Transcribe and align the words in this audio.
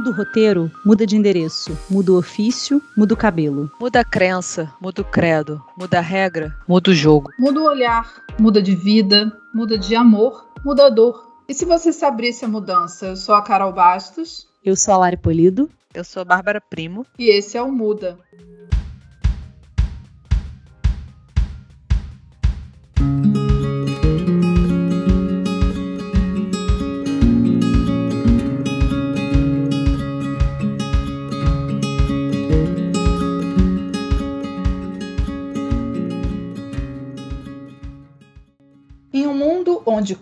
Muda 0.00 0.12
o 0.12 0.14
roteiro, 0.14 0.72
muda 0.82 1.06
de 1.06 1.14
endereço, 1.14 1.76
muda 1.90 2.12
o 2.12 2.16
ofício, 2.16 2.80
muda 2.96 3.12
o 3.12 3.16
cabelo. 3.18 3.70
Muda 3.78 4.00
a 4.00 4.04
crença, 4.04 4.72
muda 4.80 5.02
o 5.02 5.04
credo, 5.04 5.62
muda 5.76 5.98
a 5.98 6.00
regra, 6.00 6.56
muda 6.66 6.90
o 6.90 6.94
jogo. 6.94 7.30
Muda 7.38 7.60
o 7.60 7.64
olhar, 7.64 8.24
muda 8.38 8.62
de 8.62 8.74
vida, 8.74 9.30
muda 9.52 9.76
de 9.76 9.94
amor, 9.94 10.48
muda 10.64 10.86
a 10.86 10.88
dor. 10.88 11.22
E 11.46 11.52
se 11.52 11.66
você 11.66 11.92
se 11.92 12.02
abrisse 12.02 12.46
a 12.46 12.48
mudança? 12.48 13.08
Eu 13.08 13.16
sou 13.16 13.34
a 13.34 13.42
Carol 13.42 13.74
Bastos. 13.74 14.48
Eu 14.64 14.74
sou 14.74 14.94
a 14.94 14.96
Lari 14.96 15.18
Polido. 15.18 15.68
Eu 15.92 16.02
sou 16.02 16.22
a 16.22 16.24
Bárbara 16.24 16.62
Primo. 16.62 17.04
E 17.18 17.28
esse 17.28 17.58
é 17.58 17.62
o 17.62 17.70
Muda. 17.70 18.18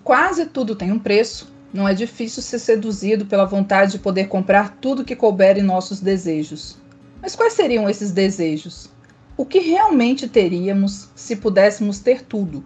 Quase 0.09 0.47
tudo 0.47 0.75
tem 0.75 0.91
um 0.91 0.98
preço, 0.98 1.53
não 1.71 1.87
é 1.87 1.93
difícil 1.93 2.43
ser 2.43 2.59
seduzido 2.59 3.27
pela 3.27 3.45
vontade 3.45 3.93
de 3.93 3.98
poder 3.98 4.27
comprar 4.27 4.79
tudo 4.81 5.05
que 5.05 5.15
couber 5.15 5.59
em 5.59 5.62
nossos 5.62 6.01
desejos. 6.01 6.79
Mas 7.21 7.37
quais 7.37 7.53
seriam 7.53 7.87
esses 7.91 8.11
desejos? 8.11 8.89
O 9.37 9.45
que 9.45 9.59
realmente 9.59 10.27
teríamos 10.27 11.11
se 11.15 11.37
pudéssemos 11.37 11.98
ter 11.98 12.23
tudo? 12.23 12.64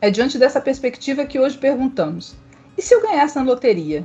É 0.00 0.10
diante 0.10 0.36
dessa 0.36 0.60
perspectiva 0.60 1.24
que 1.24 1.38
hoje 1.38 1.56
perguntamos: 1.56 2.34
e 2.76 2.82
se 2.82 2.92
eu 2.92 3.02
ganhasse 3.02 3.36
na 3.36 3.44
loteria? 3.44 4.04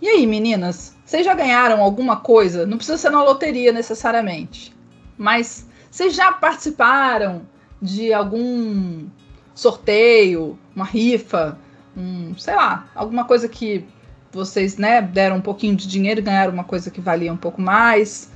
E 0.00 0.08
aí, 0.08 0.28
meninas, 0.28 0.94
vocês 1.04 1.26
já 1.26 1.34
ganharam 1.34 1.82
alguma 1.82 2.20
coisa? 2.20 2.64
Não 2.64 2.76
precisa 2.76 2.96
ser 2.96 3.10
na 3.10 3.24
loteria 3.24 3.72
necessariamente, 3.72 4.72
mas 5.18 5.66
vocês 5.90 6.14
já 6.14 6.30
participaram 6.30 7.42
de 7.82 8.12
algum 8.12 9.08
sorteio, 9.60 10.58
uma 10.74 10.86
rifa, 10.86 11.58
um, 11.94 12.34
sei 12.38 12.54
lá, 12.54 12.88
alguma 12.94 13.26
coisa 13.26 13.46
que 13.46 13.84
vocês 14.32 14.78
né, 14.78 15.02
deram 15.02 15.36
um 15.36 15.40
pouquinho 15.40 15.76
de 15.76 15.86
dinheiro 15.86 16.20
e 16.20 16.22
ganharam 16.22 16.52
uma 16.52 16.64
coisa 16.64 16.90
que 16.90 17.00
valia 17.00 17.30
um 17.30 17.36
pouco 17.36 17.60
mais. 17.60 18.32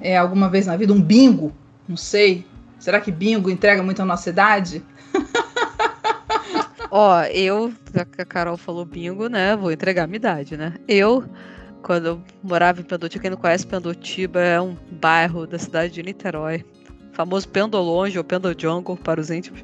É, 0.00 0.16
alguma 0.16 0.48
vez 0.48 0.66
na 0.66 0.74
vida, 0.74 0.92
um 0.92 1.02
bingo, 1.02 1.52
não 1.86 1.98
sei. 1.98 2.46
Será 2.78 2.98
que 2.98 3.12
bingo 3.12 3.50
entrega 3.50 3.82
muito 3.82 4.00
a 4.00 4.06
nossa 4.06 4.30
idade? 4.30 4.82
Ó, 6.90 7.22
eu, 7.24 7.70
já 7.92 8.06
que 8.06 8.22
a 8.22 8.24
Carol 8.24 8.56
falou 8.56 8.86
bingo, 8.86 9.28
né? 9.28 9.54
Vou 9.56 9.70
entregar 9.70 10.04
a 10.04 10.06
minha 10.06 10.16
idade, 10.16 10.56
né? 10.56 10.74
Eu, 10.88 11.24
quando 11.82 12.06
eu 12.06 12.22
morava 12.42 12.80
em 12.80 12.84
Pendotiba, 12.84 13.20
quem 13.20 13.30
não 13.30 13.36
conhece 13.36 13.66
Pendotiba, 13.66 14.40
é 14.40 14.58
um 14.58 14.76
bairro 14.92 15.46
da 15.46 15.58
cidade 15.58 15.92
de 15.92 16.02
Niterói. 16.02 16.64
Famoso 17.12 17.48
Pendolonge 17.48 18.16
ou 18.16 18.24
Pendojungle 18.24 18.96
para 18.96 19.20
os 19.20 19.30
íntimos 19.30 19.62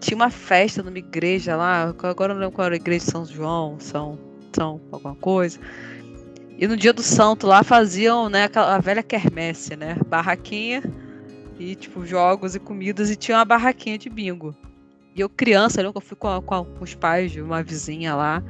tinha 0.00 0.16
uma 0.16 0.30
festa 0.30 0.82
numa 0.82 0.98
igreja 0.98 1.56
lá, 1.56 1.94
agora 2.02 2.34
não 2.34 2.40
lembro 2.40 2.54
qual 2.54 2.66
era 2.66 2.74
a 2.74 2.76
igreja 2.76 3.04
de 3.04 3.10
São 3.10 3.24
João, 3.24 3.76
São, 3.78 4.18
São 4.52 4.80
alguma 4.92 5.14
coisa. 5.14 5.58
E 6.56 6.68
no 6.68 6.76
dia 6.76 6.92
do 6.92 7.02
santo 7.02 7.46
lá 7.46 7.62
faziam, 7.62 8.28
né, 8.28 8.48
a 8.54 8.78
velha 8.78 9.02
quermesse, 9.02 9.74
né? 9.74 9.96
Barraquinha 10.06 10.82
e, 11.58 11.74
tipo, 11.74 12.06
jogos 12.06 12.54
e 12.54 12.60
comidas 12.60 13.10
e 13.10 13.16
tinha 13.16 13.38
uma 13.38 13.44
barraquinha 13.44 13.98
de 13.98 14.08
bingo. 14.08 14.54
E 15.14 15.20
eu, 15.20 15.28
criança, 15.28 15.80
eu 15.80 15.92
fui 16.00 16.16
com, 16.16 16.40
com, 16.42 16.64
com 16.64 16.84
os 16.84 16.94
pais 16.94 17.32
de 17.32 17.40
uma 17.40 17.62
vizinha 17.62 18.14
lá. 18.14 18.42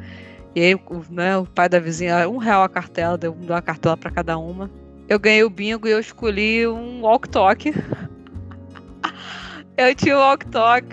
E 0.54 0.60
aí, 0.60 0.80
né, 1.10 1.36
o 1.36 1.46
pai 1.46 1.68
da 1.68 1.78
vizinha, 1.78 2.28
um 2.28 2.36
real 2.36 2.62
a 2.62 2.68
cartela, 2.68 3.18
deu 3.18 3.32
uma 3.32 3.60
cartela 3.60 3.96
para 3.96 4.10
cada 4.10 4.38
uma. 4.38 4.70
Eu 5.08 5.18
ganhei 5.18 5.44
o 5.44 5.50
bingo 5.50 5.86
e 5.86 5.90
eu 5.90 5.98
escolhi 5.98 6.66
um 6.66 7.02
walk-talk. 7.02 7.72
eu 9.76 9.94
tinha 9.94 10.16
o 10.16 10.20
walk-talk 10.20 10.86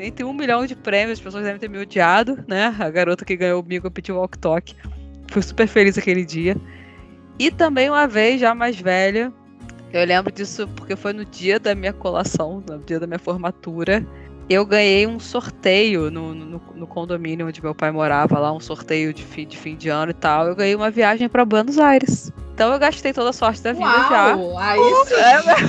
entre 0.00 0.24
um 0.24 0.32
milhão 0.32 0.66
de 0.66 0.74
prêmios, 0.74 1.18
as 1.18 1.24
pessoas 1.24 1.44
devem 1.44 1.58
ter 1.58 1.68
me 1.68 1.78
odiado, 1.78 2.38
né? 2.46 2.74
A 2.78 2.90
garota 2.90 3.24
que 3.24 3.36
ganhou 3.36 3.60
o 3.60 3.62
bingo 3.62 3.90
pediu 3.90 4.16
walk 4.16 4.38
talk. 4.38 4.74
Fui 5.30 5.42
super 5.42 5.66
feliz 5.66 5.98
aquele 5.98 6.24
dia. 6.24 6.56
E 7.38 7.50
também 7.50 7.88
uma 7.88 8.06
vez, 8.06 8.40
já 8.40 8.54
mais 8.54 8.80
velha, 8.80 9.32
eu 9.92 10.04
lembro 10.04 10.30
disso 10.32 10.68
porque 10.76 10.94
foi 10.94 11.12
no 11.12 11.24
dia 11.24 11.58
da 11.58 11.74
minha 11.74 11.92
colação, 11.92 12.62
no 12.68 12.78
dia 12.80 13.00
da 13.00 13.06
minha 13.06 13.18
formatura. 13.18 14.06
Eu 14.48 14.64
ganhei 14.64 15.06
um 15.06 15.20
sorteio 15.20 16.10
no, 16.10 16.34
no, 16.34 16.62
no 16.74 16.86
condomínio 16.86 17.46
onde 17.46 17.62
meu 17.62 17.74
pai 17.74 17.90
morava, 17.90 18.38
lá, 18.38 18.50
um 18.50 18.60
sorteio 18.60 19.12
de 19.12 19.22
fim, 19.22 19.46
de 19.46 19.58
fim 19.58 19.76
de 19.76 19.90
ano 19.90 20.10
e 20.10 20.14
tal. 20.14 20.48
Eu 20.48 20.56
ganhei 20.56 20.74
uma 20.74 20.90
viagem 20.90 21.28
para 21.28 21.44
Buenos 21.44 21.78
Aires. 21.78 22.32
Então 22.54 22.72
eu 22.72 22.78
gastei 22.78 23.12
toda 23.12 23.28
a 23.30 23.32
sorte 23.32 23.62
da 23.62 23.72
vida 23.72 23.84
Uau, 23.84 24.08
já. 24.08 24.34
Aí 24.58 24.80
sim. 25.06 25.14
É, 25.14 25.36
eu 25.36 25.44
ganhei, 25.44 25.68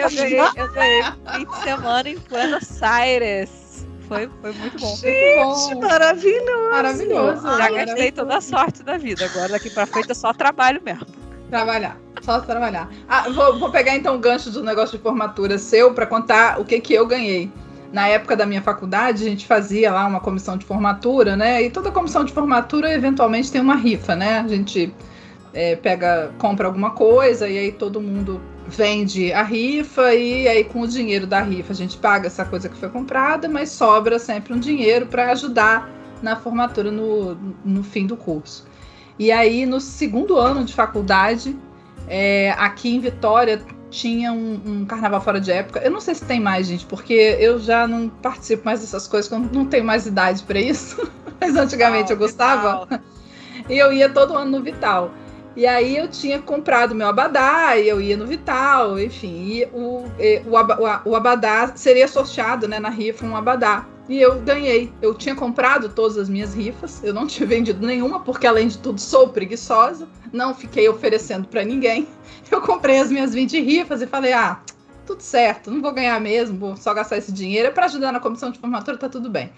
eu 0.00 0.10
ganhei, 0.10 0.40
eu 0.56 0.72
ganhei 0.72 1.02
fim 1.02 1.44
de 1.44 1.56
semana 1.62 2.08
em 2.08 2.18
Buenos 2.18 2.82
Aires. 2.82 3.86
Foi, 4.08 4.28
foi 4.40 4.52
muito 4.52 4.78
bom. 4.78 4.96
Gente, 4.96 5.74
maravilhoso. 5.76 6.70
Maravilhoso. 6.70 7.56
Já 7.56 7.70
gastei 7.70 8.10
toda 8.10 8.38
a 8.38 8.40
sorte 8.40 8.82
da 8.82 8.98
vida. 8.98 9.26
Agora 9.26 9.50
daqui 9.50 9.70
pra 9.70 9.86
frente 9.86 10.10
é 10.10 10.14
só 10.14 10.32
trabalho 10.32 10.82
mesmo. 10.82 11.06
Trabalhar, 11.52 11.98
só 12.22 12.40
trabalhar. 12.40 12.88
Ah, 13.06 13.28
vou, 13.28 13.58
vou 13.58 13.70
pegar 13.70 13.94
então 13.94 14.16
o 14.16 14.18
gancho 14.18 14.50
do 14.50 14.64
negócio 14.64 14.96
de 14.96 15.02
formatura 15.02 15.58
seu 15.58 15.92
para 15.92 16.06
contar 16.06 16.58
o 16.58 16.64
que, 16.64 16.80
que 16.80 16.94
eu 16.94 17.06
ganhei 17.06 17.52
na 17.92 18.08
época 18.08 18.34
da 18.34 18.46
minha 18.46 18.62
faculdade, 18.62 19.22
a 19.22 19.28
gente 19.28 19.46
fazia 19.46 19.92
lá 19.92 20.06
uma 20.06 20.18
comissão 20.18 20.56
de 20.56 20.64
formatura, 20.64 21.36
né? 21.36 21.62
E 21.62 21.68
toda 21.68 21.90
comissão 21.90 22.24
de 22.24 22.32
formatura 22.32 22.90
eventualmente 22.94 23.52
tem 23.52 23.60
uma 23.60 23.74
rifa, 23.74 24.16
né? 24.16 24.38
A 24.38 24.48
gente 24.48 24.94
é, 25.52 25.76
pega, 25.76 26.32
compra 26.38 26.68
alguma 26.68 26.92
coisa 26.92 27.46
e 27.46 27.58
aí 27.58 27.70
todo 27.70 28.00
mundo 28.00 28.40
vende 28.66 29.30
a 29.34 29.42
rifa 29.42 30.14
e 30.14 30.48
aí 30.48 30.64
com 30.64 30.80
o 30.80 30.88
dinheiro 30.88 31.26
da 31.26 31.42
rifa 31.42 31.74
a 31.74 31.76
gente 31.76 31.98
paga 31.98 32.28
essa 32.28 32.46
coisa 32.46 32.66
que 32.66 32.78
foi 32.78 32.88
comprada, 32.88 33.46
mas 33.46 33.68
sobra 33.68 34.18
sempre 34.18 34.54
um 34.54 34.58
dinheiro 34.58 35.04
para 35.04 35.30
ajudar 35.32 35.90
na 36.22 36.34
formatura 36.34 36.90
no, 36.90 37.34
no 37.62 37.84
fim 37.84 38.06
do 38.06 38.16
curso. 38.16 38.71
E 39.22 39.30
aí 39.30 39.64
no 39.64 39.80
segundo 39.80 40.36
ano 40.36 40.64
de 40.64 40.74
faculdade, 40.74 41.56
é, 42.08 42.50
aqui 42.58 42.92
em 42.92 42.98
Vitória 42.98 43.62
tinha 43.88 44.32
um, 44.32 44.60
um, 44.66 44.84
carnaval 44.84 45.20
fora 45.20 45.40
de 45.40 45.52
época. 45.52 45.78
Eu 45.78 45.92
não 45.92 46.00
sei 46.00 46.16
se 46.16 46.24
tem 46.24 46.40
mais, 46.40 46.66
gente, 46.66 46.84
porque 46.86 47.36
eu 47.38 47.56
já 47.60 47.86
não 47.86 48.08
participo 48.08 48.64
mais 48.64 48.80
dessas 48.80 49.06
coisas, 49.06 49.30
eu 49.30 49.38
não 49.38 49.64
tenho 49.64 49.84
mais 49.84 50.06
idade 50.06 50.42
para 50.42 50.58
isso. 50.58 51.08
Mas 51.40 51.54
antigamente 51.54 52.10
eu 52.10 52.16
gostava. 52.16 52.80
Vital. 52.80 53.00
E 53.68 53.78
eu 53.78 53.92
ia 53.92 54.08
todo 54.08 54.36
ano 54.36 54.58
no 54.58 54.60
Vital. 54.60 55.12
E 55.54 55.66
aí 55.66 55.96
eu 55.96 56.08
tinha 56.08 56.40
comprado 56.40 56.94
meu 56.94 57.08
abadá, 57.08 57.76
e 57.76 57.88
eu 57.88 58.00
ia 58.00 58.16
no 58.16 58.26
Vital, 58.26 58.98
enfim. 58.98 59.64
O, 59.72 60.04
o, 60.04 61.10
o 61.10 61.16
abadá 61.16 61.72
seria 61.74 62.08
sorteado 62.08 62.66
né, 62.66 62.78
na 62.78 62.88
rifa 62.88 63.26
um 63.26 63.36
abadá. 63.36 63.86
E 64.08 64.20
eu 64.20 64.40
ganhei. 64.40 64.92
Eu 65.00 65.14
tinha 65.14 65.34
comprado 65.34 65.88
todas 65.88 66.16
as 66.16 66.28
minhas 66.28 66.54
rifas, 66.54 67.02
eu 67.04 67.14
não 67.14 67.26
tinha 67.26 67.46
vendido 67.48 67.86
nenhuma, 67.86 68.20
porque 68.20 68.46
além 68.46 68.68
de 68.68 68.78
tudo 68.78 69.00
sou 69.00 69.28
preguiçosa, 69.28 70.08
não 70.32 70.54
fiquei 70.54 70.88
oferecendo 70.88 71.46
para 71.46 71.64
ninguém. 71.64 72.08
Eu 72.50 72.60
comprei 72.60 72.98
as 72.98 73.10
minhas 73.10 73.32
20 73.32 73.58
rifas 73.60 74.02
e 74.02 74.06
falei: 74.06 74.34
ah, 74.34 74.60
tudo 75.06 75.22
certo, 75.22 75.70
não 75.70 75.80
vou 75.80 75.92
ganhar 75.92 76.20
mesmo, 76.20 76.58
vou 76.58 76.76
só 76.76 76.92
gastar 76.92 77.16
esse 77.16 77.32
dinheiro, 77.32 77.68
é 77.68 77.70
para 77.70 77.86
ajudar 77.86 78.12
na 78.12 78.20
comissão 78.20 78.50
de 78.50 78.58
formatura, 78.58 78.98
tá 78.98 79.08
tudo 79.08 79.30
bem. 79.30 79.50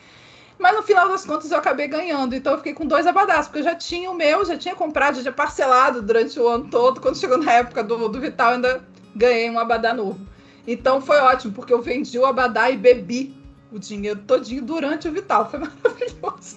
Mas 0.64 0.76
no 0.76 0.82
final 0.82 1.10
das 1.10 1.26
contas 1.26 1.50
eu 1.50 1.58
acabei 1.58 1.86
ganhando, 1.86 2.34
então 2.34 2.52
eu 2.52 2.56
fiquei 2.56 2.72
com 2.72 2.86
dois 2.86 3.06
abadás, 3.06 3.46
porque 3.46 3.58
eu 3.58 3.64
já 3.64 3.74
tinha 3.74 4.10
o 4.10 4.14
meu, 4.14 4.46
já 4.46 4.56
tinha 4.56 4.74
comprado, 4.74 5.16
já 5.16 5.20
tinha 5.20 5.32
parcelado 5.32 6.00
durante 6.00 6.40
o 6.40 6.48
ano 6.48 6.70
todo. 6.70 7.02
Quando 7.02 7.18
chegou 7.18 7.36
na 7.36 7.52
época 7.52 7.84
do, 7.84 8.08
do 8.08 8.18
Vital, 8.18 8.52
ainda 8.52 8.82
ganhei 9.14 9.50
um 9.50 9.58
abadá 9.58 9.92
novo. 9.92 10.26
Então 10.66 11.02
foi 11.02 11.18
ótimo, 11.18 11.52
porque 11.52 11.70
eu 11.70 11.82
vendi 11.82 12.18
o 12.18 12.24
abadá 12.24 12.70
e 12.70 12.78
bebi 12.78 13.36
o 13.70 13.78
dinheiro 13.78 14.20
todinho 14.26 14.62
durante 14.62 15.06
o 15.06 15.12
Vital. 15.12 15.50
Foi 15.50 15.58
maravilhoso. 15.58 16.56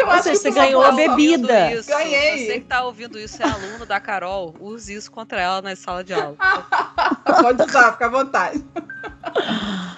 Eu 0.00 0.08
Ou 0.08 0.20
seja, 0.20 0.34
você 0.34 0.50
ganhou 0.50 0.82
a 0.82 0.90
bebida. 0.90 1.74
Isso, 1.74 1.88
Ganhei. 1.88 2.46
Você 2.46 2.58
que 2.58 2.66
tá 2.66 2.82
ouvindo 2.82 3.16
isso 3.20 3.40
é 3.40 3.48
aluno 3.48 3.86
da 3.86 4.00
Carol, 4.00 4.52
use 4.58 4.92
isso 4.92 5.12
contra 5.12 5.40
ela 5.40 5.62
na 5.62 5.76
sala 5.76 6.02
de 6.02 6.12
aula. 6.12 6.36
Pode 7.24 7.62
usar, 7.62 7.92
fica 7.92 8.06
à 8.06 8.08
vontade. 8.08 8.64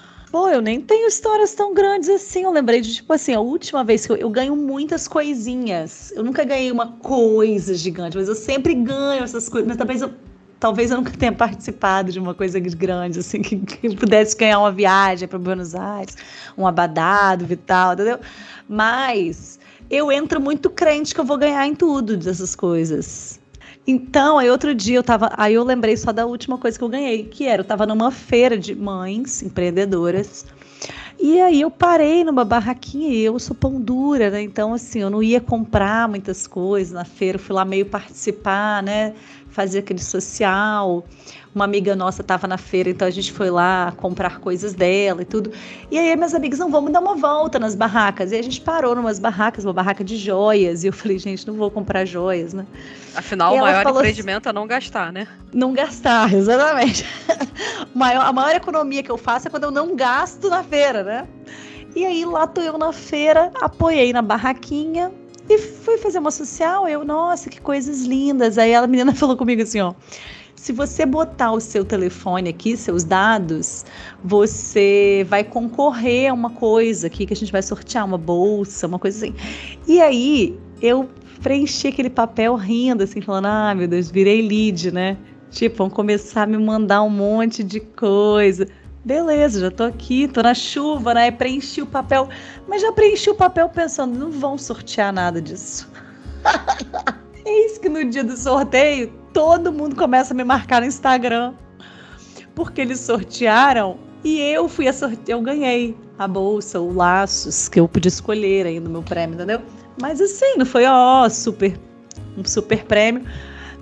Pô, 0.31 0.49
eu 0.49 0.61
nem 0.61 0.81
tenho 0.81 1.06
histórias 1.06 1.55
tão 1.55 1.73
grandes 1.73 2.08
assim. 2.08 2.43
Eu 2.43 2.50
lembrei 2.50 2.81
de, 2.81 2.94
tipo 2.94 3.12
assim, 3.12 3.34
a 3.34 3.40
última 3.40 3.84
vez 3.84 4.06
que 4.06 4.12
eu, 4.12 4.17
eu, 4.17 4.31
ganho 4.31 4.56
muitas 4.56 5.06
coisinhas. 5.06 6.12
Eu 6.14 6.25
nunca 6.25 6.44
ganhei 6.44 6.70
uma 6.70 6.93
coisa 6.99 7.75
gigante, 7.75 8.17
mas 8.17 8.28
eu 8.28 8.34
sempre 8.34 8.75
ganho 8.75 9.23
essas 9.23 9.49
coisas. 9.49 9.69
Mas 9.69 9.76
talvez 9.76 10.02
eu, 10.02 10.12
talvez 10.58 10.90
eu 10.90 10.96
nunca 10.99 11.12
tenha 11.12 11.32
participado 11.32 12.11
de 12.11 12.19
uma 12.19 12.34
coisa 12.34 12.58
grande, 12.58 13.20
assim, 13.20 13.40
que, 13.40 13.56
que 13.56 13.94
pudesse 13.96 14.37
ganhar 14.37 14.58
uma 14.58 14.73
viagem 14.73 15.28
para 15.28 15.38
Buenos 15.38 15.75
Aires, 15.75 16.17
um 16.58 16.67
abadado, 16.67 17.46
vital, 17.46 17.94
entendeu? 17.94 18.19
Mas 18.69 19.58
eu 19.88 20.11
entro 20.11 20.40
muito 20.40 20.69
crente 20.69 21.14
que 21.14 21.20
eu 21.20 21.25
vou 21.25 21.38
ganhar 21.38 21.67
em 21.67 21.75
tudo 21.75 22.17
dessas 22.17 22.56
coisas. 22.56 23.38
Então, 23.86 24.38
aí 24.38 24.50
outro 24.50 24.74
dia 24.74 24.96
eu 24.98 25.02
tava. 25.02 25.30
Aí 25.36 25.54
eu 25.54 25.62
lembrei 25.62 25.96
só 25.96 26.12
da 26.12 26.26
última 26.26 26.58
coisa 26.58 26.76
que 26.76 26.82
eu 26.82 26.88
ganhei, 26.88 27.24
que 27.24 27.46
era, 27.46 27.60
eu 27.60 27.64
tava 27.64 27.86
numa 27.86 28.10
feira 28.10 28.58
de 28.58 28.74
mães 28.74 29.42
empreendedoras. 29.42 30.44
E 31.18 31.40
aí 31.40 31.60
eu 31.62 31.70
parei 31.70 32.24
numa 32.24 32.44
barraquinha 32.44 33.08
e 33.08 33.20
eu 33.22 33.38
sou 33.38 33.56
pão 33.56 33.80
dura, 33.80 34.30
né? 34.30 34.42
Então, 34.42 34.74
assim, 34.74 35.00
eu 35.00 35.08
não 35.08 35.22
ia 35.22 35.40
comprar 35.40 36.08
muitas 36.08 36.46
coisas 36.46 36.92
na 36.92 37.04
feira, 37.04 37.36
eu 37.36 37.42
fui 37.42 37.54
lá 37.54 37.64
meio 37.64 37.86
participar, 37.86 38.82
né? 38.82 39.14
Fazer 39.56 39.79
aquele 39.79 40.03
social. 40.03 41.03
Uma 41.55 41.64
amiga 41.64 41.97
nossa 41.97 42.20
estava 42.20 42.47
na 42.47 42.58
feira, 42.58 42.91
então 42.91 43.08
a 43.08 43.11
gente 43.11 43.32
foi 43.32 43.49
lá 43.49 43.94
comprar 43.97 44.38
coisas 44.38 44.75
dela 44.75 45.23
e 45.23 45.25
tudo. 45.25 45.50
E 45.91 45.99
aí 45.99 46.14
minhas 46.14 46.35
amigas, 46.35 46.58
não, 46.58 46.70
vamos 46.70 46.93
dar 46.93 47.00
uma 47.00 47.14
volta 47.14 47.58
nas 47.58 47.75
barracas. 47.75 48.32
E 48.32 48.37
a 48.37 48.43
gente 48.43 48.61
parou 48.61 48.94
numas 48.94 49.19
barracas, 49.19 49.64
uma 49.64 49.73
barraca 49.73 50.05
de 50.05 50.19
joias. 50.19 50.85
E 50.85 50.88
eu 50.88 50.93
falei, 50.93 51.19
gente, 51.19 51.47
não 51.47 51.55
vou 51.55 51.70
comprar 51.70 52.05
joias, 52.05 52.53
né? 52.53 52.67
Afinal, 53.14 53.55
E 53.55 53.58
o 53.58 53.62
maior 53.62 53.82
falou 53.82 54.00
empreendimento 54.00 54.47
é 54.47 54.53
não 54.53 54.67
gastar, 54.67 55.11
né? 55.11 55.26
Não 55.55 55.73
gastar, 55.73 56.31
exatamente. 56.37 57.06
a 57.99 58.32
maior 58.35 58.55
economia 58.55 59.03
que 59.03 59.11
eu 59.11 59.17
faço 59.17 59.49
é 59.49 59.50
quando 59.50 59.64
eu 59.64 59.70
não 59.70 59.97
gasto 59.97 60.50
na 60.50 60.62
feira, 60.62 61.03
né? 61.03 61.26
E 61.94 62.05
aí 62.05 62.26
lá 62.26 62.47
tô 62.47 62.61
eu 62.61 62.76
na 62.76 62.93
feira, 62.93 63.50
apoiei 63.58 64.12
na 64.12 64.20
barraquinha 64.20 65.11
e 65.48 65.58
fui 65.58 65.98
fazer 65.98 66.19
uma 66.19 66.31
social. 66.31 66.88
Eu, 66.88 67.04
nossa, 67.04 67.48
que 67.48 67.60
coisas 67.60 68.02
lindas. 68.02 68.58
Aí 68.58 68.75
a 68.75 68.87
menina 68.87 69.14
falou 69.16 69.37
comigo 69.37 69.62
assim, 69.62 69.81
ó. 69.81 69.94
Se 70.54 70.72
você 70.72 71.06
botar 71.06 71.52
o 71.52 71.60
seu 71.60 71.84
telefone 71.84 72.50
aqui, 72.50 72.76
seus 72.76 73.04
dados, 73.04 73.84
você 74.25 75.25
vai 75.28 75.44
concorrer 75.44 76.31
a 76.31 76.34
uma 76.34 76.50
coisa 76.50 77.06
aqui 77.06 77.25
que 77.25 77.32
a 77.32 77.37
gente 77.37 77.52
vai 77.52 77.62
sortear, 77.62 78.04
uma 78.04 78.19
bolsa, 78.19 78.87
uma 78.87 78.98
coisa 78.98 79.26
assim. 79.26 79.34
E 79.87 80.00
aí 80.00 80.58
eu 80.82 81.08
preenchi 81.40 81.88
aquele 81.88 82.10
papel 82.10 82.56
rindo, 82.56 83.04
assim, 83.04 83.20
falando: 83.20 83.46
ah, 83.46 83.75
meu 83.75 83.87
Deus, 83.87 84.10
virei 84.10 84.43
lead, 84.43 84.90
né? 84.90 85.16
Tipo, 85.50 85.76
vão 85.76 85.90
começar 85.90 86.43
a 86.43 86.46
me 86.46 86.58
mandar 86.58 87.02
um 87.02 87.10
monte 87.10 87.62
de 87.62 87.78
coisa. 87.78 88.66
Beleza, 89.06 89.61
já 89.61 89.70
tô 89.70 89.85
aqui, 89.85 90.26
tô 90.26 90.43
na 90.43 90.53
chuva, 90.53 91.14
né? 91.14 91.31
Preenchi 91.31 91.81
o 91.81 91.87
papel, 91.87 92.29
mas 92.67 92.82
já 92.82 92.91
preenchi 92.91 93.31
o 93.31 93.37
papel 93.37 93.69
pensando: 93.69 94.19
não 94.19 94.32
vão 94.32 94.58
sortear 94.58 95.12
nada 95.12 95.41
disso. 95.41 95.88
Eis 97.47 97.79
que 97.79 97.88
no 97.88 98.05
dia 98.05 98.25
do 98.25 98.37
sorteio, 98.37 99.12
todo 99.32 99.73
mundo 99.73 99.94
começa 99.94 100.35
a 100.35 100.37
me 100.37 100.43
marcar 100.43 100.81
no 100.81 100.88
Instagram. 100.88 101.55
Porque 102.53 102.81
eles 102.81 102.99
sortearam 102.99 103.97
e 104.25 104.41
eu 104.41 104.69
fui 104.69 104.88
a 104.88 104.93
sorteio, 104.93 105.37
eu 105.38 105.41
ganhei 105.41 105.97
a 106.19 106.26
bolsa, 106.26 106.81
o 106.81 106.93
laços, 106.93 107.69
que 107.69 107.79
eu 107.79 107.87
podia 107.87 108.08
escolher 108.08 108.67
aí 108.67 108.81
no 108.81 108.91
meu 108.91 109.05
prêmio, 109.05 109.37
entendeu? 109.37 109.62
Mas 110.03 110.20
assim, 110.20 110.56
não 110.56 110.67
foi 110.67 110.85
ó, 110.85 111.29
super 111.29 111.79
um 112.37 112.44
super 112.44 112.85
prêmio, 112.85 113.25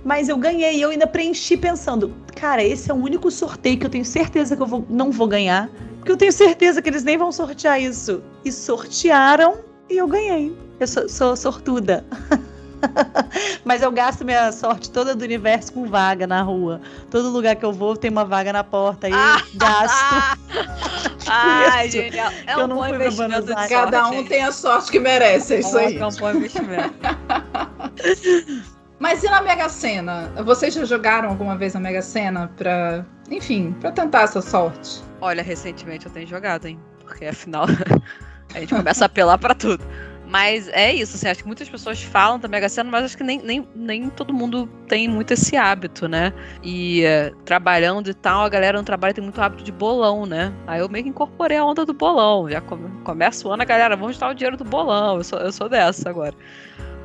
mas 0.05 0.29
eu 0.29 0.37
ganhei 0.37 0.77
e 0.77 0.83
eu 0.83 0.91
ainda 0.91 1.07
preenchi 1.07 1.57
pensando, 1.57 2.15
cara, 2.37 2.63
esse 2.63 2.91
é 2.91 2.95
o 2.95 2.97
único 2.97 3.31
sorteio 3.31 3.79
que 3.79 3.87
eu 3.87 3.91
tenho 3.91 4.05
certeza 4.05 4.55
que 4.57 4.63
eu 4.63 4.67
vou, 4.67 4.85
não 4.89 5.11
vou 5.11 5.27
ganhar, 5.27 5.69
porque 5.99 6.13
eu 6.13 6.17
tenho 6.17 6.33
certeza 6.33 6.83
que 6.83 6.89
eles 6.89 7.03
nem 7.03 7.17
vão 7.17 7.33
sortear 7.33 7.81
isso. 7.81 8.23
E 8.45 8.53
sortearam 8.53 9.61
e 9.89 9.97
eu 9.97 10.07
ganhei. 10.07 10.55
Eu 10.79 10.87
sou, 10.87 11.09
sou 11.09 11.35
sortuda. 11.37 12.05
Mas 13.65 13.81
eu 13.81 13.91
gasto 13.91 14.25
minha 14.27 14.53
sorte 14.53 14.91
toda 14.91 15.15
do 15.15 15.25
universo 15.25 15.73
com 15.73 15.87
vaga 15.87 16.27
na 16.27 16.43
rua. 16.43 16.83
Todo 17.11 17.31
lugar 17.31 17.57
que 17.57 17.65
eu 17.65 17.73
vou 17.73 17.97
tem 17.97 18.11
uma 18.11 18.27
vaga 18.27 18.53
na 18.53 18.63
porta. 18.63 19.09
E 19.09 19.13
Ah! 19.15 19.41
gasto. 19.55 20.39
Ai, 21.27 21.87
Isso. 21.87 21.97
genial. 21.97 22.31
É 22.47 22.55
Eu 22.55 22.65
um 22.65 22.67
não 22.67 22.77
bom 22.77 22.89
investimento. 22.89 23.55
Cada 23.69 24.09
um 24.09 24.25
tem 24.25 24.43
a 24.45 24.53
sorte 24.53 24.93
que 24.93 25.01
merece, 25.01 25.55
é 25.55 25.61
isso 25.61 25.79
aí. 25.79 25.97
É 25.97 26.07
um 26.07 26.11
bom 26.11 26.31
investimento. 26.31 26.93
Mas 29.05 29.23
e 29.23 29.29
na 29.29 29.43
Mega 29.43 29.69
Sena? 29.69 30.33
Vocês 30.47 30.73
já 30.73 30.83
jogaram 30.87 31.29
alguma 31.29 31.55
vez 31.59 31.75
na 31.75 31.81
Mega 31.81 32.01
Sena 32.01 32.51
pra, 32.57 33.05
enfim, 33.31 33.77
pra 33.79 33.93
tentar 33.93 34.23
essa 34.23 34.41
sorte? 34.41 35.03
Olha, 35.21 35.43
recentemente 35.43 36.07
eu 36.07 36.13
tenho 36.13 36.27
jogado, 36.27 36.65
hein? 36.65 36.81
Porque 37.01 37.27
afinal 37.27 37.67
a 38.55 38.61
gente 38.61 38.75
começa 38.75 39.05
a 39.05 39.07
apelar 39.07 39.37
pra 39.37 39.55
tudo. 39.55 39.85
Mas 40.27 40.69
é 40.69 40.91
isso, 40.91 41.17
assim, 41.17 41.29
acho 41.29 41.43
que 41.43 41.47
muitas 41.47 41.69
pessoas 41.69 42.03
falam 42.03 42.39
da 42.39 42.49
Mega 42.49 42.67
Sena, 42.67 42.91
mas 42.91 43.05
acho 43.05 43.19
que 43.19 43.23
nem, 43.23 43.43
nem, 43.43 43.69
nem 43.75 44.09
todo 44.09 44.33
mundo 44.33 44.67
tem 44.89 45.07
muito 45.07 45.35
esse 45.35 45.55
hábito, 45.55 46.09
né? 46.09 46.33
E 46.63 47.05
eh, 47.05 47.31
trabalhando 47.45 48.09
e 48.09 48.15
tal, 48.15 48.41
a 48.41 48.49
galera 48.49 48.79
no 48.79 48.85
trabalho 48.85 49.13
tem 49.13 49.23
muito 49.23 49.39
hábito 49.39 49.63
de 49.63 49.71
bolão, 49.71 50.25
né? 50.25 50.51
Aí 50.67 50.81
eu 50.81 50.89
meio 50.89 51.05
que 51.05 51.11
incorporei 51.11 51.59
a 51.59 51.65
onda 51.65 51.85
do 51.85 51.93
bolão. 51.93 52.49
Já 52.49 52.63
come, 52.63 52.89
começa 53.05 53.47
o 53.47 53.53
ano, 53.53 53.65
a 53.65 53.67
galera, 53.67 53.97
vamos 53.97 54.15
juntar 54.15 54.31
o 54.31 54.35
dinheiro 54.35 54.57
do 54.57 54.65
bolão. 54.65 55.19
Eu 55.19 55.25
sou, 55.25 55.39
eu 55.41 55.53
sou 55.53 55.69
dessa 55.69 56.09
agora. 56.09 56.35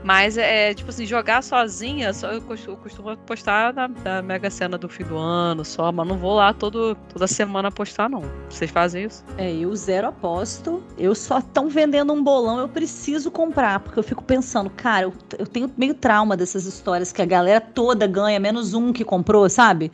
Mas 0.04 0.38
é 0.38 0.74
tipo 0.74 0.90
assim, 0.90 1.06
jogar 1.06 1.44
sozinha, 1.44 2.14
só 2.14 2.32
eu 2.32 2.42
costumo, 2.42 2.74
eu 2.74 2.78
costumo 2.78 3.18
postar 3.18 3.74
na, 3.74 3.88
na 3.88 4.22
Mega 4.22 4.50
Sena 4.50 4.78
do 4.78 4.88
fim 4.88 5.04
do 5.04 5.18
ano 5.18 5.66
só, 5.66 5.92
mas 5.92 6.08
não 6.08 6.18
vou 6.18 6.36
lá 6.36 6.54
todo, 6.54 6.96
toda 7.12 7.28
semana 7.28 7.70
postar, 7.70 8.10
não. 8.10 8.24
Vocês 8.50 8.72
fazem 8.72 9.06
isso? 9.06 9.24
É, 9.38 9.52
eu 9.52 9.76
zero 9.76 10.08
aposto. 10.08 10.82
Eu 10.98 11.14
só 11.14 11.40
estão 11.40 11.68
vendendo 11.68 12.14
um 12.14 12.24
bolão, 12.24 12.60
eu 12.60 12.70
preciso 12.70 13.30
comprar, 13.30 13.82
porque 13.82 14.00
eu 14.00 14.04
fico 14.04 14.24
pensando, 14.24 14.70
cara, 14.70 15.06
eu, 15.06 15.14
eu 15.38 15.46
tenho 15.46 15.70
meio 15.78 15.94
trauma 15.94 16.38
dessas 16.38 16.66
histórias 16.66 17.12
que 17.12 17.22
a 17.22 17.26
galera 17.26 17.60
toda 17.60 18.08
ganha, 18.08 18.40
menos 18.40 18.74
um 18.74 18.94
que 18.94 19.04
comprou, 19.04 19.50
sabe? 19.50 19.92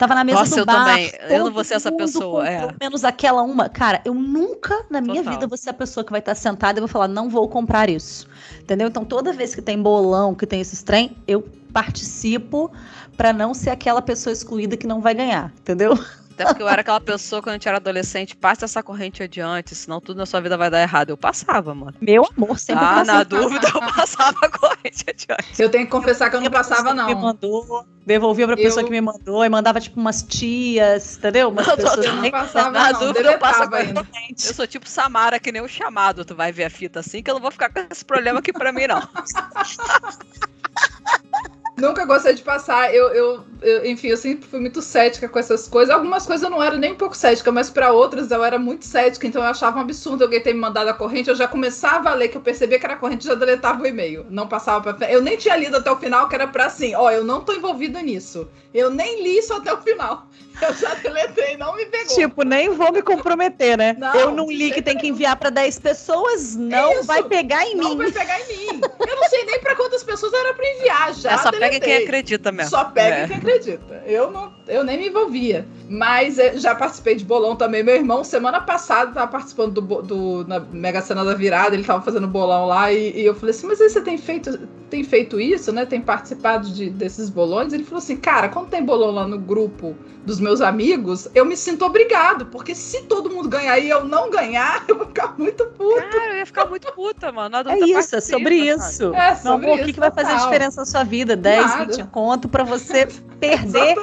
Tava 0.00 0.14
na 0.14 0.24
mesa 0.24 0.38
Nossa, 0.38 0.54
do 0.54 0.60
eu 0.60 0.64
bar. 0.64 0.86
também. 0.86 1.12
Eu 1.28 1.44
não 1.44 1.52
vou 1.52 1.62
ser 1.62 1.74
essa 1.74 1.92
pessoa, 1.92 2.48
é. 2.48 2.74
Menos 2.80 3.04
aquela 3.04 3.42
uma. 3.42 3.68
Cara, 3.68 4.00
eu 4.02 4.14
nunca 4.14 4.86
na 4.88 4.98
minha 4.98 5.16
Total. 5.16 5.34
vida 5.34 5.46
vou 5.46 5.58
ser 5.58 5.68
a 5.68 5.74
pessoa 5.74 6.02
que 6.02 6.10
vai 6.10 6.20
estar 6.20 6.34
sentada 6.34 6.78
e 6.78 6.80
vou 6.80 6.88
falar, 6.88 7.06
não 7.06 7.28
vou 7.28 7.46
comprar 7.50 7.90
isso. 7.90 8.26
Entendeu? 8.70 8.86
Então, 8.86 9.04
toda 9.04 9.32
vez 9.32 9.52
que 9.52 9.60
tem 9.60 9.82
bolão, 9.82 10.32
que 10.32 10.46
tem 10.46 10.60
esses 10.60 10.80
trem, 10.80 11.16
eu 11.26 11.42
participo 11.72 12.70
pra 13.16 13.32
não 13.32 13.52
ser 13.52 13.70
aquela 13.70 14.00
pessoa 14.00 14.32
excluída 14.32 14.76
que 14.76 14.86
não 14.86 15.00
vai 15.00 15.12
ganhar, 15.12 15.52
entendeu? 15.60 15.98
Até 16.40 16.48
porque 16.48 16.62
eu 16.62 16.68
era 16.68 16.80
aquela 16.80 17.00
pessoa 17.00 17.42
quando 17.42 17.50
a 17.50 17.52
gente 17.56 17.68
era 17.68 17.76
adolescente, 17.76 18.34
passa 18.34 18.64
essa 18.64 18.82
corrente 18.82 19.22
adiante, 19.22 19.74
senão 19.74 20.00
tudo 20.00 20.16
na 20.16 20.24
sua 20.24 20.40
vida 20.40 20.56
vai 20.56 20.70
dar 20.70 20.80
errado. 20.80 21.10
Eu 21.10 21.16
passava, 21.18 21.74
mano. 21.74 21.94
Meu 22.00 22.26
amor, 22.34 22.58
sempre 22.58 22.82
Ah, 22.82 23.04
na 23.04 23.22
dúvida, 23.24 23.68
eu 23.74 23.80
passava 23.80 24.38
a 24.42 24.48
corrente 24.48 25.04
adiante. 25.06 25.60
Eu 25.60 25.68
tenho 25.68 25.84
que 25.84 25.90
confessar 25.90 26.30
que 26.30 26.36
eu 26.36 26.40
não 26.40 26.50
passava, 26.50 26.94
que 26.94 27.04
Me 27.04 27.14
não. 27.14 27.20
mandou, 27.20 27.84
devolvia 28.06 28.46
pra 28.46 28.56
pessoa 28.56 28.80
Eu- 28.80 28.86
que 28.86 28.90
me 28.90 29.00
mandou 29.02 29.44
e 29.44 29.48
mandava 29.50 29.78
tipo 29.80 30.00
umas 30.00 30.22
tias, 30.22 31.18
entendeu? 31.18 31.50
Umas 31.50 31.66
Eu 31.66 31.76
tô- 31.76 31.82
pessoas 31.82 32.06
Eu 32.06 32.16
não 32.16 32.30
passava, 32.30 32.70
Na 32.70 32.92
não. 32.92 33.00
dúvida, 33.00 33.32
eu 33.32 33.38
passo 33.38 33.58
Deletava 33.60 33.76
a 33.76 33.80
ainda. 33.80 34.02
diferentes. 34.02 34.46
Eu 34.48 34.54
sou 34.54 34.66
tipo 34.66 34.88
Samara, 34.88 35.38
que 35.38 35.52
nem 35.52 35.60
o 35.60 35.68
chamado. 35.68 36.24
Tu 36.24 36.34
vai 36.34 36.50
ver 36.52 36.64
a 36.64 36.70
fita 36.70 37.00
assim, 37.00 37.22
que 37.22 37.30
eu 37.30 37.34
não 37.34 37.42
vou 37.42 37.50
ficar 37.50 37.68
com 37.70 37.80
esse 37.90 38.02
problema 38.04 38.38
aqui 38.38 38.50
pra 38.52 38.72
mim, 38.72 38.86
não. 38.86 39.02
Nunca 41.80 42.04
gostei 42.04 42.34
de 42.34 42.42
passar. 42.42 42.94
Eu, 42.94 43.08
eu, 43.08 43.40
eu- 43.62 43.86
enfim, 43.86 44.08
eu 44.08 44.16
sempre 44.16 44.46
fui 44.48 44.60
muito 44.60 44.80
cética 44.82 45.28
com 45.28 45.38
essas 45.38 45.66
coisas. 45.66 45.94
Algumas 45.94 46.26
coisas 46.26 46.44
eu 46.44 46.50
não 46.50 46.62
era 46.62 46.76
nem 46.76 46.92
um 46.92 46.96
pouco 46.96 47.16
cética, 47.16 47.50
mas 47.50 47.70
para 47.70 47.92
outras 47.92 48.30
eu 48.30 48.42
era 48.44 48.58
muito 48.58 48.84
cética. 48.86 49.26
Então 49.26 49.42
eu 49.42 49.48
achava 49.48 49.78
um 49.78 49.82
absurdo 49.82 50.24
alguém 50.24 50.40
ter 50.42 50.52
me 50.52 50.60
mandado 50.60 50.88
a 50.88 50.94
corrente. 50.94 51.28
Eu 51.30 51.36
já 51.36 51.48
começava 51.48 52.10
a 52.10 52.14
ler, 52.14 52.28
que 52.28 52.36
eu 52.36 52.40
percebia 52.40 52.78
que 52.78 52.86
era 52.86 52.96
corrente, 52.96 53.26
já 53.26 53.34
deletava 53.34 53.82
o 53.82 53.86
e-mail. 53.86 54.26
Não 54.30 54.46
passava 54.46 54.80
pra 54.82 54.94
frente. 54.94 55.12
Eu 55.12 55.22
nem 55.22 55.36
tinha 55.36 55.56
lido 55.56 55.76
até 55.76 55.90
o 55.90 55.96
final, 55.96 56.28
que 56.28 56.34
era 56.34 56.46
pra 56.46 56.66
assim: 56.66 56.94
ó, 56.94 57.10
eu 57.10 57.24
não 57.24 57.40
tô 57.40 57.52
envolvida 57.52 58.00
nisso. 58.02 58.48
Eu 58.72 58.90
nem 58.90 59.22
li 59.22 59.38
isso 59.38 59.52
até 59.52 59.72
o 59.72 59.78
final. 59.78 60.26
Eu 60.70 60.74
já 60.74 60.94
deletei, 60.94 61.56
não 61.56 61.74
me 61.76 61.86
pegou. 61.86 62.14
Tipo, 62.14 62.42
nem 62.44 62.70
vou 62.70 62.92
me 62.92 63.02
comprometer, 63.02 63.76
né? 63.78 63.96
Não, 63.98 64.14
eu 64.14 64.30
não 64.30 64.50
li 64.50 64.70
que 64.70 64.82
tem 64.82 64.96
que 64.96 65.08
enviar 65.08 65.36
pra 65.36 65.50
10 65.50 65.78
pessoas, 65.78 66.54
não 66.56 66.92
Isso. 66.94 67.04
vai 67.04 67.22
pegar 67.22 67.64
em 67.66 67.74
não 67.74 67.90
mim. 67.90 67.96
vai 67.96 68.12
pegar 68.12 68.40
em 68.40 68.46
mim. 68.48 68.80
Eu 69.08 69.16
não 69.16 69.28
sei 69.28 69.44
nem 69.44 69.58
pra 69.60 69.74
quantas 69.74 70.02
pessoas 70.04 70.32
era 70.32 70.54
pra 70.54 70.68
enviar. 70.68 71.14
Já 71.14 71.32
É 71.32 71.38
só 71.38 71.50
pega 71.50 71.68
deletei. 71.70 71.80
quem 71.96 72.04
acredita 72.04 72.52
mesmo. 72.52 72.70
Só 72.70 72.84
pega 72.84 73.16
É. 73.16 73.26
quem 73.28 73.36
acredita. 73.36 74.02
Eu 74.06 74.30
não, 74.30 74.52
eu 74.68 74.84
nem 74.84 74.98
me 74.98 75.08
envolvia. 75.08 75.66
Mas 75.88 76.38
eh, 76.38 76.56
já 76.58 76.74
participei 76.74 77.14
de 77.16 77.24
bolão 77.24 77.56
também. 77.56 77.82
Meu 77.82 77.94
irmão, 77.96 78.22
semana 78.22 78.60
passada, 78.60 79.12
tava 79.12 79.26
participando 79.30 79.80
do, 79.80 80.02
do 80.02 80.44
na 80.46 80.60
Mega 80.60 81.00
Sena 81.00 81.24
da 81.24 81.34
Virada, 81.34 81.74
ele 81.74 81.84
tava 81.84 82.02
fazendo 82.02 82.26
bolão 82.26 82.66
lá, 82.66 82.92
e, 82.92 83.12
e 83.20 83.24
eu 83.24 83.34
falei 83.34 83.54
assim, 83.54 83.66
mas 83.66 83.80
aí 83.80 83.88
você 83.88 84.00
tem 84.00 84.16
feito, 84.18 84.68
tem 84.90 85.04
feito 85.04 85.40
isso, 85.40 85.72
né? 85.72 85.86
Tem 85.86 86.00
participado 86.00 86.68
de, 86.68 86.90
desses 86.90 87.30
bolões? 87.30 87.72
Ele 87.72 87.84
falou 87.84 87.98
assim, 87.98 88.16
cara, 88.16 88.48
quando 88.48 88.68
tem 88.68 88.84
bolão 88.84 89.10
lá 89.12 89.26
no 89.26 89.38
grupo 89.38 89.96
dos 90.26 90.38
meus 90.38 90.60
amigos, 90.60 91.28
eu 91.34 91.44
me 91.46 91.56
sinto 91.56 91.84
obrigado, 91.84 92.46
porque 92.46 92.74
se 92.74 93.02
todo 93.04 93.30
mundo 93.30 93.48
ganhar 93.48 93.78
e 93.78 93.88
eu 93.88 94.04
não 94.04 94.28
ganhar, 94.28 94.84
eu 94.88 94.98
vou 94.98 95.06
ficar 95.06 95.34
muito 95.38 95.64
puto. 95.66 96.08
Cara, 96.10 96.32
eu 96.32 96.38
ia 96.38 96.46
ficar 96.46 96.66
muito 96.66 96.92
puta, 96.92 97.32
mano. 97.32 97.56
É 97.68 97.78
isso, 97.78 98.16
é 98.16 98.20
sobre 98.20 98.56
isso. 98.56 99.14
É, 99.14 99.36
sobre 99.36 99.66
amor, 99.66 99.74
o 99.74 99.78
que, 99.78 99.84
isso, 99.84 99.94
que 99.94 100.00
vai 100.00 100.10
fazer 100.10 100.32
total. 100.32 100.44
diferença 100.46 100.80
na 100.80 100.86
sua 100.86 101.04
vida? 101.04 101.36
10, 101.36 101.66
Nada. 101.66 101.84
20 101.96 102.06
conto 102.08 102.48
pra 102.48 102.64
você 102.64 103.06
perder 103.40 103.96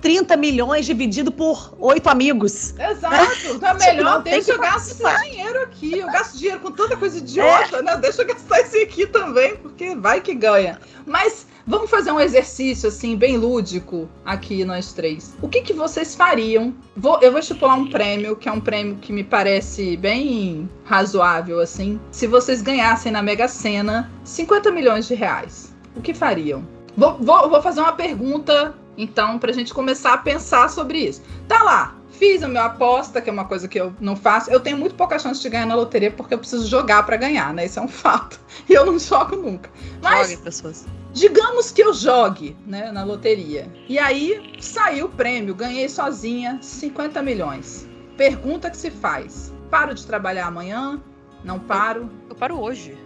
30 0.00 0.36
milhões 0.36 0.86
dividido 0.86 1.30
por 1.32 1.74
oito 1.78 2.08
amigos. 2.08 2.74
Exato. 2.78 3.58
Não 3.60 3.68
é 3.68 3.74
Tipo, 3.78 3.84
melhor, 3.84 4.22
tem 4.22 4.32
deixa 4.34 4.52
eu 4.52 4.58
gastar 4.58 4.72
participar. 4.72 5.22
dinheiro 5.22 5.62
aqui. 5.62 5.98
Eu 5.98 6.06
gasto 6.06 6.36
dinheiro 6.38 6.60
com 6.60 6.70
tanta 6.70 6.96
coisa 6.96 7.18
idiota, 7.18 7.82
né? 7.82 7.96
Deixa 7.96 8.22
eu 8.22 8.26
gastar 8.26 8.60
esse 8.60 8.78
aqui 8.78 9.06
também, 9.06 9.56
porque 9.56 9.94
vai 9.94 10.20
que 10.20 10.34
ganha. 10.34 10.78
Mas 11.06 11.46
vamos 11.66 11.90
fazer 11.90 12.12
um 12.12 12.20
exercício, 12.20 12.88
assim, 12.88 13.16
bem 13.16 13.36
lúdico 13.36 14.08
aqui, 14.24 14.64
nós 14.64 14.92
três. 14.92 15.34
O 15.42 15.48
que, 15.48 15.62
que 15.62 15.72
vocês 15.72 16.14
fariam? 16.14 16.74
Vou, 16.96 17.18
eu 17.20 17.30
vou 17.30 17.40
estipular 17.40 17.78
um 17.78 17.88
prêmio, 17.90 18.36
que 18.36 18.48
é 18.48 18.52
um 18.52 18.60
prêmio 18.60 18.96
que 18.96 19.12
me 19.12 19.24
parece 19.24 19.96
bem 19.96 20.68
razoável, 20.84 21.60
assim. 21.60 21.98
Se 22.10 22.26
vocês 22.26 22.62
ganhassem 22.62 23.10
na 23.10 23.22
Mega 23.22 23.48
Sena 23.48 24.10
50 24.24 24.70
milhões 24.70 25.06
de 25.08 25.14
reais, 25.14 25.74
o 25.96 26.00
que 26.00 26.12
fariam? 26.14 26.66
Vou, 26.96 27.16
vou, 27.20 27.48
vou 27.48 27.62
fazer 27.62 27.80
uma 27.80 27.92
pergunta 27.92 28.74
Então, 28.98 29.38
pra 29.38 29.52
gente 29.52 29.72
começar 29.72 30.12
a 30.14 30.18
pensar 30.18 30.68
sobre 30.68 30.98
isso. 30.98 31.22
Tá 31.46 31.62
lá, 31.62 31.94
fiz 32.10 32.42
a 32.42 32.48
minha 32.48 32.64
aposta, 32.64 33.22
que 33.22 33.30
é 33.30 33.32
uma 33.32 33.44
coisa 33.44 33.68
que 33.68 33.80
eu 33.80 33.94
não 34.00 34.16
faço. 34.16 34.50
Eu 34.50 34.58
tenho 34.58 34.76
muito 34.76 34.96
pouca 34.96 35.18
chance 35.18 35.40
de 35.40 35.48
ganhar 35.48 35.66
na 35.66 35.76
loteria 35.76 36.10
porque 36.10 36.34
eu 36.34 36.38
preciso 36.38 36.66
jogar 36.66 37.06
para 37.06 37.16
ganhar, 37.16 37.54
né? 37.54 37.64
Isso 37.64 37.78
é 37.78 37.82
um 37.82 37.86
fato. 37.88 38.38
E 38.68 38.74
eu 38.74 38.84
não 38.84 38.98
jogo 38.98 39.36
nunca. 39.36 39.70
Mas 40.02 40.30
Joguem, 40.30 40.44
pessoas. 40.44 40.86
digamos 41.12 41.70
que 41.70 41.80
eu 41.82 41.94
jogue, 41.94 42.56
né, 42.66 42.90
na 42.90 43.04
loteria. 43.04 43.70
E 43.88 43.98
aí 43.98 44.56
saiu 44.60 45.06
o 45.06 45.10
prêmio, 45.10 45.54
ganhei 45.54 45.88
sozinha 45.88 46.58
50 46.60 47.22
milhões. 47.22 47.88
Pergunta 48.16 48.68
que 48.68 48.76
se 48.76 48.90
faz: 48.90 49.52
paro 49.70 49.94
de 49.94 50.04
trabalhar 50.04 50.46
amanhã? 50.48 51.00
Não 51.44 51.60
paro? 51.60 52.10
Eu 52.28 52.34
paro 52.34 52.60
hoje. 52.60 52.98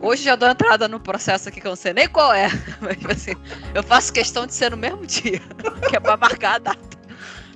Hoje 0.00 0.22
já 0.22 0.36
dou 0.36 0.48
entrada 0.48 0.86
no 0.86 1.00
processo 1.00 1.48
aqui 1.48 1.60
que 1.60 1.66
eu 1.66 1.70
não 1.70 1.76
sei 1.76 1.92
nem 1.92 2.08
qual 2.08 2.32
é. 2.32 2.48
Mas 2.80 2.96
assim, 3.16 3.32
eu 3.74 3.82
faço 3.82 4.12
questão 4.12 4.46
de 4.46 4.54
ser 4.54 4.70
no 4.70 4.76
mesmo 4.76 5.04
dia, 5.06 5.40
que 5.88 5.96
é 5.96 6.00
pra 6.00 6.16
marcar 6.16 6.56
a 6.56 6.58
data. 6.58 6.96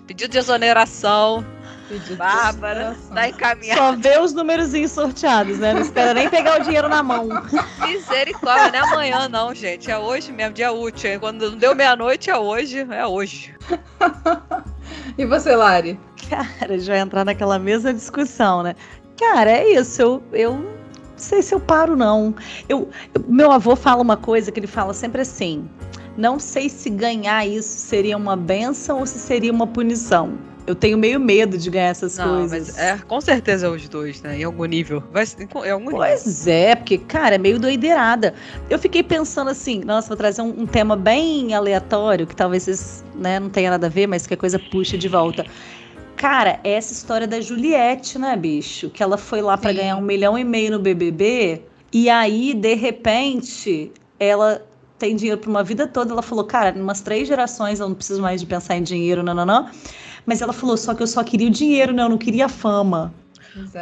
Pedido 0.07 0.33
de 0.33 0.39
exoneração, 0.39 1.47
Pedido 1.89 2.07
de 2.09 2.15
Bárbara, 2.17 2.81
exoneração. 2.81 3.15
tá 3.15 3.29
encaminhado. 3.29 3.81
Só 3.81 3.93
vê 3.97 4.19
os 4.19 4.33
númerozinhos 4.33 4.91
sorteados, 4.91 5.59
né? 5.59 5.73
Não 5.75 5.83
espera 5.83 6.12
nem 6.15 6.29
pegar 6.29 6.61
o 6.61 6.65
dinheiro 6.65 6.89
na 6.89 7.00
mão. 7.03 7.29
Misericórdia, 7.87 8.73
não 8.73 8.79
é 8.89 8.93
amanhã 8.93 9.29
não, 9.29 9.55
gente. 9.55 9.89
É 9.89 9.97
hoje 9.99 10.33
mesmo, 10.33 10.55
dia 10.55 10.73
útil. 10.73 11.11
hein? 11.12 11.19
Quando 11.21 11.50
não 11.53 11.57
deu 11.59 11.75
meia-noite, 11.77 12.29
é 12.31 12.37
hoje. 12.37 12.85
É 12.91 13.07
hoje. 13.07 13.55
E 15.17 15.25
você, 15.25 15.55
Lari? 15.55 15.99
Cara, 16.29 16.79
já 16.79 16.95
vai 16.95 17.00
entrar 17.03 17.25
naquela 17.25 17.59
mesma 17.59 17.93
discussão, 17.95 18.62
né? 18.65 18.75
Cara, 19.19 19.50
é 19.50 19.73
isso. 19.75 20.00
Eu, 20.03 20.23
eu 20.33 20.80
sei 21.21 21.43
se 21.43 21.55
eu 21.55 21.61
paro, 21.61 21.95
não. 21.97 22.35
Eu, 22.69 22.89
eu- 23.15 23.25
meu 23.29 23.53
avô 23.53 23.77
fala 23.77 24.03
uma 24.03 24.17
coisa 24.17 24.50
que 24.50 24.59
ele 24.59 24.67
fala 24.67 24.93
sempre 24.93 25.21
assim: 25.23 25.69
não 26.17 26.39
sei 26.41 26.69
se 26.69 26.91
ganhar 26.91 27.47
isso 27.47 27.69
seria 27.79 28.17
uma 28.17 28.35
benção 28.37 28.99
ou 29.00 29.07
se 29.07 29.19
seria 29.19 29.53
uma 29.53 29.67
punição. 29.67 30.33
Eu 30.67 30.75
tenho 30.75 30.97
meio 30.99 31.19
medo 31.19 31.59
de 31.59 31.69
ganhar 31.71 31.89
essas 31.89 32.17
Não, 32.19 32.29
coisas. 32.37 32.69
mas 32.69 32.79
é 32.79 32.97
com 33.09 33.21
certeza 33.21 33.67
é 33.67 33.71
os 33.71 33.89
dois, 33.89 34.23
né? 34.23 34.39
Em 34.39 34.45
algum 34.45 34.65
nível. 34.67 35.03
Vai 35.11 35.27
ser- 35.27 35.43
em 35.43 35.71
algum 35.71 35.87
nível. 35.87 35.97
Pois 35.99 36.47
é, 36.47 36.77
porque, 36.77 36.97
cara, 36.99 37.35
é 37.35 37.39
meio 37.39 37.59
doideirada. 37.59 38.35
Eu 38.69 38.79
fiquei 38.79 39.03
pensando 39.03 39.50
assim, 39.50 39.81
nossa, 39.85 40.07
vou 40.09 40.17
trazer 40.17 40.43
um, 40.43 40.49
um 40.62 40.67
tema 40.67 40.95
bem 40.95 41.55
aleatório, 41.55 42.27
que 42.27 42.37
talvez 42.37 42.65
vocês, 42.65 43.03
né, 43.17 43.41
não 43.41 43.49
tenha 43.49 43.71
nada 43.71 43.87
a 43.87 43.91
ver, 43.91 44.07
mas 44.07 44.27
que 44.29 44.35
a 44.35 44.37
coisa 44.37 44.59
puxa 44.61 44.97
de 44.97 45.09
volta. 45.09 45.45
Cara, 46.21 46.61
é 46.62 46.73
essa 46.73 46.93
história 46.93 47.27
da 47.27 47.41
Juliette, 47.41 48.19
né, 48.19 48.37
bicho? 48.37 48.91
Que 48.91 49.03
ela 49.03 49.17
foi 49.17 49.41
lá 49.41 49.57
pra 49.57 49.71
Sim. 49.71 49.79
ganhar 49.79 49.97
um 49.97 50.03
milhão 50.03 50.37
e 50.37 50.45
meio 50.45 50.73
no 50.73 50.79
BBB, 50.79 51.62
e 51.91 52.11
aí, 52.11 52.53
de 52.53 52.75
repente, 52.75 53.91
ela 54.19 54.62
tem 54.99 55.17
dinheiro 55.17 55.41
pra 55.41 55.49
uma 55.49 55.65
vida 55.65 55.87
toda. 55.87 56.12
Ela 56.12 56.21
falou, 56.21 56.45
cara, 56.45 56.77
em 56.77 56.83
umas 56.83 57.00
três 57.00 57.27
gerações 57.27 57.81
eu 57.81 57.89
não 57.89 57.95
preciso 57.95 58.21
mais 58.21 58.43
de 58.43 58.47
pensar 58.47 58.77
em 58.77 58.83
dinheiro, 58.83 59.23
não, 59.23 59.33
não, 59.33 59.47
não. 59.47 59.71
Mas 60.27 60.43
ela 60.43 60.53
falou, 60.53 60.77
só 60.77 60.93
que 60.95 61.03
eu 61.03 61.07
só 61.07 61.25
queria 61.25 61.49
o 61.49 61.50
dinheiro, 61.50 61.91
né? 61.91 62.03
Eu 62.03 62.11
não 62.11 62.19
queria 62.19 62.45
a 62.45 62.49
fama. 62.50 63.15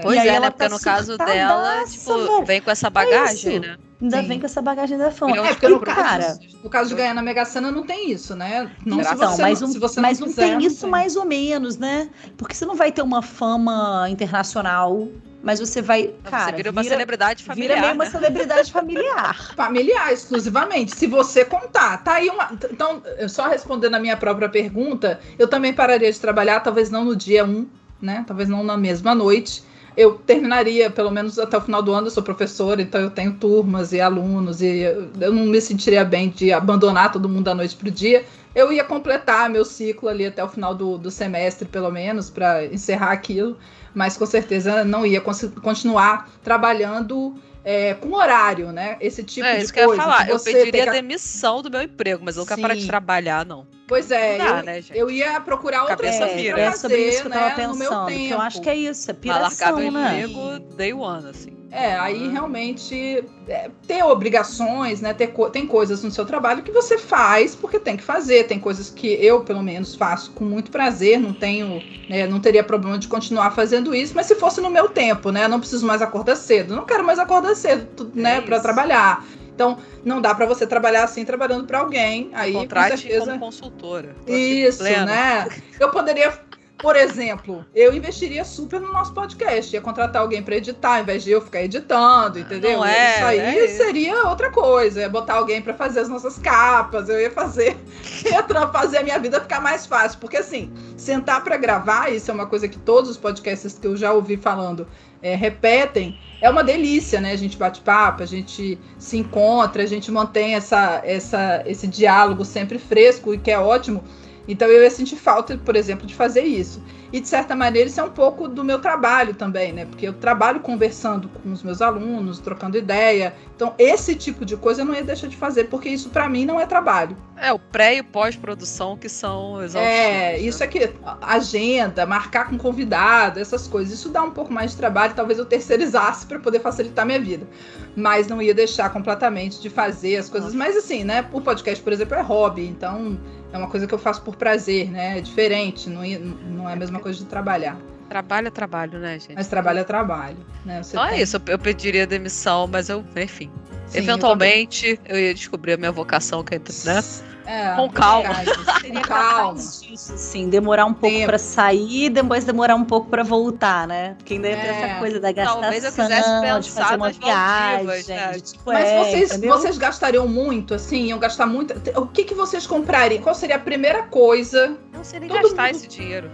Pois 0.03 0.17
E 0.17 0.19
aí 0.19 0.29
é, 0.29 0.35
ela 0.35 0.47
né? 0.47 0.51
Porque 0.51 0.65
tá 0.65 0.69
no 0.69 0.81
caso 0.81 1.19
dela, 1.19 1.85
tipo, 1.87 2.15
velho. 2.17 2.45
vem 2.45 2.61
com 2.61 2.71
essa 2.71 2.89
bagagem, 2.91 3.57
isso. 3.57 3.61
né? 3.61 3.77
Ainda 4.01 4.23
Sim. 4.23 4.29
vem 4.29 4.39
com 4.41 4.47
essa 4.47 4.63
bagagem 4.63 4.97
da 4.97 5.11
fama. 5.11 5.37
É, 5.37 5.49
porque 5.49 5.69
no 5.69 5.81
cara, 5.81 6.39
No 6.63 6.71
caso 6.71 6.89
de 6.91 6.95
ganhar 6.95 7.15
na 7.15 7.23
Mega 7.23 7.45
Sena 7.45 7.71
não 7.73 7.83
tem 7.85 8.11
isso, 8.13 8.37
né? 8.37 8.71
Não, 8.87 9.03
se 9.03 9.13
então, 9.15 9.31
você, 9.31 9.43
mas, 9.43 9.61
não, 9.61 9.69
um- 9.69 9.73
se 9.73 9.79
você 9.79 10.01
mas 10.01 10.21
não, 10.21 10.27
não, 10.29 10.35
quiser, 10.35 10.57
tem 10.57 10.67
isso 10.67 10.83
tem. 10.83 10.91
mais 10.91 11.17
ou 11.17 11.25
menos, 11.25 11.77
né? 11.77 12.09
Porque 12.37 12.55
você 12.55 12.65
não 12.65 12.77
vai 12.77 12.93
ter 12.93 13.03
uma 13.03 13.23
fama 13.23 14.07
internacional, 14.09 15.09
mas 15.43 15.59
você 15.59 15.83
vai, 15.83 16.15
cara, 16.25 16.45
você 16.53 16.57
vira 16.57 16.71
uma 16.71 16.83
vira, 16.83 16.95
celebridade 16.95 17.43
vira 17.43 17.55
familiar. 17.55 17.81
meio 17.81 17.95
uma 17.95 18.05
né? 18.05 18.11
celebridade 18.11 18.73
familiar. 18.73 19.37
Familiar, 19.57 20.13
exclusivamente. 20.13 20.95
Se 20.97 21.07
você 21.09 21.45
contar, 21.45 21.99
tá 22.05 22.15
aí 22.15 22.29
uma. 22.29 22.51
Então, 22.71 23.03
eu 23.19 23.29
só 23.29 23.49
respondendo 23.49 23.95
a 23.97 23.99
minha 24.01 24.17
própria 24.17 24.49
pergunta, 24.49 25.19
eu 25.39 25.49
também 25.49 25.73
pararia 25.73 26.11
de 26.13 26.21
trabalhar, 26.21 26.61
talvez 26.61 26.89
não 26.89 27.05
no 27.05 27.17
dia 27.17 27.45
1, 27.45 27.67
né? 28.01 28.25
Talvez 28.27 28.49
não 28.49 28.63
na 28.65 28.77
mesma 28.77 29.15
noite. 29.15 29.63
Eu 29.97 30.13
terminaria, 30.15 30.89
pelo 30.89 31.11
menos 31.11 31.39
até 31.41 31.57
o 31.57 31.61
final 31.61 31.83
do 31.83 31.93
ano, 31.93 32.07
eu 32.07 32.11
sou 32.13 32.23
professora, 32.23 32.81
então 32.81 33.01
eu 33.01 33.11
tenho 33.11 33.33
turmas 33.35 33.93
e 33.93 34.01
alunos, 34.01 34.63
e 34.63 34.83
eu 35.21 35.33
não 35.33 35.45
me 35.45 35.61
sentiria 35.61 36.05
bem 36.05 36.29
de 36.29 36.53
abandonar 36.53 37.11
todo 37.11 37.29
mundo 37.29 37.45
da 37.47 37.55
noite 37.55 37.75
pro 37.75 37.91
dia. 37.91 38.25
Eu 38.55 38.73
ia 38.73 38.85
completar 38.85 39.51
meu 39.51 39.65
ciclo 39.65 40.09
ali 40.09 40.25
até 40.27 40.43
o 40.45 40.49
final 40.49 40.73
do, 40.73 40.97
do 40.99 41.11
semestre, 41.11 41.67
pelo 41.67 41.91
menos, 41.91 42.31
para 42.31 42.65
encerrar 42.67 43.11
aquilo, 43.11 43.59
mas 43.93 44.17
com 44.17 44.25
certeza 44.25 44.85
não 44.85 45.05
ia 45.05 45.21
continuar 45.21 46.31
trabalhando 46.45 47.35
é, 47.65 47.95
com 47.95 48.13
horário, 48.15 48.71
né? 48.73 48.97
Esse 49.01 49.25
tipo 49.25 49.47
É 49.47 49.57
de 49.57 49.65
isso 49.65 49.73
que 49.73 49.81
eu 49.81 49.87
coisa. 49.87 50.01
ia 50.01 50.09
falar. 50.09 50.29
Eu 50.31 50.39
pediria 50.39 50.85
que- 50.85 50.91
demissão 50.93 51.61
do 51.61 51.71
meu 51.71 51.83
emprego, 51.83 52.23
mas 52.25 52.37
eu 52.37 52.41
não 52.41 52.47
quero 52.47 52.63
parar 52.63 52.75
de 52.77 52.87
trabalhar, 52.87 53.45
não. 53.45 53.67
Pois 53.89 54.11
é, 54.11 54.37
dá, 54.37 54.59
eu, 54.59 54.63
né, 54.65 54.83
eu 54.95 55.11
ia 55.11 55.41
procurar 55.41 55.81
outras 55.85 55.99
Cabeça 55.99 56.19
coisas 56.27 56.43
vira. 56.43 56.55
pra 56.55 56.63
é 56.65 56.73
sobre 56.73 57.09
isso 57.09 57.23
que 57.23 57.27
eu 57.29 57.33
tava 57.33 57.57
né, 57.57 57.67
no 57.67 57.75
meu 57.75 57.89
pensando. 57.91 58.11
eu 58.11 58.41
acho 58.41 58.61
que 58.61 58.69
é 58.69 58.77
isso, 58.77 59.11
é 59.11 59.15
piração, 59.15 59.79
meu 59.79 59.91
né? 59.91 60.21
emprego 60.25 60.59
day 60.77 60.93
one, 60.93 61.31
assim. 61.31 61.59
É, 61.71 61.97
aí 61.97 62.29
realmente 62.29 63.23
é, 63.47 63.71
ter 63.87 64.03
obrigações, 64.03 65.01
né? 65.03 65.13
Ter 65.13 65.29
co- 65.29 65.51
tem 65.51 65.67
coisas 65.67 66.03
no 66.03 66.11
seu 66.11 66.25
trabalho 66.25 66.63
que 66.63 66.71
você 66.73 66.97
faz 66.97 67.55
porque 67.55 67.79
tem 67.79 67.95
que 67.97 68.03
fazer. 68.03 68.45
Tem 68.45 68.59
coisas 68.59 68.89
que 68.89 69.07
eu, 69.07 69.41
pelo 69.43 69.63
menos, 69.63 69.95
faço 69.95 70.31
com 70.33 70.45
muito 70.45 70.71
prazer, 70.71 71.19
não 71.21 71.33
tenho, 71.35 71.83
né, 72.09 72.27
não 72.27 72.41
teria 72.41 72.65
problema 72.65 72.99
de 72.99 73.07
continuar 73.07 73.51
fazendo 73.51 73.95
isso, 73.95 74.15
mas 74.15 74.25
se 74.27 74.35
fosse 74.35 74.61
no 74.63 74.71
meu 74.71 74.89
tempo, 74.89 75.31
né? 75.31 75.45
Eu 75.45 75.49
não 75.51 75.61
preciso 75.61 75.87
mais 75.87 76.01
acordar 76.01 76.37
cedo. 76.37 76.75
Não 76.75 76.87
quero 76.87 77.05
mais 77.05 77.19
acordar 77.19 77.55
cedo, 77.55 78.11
É 78.17 78.19
né, 78.19 78.41
para 78.41 78.61
trabalhar. 78.61 79.23
Então, 79.59 79.77
não 80.05 80.21
dá 80.21 80.33
para 80.37 80.47
você 80.47 80.65
trabalhar 80.65 81.03
assim 81.03 81.25
trabalhando 81.25 81.67
para 81.67 81.81
alguém. 81.81 82.31
Aí, 82.33 82.53
com 82.53 82.61
Contrate 82.61 82.99
certeza, 82.99 83.27
como 83.27 83.41
consultora. 83.41 84.15
Isso, 84.25 84.79
plena. 84.79 85.05
né? 85.05 85.49
Eu 85.81 85.91
poderia, 85.91 86.33
por 86.79 86.95
exemplo, 86.95 87.67
eu 87.75 87.93
investiria 87.93 88.45
super 88.45 88.81
no 88.81 88.93
nosso 88.93 89.13
podcast. 89.13 89.75
Ia 89.75 89.81
contratar 89.81 90.23
alguém 90.23 90.45
para 90.45 90.55
editar, 90.55 90.95
ao 90.95 91.03
invés 91.03 91.25
de 91.25 91.33
eu 91.33 91.41
ficar 91.41 91.61
editando, 91.65 92.39
entendeu? 92.39 92.77
Não 92.77 92.85
é, 92.85 93.17
isso 93.17 93.25
aí 93.25 93.39
é 93.41 93.65
isso. 93.65 93.79
seria 93.79 94.29
outra 94.29 94.49
coisa. 94.53 95.01
Ia 95.01 95.09
botar 95.09 95.35
alguém 95.35 95.61
para 95.61 95.75
fazer 95.75 95.99
as 95.99 96.09
nossas 96.09 96.39
capas, 96.39 97.09
eu 97.09 97.21
ia 97.21 97.33
fazer, 97.33 97.77
ia 98.25 98.45
fazer 98.69 98.99
a 98.99 99.03
minha 99.03 99.19
vida 99.19 99.41
ficar 99.41 99.61
mais 99.61 99.87
fácil. 99.87 100.21
Porque 100.21 100.37
assim, 100.37 100.73
sentar 100.97 101.43
para 101.43 101.57
gravar, 101.57 102.13
isso 102.13 102.31
é 102.31 102.35
uma 102.35 102.47
coisa 102.47 102.69
que 102.69 102.79
todos 102.79 103.11
os 103.11 103.17
podcasts 103.17 103.77
que 103.77 103.89
eu 103.89 103.97
já 103.97 104.13
ouvi 104.13 104.37
falando 104.37 104.87
é, 105.23 105.35
repetem. 105.35 106.19
É 106.41 106.49
uma 106.49 106.63
delícia, 106.63 107.21
né? 107.21 107.33
A 107.33 107.37
gente 107.37 107.57
bate 107.57 107.81
papo, 107.81 108.23
a 108.23 108.27
gente 108.27 108.79
se 108.99 109.17
encontra, 109.17 109.83
a 109.83 109.87
gente 109.87 110.11
mantém 110.11 110.55
essa, 110.55 111.01
essa, 111.05 111.63
esse 111.67 111.87
diálogo 111.87 112.45
sempre 112.45 112.79
fresco 112.79 113.35
e 113.35 113.39
que 113.39 113.51
é 113.51 113.59
ótimo. 113.59 114.05
Então 114.49 114.67
eu 114.67 114.83
ia 114.83 114.91
sentir 114.91 115.17
falta, 115.17 115.59
por 115.59 115.77
exemplo, 115.77 116.07
de 116.07 116.15
fazer 116.15 116.43
isso. 116.43 116.83
E 117.13 117.21
de 117.21 117.29
certa 117.29 117.55
maneira 117.55 117.89
isso 117.89 118.01
é 118.01 118.03
um 118.03 118.11
pouco 118.11 118.49
do 118.49 118.65
meu 118.65 118.81
trabalho 118.81 119.35
também, 119.35 119.73
né? 119.73 119.85
Porque 119.87 120.09
eu 120.09 120.13
trabalho 120.13 120.61
conversando 120.61 121.29
com 121.29 121.53
os 121.53 121.63
meus 121.63 121.81
alunos, 121.81 122.39
trocando 122.39 122.77
ideia. 122.77 123.35
Então 123.55 123.75
esse 123.79 124.15
tipo 124.15 124.45
de 124.45 124.57
coisa 124.57 124.83
eu 124.83 124.85
não 124.85 124.95
ia 124.95 125.03
deixar 125.03 125.27
de 125.27 125.37
fazer, 125.37 125.65
porque 125.65 125.89
isso 125.89 126.11
para 126.11 126.29
mim 126.29 126.45
não 126.45 126.61
é 126.61 126.67
trabalho. 126.67 127.17
É, 127.37 127.53
o 127.53 127.59
pré 127.59 127.97
e 127.97 128.03
pós-produção 128.03 128.97
que 128.97 129.09
são 129.09 129.63
exaustivos. 129.63 129.99
É, 129.99 130.33
né? 130.33 130.39
isso 130.39 130.65
aqui, 130.65 130.91
agenda, 131.23 132.05
marcar 132.05 132.51
com 132.51 132.59
convidado, 132.59 133.39
essas 133.41 133.67
coisas. 133.67 133.95
Isso 133.95 134.09
dá 134.09 134.23
um 134.23 134.31
pouco 134.31 134.53
mais 134.53 134.73
de 134.73 134.77
trabalho, 134.77 135.15
talvez 135.15 135.39
eu 135.39 135.47
terceirizasse 135.47 136.27
para 136.27 136.39
poder 136.39 136.61
facilitar 136.61 137.07
minha 137.07 137.21
vida. 137.21 137.47
Mas 137.95 138.27
não 138.27 138.43
ia 138.43 138.55
deixar 138.55 138.91
completamente 138.91 139.61
de 139.61 139.71
fazer 139.71 140.17
as 140.17 140.29
coisas. 140.29 140.55
Mas 140.55 140.77
assim, 140.77 141.05
né? 141.05 141.27
O 141.33 141.41
podcast, 141.41 141.83
por 141.83 141.93
exemplo, 141.93 142.17
é 142.17 142.21
hobby, 142.21 142.67
então 142.67 143.19
é 143.53 143.59
uma 143.59 143.69
coisa 143.69 143.87
que 143.87 143.95
eu 143.95 143.99
faço 143.99 144.23
por 144.23 144.37
prazer, 144.37 144.91
né? 144.91 145.19
É 145.19 145.21
diferente, 145.21 145.89
não, 145.89 146.05
ia- 146.05 146.19
não 146.19 146.69
é 146.69 146.73
a 146.73 146.77
mesma 146.77 147.01
coisa 147.01 147.19
de 147.19 147.25
trabalhar. 147.27 147.77
Trabalho 148.09 148.49
é 148.49 148.51
trabalho, 148.51 148.99
né, 148.99 149.19
gente? 149.19 149.35
Mas 149.35 149.49
trabalho 149.49 149.81
é 149.81 149.85
trabalho, 149.85 150.39
né? 150.65 150.83
Você 150.83 150.99
é 150.99 151.09
tem- 151.09 151.21
isso, 151.21 151.41
eu 151.47 151.59
pediria 151.59 152.07
demissão, 152.07 152.67
mas 152.67 152.89
eu, 152.89 153.05
enfim. 153.17 153.51
Sim, 153.89 153.99
eu 153.99 154.03
eventualmente 154.05 155.01
eu, 155.07 155.19
ia 155.19 155.35
descobrir 155.35 155.73
a 155.73 155.77
minha 155.77 155.93
vocação, 155.93 156.43
que 156.45 156.55
é, 156.55 156.59
né? 156.85 157.03
É, 157.47 157.75
Com 157.77 157.89
calma. 157.89 158.35
verdade. 158.35 158.81
Seria 158.83 159.01
calma. 159.09 159.55
disso, 159.59 160.13
assim, 160.13 160.51
demorar 160.51 160.85
um 160.85 160.93
pouco 160.93 161.25
pra 161.25 161.39
sair 161.39 162.05
e 162.05 162.11
depois 162.11 162.45
demorar 162.45 162.75
um 162.75 162.85
pouco 162.85 163.09
pra 163.09 163.23
voltar, 163.23 163.89
né? 163.89 164.15
Porque 164.19 164.35
ainda 164.35 164.49
ia 164.49 164.57
ter 164.57 164.67
É. 164.67 164.71
essa 164.83 164.99
coisa 164.99 165.19
da 165.19 165.33
gastação, 165.33 165.61
Talvez 165.63 165.85
eu 165.85 165.91
quisesse 165.93 166.31
de 166.31 166.41
pensar 166.69 166.83
fazer 166.85 166.97
uma 166.97 167.11
viagem, 167.11 168.15
né? 168.15 168.33
de, 168.33 168.41
tipo, 168.43 168.63
Mas 168.71 168.87
é, 168.89 168.99
vocês, 169.05 169.31
entendeu? 169.31 169.57
vocês 169.57 169.79
gastariam 169.79 170.29
muito, 170.29 170.75
assim, 170.75 171.05
iam 171.07 171.19
gastar 171.19 171.47
muito. 171.47 171.73
O 171.99 172.07
que, 172.07 172.25
que 172.25 172.35
vocês 172.35 172.67
comprariam? 172.67 173.23
Qual 173.23 173.35
seria 173.35 173.57
a 173.57 173.61
primeira 173.61 174.03
coisa? 174.03 174.77
Não 174.93 175.03
sei 175.03 175.19
nem 175.21 175.31
Todo 175.31 175.41
gastar 175.41 175.69
mundo- 175.69 175.77
esse 175.77 175.89
dinheiro. 175.89 176.31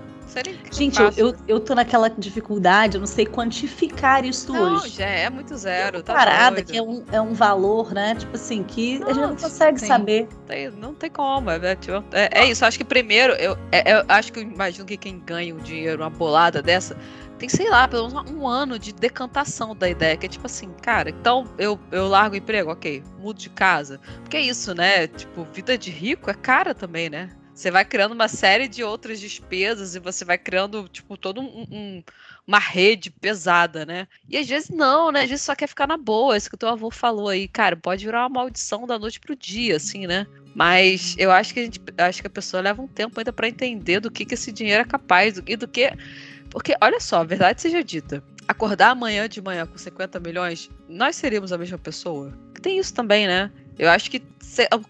Gente, 0.72 1.00
eu, 1.00 1.12
eu, 1.16 1.36
eu 1.46 1.60
tô 1.60 1.74
naquela 1.74 2.08
dificuldade, 2.08 2.96
eu 2.96 3.00
não 3.00 3.06
sei 3.06 3.24
quantificar 3.26 4.24
isso 4.24 4.52
Não, 4.52 4.76
hoje. 4.76 4.96
já 4.96 5.06
é 5.06 5.30
muito 5.30 5.56
zero. 5.56 6.02
Tá 6.02 6.12
parada 6.14 6.56
doido. 6.56 6.70
que 6.70 6.76
é 6.76 6.82
um, 6.82 7.04
é 7.12 7.20
um 7.20 7.32
valor, 7.32 7.92
né? 7.92 8.14
Tipo 8.14 8.34
assim, 8.34 8.62
que 8.64 9.02
a 9.04 9.12
gente 9.12 9.20
não 9.20 9.36
consegue 9.36 9.78
saber. 9.80 10.28
tem, 10.46 10.70
não 10.70 10.94
tem 10.94 11.10
como. 11.10 11.50
É, 11.50 11.76
tipo, 11.76 12.04
é, 12.12 12.40
é 12.40 12.46
isso. 12.46 12.64
Acho 12.64 12.78
que 12.78 12.84
primeiro, 12.84 13.34
eu, 13.34 13.56
é- 13.70 13.92
eu 13.94 14.04
acho 14.08 14.32
que 14.32 14.40
eu 14.40 14.42
imagino 14.42 14.84
que 14.84 14.96
quem 14.96 15.20
ganha 15.20 15.54
um 15.54 15.58
dinheiro, 15.58 16.02
uma 16.02 16.10
bolada 16.10 16.60
dessa, 16.60 16.96
tem, 17.38 17.48
sei 17.48 17.68
lá, 17.68 17.86
pelo 17.86 18.08
menos 18.08 18.30
um 18.32 18.46
ano 18.46 18.78
de 18.78 18.92
decantação 18.92 19.74
da 19.74 19.88
ideia, 19.88 20.16
que 20.16 20.26
é 20.26 20.28
tipo 20.28 20.46
assim, 20.46 20.70
cara, 20.82 21.10
então 21.10 21.46
eu, 21.58 21.78
eu 21.92 22.08
largo 22.08 22.34
o 22.34 22.38
emprego, 22.38 22.70
ok, 22.70 23.02
mudo 23.18 23.38
de 23.38 23.50
casa. 23.50 24.00
Porque 24.22 24.36
é 24.36 24.40
isso, 24.40 24.74
né? 24.74 25.06
Tipo, 25.06 25.44
vida 25.52 25.76
de 25.78 25.90
rico 25.90 26.30
é 26.30 26.34
cara 26.34 26.74
também, 26.74 27.08
né? 27.10 27.30
Você 27.54 27.70
vai 27.70 27.84
criando 27.84 28.12
uma 28.12 28.26
série 28.26 28.66
de 28.66 28.82
outras 28.82 29.20
despesas 29.20 29.94
e 29.94 30.00
você 30.00 30.25
vai 30.25 30.37
criando, 30.37 30.88
tipo, 30.88 31.16
todo 31.16 31.40
um, 31.40 31.66
um 31.70 32.02
uma 32.46 32.58
rede 32.58 33.11
pesada, 33.11 33.87
né? 33.87 34.06
E 34.28 34.37
às 34.37 34.46
vezes 34.46 34.68
não, 34.68 35.11
né? 35.11 35.23
Às 35.23 35.30
vezes 35.30 35.44
só 35.44 35.54
quer 35.54 35.66
ficar 35.66 35.87
na 35.87 35.96
boa, 35.96 36.37
isso 36.37 36.49
que 36.49 36.56
o 36.56 36.58
teu 36.58 36.68
avô 36.68 36.90
falou 36.90 37.28
aí, 37.28 37.49
cara, 37.49 37.76
pode 37.76 38.04
virar 38.04 38.23
uma 38.23 38.40
maldição 38.40 38.87
da 38.87 38.99
noite 38.99 39.18
pro 39.18 39.34
dia, 39.34 39.76
assim, 39.76 40.06
né? 40.06 40.26
Mas 40.54 41.14
eu 41.18 41.32
acho 41.32 41.54
que 41.54 41.61
a 41.61 41.64
gente, 41.64 41.80
acho 41.96 42.20
que 42.20 42.26
a 42.26 42.30
pessoa 42.30 42.62
leva 42.62 42.82
um 42.82 42.87
tempo 42.87 43.18
ainda 43.18 43.32
para 43.32 43.49
entender 43.49 43.99
do 44.00 44.11
que, 44.11 44.25
que 44.25 44.34
esse 44.34 44.52
dinheiro 44.52 44.82
é 44.82 44.84
capaz, 44.84 45.34
do, 45.34 45.42
e 45.46 45.56
do 45.56 45.66
que. 45.66 45.90
Porque, 46.50 46.76
olha 46.80 47.00
só, 47.00 47.20
a 47.20 47.25
verdade 47.25 47.62
seja 47.62 47.82
dita. 47.82 48.23
Acordar 48.46 48.90
amanhã 48.90 49.26
de 49.28 49.40
manhã 49.40 49.66
com 49.66 49.78
50 49.78 50.20
milhões, 50.20 50.70
nós 50.88 51.16
seríamos 51.16 51.50
a 51.50 51.58
mesma 51.58 51.78
pessoa? 51.78 52.32
Tem 52.61 52.78
isso 52.78 52.92
também, 52.94 53.26
né? 53.26 53.50
Eu 53.78 53.90
acho 53.90 54.11
que 54.11 54.23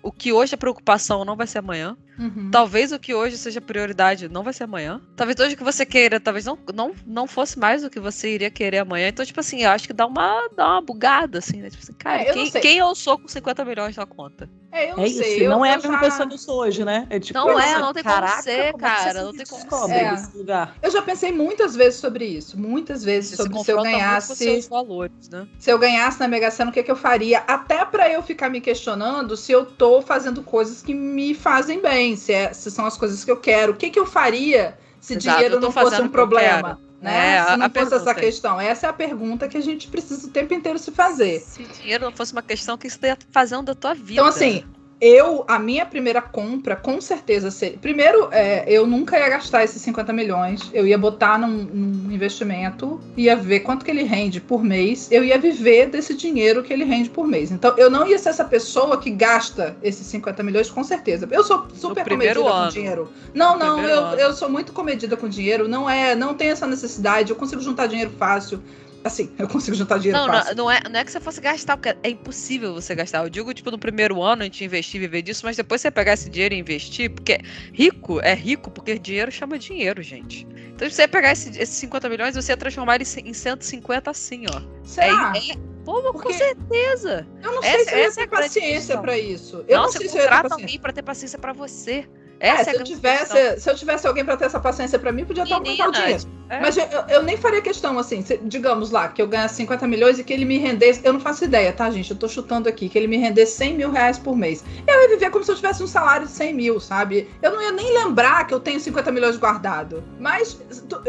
o 0.03 0.13
que 0.13 0.33
hoje 0.33 0.55
é 0.55 0.57
preocupação 0.57 1.25
não 1.25 1.37
vai 1.37 1.47
ser 1.47 1.59
amanhã. 1.59 1.97
Uhum. 2.19 2.51
Talvez 2.51 2.93
o 2.93 2.99
que 2.99 3.15
hoje 3.15 3.37
seja 3.37 3.61
prioridade 3.61 4.29
não 4.29 4.43
vai 4.43 4.53
ser 4.53 4.65
amanhã. 4.65 5.01
Talvez 5.17 5.39
hoje 5.39 5.55
o 5.55 5.57
que 5.57 5.65
você 5.65 5.85
queira, 5.85 6.21
talvez 6.21 6.45
não, 6.45 6.59
não, 6.75 6.93
não 7.07 7.27
fosse 7.27 7.59
mais 7.59 7.85
o 7.85 7.91
que 7.91 8.01
você 8.01 8.35
iria 8.35 8.51
querer 8.51 8.79
amanhã. 8.79 9.09
Então, 9.09 9.25
tipo 9.25 9.41
assim, 9.41 9.63
eu 9.63 9.71
acho 9.71 9.87
que 9.87 9.93
dá 9.93 10.07
uma, 10.07 10.49
dá 10.57 10.73
uma 10.73 10.81
bugada, 10.83 11.39
assim, 11.39 11.61
né? 11.61 11.71
Tipo 11.71 11.83
assim, 11.83 11.93
cara, 11.95 12.23
é, 12.23 12.31
eu 12.31 12.35
quem, 12.35 12.51
quem, 12.51 12.79
eu 12.79 12.95
sou 12.95 13.19
com 13.19 13.29
50 13.29 13.65
milhões 13.65 13.97
na 13.97 14.07
conta? 14.07 14.49
É, 14.75 14.91
eu 14.91 14.97
não 14.97 15.05
é 15.05 15.09
sei. 15.09 15.35
Isso, 15.35 15.45
eu 15.45 15.51
não 15.51 15.65
é 15.65 15.73
a 15.73 15.77
mesma 15.77 15.93
já... 15.93 16.01
pessoa 16.01 16.29
que 16.29 16.35
eu 16.35 16.39
sou 16.39 16.59
hoje, 16.59 16.85
né? 16.85 17.07
É 17.09 17.21
tipo, 17.21 17.39
não 17.39 17.59
é, 17.59 17.79
não 17.79 17.93
tem 17.93 18.03
caraca, 18.03 18.33
como 18.33 18.43
ser, 18.43 18.73
como 18.73 18.83
cara. 18.83 19.23
Não 19.23 19.33
tem 19.33 19.47
como 19.47 19.87
ser. 19.87 19.93
É. 19.93 20.23
lugar. 20.35 20.77
Eu 20.83 20.91
já 20.91 21.01
pensei 21.01 21.31
muitas 21.31 21.77
vezes 21.77 22.01
sobre 22.01 22.25
isso. 22.25 22.59
Muitas 22.59 23.05
vezes 23.05 23.31
você 23.31 23.37
sobre 23.37 23.59
se, 23.59 23.65
se 23.67 23.71
eu 23.71 23.83
ganhasse. 23.83 24.35
Seus 24.35 24.67
valores, 24.67 25.29
né? 25.31 25.47
Se 25.61 25.71
eu 25.71 25.79
ganhasse 25.79 26.19
na 26.19 26.27
Mega 26.27 26.51
Sena, 26.51 26.71
o 26.71 26.75
que, 26.75 26.83
que 26.83 26.91
eu 26.91 26.97
faria? 26.97 27.39
Até 27.47 27.85
para 27.85 28.11
eu 28.11 28.21
ficar 28.21 28.51
me 28.51 28.61
questionando 28.61 29.37
se 29.37 29.53
eu 29.53 29.65
tô 29.65 30.03
fazendo 30.03 30.43
coisas 30.43 30.83
que 30.83 30.93
me 30.93 31.35
fazem 31.35 31.81
bem, 31.81 32.04
se, 32.15 32.33
é, 32.33 32.53
se 32.53 32.71
são 32.71 32.85
as 32.85 32.97
coisas 32.97 33.25
que 33.25 33.31
eu 33.31 33.37
quero. 33.37 33.73
O 33.73 33.77
que, 33.77 33.91
que 33.91 33.99
eu 33.99 34.07
faria 34.07 34.77
se 35.01 35.15
Exato, 35.15 35.37
dinheiro 35.37 35.61
não 35.61 35.73
fosse 35.73 36.01
um 36.01 36.09
problema? 36.09 36.81
Né? 37.01 37.37
É, 37.37 37.45
se 37.45 37.57
não 37.57 37.71
fosse 37.71 37.95
essa 37.95 38.15
questão. 38.15 38.61
Essa 38.61 38.87
é 38.87 38.91
a 38.91 38.93
pergunta 38.93 39.47
que 39.49 39.57
a 39.57 39.61
gente 39.61 39.89
precisa 39.89 40.27
o 40.27 40.31
tempo 40.31 40.55
inteiro 40.55 40.79
se 40.79 40.91
fazer. 40.91 41.41
Se 41.41 41.63
dinheiro 41.65 42.05
não 42.05 42.13
fosse 42.13 42.33
uma 42.33 42.43
questão, 42.43 42.75
o 42.75 42.79
que 42.79 42.89
você 42.89 42.97
estaria 42.97 43.19
fazendo 43.31 43.63
da 43.63 43.75
tua 43.75 43.95
vida? 43.95 44.13
Então, 44.13 44.27
assim, 44.27 44.65
eu, 45.01 45.45
a 45.49 45.59
minha 45.59 45.85
primeira 45.85 46.23
compra, 46.23 46.77
com 46.77 47.01
certeza 47.01 47.51
seria. 47.51 47.79
Primeiro, 47.79 48.29
é, 48.31 48.65
eu 48.67 48.87
nunca 48.87 49.19
ia 49.19 49.29
gastar 49.29 49.65
esses 49.65 49.83
50 49.83 50.13
milhões. 50.13 50.71
Eu 50.73 50.87
ia 50.87 50.97
botar 50.97 51.39
num, 51.39 51.49
num, 51.49 52.13
investimento, 52.13 53.01
ia 53.17 53.37
ver 53.37 53.61
quanto 53.61 53.85
que 53.85 53.91
ele 53.91 54.05
rende 54.05 54.41
por 54.41 54.63
mês. 54.63 55.09
Eu 55.11 55.25
ia 55.25 55.39
viver 55.39 55.89
desse 55.89 56.15
dinheiro 56.15 56.63
que 56.63 56.73
ele 56.73 56.85
rende 56.85 57.11
por 57.11 57.27
mês. 57.27 57.51
Então, 57.51 57.75
eu 57.77 57.91
não 57.91 58.07
ia 58.07 58.19
ser 58.19 58.31
essa 58.31 58.45
pessoa 58.45 58.99
que 58.99 59.11
gasta 59.11 59.77
esses 59.83 60.07
50 60.07 60.43
milhões, 60.43 60.71
com 60.71 60.85
certeza. 60.85 61.29
Eu 61.31 61.45
sou 61.45 61.67
super 61.75 62.05
comedida 62.09 62.41
ano. 62.41 62.65
com 62.65 62.69
dinheiro. 62.69 63.13
Não, 63.35 63.59
no 63.59 63.65
não, 63.65 63.83
eu, 63.83 64.19
eu 64.19 64.33
sou 64.33 64.49
muito 64.49 64.73
comedida 64.73 65.17
com 65.17 65.29
dinheiro. 65.29 65.69
Não 65.69 65.91
é, 65.91 66.15
não 66.15 66.35
tem 66.35 66.49
essa 66.49 66.67
necessidade. 66.67 67.31
Eu 67.31 67.37
consigo 67.37 67.61
juntar 67.61 67.87
dinheiro 67.87 68.13
fácil. 68.19 68.63
Assim, 69.05 69.31
eu 69.39 69.47
consigo 69.47 69.77
juntar 69.77 69.99
dinheiro 69.99 70.19
não, 70.19 70.27
fácil. 70.27 70.57
Não, 70.57 70.65
não, 70.65 70.71
é, 70.71 70.81
não 70.91 70.99
é 70.99 71.05
que 71.05 71.13
você 71.13 71.21
fosse 71.21 71.39
gastar, 71.39 71.77
porque 71.77 71.95
é 72.03 72.09
impossível 72.09 72.73
você 72.73 72.95
gastar. 72.95 73.23
Eu 73.23 73.29
digo, 73.29 73.53
tipo, 73.53 73.71
no 73.71 73.79
primeiro 73.79 74.23
ano 74.23 74.41
a 74.41 74.45
gente 74.47 74.65
investir 74.65 74.97
e 74.97 75.01
viver 75.01 75.21
disso, 75.21 75.45
mas 75.45 75.59
depois 75.59 75.83
você 75.83 75.91
pegar 75.91 76.15
esse 76.15 76.31
dinheiro 76.31 76.55
e 76.55 76.59
investir, 76.59 77.11
porque 77.11 77.39
rico 77.71 78.19
é 78.21 78.35
rico, 78.35 78.71
porque 78.71 78.99
dinheiro 78.99 79.31
chama 79.31 79.59
dinheiro, 79.59 80.03
gente. 80.03 80.47
Então, 80.75 80.89
se 80.89 80.97
você 80.97 81.07
pegar 81.07 81.33
esse, 81.33 81.51
esses 81.51 81.77
50 81.77 82.09
milhões, 82.09 82.35
você 82.35 82.53
ia 82.53 82.57
transformar 82.57 82.95
ele 82.95 83.05
em 83.25 83.35
150 83.35 84.11
assim, 84.11 84.47
ó. 84.51 84.63
Será? 84.83 85.35
É, 85.37 85.51
é, 85.51 85.57
pô, 85.85 86.01
com 86.15 86.33
certeza. 86.33 87.27
Eu 87.43 87.53
não 87.53 87.63
sei 87.63 87.71
essa, 87.73 87.85
se 87.85 87.95
eu 87.95 87.99
ia 87.99 88.13
ter 88.13 88.21
é 88.23 88.27
paciência 88.27 88.99
para 88.99 89.19
isso. 89.19 89.65
Eu 89.69 89.77
não, 89.77 89.85
não 89.85 89.93
sei 89.93 90.09
se 90.09 90.17
eu 90.17 90.23
ia 90.23 90.29
ter 90.29 90.31
paciência. 90.31 90.65
alguém 90.65 90.79
pra 90.81 90.93
ter 90.95 91.03
paciência 91.03 91.39
para 91.39 91.53
você. 91.53 92.09
É, 92.45 92.61
é, 92.61 92.65
se, 92.65 92.77
eu 92.77 92.85
tivesse, 92.85 93.61
se 93.61 93.71
eu 93.71 93.75
tivesse 93.75 94.07
alguém 94.07 94.23
para 94.23 94.37
ter 94.37 94.45
essa 94.45 94.61
paciência 94.61 94.99
para 94.99 95.11
mim, 95.11 95.25
podia 95.25 95.45
estar 95.45 95.55
aumentando 95.55 95.89
o 95.89 95.93
dinheiro. 95.93 96.25
É. 96.51 96.61
Mas 96.61 96.77
eu, 96.77 96.85
eu, 97.09 97.23
nem 97.23 97.39
faria 97.39 97.63
questão, 97.63 97.99
assim, 97.99 98.21
se, 98.21 98.37
digamos 98.45 98.91
lá, 98.91 99.09
que 99.09 99.23
eu 99.23 99.27
ganhasse 99.27 99.55
50 99.55 99.87
milhões 99.87 100.19
e 100.19 100.25
que 100.25 100.31
ele 100.31 100.45
me 100.45 100.59
rendesse. 100.59 101.01
Eu 101.03 101.15
não 101.15 101.21
faço 101.21 101.43
ideia, 101.45 101.73
tá, 101.73 101.91
gente? 101.91 102.11
Eu 102.11 102.19
tô 102.19 102.29
chutando 102.29 102.69
aqui, 102.69 102.91
que 102.91 102.99
ele 102.99 103.07
me 103.07 103.17
rendesse 103.17 103.57
100 103.57 103.75
mil 103.75 103.91
reais 103.91 104.19
por 104.19 104.37
mês. 104.37 104.63
Eu 104.87 105.01
ia 105.01 105.09
viver 105.09 105.31
como 105.31 105.43
se 105.43 105.51
eu 105.51 105.57
tivesse 105.57 105.83
um 105.83 105.87
salário 105.87 106.27
de 106.27 106.33
100 106.33 106.55
mil, 106.55 106.79
sabe? 106.79 107.31
Eu 107.41 107.51
não 107.51 107.63
ia 107.63 107.73
nem 107.73 107.95
lembrar 107.95 108.47
que 108.47 108.53
eu 108.53 108.61
tenho 108.61 108.79
50 108.79 109.11
milhões 109.11 109.39
guardado. 109.39 110.05
Mas. 110.21 110.61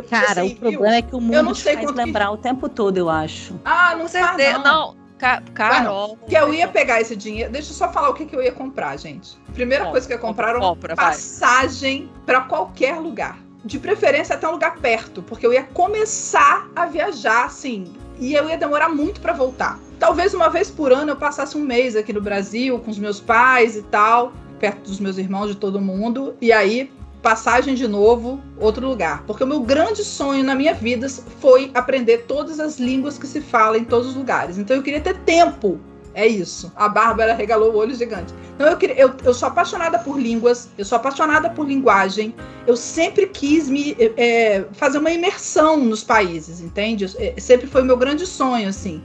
Cara, 0.09 0.43
assim, 0.43 0.53
o 0.53 0.55
problema 0.55 0.85
viu? 0.85 0.97
é 0.97 1.01
que 1.01 1.15
o 1.15 1.19
mundo 1.19 1.33
eu 1.33 1.43
não 1.43 1.53
sei 1.53 1.73
faz 1.73 1.91
lembrar 1.91 2.27
que... 2.27 2.33
o 2.33 2.37
tempo 2.37 2.69
todo, 2.69 2.97
eu 2.97 3.09
acho. 3.09 3.59
Ah, 3.65 3.93
não 3.97 4.07
sei. 4.07 4.21
Não. 4.21 4.63
não. 4.63 5.04
Carol. 5.17 6.17
que 6.27 6.35
eu 6.35 6.53
ia 6.53 6.67
pegar 6.67 7.01
esse 7.01 7.15
dinheiro. 7.15 7.51
Deixa 7.51 7.71
eu 7.71 7.75
só 7.75 7.91
falar 7.91 8.09
o 8.09 8.13
que, 8.13 8.25
que 8.25 8.35
eu 8.35 8.43
ia 8.43 8.51
comprar, 8.51 8.97
gente. 8.97 9.37
Primeira 9.53 9.89
coisa 9.89 10.05
que 10.05 10.13
eu 10.13 10.17
ia 10.17 10.21
comprar 10.21 10.49
era 10.49 10.59
uma 10.59 10.75
passagem 10.75 12.09
para 12.25 12.41
qualquer 12.41 12.95
lugar. 12.95 13.39
De 13.63 13.79
preferência 13.79 14.35
até 14.35 14.47
um 14.47 14.51
lugar 14.51 14.77
perto, 14.77 15.23
porque 15.23 15.45
eu 15.45 15.51
ia 15.51 15.63
começar 15.63 16.69
a 16.75 16.85
viajar, 16.85 17.45
assim, 17.45 17.91
e 18.19 18.35
eu 18.35 18.47
ia 18.47 18.57
demorar 18.57 18.89
muito 18.89 19.19
para 19.19 19.33
voltar. 19.33 19.79
Talvez 19.99 20.33
uma 20.33 20.49
vez 20.49 20.69
por 20.69 20.91
ano 20.91 21.11
eu 21.11 21.15
passasse 21.15 21.57
um 21.57 21.61
mês 21.61 21.95
aqui 21.95 22.13
no 22.13 22.21
Brasil 22.21 22.77
com 22.79 22.91
os 22.91 22.99
meus 22.99 23.19
pais 23.19 23.75
e 23.75 23.81
tal, 23.83 24.33
perto 24.59 24.81
dos 24.83 24.99
meus 24.99 25.17
irmãos, 25.17 25.47
de 25.47 25.55
todo 25.55 25.81
mundo, 25.81 26.35
e 26.39 26.51
aí 26.51 26.91
passagem 27.25 27.73
de 27.73 27.87
novo, 27.87 28.39
outro 28.59 28.87
lugar. 28.87 29.23
Porque 29.25 29.43
o 29.43 29.47
meu 29.47 29.61
grande 29.61 30.03
sonho 30.03 30.43
na 30.43 30.53
minha 30.53 30.75
vida 30.75 31.09
foi 31.39 31.71
aprender 31.73 32.25
todas 32.27 32.59
as 32.59 32.77
línguas 32.77 33.17
que 33.17 33.25
se 33.25 33.41
falam 33.41 33.77
em 33.77 33.83
todos 33.83 34.09
os 34.09 34.15
lugares. 34.15 34.59
Então 34.59 34.77
eu 34.77 34.83
queria 34.83 35.01
ter 35.01 35.17
tempo. 35.21 35.79
É 36.13 36.27
isso. 36.27 36.71
A 36.75 36.87
Bárbara 36.87 37.33
regalou 37.33 37.73
o 37.73 37.77
olho 37.77 37.95
gigante. 37.95 38.31
Então 38.53 38.67
eu, 38.67 38.77
queria, 38.77 38.95
eu, 38.95 39.11
eu 39.23 39.33
sou 39.33 39.47
apaixonada 39.47 39.97
por 39.97 40.21
línguas, 40.21 40.69
eu 40.77 40.85
sou 40.85 40.97
apaixonada 40.97 41.49
por 41.49 41.67
linguagem. 41.67 42.35
Eu 42.67 42.77
sempre 42.77 43.25
quis 43.25 43.67
me 43.67 43.97
é, 44.15 44.63
fazer 44.73 44.99
uma 44.99 45.09
imersão 45.09 45.77
nos 45.77 46.03
países, 46.03 46.61
entende? 46.61 47.11
É, 47.17 47.33
sempre 47.39 47.65
foi 47.65 47.81
o 47.81 47.85
meu 47.85 47.97
grande 47.97 48.27
sonho, 48.27 48.69
assim. 48.69 49.03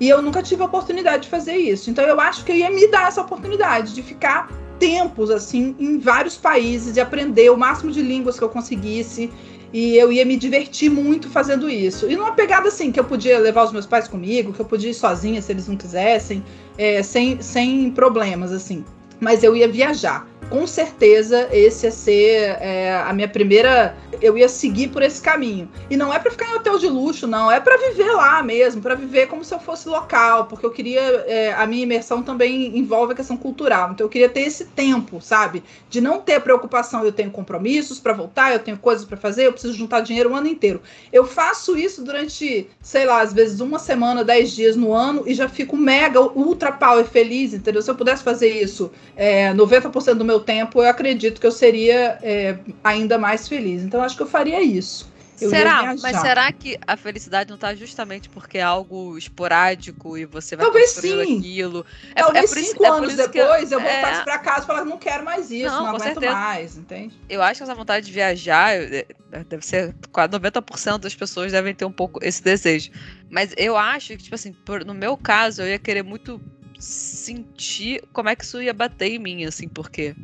E 0.00 0.08
eu 0.08 0.22
nunca 0.22 0.42
tive 0.42 0.62
a 0.62 0.64
oportunidade 0.64 1.24
de 1.24 1.28
fazer 1.28 1.56
isso. 1.56 1.90
Então 1.90 2.02
eu 2.06 2.18
acho 2.18 2.46
que 2.46 2.52
eu 2.52 2.56
ia 2.56 2.70
me 2.70 2.86
dar 2.86 3.08
essa 3.08 3.20
oportunidade 3.20 3.94
de 3.94 4.02
ficar 4.02 4.48
tempos 4.78 5.30
assim 5.30 5.74
em 5.78 5.98
vários 5.98 6.36
países 6.36 6.96
e 6.96 7.00
aprender 7.00 7.50
o 7.50 7.56
máximo 7.56 7.90
de 7.90 8.02
línguas 8.02 8.38
que 8.38 8.44
eu 8.44 8.48
conseguisse 8.48 9.30
e 9.72 9.96
eu 9.96 10.10
ia 10.10 10.24
me 10.24 10.36
divertir 10.36 10.90
muito 10.90 11.28
fazendo 11.28 11.68
isso. 11.68 12.10
E 12.10 12.16
numa 12.16 12.32
pegada 12.32 12.68
assim, 12.68 12.90
que 12.90 12.98
eu 12.98 13.04
podia 13.04 13.38
levar 13.38 13.64
os 13.64 13.72
meus 13.72 13.86
pais 13.86 14.08
comigo, 14.08 14.52
que 14.52 14.60
eu 14.60 14.64
podia 14.64 14.90
ir 14.90 14.94
sozinha 14.94 15.42
se 15.42 15.52
eles 15.52 15.68
não 15.68 15.76
quisessem, 15.76 16.42
é, 16.78 17.02
sem, 17.02 17.40
sem 17.42 17.90
problemas, 17.90 18.50
assim. 18.50 18.84
Mas 19.20 19.42
eu 19.42 19.54
ia 19.54 19.68
viajar 19.68 20.26
com 20.48 20.66
certeza 20.66 21.48
esse 21.52 21.86
ia 21.86 21.92
ser 21.92 22.56
é, 22.60 22.96
a 22.96 23.12
minha 23.12 23.28
primeira. 23.28 23.96
Eu 24.20 24.36
ia 24.36 24.48
seguir 24.48 24.88
por 24.88 25.02
esse 25.02 25.20
caminho. 25.22 25.70
E 25.88 25.96
não 25.96 26.12
é 26.12 26.18
para 26.18 26.30
ficar 26.30 26.46
em 26.50 26.54
hotel 26.54 26.78
de 26.78 26.88
luxo, 26.88 27.26
não. 27.26 27.50
É 27.50 27.60
para 27.60 27.76
viver 27.76 28.10
lá 28.12 28.42
mesmo, 28.42 28.82
para 28.82 28.94
viver 28.94 29.28
como 29.28 29.44
se 29.44 29.54
eu 29.54 29.60
fosse 29.60 29.88
local, 29.88 30.46
porque 30.46 30.64
eu 30.64 30.70
queria. 30.70 31.00
É, 31.00 31.52
a 31.52 31.66
minha 31.66 31.82
imersão 31.82 32.22
também 32.22 32.76
envolve 32.76 33.12
a 33.12 33.16
questão 33.16 33.36
cultural. 33.36 33.92
Então 33.92 34.04
eu 34.04 34.10
queria 34.10 34.28
ter 34.28 34.40
esse 34.40 34.64
tempo, 34.64 35.20
sabe? 35.20 35.62
De 35.88 36.00
não 36.00 36.20
ter 36.20 36.40
preocupação. 36.40 37.04
Eu 37.04 37.12
tenho 37.12 37.30
compromissos 37.30 38.00
para 38.00 38.12
voltar, 38.12 38.52
eu 38.52 38.58
tenho 38.58 38.78
coisas 38.78 39.04
para 39.04 39.16
fazer, 39.16 39.46
eu 39.46 39.52
preciso 39.52 39.74
juntar 39.74 40.00
dinheiro 40.00 40.30
o 40.30 40.34
ano 40.34 40.48
inteiro. 40.48 40.80
Eu 41.12 41.24
faço 41.24 41.76
isso 41.76 42.02
durante, 42.02 42.68
sei 42.80 43.04
lá, 43.04 43.20
às 43.20 43.32
vezes 43.32 43.60
uma 43.60 43.78
semana, 43.78 44.24
dez 44.24 44.52
dias 44.52 44.74
no 44.74 44.92
ano 44.92 45.22
e 45.26 45.34
já 45.34 45.48
fico 45.48 45.76
mega, 45.76 46.20
ultra 46.20 46.72
power 46.72 47.04
feliz, 47.04 47.52
entendeu? 47.52 47.82
Se 47.82 47.90
eu 47.90 47.94
pudesse 47.94 48.22
fazer 48.22 48.48
isso 48.48 48.90
é, 49.16 49.52
90% 49.52 50.14
do 50.14 50.24
meu 50.24 50.37
meu 50.38 50.40
tempo, 50.40 50.82
eu 50.82 50.88
acredito 50.88 51.40
que 51.40 51.46
eu 51.46 51.52
seria 51.52 52.18
é, 52.22 52.58
ainda 52.82 53.18
mais 53.18 53.48
feliz. 53.48 53.82
Então, 53.82 54.02
acho 54.02 54.16
que 54.16 54.22
eu 54.22 54.26
faria 54.26 54.62
isso. 54.62 55.10
Eu 55.40 55.50
será? 55.50 55.94
Mas 56.02 56.20
será 56.20 56.50
que 56.50 56.76
a 56.84 56.96
felicidade 56.96 57.48
não 57.48 57.54
está 57.54 57.72
justamente 57.72 58.28
porque 58.28 58.58
é 58.58 58.62
algo 58.62 59.16
esporádico 59.16 60.18
e 60.18 60.24
você 60.24 60.56
vai 60.56 60.66
Talvez 60.66 60.90
sim. 60.90 61.38
aquilo? 61.38 61.86
É, 62.12 62.22
Talvez 62.22 62.50
é 62.50 62.54
cinco 62.56 62.82
isso, 62.82 62.92
anos 62.92 63.14
depois 63.14 63.70
eu, 63.70 63.78
eu 63.78 63.84
voltasse 63.84 64.20
é... 64.20 64.24
para 64.24 64.38
casa 64.38 64.64
e 64.64 64.66
falar, 64.66 64.84
não 64.84 64.98
quero 64.98 65.24
mais 65.24 65.48
isso, 65.52 65.66
não, 65.66 65.82
não 65.82 65.88
aguento 65.90 66.02
certeza. 66.02 66.32
mais, 66.32 66.76
entende? 66.76 67.16
Eu 67.28 67.40
acho 67.40 67.58
que 67.58 67.62
essa 67.62 67.74
vontade 67.74 68.06
de 68.06 68.12
viajar 68.12 68.74
é, 68.74 69.06
deve 69.48 69.64
ser 69.64 69.94
quase 70.10 70.32
90% 70.32 70.98
das 70.98 71.14
pessoas 71.14 71.52
devem 71.52 71.72
ter 71.72 71.84
um 71.84 71.92
pouco 71.92 72.18
esse 72.20 72.42
desejo. 72.42 72.90
Mas 73.30 73.54
eu 73.56 73.76
acho 73.76 74.08
que, 74.16 74.24
tipo 74.24 74.34
assim, 74.34 74.56
no 74.84 74.94
meu 74.94 75.16
caso, 75.16 75.62
eu 75.62 75.68
ia 75.68 75.78
querer 75.78 76.02
muito 76.02 76.40
sentir 76.78 78.02
como 78.12 78.28
é 78.28 78.36
que 78.36 78.44
isso 78.44 78.62
ia 78.62 78.72
bater 78.72 79.12
em 79.12 79.18
mim, 79.18 79.44
assim, 79.44 79.68
porque 79.68 80.14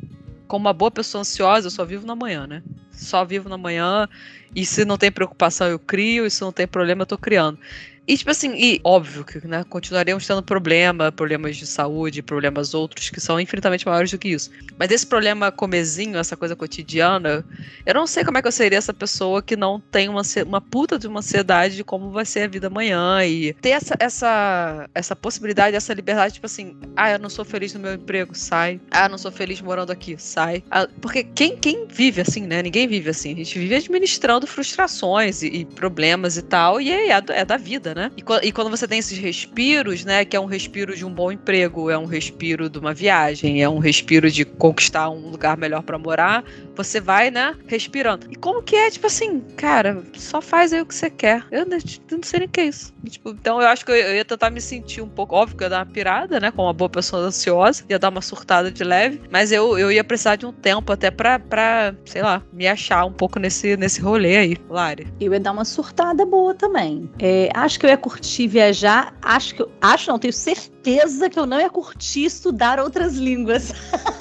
como 0.47 0.65
uma 0.65 0.73
boa 0.73 0.91
pessoa 0.91 1.21
ansiosa, 1.21 1.67
eu 1.67 1.71
só 1.71 1.83
vivo 1.85 2.05
na 2.05 2.15
manhã, 2.15 2.47
né? 2.47 2.63
Só 2.91 3.25
vivo 3.25 3.49
na 3.49 3.57
manhã, 3.57 4.07
e 4.55 4.65
se 4.65 4.85
não 4.85 4.97
tem 4.97 5.11
preocupação, 5.11 5.67
eu 5.67 5.77
crio, 5.77 6.25
e 6.25 6.31
se 6.31 6.41
não 6.41 6.51
tem 6.51 6.67
problema, 6.67 7.01
eu 7.01 7.05
tô 7.05 7.17
criando. 7.17 7.59
E, 8.07 8.15
tipo 8.17 8.29
assim, 8.29 8.53
e 8.55 8.79
óbvio 8.83 9.23
que, 9.23 9.45
né, 9.47 9.63
continuaremos 9.67 10.27
tendo 10.27 10.43
problema, 10.43 11.11
problemas 11.11 11.57
de 11.57 11.65
saúde, 11.65 12.21
problemas 12.21 12.73
outros 12.73 13.09
que 13.09 13.19
são 13.19 13.39
infinitamente 13.39 13.85
maiores 13.85 14.11
do 14.11 14.17
que 14.17 14.29
isso. 14.29 14.51
Mas 14.77 14.91
esse 14.91 15.07
problema 15.07 15.51
comezinho, 15.51 16.17
essa 16.17 16.37
coisa 16.37 16.55
cotidiana, 16.55 17.43
eu 17.85 17.93
não 17.93 18.05
sei 18.05 18.23
como 18.23 18.37
é 18.37 18.41
que 18.41 18.47
eu 18.47 18.51
seria 18.51 18.77
essa 18.77 18.93
pessoa 18.93 19.41
que 19.41 19.55
não 19.55 19.79
tem 19.79 20.07
uma, 20.07 20.21
uma 20.45 20.61
puta 20.61 20.99
de 20.99 21.07
uma 21.07 21.19
ansiedade 21.19 21.75
de 21.75 21.83
como 21.83 22.11
vai 22.11 22.25
ser 22.25 22.41
a 22.41 22.47
vida 22.47 22.67
amanhã 22.67 23.25
e 23.25 23.53
ter 23.53 23.69
essa, 23.69 23.95
essa, 23.99 24.89
essa 24.93 25.15
possibilidade, 25.15 25.75
essa 25.75 25.93
liberdade, 25.93 26.35
tipo 26.35 26.45
assim, 26.45 26.77
ah, 26.95 27.11
eu 27.11 27.19
não 27.19 27.29
sou 27.29 27.43
feliz 27.43 27.73
no 27.73 27.79
meu 27.79 27.93
emprego, 27.93 28.35
sai. 28.35 28.79
Ah, 28.91 29.09
não 29.09 29.17
sou 29.17 29.31
feliz 29.31 29.61
morando 29.61 29.91
aqui, 29.91 30.15
sai. 30.19 30.63
Ah, 30.69 30.87
porque 31.01 31.23
quem, 31.23 31.57
quem 31.57 31.87
vive 31.87 32.21
assim, 32.21 32.45
né? 32.45 32.61
Ninguém 32.61 32.87
vive 32.87 33.09
assim. 33.09 33.33
A 33.33 33.37
gente 33.37 33.57
vive 33.57 33.75
administrando 33.75 34.45
frustrações 34.45 35.41
e, 35.41 35.47
e 35.47 35.65
problemas 35.65 36.37
e 36.37 36.43
tal, 36.43 36.79
e 36.79 36.91
é, 36.91 37.09
é 37.09 37.45
da 37.45 37.57
vida, 37.57 37.94
né? 37.95 38.11
E, 38.17 38.47
e, 38.47 38.51
quando 38.51 38.69
você 38.69 38.85
tem 38.85 38.99
esses 38.99 39.17
respiros, 39.17 40.03
né? 40.03 40.25
Que 40.25 40.35
é 40.35 40.39
um 40.39 40.45
respiro 40.45 40.95
de 40.95 41.05
um 41.05 41.09
bom 41.09 41.31
emprego, 41.31 41.89
é 41.89 41.97
um 41.97 42.05
respiro 42.05 42.69
de 42.69 42.77
uma 42.77 42.93
viagem, 42.93 43.63
é 43.63 43.69
um 43.69 43.79
respiro 43.79 44.29
de 44.29 44.43
conquistar 44.43 45.09
um 45.09 45.29
lugar 45.29 45.55
melhor 45.55 45.81
para 45.81 45.97
morar, 45.97 46.43
você 46.75 46.99
vai, 46.99 47.31
né? 47.31 47.55
Respirando. 47.67 48.27
E 48.29 48.35
como 48.35 48.61
que 48.61 48.75
é, 48.75 48.91
tipo 48.91 49.07
assim, 49.07 49.39
cara, 49.55 50.03
só 50.13 50.41
faz 50.41 50.73
aí 50.73 50.81
o 50.81 50.85
que 50.85 50.93
você 50.93 51.09
quer. 51.09 51.45
Eu, 51.49 51.65
não 51.65 52.21
sei 52.21 52.39
nem 52.39 52.47
o 52.47 52.51
que 52.51 52.61
é 52.61 52.65
isso. 52.65 52.93
Tipo, 53.09 53.29
então 53.29 53.61
eu 53.61 53.67
acho 53.67 53.85
que 53.85 53.91
eu, 53.91 53.95
eu, 53.95 54.15
ia 54.15 54.25
tentar 54.25 54.49
me 54.49 54.59
sentir 54.59 55.01
um 55.01 55.07
pouco, 55.07 55.35
óbvio 55.35 55.57
que 55.57 55.63
eu 55.63 55.67
ia 55.67 55.69
dar 55.69 55.79
uma 55.79 55.85
pirada, 55.85 56.39
né? 56.39 56.51
Como 56.51 56.67
uma 56.67 56.73
boa 56.73 56.89
pessoa 56.89 57.21
ansiosa, 57.21 57.85
ia 57.89 57.97
dar 57.97 58.09
uma 58.09 58.21
surtada 58.21 58.69
de 58.69 58.83
leve, 58.83 59.21
mas 59.31 59.51
eu, 59.53 59.79
eu 59.79 59.89
ia 59.89 60.03
precisar 60.03 60.35
de 60.35 60.45
um 60.45 60.51
tempo 60.51 60.91
até 60.91 61.09
pra, 61.09 61.39
pra, 61.39 61.95
sei 62.03 62.21
lá, 62.21 62.43
me 62.51 62.67
achar 62.67 63.05
um 63.05 63.13
pouco 63.13 63.39
nesse, 63.39 63.77
nesse 63.77 64.01
rolê 64.01 64.37
aí, 64.37 64.57
Lari. 64.69 65.07
Eu 65.21 65.31
ia 65.31 65.39
dar 65.39 65.53
uma 65.53 65.63
surtada 65.63 66.25
boa 66.25 66.53
também. 66.53 67.09
É, 67.19 67.49
acho 67.53 67.79
que 67.79 67.84
eu 67.85 67.89
ia 67.89 67.97
curtir 67.97 68.47
viajar. 68.47 69.13
Acho 69.21 69.55
que 69.55 69.61
eu. 69.61 69.71
Acho 69.81 70.09
não, 70.09 70.19
tenho 70.19 70.33
certeza 70.33 71.29
que 71.29 71.39
eu 71.39 71.45
não 71.45 71.59
ia 71.59 71.69
curtir 71.69 72.25
estudar 72.25 72.79
outras 72.79 73.15
línguas. 73.15 73.71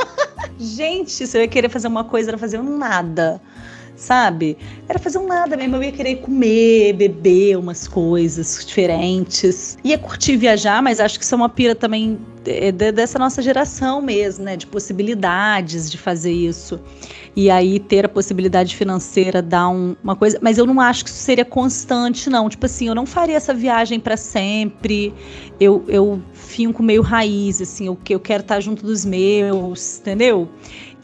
Gente, 0.58 1.10
se 1.10 1.36
eu 1.36 1.42
ia 1.42 1.48
querer 1.48 1.68
fazer 1.68 1.88
uma 1.88 2.04
coisa, 2.04 2.30
era 2.30 2.38
fazer 2.38 2.62
nada 2.62 3.40
sabe? 3.96 4.56
Era 4.88 4.98
fazer 4.98 5.18
um 5.18 5.26
nada 5.26 5.56
mesmo. 5.56 5.76
Eu 5.76 5.82
ia 5.82 5.92
querer 5.92 6.16
comer, 6.16 6.94
beber 6.94 7.56
umas 7.56 7.86
coisas 7.86 8.64
diferentes. 8.66 9.78
Ia 9.84 9.98
curtir 9.98 10.36
viajar, 10.36 10.82
mas 10.82 11.00
acho 11.00 11.18
que 11.18 11.24
isso 11.24 11.34
é 11.34 11.36
uma 11.36 11.48
pira 11.48 11.74
também 11.74 12.18
é, 12.46 12.72
dessa 12.72 13.18
nossa 13.18 13.40
geração 13.40 14.00
mesmo, 14.00 14.44
né? 14.44 14.56
De 14.56 14.66
possibilidades 14.66 15.90
de 15.90 15.98
fazer 15.98 16.32
isso. 16.32 16.80
E 17.36 17.50
aí 17.50 17.80
ter 17.80 18.04
a 18.04 18.08
possibilidade 18.08 18.76
financeira 18.76 19.42
dá 19.42 19.68
um, 19.68 19.96
uma 20.02 20.14
coisa. 20.14 20.38
Mas 20.40 20.58
eu 20.58 20.66
não 20.66 20.80
acho 20.80 21.04
que 21.04 21.10
isso 21.10 21.20
seria 21.20 21.44
constante, 21.44 22.30
não. 22.30 22.48
Tipo 22.48 22.66
assim, 22.66 22.88
eu 22.88 22.94
não 22.94 23.06
faria 23.06 23.36
essa 23.36 23.52
viagem 23.52 23.98
para 23.98 24.16
sempre. 24.16 25.12
Eu, 25.58 25.84
eu 25.88 26.22
finco 26.32 26.82
meio 26.82 27.02
raiz, 27.02 27.60
assim. 27.60 27.86
Eu, 27.86 27.98
eu 28.08 28.20
quero 28.20 28.42
estar 28.42 28.60
junto 28.60 28.84
dos 28.84 29.04
meus, 29.04 29.98
entendeu? 29.98 30.48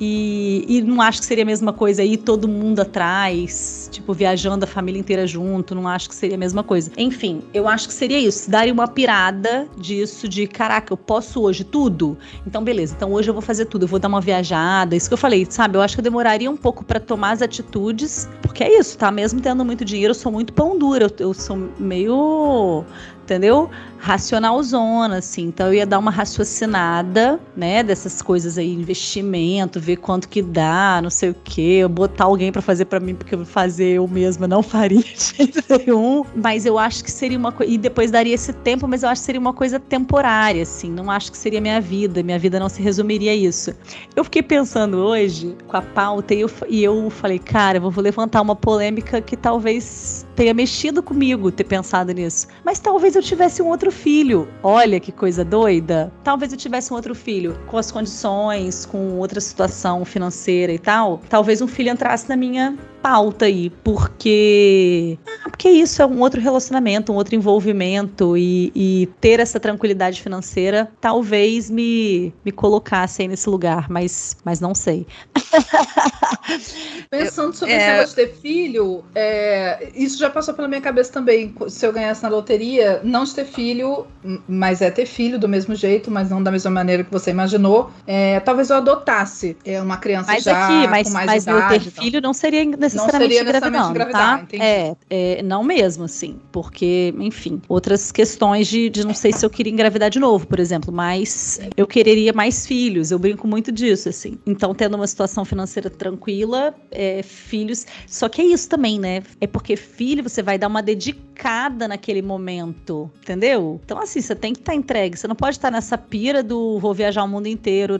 E, 0.00 0.64
e, 0.66 0.80
não 0.80 1.02
acho 1.02 1.20
que 1.20 1.26
seria 1.26 1.44
a 1.44 1.46
mesma 1.46 1.74
coisa 1.74 2.00
aí, 2.00 2.16
todo 2.16 2.48
mundo 2.48 2.80
atrás, 2.80 3.86
tipo, 3.92 4.14
viajando 4.14 4.64
a 4.64 4.66
família 4.66 4.98
inteira 4.98 5.26
junto, 5.26 5.74
não 5.74 5.86
acho 5.86 6.08
que 6.08 6.14
seria 6.14 6.36
a 6.36 6.38
mesma 6.38 6.62
coisa. 6.62 6.90
Enfim, 6.96 7.42
eu 7.52 7.68
acho 7.68 7.86
que 7.86 7.92
seria 7.92 8.18
isso, 8.18 8.50
daria 8.50 8.72
uma 8.72 8.88
pirada 8.88 9.68
disso, 9.76 10.26
de 10.26 10.46
caraca, 10.46 10.90
eu 10.90 10.96
posso 10.96 11.42
hoje 11.42 11.64
tudo? 11.64 12.16
Então, 12.46 12.64
beleza, 12.64 12.94
então 12.96 13.12
hoje 13.12 13.28
eu 13.28 13.34
vou 13.34 13.42
fazer 13.42 13.66
tudo, 13.66 13.82
eu 13.84 13.88
vou 13.88 13.98
dar 13.98 14.08
uma 14.08 14.22
viajada, 14.22 14.96
isso 14.96 15.06
que 15.06 15.12
eu 15.12 15.18
falei, 15.18 15.46
sabe? 15.50 15.76
Eu 15.76 15.82
acho 15.82 15.94
que 15.96 16.00
eu 16.00 16.04
demoraria 16.04 16.50
um 16.50 16.56
pouco 16.56 16.82
para 16.82 16.98
tomar 16.98 17.32
as 17.32 17.42
atitudes, 17.42 18.26
porque 18.40 18.64
é 18.64 18.78
isso, 18.78 18.96
tá? 18.96 19.10
Mesmo 19.10 19.38
tendo 19.38 19.62
muito 19.66 19.84
dinheiro, 19.84 20.12
eu 20.12 20.14
sou 20.14 20.32
muito 20.32 20.54
pão 20.54 20.78
dura, 20.78 21.04
eu, 21.04 21.26
eu 21.26 21.34
sou 21.34 21.68
meio 21.78 22.86
entendeu? 23.30 23.70
Racionalzona, 24.00 25.18
assim. 25.18 25.44
Então 25.48 25.66
eu 25.68 25.74
ia 25.74 25.86
dar 25.86 25.98
uma 25.98 26.10
raciocinada, 26.10 27.38
né, 27.54 27.82
dessas 27.82 28.22
coisas 28.22 28.56
aí, 28.56 28.72
investimento, 28.72 29.78
ver 29.78 29.96
quanto 29.96 30.28
que 30.28 30.40
dá, 30.40 31.00
não 31.02 31.10
sei 31.10 31.30
o 31.30 31.36
quê, 31.44 31.86
botar 31.86 32.24
alguém 32.24 32.50
para 32.50 32.62
fazer 32.62 32.86
para 32.86 32.98
mim, 32.98 33.14
porque 33.14 33.34
eu 33.34 33.44
fazer 33.44 33.96
eu 33.96 34.08
mesma 34.08 34.48
não 34.48 34.62
faria 34.64 35.02
de 35.02 35.34
jeito 35.36 35.62
nenhum. 35.68 36.24
Mas 36.34 36.64
eu 36.64 36.78
acho 36.78 37.04
que 37.04 37.10
seria 37.10 37.38
uma 37.38 37.52
coisa. 37.52 37.72
E 37.72 37.76
depois 37.76 38.10
daria 38.10 38.34
esse 38.34 38.52
tempo, 38.52 38.88
mas 38.88 39.02
eu 39.02 39.08
acho 39.10 39.20
que 39.20 39.26
seria 39.26 39.40
uma 39.40 39.52
coisa 39.52 39.78
temporária, 39.78 40.62
assim. 40.62 40.90
Não 40.90 41.10
acho 41.10 41.30
que 41.30 41.36
seria 41.36 41.60
minha 41.60 41.80
vida. 41.80 42.22
Minha 42.22 42.38
vida 42.38 42.58
não 42.58 42.68
se 42.68 42.80
resumiria 42.80 43.32
a 43.32 43.34
isso. 43.34 43.74
Eu 44.16 44.24
fiquei 44.24 44.42
pensando 44.42 44.96
hoje 44.96 45.54
com 45.66 45.76
a 45.76 45.82
pauta 45.82 46.34
e 46.34 46.40
eu, 46.40 46.50
e 46.68 46.82
eu 46.82 47.10
falei, 47.10 47.38
cara, 47.38 47.78
eu 47.78 47.90
vou 47.90 48.02
levantar 48.02 48.40
uma 48.40 48.56
polêmica 48.56 49.20
que 49.20 49.36
talvez 49.36 50.26
tenha 50.34 50.54
mexido 50.54 51.02
comigo 51.02 51.50
ter 51.50 51.64
pensado 51.64 52.12
nisso. 52.12 52.46
Mas 52.64 52.78
talvez 52.78 53.14
eu 53.14 53.22
tivesse 53.22 53.60
um 53.60 53.68
outro 53.68 53.89
filho. 53.90 54.48
Olha 54.62 55.00
que 55.00 55.12
coisa 55.12 55.44
doida. 55.44 56.12
Talvez 56.24 56.52
eu 56.52 56.58
tivesse 56.58 56.92
um 56.92 56.96
outro 56.96 57.14
filho 57.14 57.58
com 57.66 57.78
as 57.78 57.90
condições, 57.90 58.86
com 58.86 59.18
outra 59.18 59.40
situação 59.40 60.04
financeira 60.04 60.72
e 60.72 60.78
tal. 60.78 61.20
Talvez 61.28 61.60
um 61.60 61.66
filho 61.66 61.90
entrasse 61.90 62.28
na 62.28 62.36
minha 62.36 62.76
pauta 63.02 63.46
aí, 63.46 63.70
porque. 63.82 65.18
Ah, 65.44 65.50
porque 65.50 65.68
isso 65.68 66.00
é 66.02 66.06
um 66.06 66.20
outro 66.20 66.40
relacionamento, 66.40 67.12
um 67.12 67.16
outro 67.16 67.34
envolvimento 67.34 68.36
e, 68.36 68.72
e, 68.74 69.08
ter 69.20 69.40
essa 69.40 69.58
tranquilidade 69.58 70.22
financeira 70.22 70.90
talvez 71.00 71.70
me, 71.70 72.32
me 72.44 72.52
colocasse 72.52 73.22
aí 73.22 73.28
nesse 73.28 73.48
lugar, 73.48 73.90
mas, 73.90 74.36
mas 74.44 74.60
não 74.60 74.74
sei. 74.74 75.06
Pensando 77.10 77.54
sobre 77.54 77.74
é... 77.74 77.76
esse 77.76 77.86
negócio 77.90 78.08
de 78.08 78.14
ter 78.14 78.34
filho, 78.40 79.04
é, 79.14 79.88
isso 79.94 80.18
já 80.18 80.30
passou 80.30 80.54
pela 80.54 80.68
minha 80.68 80.80
cabeça 80.80 81.12
também. 81.12 81.54
Se 81.68 81.86
eu 81.86 81.92
ganhasse 81.92 82.22
na 82.22 82.28
loteria, 82.28 83.00
não 83.02 83.24
de 83.24 83.34
ter 83.34 83.44
filho, 83.44 84.06
mas 84.48 84.80
é 84.80 84.90
ter 84.90 85.06
filho 85.06 85.38
do 85.38 85.48
mesmo 85.48 85.74
jeito, 85.74 86.10
mas 86.10 86.30
não 86.30 86.42
da 86.42 86.50
mesma 86.50 86.70
maneira 86.70 87.04
que 87.04 87.10
você 87.10 87.30
imaginou. 87.30 87.90
É, 88.06 88.40
talvez 88.40 88.70
eu 88.70 88.76
adotasse 88.76 89.56
é, 89.64 89.80
uma 89.80 89.96
criança 89.96 90.32
mas 90.32 90.44
já 90.44 90.64
aqui, 90.64 90.88
mas, 90.88 91.08
com 91.08 91.14
mais 91.14 91.26
mas 91.26 91.42
idade. 91.42 91.60
Mas 91.60 91.84
ter 91.84 91.90
filho 91.90 92.20
não 92.20 92.32
seria 92.32 92.62
necessariamente 92.94 93.22
não 93.22 93.28
seria 93.28 93.44
necessariamente 93.44 93.90
engravidar, 93.90 94.46
tá? 94.46 94.56
É, 94.56 94.96
é, 95.08 95.42
não 95.42 95.62
mesmo, 95.62 96.04
assim. 96.04 96.38
Porque, 96.52 97.14
enfim, 97.18 97.60
outras 97.68 98.10
questões 98.12 98.68
de, 98.68 98.88
de 98.88 99.06
não 99.06 99.14
sei 99.14 99.32
se 99.32 99.44
eu 99.44 99.50
queria 99.50 99.72
engravidar 99.72 100.10
de 100.10 100.18
novo, 100.18 100.46
por 100.46 100.58
exemplo, 100.58 100.92
mas 100.92 101.60
eu 101.76 101.86
quereria 101.86 102.32
mais 102.32 102.66
filhos. 102.66 103.10
Eu 103.10 103.18
brinco 103.18 103.46
muito 103.46 103.70
disso, 103.70 104.08
assim. 104.08 104.38
Então, 104.46 104.74
tendo 104.74 104.94
uma 104.94 105.06
situação 105.06 105.44
financeira 105.44 105.88
tranquila, 105.88 106.74
é, 106.90 107.22
filhos. 107.22 107.86
Só 108.06 108.28
que 108.28 108.40
é 108.40 108.44
isso 108.44 108.68
também, 108.68 108.98
né? 108.98 109.22
É 109.40 109.46
porque 109.46 109.76
filho 109.76 110.22
você 110.22 110.42
vai 110.42 110.58
dar 110.58 110.68
uma 110.68 110.82
dedicada 110.82 111.88
naquele 111.88 112.22
momento, 112.22 113.10
entendeu? 113.22 113.80
Então, 113.84 113.98
assim, 113.98 114.20
você 114.20 114.34
tem 114.34 114.52
que 114.52 114.60
estar 114.60 114.72
tá 114.72 114.78
entregue. 114.78 115.16
Você 115.16 115.28
não 115.28 115.36
pode 115.36 115.56
estar 115.56 115.68
tá 115.68 115.72
nessa 115.72 115.96
pira 115.96 116.42
do 116.42 116.78
vou 116.78 116.94
viajar 116.94 117.24
o 117.24 117.28
mundo 117.28 117.46
inteiro, 117.46 117.96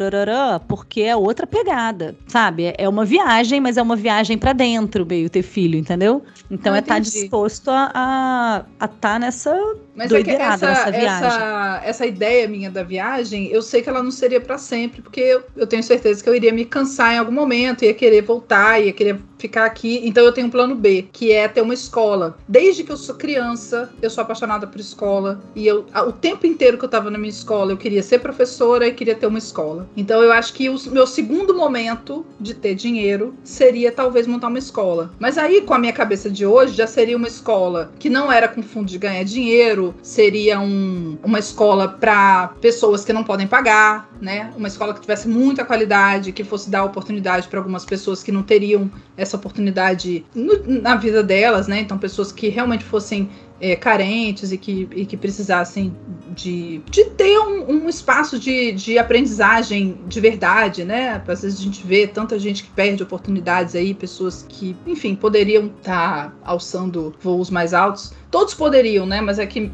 porque 0.66 1.02
é 1.02 1.16
outra 1.16 1.46
pegada, 1.46 2.14
sabe? 2.26 2.72
É 2.76 2.88
uma 2.88 3.04
viagem, 3.04 3.60
mas 3.60 3.76
é 3.76 3.82
uma 3.82 3.96
viagem 3.96 4.38
para 4.38 4.52
dentro, 4.52 4.79
meio 5.06 5.28
ter 5.28 5.42
filho, 5.42 5.78
entendeu? 5.78 6.22
Então 6.50 6.72
ah, 6.72 6.76
é 6.76 6.80
estar 6.80 6.94
tá 6.94 7.00
disposto 7.00 7.70
a 7.70 8.64
estar 8.74 8.88
tá 8.88 9.18
nessa 9.18 9.54
mas 10.00 10.08
doideirada, 10.08 10.66
é 10.66 10.72
essa, 10.72 10.90
viagem. 10.90 11.26
Essa, 11.26 11.80
essa 11.84 12.06
ideia 12.06 12.48
minha 12.48 12.70
da 12.70 12.82
viagem, 12.82 13.48
eu 13.48 13.60
sei 13.60 13.82
que 13.82 13.88
ela 13.90 14.02
não 14.02 14.10
seria 14.10 14.40
para 14.40 14.56
sempre, 14.56 15.02
porque 15.02 15.20
eu, 15.20 15.42
eu 15.54 15.66
tenho 15.66 15.82
certeza 15.82 16.24
que 16.24 16.28
eu 16.30 16.34
iria 16.34 16.54
me 16.54 16.64
cansar 16.64 17.12
em 17.12 17.18
algum 17.18 17.32
momento, 17.32 17.84
ia 17.84 17.92
querer 17.92 18.22
voltar, 18.22 18.80
ia 18.80 18.94
querer 18.94 19.20
ficar 19.40 19.66
aqui. 19.66 20.00
Então 20.04 20.24
eu 20.24 20.32
tenho 20.32 20.46
um 20.46 20.50
plano 20.50 20.74
B, 20.74 21.06
que 21.12 21.32
é 21.32 21.48
ter 21.48 21.60
uma 21.60 21.74
escola. 21.74 22.38
Desde 22.48 22.82
que 22.82 22.92
eu 22.92 22.96
sou 22.96 23.14
criança, 23.14 23.92
eu 24.00 24.08
sou 24.08 24.22
apaixonada 24.22 24.66
por 24.66 24.80
escola. 24.80 25.40
E 25.54 25.66
eu, 25.66 25.84
o 26.06 26.12
tempo 26.12 26.46
inteiro 26.46 26.78
que 26.78 26.84
eu 26.84 26.88
tava 26.88 27.10
na 27.10 27.18
minha 27.18 27.30
escola, 27.30 27.72
eu 27.72 27.76
queria 27.76 28.02
ser 28.02 28.20
professora 28.20 28.86
e 28.86 28.92
queria 28.92 29.14
ter 29.14 29.26
uma 29.26 29.38
escola. 29.38 29.88
Então 29.96 30.22
eu 30.22 30.32
acho 30.32 30.52
que 30.54 30.68
o 30.68 30.78
meu 30.90 31.06
segundo 31.06 31.54
momento 31.54 32.24
de 32.38 32.54
ter 32.54 32.74
dinheiro 32.74 33.34
seria 33.44 33.92
talvez 33.92 34.26
montar 34.26 34.48
uma 34.48 34.58
escola. 34.58 35.10
Mas 35.18 35.36
aí, 35.36 35.60
com 35.60 35.74
a 35.74 35.78
minha 35.78 35.92
cabeça 35.92 36.30
de 36.30 36.46
hoje, 36.46 36.74
já 36.74 36.86
seria 36.86 37.16
uma 37.16 37.28
escola 37.28 37.92
que 37.98 38.08
não 38.08 38.30
era 38.30 38.48
com 38.48 38.62
fundo 38.62 38.86
de 38.86 38.98
ganhar 38.98 39.24
dinheiro, 39.24 39.89
seria 40.02 40.60
um, 40.60 41.18
uma 41.22 41.38
escola 41.38 41.88
para 41.88 42.48
pessoas 42.60 43.04
que 43.04 43.12
não 43.12 43.24
podem 43.24 43.46
pagar, 43.46 44.10
né? 44.20 44.52
Uma 44.56 44.68
escola 44.68 44.94
que 44.94 45.00
tivesse 45.00 45.28
muita 45.28 45.64
qualidade, 45.64 46.32
que 46.32 46.44
fosse 46.44 46.70
dar 46.70 46.84
oportunidade 46.84 47.48
para 47.48 47.58
algumas 47.58 47.84
pessoas 47.84 48.22
que 48.22 48.32
não 48.32 48.42
teriam 48.42 48.90
essa 49.16 49.36
oportunidade 49.36 50.24
no, 50.34 50.80
na 50.80 50.96
vida 50.96 51.22
delas, 51.22 51.68
né? 51.68 51.80
Então, 51.80 51.98
pessoas 51.98 52.32
que 52.32 52.48
realmente 52.48 52.84
fossem 52.84 53.28
é, 53.60 53.76
carentes 53.76 54.52
e 54.52 54.58
que, 54.58 54.88
e 54.94 55.04
que 55.04 55.16
precisassem 55.16 55.94
de, 56.34 56.80
de 56.90 57.04
ter 57.10 57.38
um, 57.38 57.84
um 57.84 57.88
espaço 57.88 58.38
de, 58.38 58.72
de 58.72 58.98
aprendizagem 58.98 59.98
de 60.06 60.20
verdade, 60.20 60.84
né? 60.84 61.22
Às 61.26 61.42
vezes 61.42 61.60
a 61.60 61.62
gente 61.62 61.86
vê 61.86 62.06
tanta 62.06 62.38
gente 62.38 62.64
que 62.64 62.70
perde 62.70 63.02
oportunidades 63.02 63.74
aí, 63.74 63.92
pessoas 63.92 64.44
que, 64.48 64.76
enfim, 64.86 65.14
poderiam 65.14 65.66
estar 65.66 66.30
tá 66.30 66.32
alçando 66.42 67.14
voos 67.20 67.50
mais 67.50 67.74
altos. 67.74 68.12
Todos 68.30 68.54
poderiam, 68.54 69.04
né? 69.04 69.20
Mas 69.20 69.40
é 69.40 69.46
que, 69.46 69.70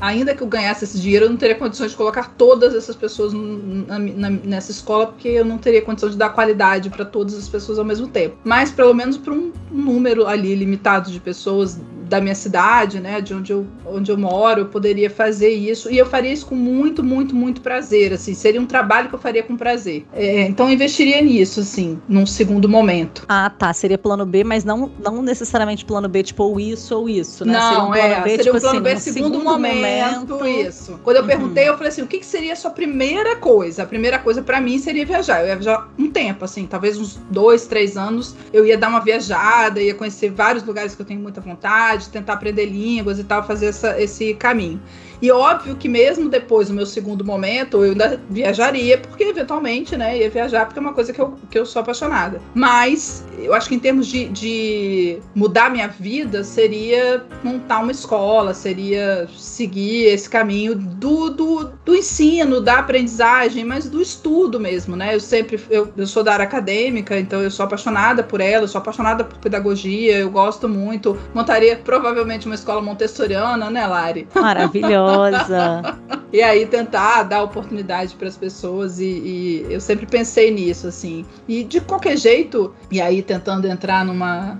ainda 0.00 0.34
que 0.34 0.42
eu 0.42 0.46
ganhasse 0.46 0.84
esse 0.84 0.98
dinheiro, 0.98 1.26
eu 1.26 1.30
não 1.30 1.36
teria 1.36 1.54
condições 1.54 1.90
de 1.90 1.96
colocar 1.96 2.34
todas 2.38 2.74
essas 2.74 2.96
pessoas 2.96 3.34
na, 3.34 3.98
na, 3.98 4.30
nessa 4.30 4.70
escola, 4.70 5.08
porque 5.08 5.28
eu 5.28 5.44
não 5.44 5.58
teria 5.58 5.82
condição 5.82 6.08
de 6.08 6.16
dar 6.16 6.30
qualidade 6.30 6.88
para 6.88 7.04
todas 7.04 7.34
as 7.34 7.48
pessoas 7.48 7.78
ao 7.78 7.84
mesmo 7.84 8.08
tempo. 8.08 8.36
Mas, 8.42 8.70
pelo 8.70 8.94
menos, 8.94 9.18
para 9.18 9.34
um 9.34 9.52
número 9.70 10.26
ali 10.26 10.54
limitado 10.54 11.10
de 11.10 11.20
pessoas 11.20 11.78
da 12.10 12.20
minha 12.20 12.34
cidade, 12.34 12.98
né, 12.98 13.20
de 13.20 13.32
onde 13.32 13.52
eu, 13.52 13.64
onde 13.86 14.10
eu 14.10 14.18
moro, 14.18 14.62
eu 14.62 14.66
poderia 14.66 15.08
fazer 15.08 15.50
isso 15.50 15.88
e 15.90 15.96
eu 15.96 16.04
faria 16.04 16.32
isso 16.32 16.44
com 16.44 16.56
muito, 16.56 17.04
muito, 17.04 17.34
muito 17.36 17.60
prazer, 17.60 18.12
assim, 18.12 18.34
seria 18.34 18.60
um 18.60 18.66
trabalho 18.66 19.08
que 19.08 19.14
eu 19.14 19.18
faria 19.18 19.44
com 19.44 19.56
prazer. 19.56 20.04
É, 20.12 20.42
então 20.42 20.66
eu 20.66 20.74
investiria 20.74 21.22
nisso, 21.22 21.60
assim, 21.60 22.00
num 22.08 22.26
segundo 22.26 22.68
momento. 22.68 23.24
Ah, 23.28 23.48
tá, 23.48 23.72
seria 23.72 23.96
plano 23.96 24.26
B, 24.26 24.42
mas 24.42 24.64
não, 24.64 24.90
não 25.02 25.22
necessariamente 25.22 25.84
plano 25.84 26.08
B, 26.08 26.24
tipo, 26.24 26.42
ou 26.42 26.58
isso 26.58 26.96
ou 26.98 27.08
isso, 27.08 27.44
né? 27.44 27.52
Não, 27.52 27.62
seria 27.62 27.84
um 27.84 27.92
plano 27.92 28.14
é, 28.14 28.20
B, 28.22 28.30
seria 28.30 28.44
tipo 28.44 28.56
um 28.56 28.60
plano 28.60 28.76
assim, 28.76 28.82
B 28.82 28.94
no 28.94 29.00
segundo, 29.00 29.44
momento, 29.44 30.46
isso. 30.46 31.00
Quando 31.04 31.16
eu 31.16 31.22
Uhum. 31.22 31.28
perguntei, 31.28 31.68
eu 31.68 31.74
falei 31.74 31.88
assim, 31.90 32.02
o 32.02 32.06
que, 32.08 32.18
que 32.18 32.26
seria 32.26 32.54
a 32.54 32.56
sua 32.56 32.72
primeira 32.72 33.36
coisa? 33.36 33.84
A 33.84 33.86
primeira 33.86 34.18
coisa 34.18 34.42
pra 34.42 34.60
mim 34.60 34.78
seria 34.80 35.06
viajar. 35.06 35.42
Eu 35.42 35.46
ia 35.48 35.54
viajar 35.56 35.88
um 35.96 36.10
tempo, 36.10 36.44
assim, 36.44 36.66
talvez 36.66 36.98
uns 36.98 37.20
dois, 37.30 37.66
três 37.68 37.96
anos. 37.96 38.34
Eu 38.52 38.66
ia 38.66 38.76
dar 38.76 38.88
uma 38.88 39.00
viajada, 39.00 39.80
ia 39.80 39.94
conhecer 39.94 40.30
vários 40.30 40.64
lugares 40.64 40.94
que 40.94 41.02
eu 41.02 41.06
tenho 41.06 41.20
muita 41.20 41.40
vontade, 41.40 41.99
tentar 42.08 42.34
aprender 42.34 42.66
línguas 42.66 43.18
e 43.18 43.24
tal, 43.24 43.46
fazer 43.46 43.66
essa, 43.66 44.00
esse 44.00 44.34
caminho. 44.34 44.80
E 45.22 45.30
óbvio 45.30 45.76
que 45.76 45.88
mesmo 45.88 46.28
depois 46.28 46.68
do 46.68 46.74
meu 46.74 46.86
segundo 46.86 47.24
momento, 47.24 47.84
eu 47.84 47.90
ainda 47.92 48.20
viajaria, 48.30 48.98
porque 48.98 49.24
eventualmente, 49.24 49.96
né, 49.96 50.18
ia 50.18 50.30
viajar, 50.30 50.66
porque 50.66 50.78
é 50.78 50.82
uma 50.82 50.94
coisa 50.94 51.12
que 51.12 51.20
eu, 51.20 51.34
que 51.50 51.58
eu 51.58 51.66
sou 51.66 51.80
apaixonada. 51.80 52.40
Mas 52.54 53.24
eu 53.38 53.54
acho 53.54 53.68
que 53.68 53.74
em 53.74 53.78
termos 53.78 54.06
de, 54.06 54.28
de 54.28 55.18
mudar 55.34 55.70
minha 55.70 55.88
vida, 55.88 56.42
seria 56.44 57.24
montar 57.42 57.80
uma 57.80 57.92
escola, 57.92 58.54
seria 58.54 59.28
seguir 59.36 60.06
esse 60.06 60.28
caminho 60.28 60.74
do, 60.74 61.30
do, 61.30 61.72
do 61.84 61.94
ensino, 61.94 62.60
da 62.60 62.78
aprendizagem, 62.78 63.64
mas 63.64 63.88
do 63.88 64.00
estudo 64.00 64.58
mesmo, 64.58 64.96
né? 64.96 65.14
Eu 65.14 65.20
sempre, 65.20 65.60
eu, 65.70 65.92
eu 65.96 66.06
sou 66.06 66.22
da 66.22 66.32
área 66.32 66.44
acadêmica, 66.44 67.18
então 67.18 67.42
eu 67.42 67.50
sou 67.50 67.64
apaixonada 67.64 68.22
por 68.22 68.40
ela, 68.40 68.64
eu 68.64 68.68
sou 68.68 68.80
apaixonada 68.80 69.24
por 69.24 69.38
pedagogia, 69.38 70.18
eu 70.18 70.30
gosto 70.30 70.68
muito. 70.68 71.18
Montaria 71.34 71.76
provavelmente 71.76 72.46
uma 72.46 72.54
escola 72.54 72.80
montessoriana, 72.80 73.70
né, 73.70 73.86
Lari? 73.86 74.26
Maravilhosa. 74.34 75.09
E 76.32 76.40
aí 76.42 76.64
tentar 76.64 77.24
dar 77.24 77.42
oportunidade 77.42 78.14
para 78.14 78.28
as 78.28 78.36
pessoas 78.36 79.00
e, 79.00 79.04
e 79.04 79.66
eu 79.68 79.80
sempre 79.80 80.06
pensei 80.06 80.48
nisso 80.48 80.86
assim. 80.86 81.26
E 81.48 81.64
de 81.64 81.80
qualquer 81.80 82.16
jeito, 82.16 82.72
e 82.88 83.00
aí 83.00 83.20
tentando 83.20 83.66
entrar 83.66 84.04
numa 84.04 84.56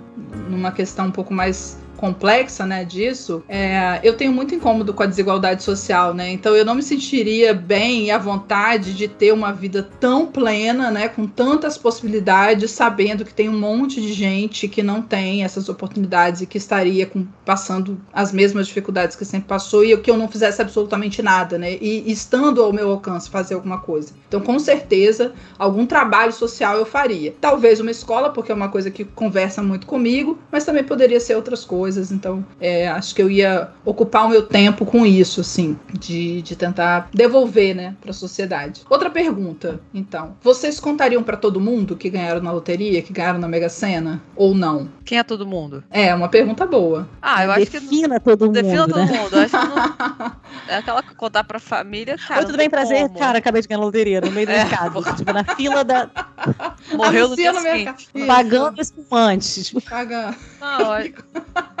numa 0.49 0.71
questão 0.73 1.07
um 1.07 1.11
pouco 1.11 1.33
mais 1.33 1.77
complexa, 2.01 2.65
né, 2.65 2.83
disso, 2.83 3.43
é, 3.47 3.99
eu 4.03 4.17
tenho 4.17 4.33
muito 4.33 4.55
incômodo 4.55 4.91
com 4.91 5.03
a 5.03 5.05
desigualdade 5.05 5.61
social, 5.61 6.15
né, 6.15 6.31
então 6.31 6.55
eu 6.55 6.65
não 6.65 6.73
me 6.73 6.81
sentiria 6.81 7.53
bem 7.53 8.05
e 8.05 8.11
à 8.11 8.17
vontade 8.17 8.95
de 8.95 9.07
ter 9.07 9.31
uma 9.31 9.53
vida 9.53 9.87
tão 9.99 10.25
plena, 10.25 10.89
né, 10.89 11.07
com 11.07 11.27
tantas 11.27 11.77
possibilidades, 11.77 12.71
sabendo 12.71 13.23
que 13.23 13.31
tem 13.31 13.47
um 13.47 13.59
monte 13.59 14.01
de 14.01 14.11
gente 14.13 14.67
que 14.67 14.81
não 14.81 14.99
tem 14.99 15.43
essas 15.43 15.69
oportunidades 15.69 16.41
e 16.41 16.47
que 16.47 16.57
estaria 16.57 17.05
com, 17.05 17.27
passando 17.45 18.01
as 18.11 18.33
mesmas 18.33 18.65
dificuldades 18.65 19.15
que 19.15 19.23
sempre 19.23 19.47
passou 19.47 19.85
e 19.85 19.95
que 19.97 20.09
eu 20.09 20.17
não 20.17 20.27
fizesse 20.27 20.59
absolutamente 20.59 21.21
nada, 21.21 21.59
né, 21.59 21.77
e 21.79 22.11
estando 22.11 22.63
ao 22.63 22.73
meu 22.73 22.89
alcance 22.89 23.29
fazer 23.29 23.53
alguma 23.53 23.79
coisa. 23.79 24.11
Então, 24.27 24.41
com 24.41 24.57
certeza, 24.57 25.33
algum 25.59 25.85
trabalho 25.85 26.33
social 26.33 26.77
eu 26.77 26.85
faria. 26.85 27.35
Talvez 27.39 27.79
uma 27.79 27.91
escola, 27.91 28.31
porque 28.31 28.51
é 28.51 28.55
uma 28.55 28.69
coisa 28.69 28.89
que 28.89 29.05
conversa 29.05 29.61
muito 29.61 29.85
comigo, 29.85 30.39
mas 30.51 30.65
também 30.65 30.83
poderia 30.83 31.19
ser 31.19 31.35
outras 31.35 31.63
coisas. 31.63 31.90
Então, 31.97 32.45
é, 32.59 32.87
acho 32.87 33.13
que 33.15 33.21
eu 33.21 33.29
ia 33.29 33.69
ocupar 33.83 34.25
o 34.25 34.29
meu 34.29 34.43
tempo 34.43 34.85
com 34.85 35.05
isso, 35.05 35.41
assim, 35.41 35.77
de, 35.99 36.41
de 36.41 36.55
tentar 36.55 37.09
devolver, 37.13 37.75
né, 37.75 37.95
para 37.99 38.11
a 38.11 38.13
sociedade. 38.13 38.81
Outra 38.89 39.09
pergunta, 39.09 39.79
então: 39.93 40.35
vocês 40.41 40.79
contariam 40.79 41.23
para 41.23 41.35
todo 41.37 41.59
mundo 41.59 41.95
que 41.95 42.09
ganharam 42.09 42.41
na 42.41 42.51
loteria, 42.51 43.01
que 43.01 43.11
ganharam 43.13 43.39
na 43.39 43.47
Mega 43.47 43.69
Sena, 43.69 44.21
ou 44.35 44.53
não? 44.55 44.89
Quem 45.05 45.17
é 45.17 45.23
todo 45.23 45.45
mundo? 45.45 45.83
É 45.89 46.13
uma 46.15 46.29
pergunta 46.29 46.65
boa. 46.65 47.07
Ah, 47.21 47.43
eu 47.45 47.51
acho 47.51 47.65
que. 47.65 47.79
Defina 47.79 48.19
todo 48.19 48.45
mundo, 48.45 48.53
Defina 48.53 48.87
todo 48.87 48.97
né? 48.97 49.05
mundo. 49.05 49.35
Eu 49.35 49.41
acho 49.41 49.59
que 49.59 49.67
não. 49.67 50.41
É 50.67 50.77
aquela 50.77 51.01
que 51.03 51.13
contar 51.15 51.43
pra 51.43 51.59
família, 51.59 52.17
cara. 52.17 52.41
Oi, 52.41 52.45
tudo 52.45 52.57
bem, 52.57 52.69
prazer? 52.69 53.07
como. 53.07 53.19
Cara, 53.19 53.39
acabei 53.39 53.61
de 53.61 53.67
ganhar 53.67 53.79
na 53.79 53.85
loteria, 53.85 54.21
no 54.21 54.31
meio 54.31 54.45
do 54.47 54.53
É, 54.53 54.63
mercado. 54.63 55.03
Tipo, 55.15 55.33
na 55.33 55.43
fila 55.43 55.83
da. 55.83 56.09
Morreu 56.93 57.29
no 57.29 57.35
dia 57.35 57.53
seguinte. 57.53 58.09
Pagando 58.27 58.79
espumante. 58.81 59.63
Tipo, 59.63 59.81
Pagando. 59.81 60.35
Não, 60.59 60.99
eu- 60.99 61.13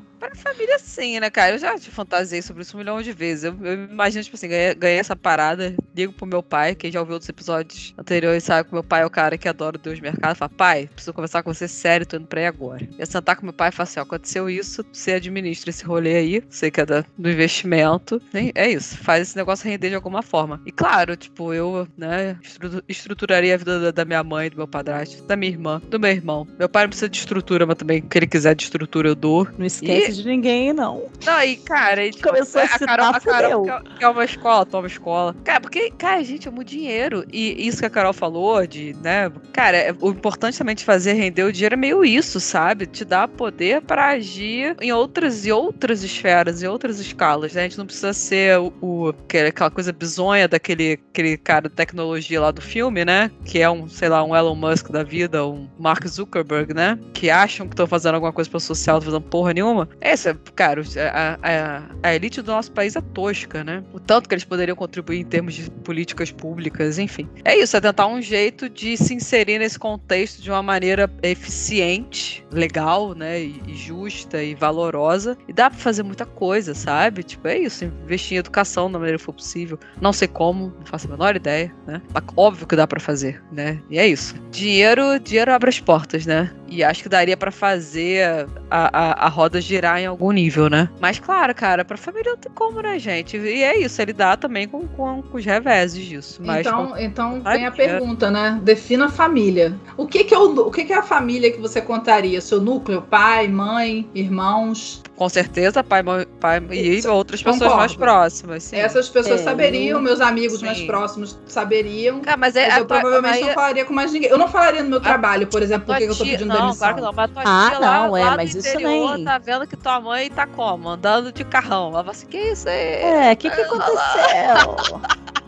Pra 0.21 0.35
família, 0.35 0.77
sim, 0.79 1.19
né, 1.19 1.29
cara? 1.31 1.55
Eu 1.55 1.57
já 1.57 1.75
te 1.79 1.89
fantasiei 1.89 2.43
sobre 2.43 2.61
isso 2.61 2.77
um 2.77 2.79
milhão 2.79 3.01
de 3.01 3.11
vezes. 3.11 3.43
Eu, 3.45 3.57
eu 3.63 3.73
imagino, 3.85 4.23
tipo 4.23 4.35
assim, 4.35 4.47
ganhei, 4.47 4.75
ganhei 4.75 4.99
essa 4.99 5.15
parada, 5.15 5.75
ligo 5.95 6.13
pro 6.13 6.27
meu 6.27 6.43
pai, 6.43 6.75
quem 6.75 6.91
já 6.91 6.99
ouviu 6.99 7.13
outros 7.13 7.27
episódios 7.29 7.93
anteriores 7.97 8.43
sabe 8.43 8.69
que 8.69 8.73
meu 8.73 8.83
pai 8.83 9.01
é 9.01 9.05
o 9.05 9.09
cara 9.09 9.35
que 9.35 9.49
adora 9.49 9.79
Deus 9.79 9.99
mercado. 9.99 10.35
Fala, 10.35 10.49
pai, 10.49 10.87
preciso 10.93 11.11
conversar 11.13 11.41
com 11.41 11.51
você 11.51 11.67
sério, 11.67 12.05
tô 12.05 12.17
indo 12.17 12.27
pra 12.27 12.39
aí 12.39 12.45
agora. 12.45 12.83
Eu 12.83 12.99
ia 12.99 13.05
sentar 13.07 13.35
com 13.35 13.43
meu 13.47 13.53
pai 13.53 13.69
e 13.69 13.71
falar 13.71 13.85
assim: 13.85 13.99
ó, 13.99 14.03
aconteceu 14.03 14.47
isso, 14.47 14.85
você 14.93 15.13
administra 15.13 15.71
esse 15.71 15.83
rolê 15.83 16.15
aí, 16.17 16.43
sei 16.51 16.69
que 16.69 16.81
é 16.81 16.85
da- 16.85 17.03
do 17.17 17.29
investimento. 17.29 18.21
né? 18.31 18.51
É 18.53 18.69
isso, 18.69 18.97
faz 18.97 19.23
esse 19.29 19.35
negócio 19.35 19.67
render 19.67 19.89
de 19.89 19.95
alguma 19.95 20.21
forma. 20.21 20.61
E 20.67 20.71
claro, 20.71 21.15
tipo, 21.17 21.51
eu, 21.51 21.87
né, 21.97 22.37
estru- 22.43 22.83
estruturaria 22.87 23.55
a 23.55 23.57
vida 23.57 23.79
da, 23.79 23.91
da 23.91 24.05
minha 24.05 24.23
mãe, 24.23 24.49
do 24.51 24.57
meu 24.57 24.67
padrasto, 24.67 25.23
da 25.23 25.35
minha 25.35 25.51
irmã, 25.51 25.81
do 25.89 25.99
meu 25.99 26.11
irmão. 26.11 26.47
Meu 26.59 26.69
pai 26.69 26.83
não 26.83 26.89
precisa 26.89 27.09
de 27.09 27.17
estrutura, 27.17 27.65
mas 27.65 27.75
também 27.77 27.99
o 28.01 28.07
que 28.07 28.17
ele 28.19 28.27
quiser 28.27 28.53
de 28.55 28.63
estrutura 28.63 29.09
eu 29.09 29.15
dou. 29.15 29.47
não 29.57 29.65
esquece 29.65 30.09
E- 30.09 30.10
de 30.15 30.25
ninguém, 30.25 30.73
não. 30.73 31.05
Não, 31.25 31.43
e 31.43 31.55
cara, 31.57 32.05
e, 32.05 32.11
tipo, 32.11 32.27
Começou 32.27 32.61
a 32.61 32.65
a 32.65 32.67
citar, 32.67 32.87
Carol, 32.97 33.05
a 33.15 33.19
Carol 33.19 33.63
quer, 33.65 33.81
quer 33.99 34.07
uma 34.07 34.23
escola, 34.25 34.65
toma 34.65 34.87
escola. 34.87 35.35
Cara, 35.43 35.59
porque, 35.61 35.91
cara, 35.91 36.23
gente, 36.23 36.47
é 36.47 36.51
muito 36.51 36.69
dinheiro. 36.69 37.25
E 37.31 37.67
isso 37.67 37.79
que 37.79 37.85
a 37.85 37.89
Carol 37.89 38.13
falou, 38.13 38.65
de, 38.65 38.95
né, 39.01 39.31
cara, 39.53 39.77
é- 39.77 39.95
o 39.99 40.09
importante 40.09 40.57
também 40.57 40.75
de 40.75 40.83
fazer 40.85 41.13
render 41.13 41.43
o 41.43 41.51
dinheiro 41.51 41.73
é 41.75 41.77
meio 41.77 42.03
isso, 42.05 42.39
sabe? 42.39 42.85
Te 42.85 43.03
dá 43.05 43.27
poder 43.27 43.81
pra 43.81 44.09
agir 44.09 44.75
em 44.81 44.91
outras 44.91 45.45
e 45.45 45.51
outras 45.51 46.03
esferas, 46.03 46.63
em 46.63 46.67
outras 46.67 46.99
escalas, 46.99 47.53
né? 47.53 47.61
A 47.61 47.63
gente 47.63 47.77
não 47.77 47.85
precisa 47.85 48.13
ser 48.13 48.59
o, 48.59 48.73
o- 48.81 49.13
que 49.27 49.37
é 49.37 49.47
aquela 49.47 49.69
coisa 49.71 49.91
bizonha 49.91 50.47
daquele 50.47 50.99
aquele 51.11 51.37
cara 51.37 51.67
de 51.69 51.75
tecnologia 51.75 52.39
lá 52.41 52.51
do 52.51 52.61
filme, 52.61 53.03
né? 53.05 53.29
Que 53.45 53.59
é 53.59 53.69
um, 53.69 53.87
sei 53.87 54.09
lá, 54.09 54.23
um 54.23 54.35
Elon 54.35 54.55
Musk 54.55 54.89
da 54.89 55.03
vida, 55.03 55.45
um 55.45 55.67
Mark 55.79 56.05
Zuckerberg, 56.07 56.73
né? 56.73 56.97
Que 57.13 57.29
acham 57.29 57.67
que 57.67 57.73
estão 57.73 57.85
fazendo 57.87 58.15
alguma 58.15 58.31
coisa 58.33 58.49
pro 58.49 58.59
social, 58.59 58.95
não 58.97 59.01
fazendo 59.01 59.21
porra 59.21 59.53
nenhuma. 59.53 59.87
Essa, 60.01 60.33
cara, 60.55 60.81
a, 61.13 61.37
a- 61.41 61.81
a 62.03 62.15
elite 62.15 62.41
do 62.41 62.51
nosso 62.51 62.71
país 62.71 62.95
é 62.95 63.01
tosca, 63.01 63.63
né? 63.63 63.83
O 63.93 63.99
tanto 63.99 64.27
que 64.27 64.33
eles 64.33 64.43
poderiam 64.43 64.75
contribuir 64.75 65.19
em 65.19 65.23
termos 65.25 65.53
de 65.53 65.69
políticas 65.69 66.31
públicas, 66.31 66.97
enfim. 66.97 67.29
É 67.45 67.55
isso, 67.55 67.77
é 67.77 67.81
tentar 67.81 68.07
um 68.07 68.21
jeito 68.21 68.67
de 68.67 68.97
se 68.97 69.13
inserir 69.13 69.59
nesse 69.59 69.77
contexto 69.77 70.41
de 70.41 70.49
uma 70.49 70.63
maneira 70.63 71.07
eficiente, 71.21 72.43
legal, 72.51 73.13
né? 73.13 73.41
E, 73.41 73.61
e 73.67 73.75
justa 73.75 74.41
e 74.41 74.55
valorosa. 74.55 75.37
E 75.47 75.53
dá 75.53 75.69
pra 75.69 75.77
fazer 75.79 76.03
muita 76.03 76.25
coisa, 76.25 76.73
sabe? 76.73 77.23
Tipo, 77.23 77.47
é 77.47 77.57
isso, 77.59 77.85
investir 77.85 78.35
em 78.35 78.39
educação 78.39 78.91
da 78.91 78.97
maneira 78.97 79.17
que 79.17 79.23
for 79.23 79.33
possível. 79.33 79.77
Não 80.01 80.11
sei 80.11 80.27
como, 80.27 80.73
não 80.79 80.85
faço 80.85 81.07
a 81.07 81.11
menor 81.11 81.35
ideia, 81.35 81.73
né? 81.85 82.01
Mas 82.13 82.23
óbvio 82.35 82.65
que 82.67 82.75
dá 82.75 82.87
pra 82.87 82.99
fazer, 82.99 83.41
né? 83.51 83.79
E 83.89 83.99
é 83.99 84.07
isso. 84.07 84.35
Dinheiro, 84.51 85.19
dinheiro 85.19 85.51
abre 85.53 85.69
as 85.69 85.79
portas, 85.79 86.25
né? 86.25 86.51
E 86.67 86.83
acho 86.83 87.03
que 87.03 87.09
daria 87.09 87.35
pra 87.37 87.51
fazer 87.51 88.47
a, 88.69 88.89
a, 89.23 89.25
a 89.25 89.29
roda 89.29 89.59
girar 89.59 89.90
em 89.99 90.05
algum 90.05 90.31
nível, 90.31 90.69
né? 90.69 90.89
Mas 90.99 91.19
claro, 91.19 91.53
cara, 91.55 91.83
pra 91.83 91.97
família 91.97 92.31
não 92.31 92.37
tem 92.37 92.51
como, 92.53 92.81
né, 92.81 92.97
gente? 92.99 93.37
E 93.37 93.63
é 93.63 93.77
isso, 93.79 94.01
ele 94.01 94.13
dá 94.13 94.37
também 94.37 94.67
com, 94.67 94.87
com, 94.87 95.21
com 95.21 95.37
os 95.37 95.45
reveses 95.45 96.05
disso. 96.05 96.41
Mas 96.43 96.65
então, 96.65 96.93
então 96.97 97.41
Ai, 97.43 97.57
vem 97.57 97.65
a 97.67 97.71
que- 97.71 97.77
pergunta, 97.77 98.29
né? 98.31 98.59
Defina 98.63 99.05
a 99.05 99.09
família. 99.09 99.75
O 99.97 100.05
que 100.07 100.23
que 100.23 100.33
é, 100.33 100.37
o, 100.37 100.67
o 100.67 100.71
que 100.71 100.85
que 100.85 100.93
é 100.93 100.97
a 100.97 101.03
família 101.03 101.51
que 101.51 101.59
você 101.59 101.81
contaria? 101.81 102.39
Seu 102.41 102.61
núcleo? 102.61 103.01
Pai, 103.01 103.47
mãe, 103.47 104.07
irmãos? 104.15 105.01
com 105.15 105.29
certeza, 105.29 105.83
pai, 105.83 106.01
mãe, 106.01 106.25
pai 106.39 106.59
e 106.71 106.97
Isso, 106.97 107.07
outras 107.11 107.41
pessoas 107.43 107.59
concordo. 107.59 107.77
mais 107.77 107.93
próximas. 107.95 108.63
Sim. 108.63 108.77
Essas 108.77 109.07
pessoas 109.07 109.41
É, 109.41 109.43
saberiam, 109.43 110.01
meus 110.01 110.19
amigos 110.19 110.61
sim. 110.61 110.65
mais 110.65 110.81
próximos 110.81 111.37
saberiam. 111.45 112.21
Cara, 112.21 112.37
mas 112.37 112.55
é, 112.55 112.65
Mas 112.65 112.75
a 112.75 112.79
eu 112.79 112.85
tua- 112.85 112.99
provavelmente 113.01 113.37
mas 113.37 113.45
não 113.47 113.53
falaria 113.53 113.85
com 113.85 113.93
mais 113.93 114.11
ninguém. 114.11 114.29
Eu 114.31 114.37
não 114.39 114.47
falaria 114.47 114.81
no 114.81 114.89
meu 114.89 114.99
trabalho, 114.99 115.45
por 115.45 115.61
exemplo, 115.61 115.85
tua 115.85 115.93
por 115.95 115.99
que 115.99 116.05
que 116.07 116.11
eu 116.11 116.15
tô 116.17 116.23
pedindo 116.23 116.45
não, 116.47 116.55
demissão. 116.55 116.77
claro 116.79 116.95
que 116.95 117.01
não, 117.01 117.13
mas 117.13 117.29
tua 117.31 117.43
Ah, 117.45 117.69
tia 117.69 117.79
lá, 117.79 118.07
não, 118.07 118.17
é, 118.17 118.23
lá 118.25 118.35
mas 118.37 118.55
isso 118.55 118.67
interior 118.67 119.15
nem- 119.15 119.25
tá 119.25 119.37
vendo 119.37 119.67
que 119.67 119.77
tua 119.81 119.99
mãe 119.99 120.29
tá 120.29 120.47
como? 120.47 120.89
Andando 120.89 121.31
de 121.31 121.43
carrão. 121.43 121.89
Ela 121.89 121.99
fala 121.99 122.11
assim, 122.11 122.27
que 122.27 122.37
isso 122.37 122.69
aí? 122.69 122.75
É, 122.77 123.33
o 123.33 123.37
que, 123.37 123.49
que 123.49 123.61
aconteceu? 123.61 125.01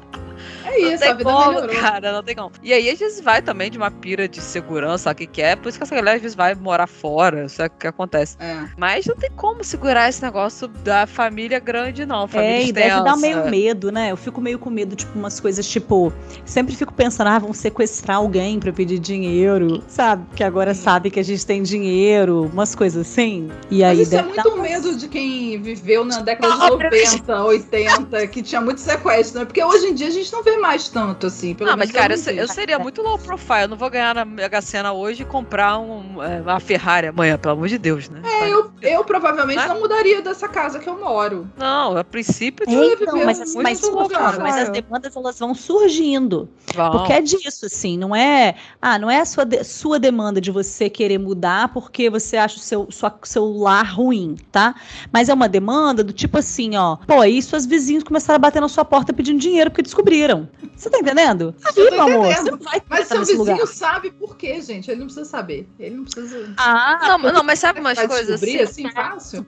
É 0.66 0.70
Não 0.80 0.94
isso, 0.94 1.04
a 1.04 1.08
tem 1.08 1.18
vida 1.18 1.30
como, 1.32 1.52
melhorou. 1.54 1.76
cara, 1.82 2.12
não 2.14 2.24
tem 2.24 2.36
como. 2.36 2.52
E 2.62 2.74
aí, 2.74 2.90
às 2.90 3.00
vezes, 3.00 3.22
vai 3.22 3.42
também 3.42 3.70
de 3.70 3.78
uma 3.78 3.92
pira 3.92 4.28
de 4.28 4.42
segurança, 4.42 5.04
sabe 5.06 5.14
o 5.24 5.28
que 5.28 5.34
que 5.34 5.42
é? 5.42 5.56
Por 5.56 5.70
isso 5.70 5.78
que 5.78 5.84
essa 5.84 5.96
galera, 5.96 6.16
às 6.16 6.22
vezes, 6.22 6.36
vai 6.36 6.56
morar 6.56 6.88
fora, 6.88 7.46
isso 7.46 7.62
é 7.62 7.66
o 7.68 7.70
que 7.70 7.88
acontece. 7.88 8.38
É. 8.40 8.66
Mas 8.78 9.06
não 9.06 9.16
tem 9.16 9.30
como 9.32 9.64
segurar 9.64 10.10
esse 10.10 10.22
negócio 10.22 10.68
da 10.68 11.06
família 11.08 11.60
grande, 11.60 12.06
não. 12.06 12.28
Família 12.28 12.52
É, 12.58 12.66
e 12.66 12.72
deve 12.72 12.88
extensa. 12.88 13.04
dar 13.04 13.18
meio 13.18 13.46
medo, 13.50 13.92
né? 13.92 14.12
Eu 14.12 14.18
fico 14.18 14.40
meio 14.42 14.58
com 14.60 14.70
medo, 14.70 14.96
tipo, 14.96 15.18
umas 15.18 15.40
coisas 15.40 15.68
tipo. 15.68 16.12
Sempre 16.46 16.76
fico 16.76 16.94
pensando, 16.94 17.28
ah, 17.28 17.40
vão 17.40 17.54
sequestrar 17.54 18.18
alguém 18.18 18.60
pra 18.60 18.72
pedir 18.72 19.00
dinheiro, 19.00 19.84
sabe? 19.88 20.26
Que 20.36 20.44
agora 20.44 20.74
sabe 20.74 21.10
que 21.12 21.20
a 21.20 21.24
gente 21.24 21.46
tem 21.46 21.62
dinheiro, 21.64 22.50
umas 22.54 22.76
coisas 22.76 23.08
assim. 23.08 23.50
E 23.70 23.84
aí 23.84 23.98
Mas 23.98 24.08
isso 24.08 24.18
é 24.18 24.24
muito 24.24 24.48
umas- 24.50 24.62
medo 24.70 24.96
de 24.96 25.08
quem 25.08 25.62
viveu 25.62 26.06
na 26.06 26.20
década 26.22 26.54
de 26.54 26.68
Pobre. 26.70 26.90
90, 27.04 27.44
80, 27.46 28.28
que 28.28 28.42
tinha 28.42 28.62
muito 28.62 28.80
sequestro, 28.82 29.40
né? 29.40 29.46
Porque 29.46 29.64
hoje 29.64 29.88
em 29.88 29.94
dia 29.94 30.08
a 30.08 30.12
gente 30.12 30.32
não 30.32 30.44
vê 30.44 30.53
mais 30.58 30.88
tanto, 30.90 31.28
assim. 31.28 31.54
Pelo 31.54 31.70
Não, 31.70 31.78
mas 31.78 31.92
cara, 31.92 32.16
eu, 32.16 32.34
eu 32.34 32.48
seria 32.48 32.80
muito 32.80 33.02
low 33.02 33.18
profile. 33.18 33.64
Eu 33.64 33.68
não 33.70 33.78
vou 33.78 33.90
ganhar 33.90 34.14
na 34.16 34.26
Mega 34.26 34.62
Sena 34.62 34.92
hoje 34.94 35.24
e 35.24 35.26
comprar 35.26 35.78
um, 35.80 36.22
é, 36.22 36.42
uma 36.42 36.60
Ferrari 36.60 37.08
amanhã, 37.08 37.38
pelo 37.38 37.54
amor 37.54 37.68
de 37.68 37.78
Deus, 37.78 38.10
né? 38.10 38.22
É, 38.24 38.50
eu, 38.50 38.72
eu 38.82 39.04
provavelmente 39.04 39.66
não 39.68 39.80
mudaria 39.80 40.22
dessa 40.22 40.48
casa 40.48 40.80
que 40.80 40.88
eu 40.88 41.00
moro. 41.00 41.48
Não, 41.58 41.98
a 41.98 42.04
princípio 42.04 42.66
Eu 42.70 42.84
ia 42.84 42.94
Então, 42.94 43.14
viver 43.14 43.26
mas, 43.26 43.56
mas, 43.56 43.82
low 43.82 44.10
Flávio, 44.10 44.42
mas 44.42 44.58
as 44.58 44.70
demandas 44.70 45.16
elas 45.16 45.40
vão 45.40 45.54
surgindo. 45.54 46.50
vão. 46.74 46.92
Porque 46.92 47.14
é 47.14 47.22
disso, 47.22 47.66
assim, 47.66 47.98
não 47.98 48.16
é. 48.16 48.56
Ah, 48.82 48.98
não 49.00 49.10
é 49.10 49.20
a 49.20 49.26
sua, 49.26 49.46
de- 49.46 49.64
sua 49.64 50.00
demanda 50.00 50.40
de 50.40 50.52
você 50.52 50.90
querer 50.90 51.18
mudar 51.18 51.70
porque 51.74 52.10
você 52.10 52.38
acha 52.38 52.58
o 52.58 52.60
seu, 52.62 52.88
sua, 52.92 53.14
seu 53.24 53.46
lar 53.58 53.94
ruim, 53.96 54.36
tá? 54.52 54.76
Mas 55.12 55.30
é 55.30 55.34
uma 55.34 55.48
demanda 55.50 56.04
do 56.04 56.14
tipo 56.14 56.38
assim, 56.38 56.76
ó. 56.76 56.98
Pô, 56.98 57.20
aí 57.20 57.42
suas 57.42 57.66
vizinhos 57.66 58.04
começaram 58.04 58.36
a 58.36 58.40
bater 58.40 58.62
na 58.62 58.68
sua 58.70 58.86
porta 58.86 59.14
pedindo 59.14 59.40
dinheiro 59.40 59.70
porque 59.70 59.82
descobriram. 59.82 60.43
Você 60.76 60.90
tá 60.90 60.98
entendendo? 61.00 61.54
Tô 61.74 61.82
Ih, 61.88 61.92
meu 61.92 62.02
amor, 62.02 62.34
você 62.34 62.52
não 62.52 62.58
vai 62.58 62.82
Mas 62.90 63.08
seu 63.08 63.20
vizinho 63.20 63.38
lugar. 63.40 63.68
sabe 63.68 64.12
por 64.12 64.36
quê, 64.38 64.62
gente. 64.62 64.90
Ele 64.90 65.00
não 65.00 65.06
precisa 65.08 65.26
saber. 65.26 65.68
Ele 65.80 65.96
não 65.96 66.04
precisa. 66.04 66.54
Ah, 66.58 67.00
Não, 67.08 67.18
não, 67.32 67.44
mas 67.44 67.60
sabe 67.60 67.80
umas 67.80 68.00
coisas 68.00 68.42
assim? 68.42 68.60
assim 68.60 68.92
fácil? 68.92 69.46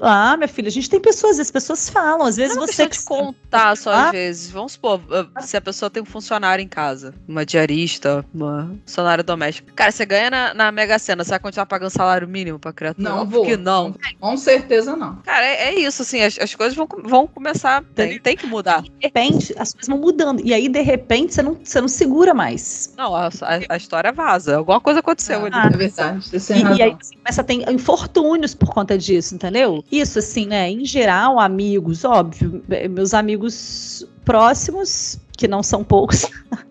Ah, 0.00 0.36
minha 0.36 0.48
filha, 0.48 0.68
a 0.68 0.70
gente 0.72 0.88
tem 0.88 1.00
pessoas, 1.00 1.38
as 1.38 1.50
pessoas 1.50 1.88
falam, 1.88 2.26
às 2.26 2.36
vezes 2.36 2.56
Não 2.56 2.66
você 2.66 2.86
questão 2.86 3.16
de 3.16 3.22
contar 3.34 3.76
só 3.76 3.90
Ah. 3.90 4.04
às 4.06 4.10
vezes. 4.12 4.50
Vamos 4.50 4.72
supor, 4.72 5.00
uh, 5.00 5.42
se 5.42 5.56
a 5.56 5.60
pessoa 5.60 5.90
tem 5.90 6.02
um 6.02 6.06
funcionário 6.06 6.62
em 6.62 6.68
casa, 6.68 7.14
uma 7.26 7.44
diarista, 7.44 8.24
uma 8.34 8.74
funcionária 8.86 9.22
doméstica. 9.24 9.72
Cara, 9.74 9.90
você 9.92 10.04
ganha 10.06 10.30
na, 10.30 10.54
na 10.54 10.72
Mega 10.72 10.98
Sena, 10.98 11.24
você 11.24 11.30
vai 11.30 11.38
continuar 11.38 11.66
pagando 11.66 11.90
salário 11.90 12.28
mínimo 12.28 12.58
pra 12.58 12.72
criatura? 12.72 13.08
Não 13.08 13.26
vou. 13.26 13.44
que 13.44 13.56
não. 13.56 13.94
Com 14.20 14.36
certeza 14.36 14.96
não. 14.96 15.16
Cara, 15.16 15.44
é, 15.44 15.68
é 15.68 15.80
isso, 15.80 16.02
assim, 16.02 16.20
as, 16.22 16.38
as 16.38 16.54
coisas 16.54 16.76
vão, 16.76 16.86
vão 17.04 17.26
começar, 17.26 17.82
tem, 17.94 18.18
tem 18.18 18.36
que 18.36 18.46
mudar. 18.46 18.82
de 18.82 18.92
repente 19.00 19.54
as 19.58 19.72
coisas 19.72 19.88
vão 19.88 19.98
mudando. 19.98 20.27
E 20.42 20.52
aí, 20.54 20.68
de 20.68 20.80
repente, 20.80 21.34
você 21.34 21.42
não, 21.42 21.56
você 21.62 21.80
não 21.80 21.88
segura 21.88 22.34
mais. 22.34 22.92
Não, 22.96 23.14
a, 23.14 23.26
a- 23.28 23.60
a 23.68 23.76
história 23.76 24.12
vaza, 24.12 24.56
alguma 24.56 24.80
coisa 24.80 25.00
aconteceu 25.00 25.40
ali. 25.46 25.50
Ah, 25.54 25.70
é 25.72 25.76
verdade. 25.76 26.28
Você 26.28 26.54
tem 26.54 26.62
E, 26.74 26.76
e 26.78 26.82
aí 26.82 26.96
você 27.00 27.14
começa 27.16 27.40
a 27.40 27.44
ter 27.44 27.70
infortúnios 27.70 28.54
por 28.54 28.68
conta 28.70 28.96
disso, 28.98 29.34
entendeu? 29.34 29.84
Isso, 29.90 30.18
assim, 30.18 30.46
né? 30.46 30.70
Em 30.70 30.84
geral, 30.84 31.38
amigos, 31.40 32.04
óbvio, 32.04 32.62
eh, 32.70 32.88
meus 32.88 33.14
amigos 33.14 34.06
próximos, 34.24 35.18
que 35.36 35.48
não 35.48 35.62
são 35.62 35.82
poucos. 35.84 36.26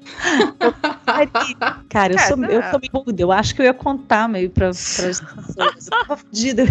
Cara, 1.89 2.13
eu 2.13 2.17
É, 2.19 2.21
sou, 2.27 2.37
eu 2.45 2.61
sou 2.69 2.79
meio 2.79 2.91
boluda. 2.91 3.21
Eu 3.21 3.31
acho 3.31 3.55
que 3.55 3.61
eu 3.61 3.65
ia 3.65 3.73
contar 3.73 4.27
meio 4.27 4.49
pra, 4.49 4.69
as 4.69 4.77
pessoas. 4.97 5.21
Eu 5.57 5.89
tava 5.89 6.17
fodida. 6.17 6.63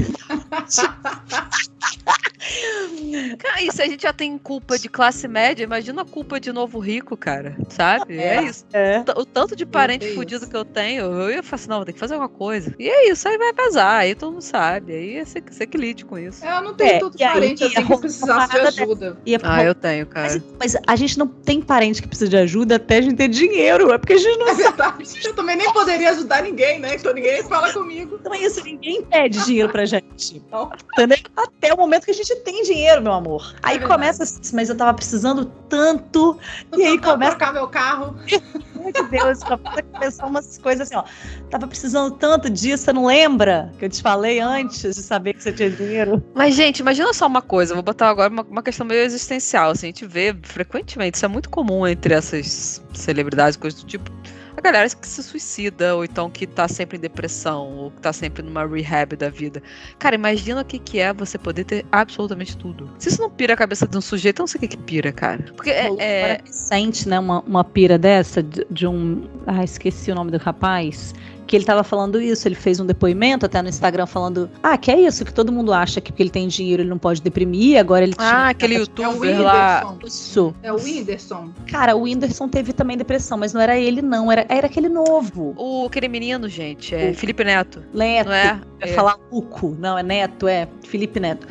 Cara, 3.38 3.62
e 3.62 3.72
se 3.72 3.82
a 3.82 3.86
gente 3.86 4.02
já 4.02 4.12
tem 4.12 4.36
culpa 4.38 4.78
de 4.78 4.88
classe 4.88 5.26
média, 5.26 5.64
imagina 5.64 6.02
a 6.02 6.04
culpa 6.04 6.38
de 6.38 6.52
novo 6.52 6.78
rico, 6.78 7.16
cara. 7.16 7.56
Sabe? 7.68 8.18
É, 8.18 8.36
É. 8.36 8.42
isso. 8.44 8.64
É. 8.72 9.04
O 9.16 9.24
tanto 9.24 9.56
de 9.56 9.64
parente 9.64 10.14
fudido 10.14 10.46
que 10.46 10.56
eu 10.56 10.64
tenho, 10.64 11.04
eu 11.04 11.30
ia 11.30 11.42
falar 11.42 11.54
assim, 11.56 11.68
não, 11.68 11.76
vou 11.76 11.84
ter 11.86 11.92
que 11.92 11.98
fazer 11.98 12.14
alguma 12.14 12.28
coisa. 12.28 12.74
E 12.78 12.88
é 12.88 13.10
isso, 13.10 13.26
aí 13.28 13.38
vai 13.38 13.52
pesar, 13.52 13.96
aí 13.98 14.14
todo 14.14 14.32
mundo 14.32 14.42
sabe. 14.42 14.92
Aí 14.92 15.24
você, 15.24 15.40
você 15.40 15.66
que 15.66 15.76
lide 15.78 16.04
com 16.04 16.18
isso. 16.18 16.44
É, 16.44 16.56
eu 16.58 16.62
não 16.62 16.74
tenho 16.74 16.90
É, 16.90 16.98
tanto 16.98 17.16
aí, 17.22 17.28
parente 17.32 17.62
e 17.62 17.66
assim 17.66 17.86
que 17.86 17.96
precisasse 17.98 18.48
de 18.52 18.60
dessa- 18.60 18.82
ajuda. 18.82 19.16
Ah, 19.42 19.64
eu 19.64 19.74
tenho, 19.74 20.06
cara. 20.06 20.32
Mas, 20.58 20.72
mas 20.74 20.82
a 20.86 20.96
gente 20.96 21.18
não 21.18 21.26
tem 21.26 21.60
parente 21.60 22.00
que 22.02 22.08
precisa 22.08 22.28
de 22.30 22.36
ajuda 22.36 22.76
até 22.76 22.98
a 22.98 23.02
gente 23.02 23.16
ter 23.16 23.25
dinheiro. 23.28 23.92
É 23.92 23.98
porque 23.98 24.14
a 24.14 24.18
gente 24.18 24.38
não 24.38 24.48
É 24.48 24.54
verdade. 24.54 25.20
Eu 25.24 25.34
também 25.34 25.56
nem 25.56 25.72
poderia 25.72 26.10
ajudar 26.10 26.42
ninguém, 26.42 26.78
né? 26.78 26.94
Então 26.94 27.12
ninguém 27.12 27.42
fala 27.44 27.72
comigo. 27.72 28.18
Então 28.20 28.34
é 28.34 28.38
isso, 28.38 28.62
ninguém 28.62 29.02
pede 29.02 29.44
dinheiro 29.44 29.70
pra 29.70 29.84
gente. 29.84 30.42
Não. 30.50 30.70
Entendeu? 30.92 31.18
Até 31.36 31.72
o 31.72 31.76
momento 31.76 32.04
que 32.04 32.10
a 32.10 32.14
gente 32.14 32.34
tem 32.36 32.62
dinheiro, 32.62 33.02
meu 33.02 33.12
amor. 33.12 33.54
Aí 33.62 33.76
É 33.76 33.80
começa 33.80 34.22
assim, 34.22 34.40
mas 34.54 34.68
eu 34.68 34.76
tava 34.76 34.94
precisando 34.94 35.46
tanto. 35.68 36.38
E 36.76 36.82
aí 36.84 36.98
começa, 36.98 37.36
trocar 37.36 37.52
meu 37.52 37.68
carro. 37.68 38.16
meu 38.92 39.08
Deus, 39.08 39.42
começa 39.42 39.84
a 39.92 39.98
pensar 39.98 40.26
umas 40.26 40.58
coisas 40.58 40.88
assim, 40.88 40.96
ó. 40.96 41.04
Tava 41.50 41.66
precisando 41.66 42.16
tanto 42.16 42.48
disso, 42.50 42.84
você 42.84 42.92
não 42.92 43.06
lembra? 43.06 43.72
Que 43.78 43.86
eu 43.86 43.88
te 43.88 44.02
falei 44.02 44.40
antes 44.40 44.94
de 44.94 45.02
saber 45.02 45.34
que 45.34 45.42
você 45.42 45.52
tinha 45.52 45.70
dinheiro. 45.70 46.22
Mas, 46.34 46.54
gente, 46.54 46.80
imagina 46.80 47.12
só 47.12 47.26
uma 47.26 47.42
coisa, 47.42 47.74
vou 47.74 47.82
botar 47.82 48.08
agora 48.08 48.32
uma, 48.32 48.42
uma 48.42 48.62
questão 48.62 48.86
meio 48.86 49.02
existencial, 49.02 49.70
assim, 49.70 49.86
a 49.86 49.90
gente 49.90 50.06
vê 50.06 50.36
frequentemente, 50.42 51.16
isso 51.16 51.24
é 51.24 51.28
muito 51.28 51.50
comum 51.50 51.86
entre 51.86 52.14
essas 52.14 52.82
celebridades, 52.92 53.56
coisas 53.56 53.82
do 53.82 53.86
tipo. 53.86 54.15
A 54.56 54.60
galera 54.60 54.88
que 54.88 55.06
se 55.06 55.22
suicida, 55.22 55.94
ou 55.94 56.04
então 56.04 56.30
que 56.30 56.46
tá 56.46 56.66
sempre 56.66 56.96
em 56.96 57.00
depressão, 57.00 57.76
ou 57.76 57.90
que 57.90 58.00
tá 58.00 58.12
sempre 58.12 58.42
numa 58.42 58.66
rehab 58.66 59.14
da 59.14 59.28
vida. 59.28 59.62
Cara, 59.98 60.14
imagina 60.14 60.62
o 60.62 60.64
que, 60.64 60.78
que 60.78 60.98
é 60.98 61.12
você 61.12 61.36
poder 61.36 61.64
ter 61.64 61.84
absolutamente 61.92 62.56
tudo. 62.56 62.90
Se 62.98 63.10
isso 63.10 63.20
não 63.20 63.30
pira 63.30 63.52
a 63.52 63.56
cabeça 63.56 63.86
de 63.86 63.96
um 63.96 64.00
sujeito, 64.00 64.40
eu 64.40 64.42
não 64.44 64.46
sei 64.46 64.58
o 64.58 64.60
que, 64.62 64.68
que 64.68 64.76
pira, 64.78 65.12
cara. 65.12 65.44
Porque 65.54 65.70
é. 65.70 65.90
É- 65.98 66.40
recente, 66.44 67.08
né, 67.08 67.18
uma, 67.18 67.40
uma 67.40 67.64
pira 67.64 67.98
dessa 67.98 68.42
de, 68.42 68.66
de 68.70 68.86
um. 68.86 69.28
Ah, 69.46 69.62
esqueci 69.62 70.10
o 70.10 70.14
nome 70.14 70.30
do 70.30 70.38
rapaz. 70.38 71.14
Que 71.46 71.56
ele 71.56 71.64
tava 71.64 71.84
falando 71.84 72.20
isso, 72.20 72.48
ele 72.48 72.54
fez 72.54 72.80
um 72.80 72.86
depoimento 72.86 73.46
até 73.46 73.62
no 73.62 73.68
Instagram 73.68 74.06
falando: 74.06 74.50
Ah, 74.62 74.76
que 74.76 74.90
é 74.90 75.00
isso, 75.00 75.24
que 75.24 75.32
todo 75.32 75.52
mundo 75.52 75.72
acha 75.72 76.00
que 76.00 76.10
porque 76.10 76.22
ele 76.22 76.30
tem 76.30 76.48
dinheiro 76.48 76.82
ele 76.82 76.90
não 76.90 76.98
pode 76.98 77.22
deprimir, 77.22 77.78
agora 77.78 78.04
ele 78.04 78.14
Ah, 78.18 78.48
aquele 78.48 78.74
É 78.74 78.78
o 78.78 78.80
youtuber 78.80 79.40
lá. 79.40 79.84
Whindersson. 79.86 80.06
Isso. 80.06 80.54
É 80.62 80.72
o 80.72 80.76
Whindersson. 80.76 81.50
Cara, 81.70 81.94
o 81.94 82.02
Whindersson 82.02 82.48
teve 82.48 82.72
também 82.72 82.96
depressão, 82.96 83.38
mas 83.38 83.52
não 83.52 83.60
era 83.60 83.78
ele, 83.78 84.02
não, 84.02 84.30
era, 84.32 84.44
era 84.48 84.66
aquele 84.66 84.88
novo. 84.88 85.54
O, 85.56 85.86
aquele 85.86 86.08
menino, 86.08 86.48
gente, 86.48 86.94
é 86.94 87.12
Felipe 87.12 87.44
Neto. 87.44 87.82
Neto. 87.94 88.26
Não 88.28 88.34
é? 88.34 88.60
Vai 88.80 88.90
É. 88.90 88.92
falar 88.94 89.16
Luco, 89.32 89.76
não, 89.78 89.96
é 89.98 90.02
Neto, 90.02 90.48
é 90.48 90.66
Felipe 90.84 91.20
Neto. 91.20 91.46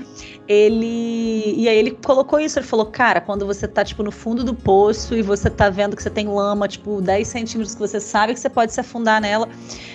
Ele. 0.48 1.56
E 1.58 1.68
aí 1.68 1.78
ele 1.78 1.92
colocou 1.92 2.40
isso, 2.40 2.60
ele 2.60 2.68
falou, 2.68 2.86
cara, 2.86 3.20
quando 3.20 3.46
você 3.46 3.68
tá, 3.68 3.84
tipo, 3.84 4.04
no 4.04 4.12
fundo 4.12 4.44
do 4.44 4.54
poço 4.54 5.16
e 5.16 5.22
você 5.22 5.50
tá 5.50 5.70
vendo 5.70 5.96
que 5.96 6.04
você 6.04 6.10
tem 6.10 6.28
lama, 6.28 6.68
tipo, 6.68 7.02
10 7.02 7.28
centímetros 7.28 7.74
que 7.74 7.80
você 7.80 8.00
sabe 8.00 8.34
que 8.34 8.40
você 8.40 8.50
pode 8.50 8.72
se 8.72 8.80
afundar 8.80 9.20
nela. 9.20 9.50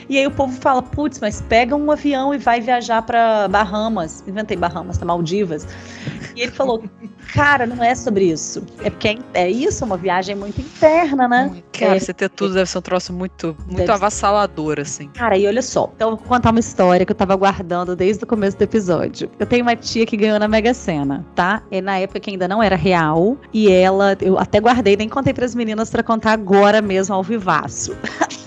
E 0.09 0.19
aí 0.19 0.27
o 0.27 0.31
povo 0.31 0.53
fala, 0.61 0.83
putz, 0.83 1.21
mas 1.21 1.41
pega 1.41 1.77
um 1.77 1.91
avião 1.91 2.35
e 2.35 2.39
vai 2.39 2.61
viajar 2.61 3.03
pra 3.03 3.47
Bahamas. 3.49 4.25
Inventei 4.27 4.57
Bahamas, 4.57 4.99
tá? 4.99 5.05
Maldivas. 5.05 5.67
E 6.35 6.43
ele 6.43 6.53
falou, 6.53 6.83
cara, 7.33 7.67
não 7.67 7.83
é 7.83 7.95
sobre 7.95 8.25
isso. 8.25 8.63
É 8.83 8.91
porque 8.91 9.09
é, 9.35 9.43
é 9.45 9.51
isso, 9.51 9.85
é 9.85 9.87
uma 9.87 9.97
viagem 9.97 10.35
muito 10.35 10.61
interna, 10.61 11.29
né? 11.29 11.51
Cara, 11.73 11.97
É. 11.97 11.99
você 12.01 12.13
ter 12.13 12.29
tudo 12.29 12.55
deve 12.55 12.69
ser 12.69 12.79
um 12.79 12.83
troço 12.83 13.13
muito, 13.13 13.49
muito 13.67 13.77
Deve 13.77 13.87
ser. 13.87 13.93
avassalador, 13.93 14.79
assim. 14.81 15.09
Cara, 15.15 15.37
e 15.37 15.47
olha 15.47 15.63
só. 15.63 15.91
Então, 15.97 16.11
eu 16.11 16.17
vou 16.17 16.27
contar 16.27 16.51
uma 16.51 16.61
história 16.61 17.05
que 17.07 17.13
eu 17.13 17.17
tava 17.17 17.35
guardando 17.37 17.95
desde 17.97 18.25
o 18.25 18.27
começo 18.27 18.57
do 18.57 18.63
episódio. 18.63 19.31
Eu 19.39 19.47
tenho 19.47 19.63
uma 19.63 19.77
tia 19.77 20.05
que 20.07 20.17
ganhou 20.17 20.39
na 20.39 20.49
Mega 20.49 20.75
Sena, 20.75 21.25
tá? 21.35 21.63
É 21.71 21.81
na 21.81 21.99
época 21.99 22.21
que 22.21 22.31
ainda 22.31 22.47
não 22.49 22.63
era 22.63 22.77
real. 22.77 23.37
E 23.53 23.71
ela, 23.71 24.17
eu 24.21 24.39
até 24.39 24.61
guardei, 24.61 24.97
nem 24.97 25.09
contei 25.09 25.33
pras 25.33 25.55
meninas 25.55 25.91
pra 25.91 26.03
contar 26.03 26.33
agora 26.33 26.81
mesmo 26.83 27.15
ao 27.15 27.23
vivaço. 27.23 27.97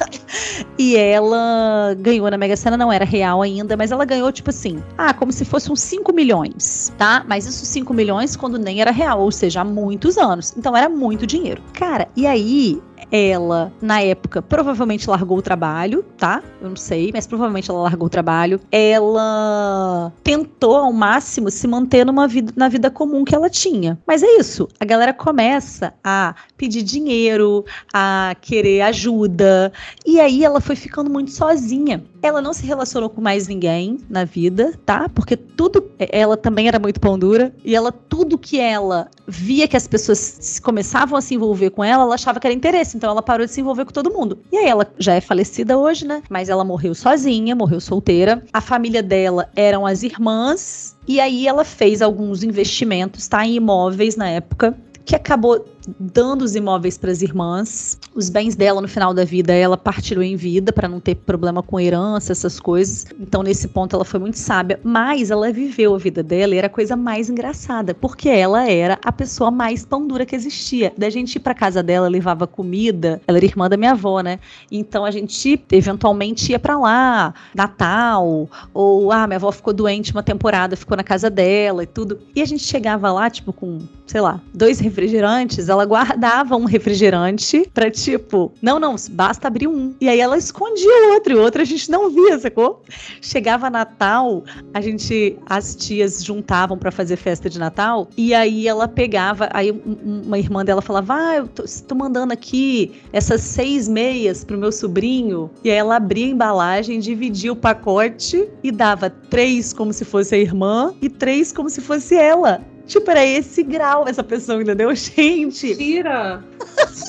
e 0.78 0.96
ela 0.96 1.96
ganhou 2.00 2.30
na 2.30 2.38
Mega 2.38 2.56
Sena, 2.56 2.78
não 2.78 2.92
era 2.92 3.06
real 3.06 3.42
ainda, 3.42 3.78
mas 3.78 3.92
ela 3.92 4.06
ganhou, 4.06 4.32
tipo 4.32 4.50
assim, 4.50 4.82
ah, 4.98 5.14
como 5.14 5.32
se 5.32 5.46
fosse 5.46 5.72
uns 5.72 5.82
5 5.82 6.12
milhões, 6.14 6.94
tá? 6.98 7.24
Mas 7.28 7.46
isso 7.46 7.66
5 7.66 7.94
milhões 7.94 8.36
quando 8.36 8.58
nem 8.58 8.82
era 8.82 8.92
real, 8.92 9.22
ou 9.22 9.32
seja, 9.32 9.62
há 9.62 9.64
muitos 9.64 10.18
anos. 10.18 10.54
Então 10.58 10.76
era 10.76 10.90
muito 10.90 11.28
dinheiro. 11.28 11.62
Cara, 11.74 12.08
e 12.16 12.26
aí 12.26 12.82
ela, 13.16 13.72
na 13.80 14.02
época, 14.02 14.42
provavelmente 14.42 15.08
largou 15.08 15.38
o 15.38 15.42
trabalho, 15.42 16.04
tá? 16.18 16.42
Eu 16.60 16.70
não 16.70 16.76
sei, 16.76 17.12
mas 17.14 17.28
provavelmente 17.28 17.70
ela 17.70 17.82
largou 17.84 18.08
o 18.08 18.10
trabalho. 18.10 18.60
Ela 18.72 20.12
tentou 20.24 20.78
ao 20.78 20.92
máximo 20.92 21.52
se 21.52 21.68
manter 21.68 22.08
numa 22.08 22.28
vida, 22.28 22.52
na 22.56 22.68
vida 22.68 22.90
comum 22.90 23.24
que 23.24 23.36
ela 23.36 23.52
tinha. 23.52 24.00
Mas 24.08 24.24
é 24.24 24.38
isso, 24.38 24.68
a 24.80 24.86
galera 24.86 25.14
começa 25.14 25.94
a 26.04 26.34
pedir 26.58 26.82
dinheiro, 26.82 27.64
a 27.94 28.36
querer 28.42 28.82
ajuda, 28.82 29.72
e 30.04 30.20
aí 30.20 30.44
ela 30.44 30.60
foi 30.60 30.76
ficando 30.76 31.08
muito 31.08 31.30
sozinha. 31.30 32.04
Ela 32.24 32.42
não 32.42 32.54
se 32.54 32.66
relacionou 32.66 33.10
com 33.10 33.22
mais 33.22 33.48
ninguém 33.48 34.00
na 34.10 34.24
vida, 34.24 34.74
tá? 34.86 35.10
Porque 35.10 35.36
tudo. 35.36 35.92
Ela 36.00 36.38
também 36.38 36.70
era 36.70 36.80
muito 36.80 37.00
pão 37.00 37.20
dura. 37.20 37.54
E 37.66 37.76
ela, 37.76 37.92
tudo 37.92 38.38
que 38.38 38.60
ela 38.60 39.10
via 39.28 39.68
que 39.68 39.76
as 39.76 39.88
pessoas 39.88 40.60
começavam 40.64 41.18
a 41.18 41.22
se 41.22 41.36
envolver 41.36 41.70
com 41.72 41.84
ela, 41.84 42.04
ela 42.04 42.16
achava 42.16 42.40
que 42.40 42.48
era 42.48 42.56
interesse. 42.56 42.96
Então 43.04 43.12
ela 43.12 43.22
parou 43.22 43.46
de 43.46 43.52
se 43.52 43.60
envolver 43.60 43.84
com 43.84 43.92
todo 43.92 44.10
mundo. 44.10 44.40
E 44.50 44.56
aí 44.56 44.66
ela 44.66 44.88
já 44.98 45.16
é 45.16 45.20
falecida 45.20 45.78
hoje, 45.78 46.08
né? 46.08 46.24
Mas 46.30 46.48
ela 46.48 46.64
morreu 46.64 46.96
sozinha, 46.96 47.54
morreu 47.54 47.82
solteira. 47.82 48.42
A 48.54 48.62
família 48.62 49.04
dela 49.04 49.50
eram 49.58 49.86
as 49.86 50.04
irmãs. 50.04 50.96
E 51.06 51.20
aí 51.20 51.46
ela 51.46 51.66
fez 51.66 52.02
alguns 52.02 52.44
investimentos, 52.44 53.28
tá? 53.28 53.46
Em 53.46 53.56
imóveis 53.56 54.16
na 54.16 54.30
época. 54.30 54.74
Que 55.04 55.18
acabou 55.18 55.66
dando 56.00 56.44
os 56.44 56.56
imóveis 56.56 56.98
para 56.98 57.12
as 57.12 57.22
irmãs. 57.22 57.98
Os 58.16 58.30
bens 58.30 58.56
dela 58.56 58.82
no 58.82 58.88
final 58.88 59.14
da 59.14 59.26
vida 59.26 59.54
ela 59.54 59.78
partilhou 59.78 60.24
em 60.24 60.36
vida 60.36 60.72
para 60.72 60.88
não 60.88 61.00
ter 61.00 61.16
problema 61.16 61.62
com 61.62 61.80
herança, 61.80 62.32
essas 62.32 62.60
coisas. 62.60 63.06
Então 63.20 63.44
nesse 63.44 63.68
ponto 63.68 63.96
ela 63.96 64.06
foi 64.06 64.20
muito 64.20 64.38
sábia, 64.38 64.80
mas 64.84 65.32
ela 65.32 65.52
viveu 65.52 65.96
a 65.96 65.98
vida 65.98 66.24
dela 66.24 66.56
e 66.56 66.58
era 66.58 66.68
a 66.68 66.70
coisa 66.70 66.96
mais 66.96 67.30
engraçada, 67.30 67.94
porque 67.94 68.30
ela 68.30 68.70
era 68.70 68.98
a 69.04 69.12
pessoa 69.12 69.52
mais 69.52 69.86
pão 69.86 70.08
dura 70.08 70.26
que 70.26 70.36
existia. 70.36 70.94
Da 70.98 71.10
gente 71.10 71.36
ir 71.36 71.40
para 71.40 71.54
casa 71.54 71.84
dela, 71.84 72.08
levava 72.08 72.48
comida, 72.48 73.22
ela 73.28 73.38
era 73.38 73.46
irmã 73.46 73.70
da 73.70 73.78
minha 73.78 73.92
avó, 73.92 74.22
né? 74.22 74.40
Então 74.72 75.06
a 75.06 75.12
gente 75.12 75.62
eventualmente 75.72 76.52
ia 76.52 76.60
para 76.60 76.78
lá, 76.78 77.34
Natal, 77.54 78.50
ou 78.74 79.12
ah, 79.12 79.28
minha 79.28 79.38
avó 79.38 79.52
ficou 79.52 79.74
doente 79.74 80.12
uma 80.12 80.24
temporada, 80.24 80.76
ficou 80.76 80.96
na 80.96 81.04
casa 81.04 81.30
dela 81.30 81.84
e 81.84 81.88
tudo. 81.88 82.20
E 82.36 82.42
a 82.42 82.46
gente 82.46 82.64
chegava 82.64 83.12
lá, 83.12 83.30
tipo, 83.30 83.52
com, 83.52 83.80
sei 84.06 84.22
lá, 84.22 84.40
dois 84.54 84.80
refrigerantes, 84.80 85.70
ela 85.74 85.86
guardava 85.86 86.56
um 86.56 86.66
refrigerante 86.66 87.70
pra 87.74 87.90
tipo, 87.90 88.52
não, 88.62 88.80
não, 88.80 88.96
basta 89.12 89.48
abrir 89.48 89.68
um. 89.68 89.94
E 90.00 90.08
aí 90.08 90.20
ela 90.20 90.38
escondia 90.38 91.10
o 91.10 91.14
outro, 91.14 91.34
e 91.34 91.36
o 91.36 91.42
outro 91.42 91.62
a 91.62 91.66
gente 91.66 91.90
não 91.90 92.10
via, 92.10 92.40
sacou? 92.40 92.82
Chegava 93.22 93.70
Natal, 93.70 94.44
a 94.74 94.82
gente, 94.82 95.38
as 95.46 95.76
tias 95.76 96.24
juntavam 96.24 96.78
para 96.78 96.92
fazer 96.92 97.16
festa 97.16 97.50
de 97.50 97.60
Natal, 97.60 98.08
e 98.18 98.34
aí 98.34 98.68
ela 98.68 98.88
pegava, 98.88 99.50
aí 99.52 99.72
uma 100.04 100.38
irmã 100.38 100.64
dela 100.64 100.82
falava, 100.82 101.16
ah, 101.16 101.36
eu 101.38 101.48
tô, 101.48 101.64
tô 101.88 101.96
mandando 101.96 102.34
aqui 102.34 102.94
essas 103.12 103.42
seis 103.42 103.88
meias 103.88 104.44
pro 104.44 104.58
meu 104.58 104.72
sobrinho, 104.72 105.50
e 105.64 105.70
aí 105.70 105.78
ela 105.78 105.96
abria 105.96 106.28
a 106.28 106.30
embalagem, 106.30 107.00
dividia 107.00 107.52
o 107.52 107.56
pacote 107.56 108.50
e 108.64 108.72
dava 108.72 109.10
três 109.10 109.74
como 109.74 109.92
se 109.92 110.06
fosse 110.06 110.36
a 110.36 110.38
irmã 110.38 110.94
e 111.02 111.10
três 111.10 111.52
como 111.52 111.70
se 111.70 111.82
fosse 111.82 112.16
ela. 112.16 112.62
Tipo, 112.86 113.12
era 113.12 113.26
esse 113.26 113.64
grau 113.64 114.08
essa 114.08 114.24
pessoa, 114.24 114.62
entendeu? 114.62 114.94
Gente. 114.96 115.76
Tira! 115.76 116.44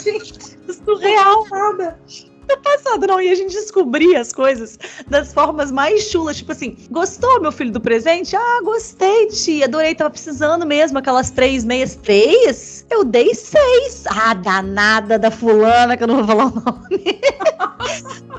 Gente, 0.03 0.59
surreal, 0.85 1.47
nada 1.51 1.99
no 2.49 2.59
passado, 2.59 3.07
não. 3.07 3.21
E 3.21 3.31
a 3.31 3.35
gente 3.35 3.53
descobria 3.53 4.21
as 4.21 4.33
coisas 4.33 4.79
das 5.09 5.33
formas 5.33 5.71
mais 5.71 6.05
chulas. 6.05 6.37
Tipo 6.37 6.53
assim, 6.53 6.77
gostou, 6.91 7.41
meu 7.41 7.53
filho, 7.53 7.73
do 7.73 7.81
presente? 7.81 8.37
Ah, 8.37 8.61
gostei, 8.63 9.29
tia. 9.29 9.65
Adorei, 9.67 9.95
tava 9.95 10.11
precisando 10.11 10.67
mesmo. 10.67 10.99
Aquelas 10.99 11.31
três 11.31 11.65
meias. 11.65 11.97
Três? 11.97 12.87
Eu 12.91 13.05
dei 13.05 13.35
seis. 13.35 14.05
Ah, 14.07 14.35
danada 14.35 15.19
da 15.19 15.31
fulana, 15.31 15.97
que 15.97 16.03
eu 16.03 16.09
não 16.09 16.17
vou 16.17 16.27
falar 16.27 16.47
o 16.47 16.55
nome. 16.55 17.21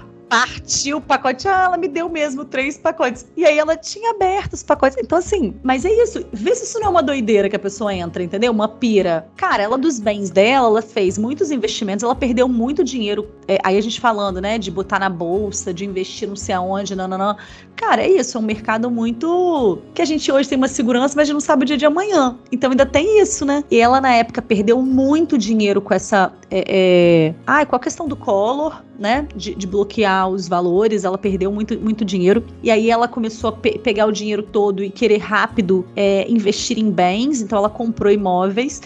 partiu 0.36 0.98
o 0.98 1.02
pacote. 1.02 1.48
Ah, 1.48 1.66
ela 1.66 1.78
me 1.78 1.88
deu 1.88 2.10
mesmo 2.10 2.44
três 2.44 2.78
pacotes. 2.78 3.26
E 3.38 3.46
aí 3.46 3.58
ela 3.58 3.78
tinha 3.78 4.12
aberto 4.12 4.54
os 4.54 4.64
pacotes. 4.64 4.98
Então, 5.00 5.18
assim, 5.18 5.56
mas 5.64 5.86
é 5.86 5.92
isso. 5.92 6.26
Vê 6.34 6.54
se 6.54 6.66
isso 6.66 6.80
não 6.80 6.88
é 6.88 6.90
uma 6.90 7.04
doideira 7.04 7.50
que 7.50 7.56
a 7.56 7.60
pessoa 7.60 7.94
entra, 7.94 8.22
entendeu? 8.22 8.52
Uma 8.52 8.68
pira. 8.68 9.28
Cara, 9.38 9.64
ela 9.64 9.78
dos 9.78 10.00
bens 10.00 10.30
dela, 10.30 10.68
ela 10.68 10.82
fez 10.82 11.18
muitos 11.18 11.52
investimentos, 11.52 12.04
ela 12.04 12.16
perdeu 12.16 12.50
muito 12.50 12.84
dinheiro. 12.84 13.30
É, 13.48 13.60
aí 13.64 13.78
a 13.78 13.82
gente 13.82 14.02
falando, 14.02 14.42
né, 14.42 14.58
de 14.58 14.70
botar 14.70 15.00
na 15.00 15.10
bolsa, 15.10 15.74
de 15.74 15.86
investir 15.86 16.28
não 16.28 16.36
sei 16.36 16.56
aonde, 16.56 16.96
não, 16.96 17.08
não, 17.08 17.18
não. 17.18 17.38
Cara, 17.76 18.02
é 18.02 18.10
isso. 18.10 18.38
É 18.38 18.42
um 18.42 18.44
mercado 18.44 18.90
muito. 18.92 19.80
que 19.94 20.02
a 20.02 20.06
gente 20.06 20.30
hoje 20.32 20.50
tem 20.50 20.58
uma 20.58 20.68
segurança, 20.68 21.16
mas 21.16 21.24
a 21.24 21.26
gente 21.26 21.34
não 21.34 21.40
sabe 21.40 21.64
o 21.64 21.66
dia 21.66 21.78
de 21.78 21.86
amanhã. 21.86 22.38
Então 22.52 22.72
ainda 22.72 22.86
tem 22.86 23.22
isso, 23.22 23.46
né? 23.46 23.64
E 23.70 23.80
ela, 23.80 24.02
na 24.02 24.14
época, 24.14 24.42
perdeu 24.42 24.82
muito 24.82 25.38
dinheiro 25.38 25.82
com 25.82 25.94
essa. 25.94 26.34
É, 26.50 26.64
é... 26.68 27.36
Ah, 27.46 27.66
com 27.66 27.76
a 27.76 27.80
questão 27.80 28.08
do 28.08 28.16
Collor, 28.16 28.82
né? 28.98 29.28
De, 29.36 29.54
de 29.56 29.68
bloquear 29.68 30.25
os 30.28 30.48
valores, 30.48 31.04
ela 31.04 31.18
perdeu 31.18 31.52
muito, 31.52 31.80
muito 31.80 32.04
dinheiro. 32.04 32.44
E 32.64 32.72
aí 32.72 32.90
ela 32.90 33.08
começou 33.08 33.50
a 33.50 33.54
pe 33.54 33.80
pegar 33.80 34.06
o 34.06 34.12
dinheiro 34.12 34.44
todo 34.44 34.84
e 34.84 34.90
querer 34.90 35.18
rápido 35.18 35.86
é, 35.96 36.30
investir 36.30 36.78
em 36.78 36.90
bens, 36.90 37.42
então 37.42 37.58
ela 37.58 37.70
comprou 37.70 38.12
imóveis. 38.12 38.82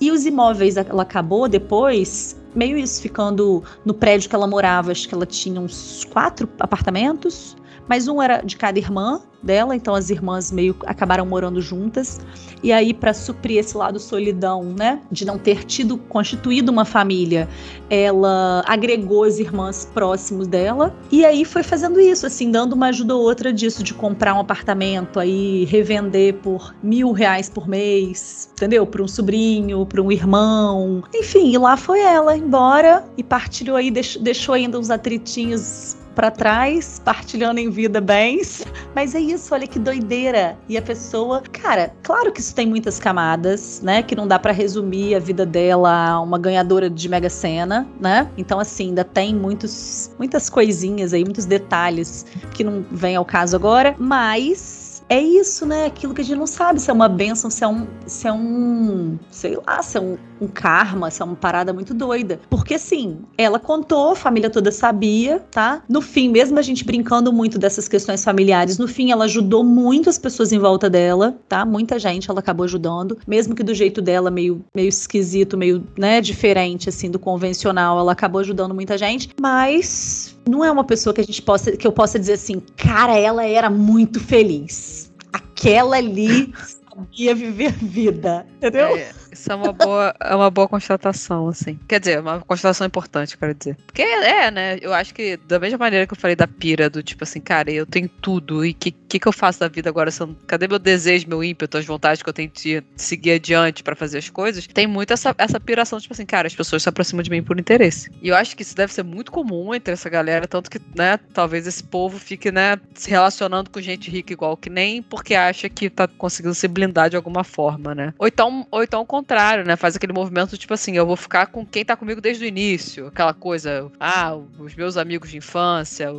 E 0.00 0.10
os 0.10 0.26
imóveis, 0.26 0.76
ela 0.76 1.02
acabou 1.02 1.48
depois 1.48 2.36
meio 2.54 2.76
isso, 2.76 3.00
ficando 3.00 3.62
no 3.84 3.94
prédio 3.94 4.28
que 4.28 4.34
ela 4.34 4.46
morava, 4.46 4.90
acho 4.90 5.08
que 5.08 5.14
ela 5.14 5.26
tinha 5.26 5.60
uns 5.60 6.04
quatro 6.10 6.48
apartamentos, 6.58 7.56
mas 7.90 8.06
um 8.06 8.22
era 8.22 8.40
de 8.40 8.56
cada 8.56 8.78
irmã 8.78 9.20
dela, 9.42 9.74
então 9.74 9.96
as 9.96 10.10
irmãs 10.10 10.52
meio 10.52 10.76
acabaram 10.86 11.26
morando 11.26 11.60
juntas. 11.60 12.20
E 12.62 12.72
aí, 12.72 12.94
para 12.94 13.12
suprir 13.12 13.58
esse 13.58 13.76
lado 13.76 13.98
solidão, 13.98 14.62
né, 14.62 15.00
de 15.10 15.24
não 15.24 15.36
ter 15.36 15.64
tido 15.64 15.98
constituído 15.98 16.70
uma 16.70 16.84
família, 16.84 17.48
ela 17.88 18.62
agregou 18.64 19.24
as 19.24 19.40
irmãs 19.40 19.90
próximos 19.92 20.46
dela. 20.46 20.94
E 21.10 21.24
aí 21.24 21.44
foi 21.44 21.64
fazendo 21.64 21.98
isso, 21.98 22.26
assim, 22.26 22.52
dando 22.52 22.74
uma 22.74 22.88
ajuda 22.88 23.16
ou 23.16 23.22
outra 23.22 23.52
disso, 23.52 23.82
de 23.82 23.92
comprar 23.92 24.34
um 24.34 24.38
apartamento, 24.38 25.18
aí 25.18 25.64
revender 25.64 26.34
por 26.34 26.72
mil 26.80 27.10
reais 27.10 27.48
por 27.48 27.66
mês, 27.66 28.50
entendeu? 28.52 28.86
Para 28.86 29.02
um 29.02 29.08
sobrinho, 29.08 29.84
para 29.84 30.00
um 30.00 30.12
irmão. 30.12 31.02
Enfim, 31.12 31.50
e 31.52 31.58
lá 31.58 31.76
foi 31.76 31.98
ela 31.98 32.36
embora 32.36 33.04
e 33.16 33.24
partilhou 33.24 33.76
aí, 33.76 33.90
deixou, 33.90 34.22
deixou 34.22 34.54
ainda 34.54 34.78
uns 34.78 34.90
atritinhos 34.90 35.96
para 36.20 36.30
trás, 36.30 37.00
partilhando 37.02 37.60
em 37.60 37.70
vida 37.70 37.98
bens. 37.98 38.62
Mas 38.94 39.14
é 39.14 39.20
isso, 39.20 39.54
olha 39.54 39.66
que 39.66 39.78
doideira. 39.78 40.54
E 40.68 40.76
a 40.76 40.82
pessoa, 40.82 41.42
cara, 41.50 41.94
claro 42.02 42.30
que 42.30 42.40
isso 42.40 42.54
tem 42.54 42.66
muitas 42.66 42.98
camadas, 42.98 43.80
né? 43.80 44.02
Que 44.02 44.14
não 44.14 44.28
dá 44.28 44.38
para 44.38 44.52
resumir 44.52 45.14
a 45.14 45.18
vida 45.18 45.46
dela 45.46 46.10
a 46.10 46.20
uma 46.20 46.38
ganhadora 46.38 46.90
de 46.90 47.08
Mega 47.08 47.30
Sena, 47.30 47.88
né? 47.98 48.28
Então, 48.36 48.60
assim, 48.60 48.88
ainda 48.88 49.02
tem 49.02 49.34
muitos, 49.34 50.10
muitas 50.18 50.50
coisinhas 50.50 51.14
aí, 51.14 51.24
muitos 51.24 51.46
detalhes 51.46 52.26
que 52.52 52.62
não 52.62 52.84
vem 52.90 53.16
ao 53.16 53.24
caso 53.24 53.56
agora, 53.56 53.94
mas 53.98 54.79
é 55.10 55.20
isso, 55.20 55.66
né? 55.66 55.86
Aquilo 55.86 56.14
que 56.14 56.20
a 56.20 56.24
gente 56.24 56.38
não 56.38 56.46
sabe 56.46 56.80
se 56.80 56.88
é 56.88 56.92
uma 56.92 57.08
benção, 57.08 57.50
se 57.50 57.64
é 57.64 57.68
um, 57.68 57.84
se 58.06 58.28
é 58.28 58.32
um 58.32 59.18
sei 59.28 59.56
lá, 59.56 59.82
se 59.82 59.98
é 59.98 60.00
um, 60.00 60.16
um 60.40 60.46
karma, 60.46 61.10
se 61.10 61.20
é 61.20 61.24
uma 61.24 61.34
parada 61.34 61.72
muito 61.72 61.92
doida. 61.92 62.40
Porque 62.48 62.74
assim, 62.74 63.18
ela 63.36 63.58
contou, 63.58 64.12
a 64.12 64.16
família 64.16 64.48
toda 64.48 64.70
sabia, 64.70 65.40
tá? 65.50 65.82
No 65.88 66.00
fim, 66.00 66.28
mesmo 66.28 66.60
a 66.60 66.62
gente 66.62 66.84
brincando 66.84 67.32
muito 67.32 67.58
dessas 67.58 67.88
questões 67.88 68.22
familiares, 68.22 68.78
no 68.78 68.86
fim 68.86 69.10
ela 69.10 69.24
ajudou 69.24 69.64
muito 69.64 70.08
as 70.08 70.16
pessoas 70.16 70.52
em 70.52 70.60
volta 70.60 70.88
dela, 70.88 71.36
tá? 71.48 71.64
Muita 71.64 71.98
gente 71.98 72.30
ela 72.30 72.38
acabou 72.38 72.62
ajudando, 72.62 73.18
mesmo 73.26 73.56
que 73.56 73.64
do 73.64 73.74
jeito 73.74 74.00
dela 74.00 74.30
meio, 74.30 74.64
meio 74.72 74.88
esquisito, 74.88 75.58
meio, 75.58 75.84
né, 75.98 76.20
diferente 76.20 76.88
assim 76.88 77.10
do 77.10 77.18
convencional, 77.18 77.98
ela 77.98 78.12
acabou 78.12 78.40
ajudando 78.40 78.72
muita 78.72 78.96
gente, 78.96 79.30
mas 79.40 80.38
não 80.48 80.64
é 80.64 80.70
uma 80.70 80.84
pessoa 80.84 81.14
que 81.14 81.20
a 81.20 81.24
gente 81.24 81.42
possa 81.42 81.76
que 81.76 81.86
eu 81.86 81.92
possa 81.92 82.18
dizer 82.18 82.34
assim, 82.34 82.60
cara, 82.76 83.16
ela 83.16 83.44
era 83.44 83.70
muito 83.70 84.20
feliz. 84.20 85.12
Aquela 85.32 85.96
ali 85.96 86.52
sabia 86.90 87.34
viver 87.34 87.72
vida, 87.72 88.46
entendeu? 88.56 88.96
É, 88.96 89.12
isso 89.32 89.50
é 89.50 89.54
uma 89.54 89.72
boa, 89.72 90.14
é 90.20 90.34
uma 90.34 90.50
boa 90.50 90.68
constatação, 90.68 91.48
assim. 91.48 91.78
Quer 91.88 92.00
dizer, 92.00 92.20
uma 92.20 92.40
constatação 92.40 92.86
importante, 92.86 93.36
quero 93.36 93.54
dizer. 93.54 93.76
Porque 93.86 94.02
é, 94.02 94.50
né? 94.50 94.78
Eu 94.80 94.92
acho 94.92 95.14
que 95.14 95.36
da 95.48 95.58
mesma 95.58 95.78
maneira 95.78 96.06
que 96.06 96.12
eu 96.12 96.18
falei 96.18 96.36
da 96.36 96.46
pira, 96.46 96.90
do 96.90 97.02
tipo 97.02 97.24
assim, 97.24 97.40
cara, 97.40 97.70
eu 97.70 97.86
tenho 97.86 98.08
tudo, 98.08 98.64
e 98.64 98.70
o 98.70 98.74
que, 98.74 98.90
que, 98.90 99.18
que 99.18 99.28
eu 99.28 99.32
faço 99.32 99.60
da 99.60 99.68
vida 99.68 99.88
agora? 99.88 100.10
Cadê 100.46 100.66
meu 100.68 100.78
desejo, 100.78 101.28
meu 101.28 101.42
ímpeto, 101.42 101.78
as 101.78 101.84
vontades 101.84 102.22
que 102.22 102.28
eu 102.28 102.32
tenho 102.32 102.50
de 102.50 102.82
seguir 102.96 103.32
adiante 103.32 103.82
para 103.82 103.96
fazer 103.96 104.18
as 104.18 104.28
coisas? 104.28 104.66
Tem 104.66 104.86
muito 104.86 105.12
essa, 105.12 105.34
essa 105.38 105.60
piração, 105.60 106.00
tipo 106.00 106.12
assim, 106.12 106.26
cara, 106.26 106.46
as 106.46 106.54
pessoas 106.54 106.82
se 106.82 106.88
aproximam 106.88 107.22
de 107.22 107.30
mim 107.30 107.42
por 107.42 107.58
interesse. 107.58 108.10
E 108.22 108.28
eu 108.28 108.36
acho 108.36 108.56
que 108.56 108.62
isso 108.62 108.74
deve 108.74 108.92
ser 108.92 109.02
muito 109.02 109.30
comum 109.30 109.74
entre 109.74 109.92
essa 109.92 110.08
galera, 110.08 110.46
tanto 110.46 110.70
que, 110.70 110.80
né, 110.96 111.18
talvez 111.32 111.66
esse 111.66 111.82
povo 111.82 112.18
fique, 112.18 112.50
né, 112.50 112.78
se 112.94 113.10
relacionando 113.10 113.70
com 113.70 113.80
gente 113.80 114.10
rica 114.10 114.32
igual 114.32 114.56
que 114.56 114.70
nem 114.70 115.02
porque 115.02 115.34
acha 115.34 115.68
que 115.68 115.88
tá 115.88 116.06
conseguindo 116.06 116.54
se 116.54 116.68
blindar 116.68 117.10
de 117.10 117.16
alguma 117.16 117.44
forma, 117.44 117.94
né? 117.94 118.14
Ou 118.18 118.26
então, 118.26 118.66
ou 118.70 118.82
então 118.82 119.04
contrário, 119.20 119.64
né? 119.64 119.76
Faz 119.76 119.96
aquele 119.96 120.12
movimento 120.12 120.56
tipo 120.56 120.72
assim, 120.72 120.96
eu 120.96 121.06
vou 121.06 121.16
ficar 121.16 121.46
com 121.46 121.64
quem 121.64 121.84
tá 121.84 121.94
comigo 121.94 122.20
desde 122.20 122.44
o 122.44 122.48
início. 122.48 123.06
Aquela 123.06 123.34
coisa, 123.34 123.90
ah, 124.00 124.34
os 124.58 124.74
meus 124.74 124.96
amigos 124.96 125.30
de 125.30 125.36
infância, 125.36 126.10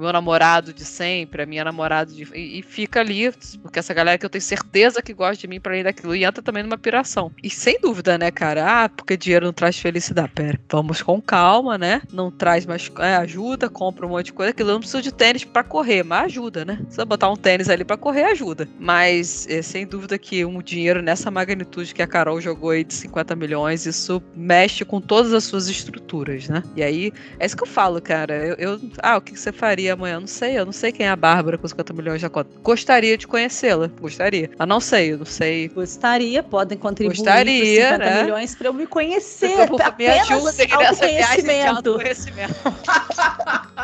meu 0.00 0.12
namorado 0.12 0.72
de 0.72 0.84
sempre, 0.84 1.42
a 1.42 1.46
minha 1.46 1.64
namorada 1.64 2.12
de. 2.12 2.26
E, 2.34 2.58
e, 2.58 2.62
fica 2.62 3.00
ali, 3.00 3.32
porque 3.62 3.78
essa 3.78 3.94
galera 3.94 4.18
que 4.18 4.24
eu 4.24 4.30
tenho 4.30 4.42
certeza 4.42 5.02
que 5.02 5.12
gosta 5.12 5.36
de 5.36 5.48
mim 5.48 5.60
para 5.60 5.72
além 5.72 5.84
daquilo. 5.84 6.14
E 6.14 6.24
entra 6.24 6.42
também 6.42 6.62
numa 6.62 6.78
piração. 6.78 7.30
E 7.42 7.50
sem 7.50 7.78
dúvida, 7.80 8.16
né, 8.18 8.30
cara? 8.30 8.84
Ah, 8.84 8.88
porque 8.88 9.16
dinheiro 9.16 9.46
não 9.46 9.52
traz 9.52 9.78
felicidade. 9.78 10.32
Pera, 10.34 10.58
vamos 10.70 11.02
com 11.02 11.20
calma, 11.20 11.76
né? 11.76 12.02
Não 12.12 12.30
traz 12.30 12.66
mais. 12.66 12.90
É, 12.98 13.16
ajuda, 13.16 13.68
compra 13.68 14.06
um 14.06 14.10
monte 14.10 14.26
de 14.26 14.32
coisa. 14.32 14.50
Aquilo 14.50 14.70
eu 14.70 14.74
não 14.74 14.80
preciso 14.80 15.02
de 15.02 15.12
tênis 15.12 15.44
para 15.44 15.62
correr, 15.62 16.02
mas 16.02 16.24
ajuda, 16.24 16.64
né? 16.64 16.78
Se 16.88 17.04
botar 17.04 17.30
um 17.30 17.36
tênis 17.36 17.68
ali 17.68 17.84
para 17.84 17.96
correr, 17.96 18.24
ajuda. 18.24 18.68
Mas 18.78 19.46
é, 19.48 19.62
sem 19.62 19.86
dúvida 19.86 20.18
que 20.18 20.44
um 20.44 20.62
dinheiro 20.62 21.02
nessa 21.02 21.30
magnitude 21.30 21.94
que 21.94 22.02
a 22.02 22.06
Carol 22.06 22.40
jogou 22.40 22.70
aí 22.70 22.84
de 22.84 22.94
50 22.94 23.34
milhões, 23.36 23.86
isso 23.86 24.22
mexe 24.34 24.84
com 24.84 25.00
todas 25.00 25.32
as 25.32 25.44
suas 25.44 25.68
estruturas, 25.68 26.48
né? 26.48 26.62
E 26.76 26.82
aí, 26.82 27.12
é 27.38 27.46
isso 27.46 27.56
que 27.56 27.62
eu 27.62 27.68
falo, 27.68 28.00
cara. 28.00 28.34
Eu, 28.34 28.54
eu 28.56 28.80
ah, 29.02 29.16
o 29.16 29.20
que 29.20 29.38
você 29.38 29.52
faria? 29.52 29.89
Amanhã? 29.90 30.20
Não 30.20 30.26
sei, 30.26 30.58
eu 30.58 30.64
não 30.64 30.72
sei 30.72 30.92
quem 30.92 31.06
é 31.06 31.10
a 31.10 31.16
Bárbara 31.16 31.58
com 31.58 31.66
50 31.66 31.92
milhões 31.92 32.20
de 32.20 32.28
conta. 32.28 32.50
Gostaria 32.62 33.16
de 33.16 33.26
conhecê-la, 33.26 33.88
gostaria. 34.00 34.50
Mas 34.58 34.68
não 34.68 34.80
sei, 34.80 35.12
eu 35.12 35.18
não 35.18 35.26
sei. 35.26 35.68
Gostaria, 35.68 36.42
podem 36.42 36.78
contribuir 36.78 37.16
gostaria, 37.16 37.60
com 37.60 37.96
50 37.96 37.98
né? 37.98 38.22
milhões 38.22 38.54
para 38.54 38.68
eu 38.68 38.72
me 38.72 38.86
conhecer. 38.86 39.50
Eu, 39.50 39.78
me 39.98 40.06
ajudem 40.06 40.68
nessa 40.68 41.06
viagem 41.06 41.44
de 41.44 41.62
autoconhecimento. 41.62 42.54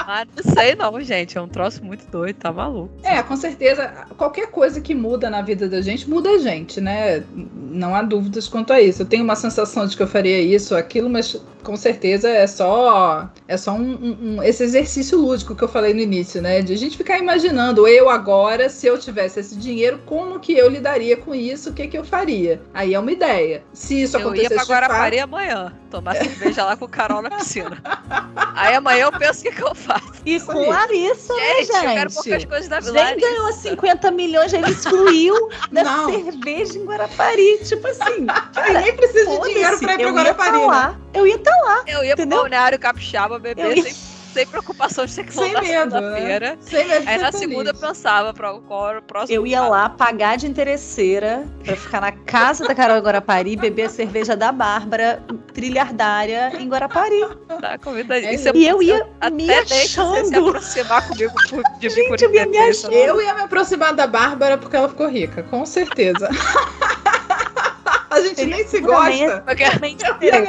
Mas 0.06 0.28
não 0.44 0.54
sei 0.54 0.74
não, 0.74 1.00
gente, 1.00 1.36
é 1.36 1.40
um 1.40 1.48
troço 1.48 1.84
muito 1.84 2.10
doido, 2.10 2.36
tá 2.36 2.52
maluco. 2.52 2.90
É, 3.02 3.22
com 3.22 3.36
certeza, 3.36 3.88
qualquer 4.16 4.48
coisa 4.48 4.80
que 4.80 4.94
muda 4.94 5.28
na 5.30 5.42
vida 5.42 5.68
da 5.68 5.80
gente, 5.80 6.08
muda 6.08 6.30
a 6.30 6.38
gente, 6.38 6.80
né? 6.80 7.22
Não 7.54 7.94
há 7.94 8.02
dúvidas 8.02 8.48
quanto 8.48 8.72
a 8.72 8.80
isso. 8.80 9.02
Eu 9.02 9.06
tenho 9.06 9.24
uma 9.24 9.36
sensação 9.36 9.86
de 9.86 9.96
que 9.96 10.02
eu 10.02 10.06
faria 10.06 10.40
isso, 10.40 10.74
aquilo, 10.74 11.08
mas 11.08 11.40
com 11.66 11.76
certeza 11.76 12.30
é 12.30 12.46
só 12.46 13.28
é 13.48 13.56
só 13.56 13.72
um, 13.72 13.92
um, 13.92 14.18
um, 14.36 14.42
esse 14.42 14.62
exercício 14.62 15.18
lúdico 15.18 15.52
que 15.56 15.64
eu 15.64 15.68
falei 15.68 15.92
no 15.92 15.98
início, 15.98 16.40
né? 16.40 16.62
De 16.62 16.72
a 16.72 16.76
gente 16.76 16.96
ficar 16.96 17.18
imaginando 17.18 17.88
eu 17.88 18.08
agora, 18.08 18.68
se 18.68 18.86
eu 18.86 18.96
tivesse 18.96 19.40
esse 19.40 19.56
dinheiro, 19.56 20.00
como 20.06 20.38
que 20.38 20.52
eu 20.52 20.68
lidaria 20.68 21.16
com 21.16 21.34
isso, 21.34 21.70
o 21.70 21.72
que 21.72 21.88
que 21.88 21.98
eu 21.98 22.04
faria? 22.04 22.62
Aí 22.72 22.94
é 22.94 22.98
uma 23.00 23.10
ideia. 23.10 23.64
Se 23.72 24.00
isso 24.00 24.16
eu 24.16 24.20
acontecesse 24.20 24.54
ia 24.54 24.64
pra 24.64 24.74
Guarapari 24.74 25.18
fato, 25.18 25.24
amanhã. 25.24 25.72
Tomar 25.86 26.14
cerveja 26.16 26.64
lá 26.64 26.76
com 26.76 26.84
o 26.84 26.88
Carol 26.88 27.22
na 27.22 27.30
piscina. 27.30 27.80
Aí 28.54 28.74
amanhã 28.74 29.04
eu 29.06 29.12
penso 29.12 29.40
o 29.40 29.42
que, 29.44 29.52
que 29.52 29.62
eu 29.62 29.74
faço. 29.74 30.12
E 30.24 30.36
Isso 30.36 30.46
com. 30.46 30.68
Larissa, 30.68 31.34
né, 31.34 31.54
Gente, 31.64 31.70
eu 31.72 31.80
quero 31.80 32.10
poucas 32.12 32.44
coisas 32.44 32.68
da 32.68 32.80
Gente 32.80 32.94
Larissa. 32.94 33.20
ganhou 33.28 33.52
50 33.52 34.10
milhões, 34.10 34.52
ele 34.52 34.70
excluiu 34.70 35.48
da 35.72 35.84
Não. 35.84 36.10
cerveja 36.10 36.78
em 36.78 36.84
Guarapari. 36.84 37.58
Tipo 37.64 37.86
assim, 37.88 38.26
Ai, 38.56 38.72
nem 38.82 38.96
precisa 38.96 39.30
de 39.30 39.40
dinheiro 39.42 39.78
pra 39.78 39.94
ir 39.94 39.96
pra 39.98 40.02
eu 40.02 40.08
ia 40.08 40.12
tá 40.12 40.12
Guarapari. 40.12 40.58
né? 40.58 40.66
lá. 40.66 40.96
Eu 41.14 41.26
ia 41.26 41.36
estar 41.36 41.56
lá. 41.62 41.82
Eu 41.86 42.04
ia 42.04 42.14
pro 42.14 42.22
Entendeu? 42.24 42.38
balneário 42.40 42.78
capixaba 42.78 43.36
Eu 43.36 43.40
beber 43.40 43.76
ia- 43.76 43.82
sem, 43.84 43.94
sem 44.36 44.46
preocupação 44.46 45.06
de 45.06 45.14
ter 45.14 45.24
que 45.24 45.32
Sem 45.32 45.44
voltar 45.44 45.62
medo, 45.62 45.90
segunda-feira. 45.92 46.50
né? 46.50 46.58
Sem 46.60 46.86
medo 46.88 47.08
Aí 47.08 47.18
na 47.18 47.32
feliz. 47.32 47.38
segunda 47.38 47.70
eu 47.70 47.74
pensava 47.74 48.34
era 48.36 48.52
o 48.98 49.02
próximo. 49.02 49.34
Eu 49.38 49.46
ia 49.46 49.62
lá 49.62 49.88
pagar 49.88 50.36
de 50.36 50.46
interesseira 50.46 51.44
pra 51.64 51.74
ficar 51.76 52.00
na 52.02 52.12
casa 52.12 52.66
da 52.66 52.74
Carol 52.74 52.98
em 52.98 53.00
Guarapari, 53.00 53.56
beber 53.56 53.84
a 53.84 53.88
cerveja 53.88 54.36
da 54.36 54.52
Bárbara, 54.52 55.22
trilhardária 55.54 56.52
em 56.58 56.68
Guarapari. 56.68 57.26
Tá, 57.60 57.78
convida 57.78 58.18
É 58.18 58.34
isso. 58.34 58.50
E 58.54 58.66
eu 58.66 58.82
ia 58.82 59.06
até 59.20 59.30
me 59.30 59.46
você 59.46 59.64
se 59.74 60.00
achando. 60.00 60.48
aproximar 60.48 61.08
comigo 61.08 61.32
por- 61.48 61.62
de 61.78 61.88
por 62.08 62.22
eu 62.22 62.34
ia 62.34 62.46
me 62.46 62.58
achando. 62.58 62.92
não. 62.92 62.98
Eu 62.98 63.20
ia 63.22 63.34
me 63.34 63.40
aproximar 63.42 63.94
da 63.94 64.06
Bárbara 64.06 64.58
porque 64.58 64.76
ela 64.76 64.88
ficou 64.88 65.08
rica, 65.08 65.42
com 65.44 65.64
certeza. 65.64 66.28
A 68.16 68.20
gente 68.22 68.46
nem 68.46 68.66
se 68.66 68.80
gosta. 68.80 69.42
Porque 69.42 69.64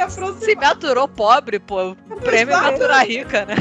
aproximar. 0.00 0.56
me 0.56 0.64
aturou 0.64 1.06
pobre, 1.06 1.58
pô, 1.58 1.90
o 1.90 2.16
prêmio 2.20 2.54
é 2.54 2.56
aturar 2.56 3.06
rica, 3.06 3.44
né? 3.44 3.54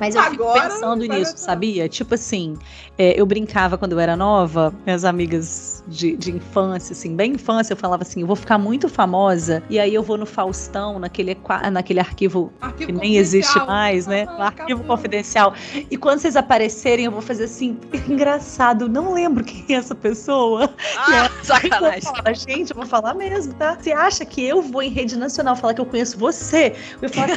Mas 0.00 0.14
eu 0.14 0.22
fico 0.24 0.42
Agora, 0.44 0.70
pensando 0.70 1.04
nisso, 1.04 1.34
sabia? 1.36 1.88
Tipo 1.88 2.14
assim, 2.14 2.56
é, 2.98 3.18
eu 3.20 3.26
brincava 3.26 3.76
quando 3.76 3.92
eu 3.92 4.00
era 4.00 4.16
nova, 4.16 4.72
minhas 4.84 5.04
amigas 5.04 5.82
de, 5.86 6.16
de 6.16 6.32
infância, 6.32 6.92
assim, 6.92 7.14
bem 7.14 7.32
infância, 7.32 7.72
eu 7.72 7.76
falava 7.76 8.02
assim, 8.02 8.20
eu 8.20 8.26
vou 8.26 8.36
ficar 8.36 8.58
muito 8.58 8.88
famosa, 8.88 9.62
e 9.68 9.78
aí 9.78 9.94
eu 9.94 10.02
vou 10.02 10.16
no 10.16 10.26
Faustão, 10.26 10.98
naquele, 10.98 11.36
naquele 11.72 12.00
arquivo 12.00 12.52
Arquivo 12.60 12.86
que 12.86 12.92
nem 12.92 13.16
existe 13.16 13.58
mais, 13.66 14.06
né? 14.06 14.26
Ah, 14.28 14.46
arquivo 14.46 14.80
acabou. 14.80 14.96
confidencial. 14.96 15.54
E 15.90 15.96
quando 15.96 16.20
vocês 16.20 16.36
aparecerem, 16.36 17.04
eu 17.04 17.10
vou 17.10 17.22
fazer 17.22 17.44
assim, 17.44 17.78
engraçado, 18.08 18.88
não 18.88 19.12
lembro 19.14 19.44
quem 19.44 19.64
é 19.68 19.78
essa 19.78 19.94
pessoa. 19.94 20.74
Ah, 20.96 21.30
sacanagem. 21.42 22.02
Eu 22.04 22.14
falar, 22.14 22.34
gente, 22.34 22.70
eu 22.70 22.76
vou 22.76 22.86
falar 22.86 23.14
mesmo, 23.14 23.54
tá? 23.54 23.76
Você 23.78 23.92
acha 23.92 24.24
que 24.24 24.44
eu 24.44 24.62
vou 24.62 24.82
em 24.82 24.90
rede 24.90 25.16
nacional 25.16 25.56
falar 25.56 25.74
que 25.74 25.80
eu 25.80 25.86
conheço 25.86 26.18
você? 26.18 26.74
Eu 27.00 27.08
falar, 27.10 27.30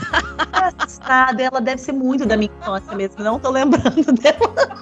engraçado, 0.47 1.39
ela 1.39 1.59
deve 1.59 1.81
ser 1.81 1.91
muito 1.91 2.25
da 2.25 2.37
minha 2.37 2.46
mesmo, 2.95 3.23
não 3.23 3.39
tô 3.39 3.49
lembrando 3.49 4.11
dela. 4.13 4.81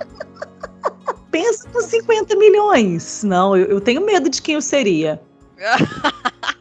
Pensa 1.32 1.68
nos 1.74 1.86
50 1.86 2.36
milhões. 2.36 3.24
Não, 3.24 3.55
eu, 3.57 3.66
eu 3.66 3.82
tenho 3.82 4.05
medo 4.05 4.30
de 4.30 4.41
quem 4.41 4.55
eu 4.55 4.61
seria. 4.61 5.22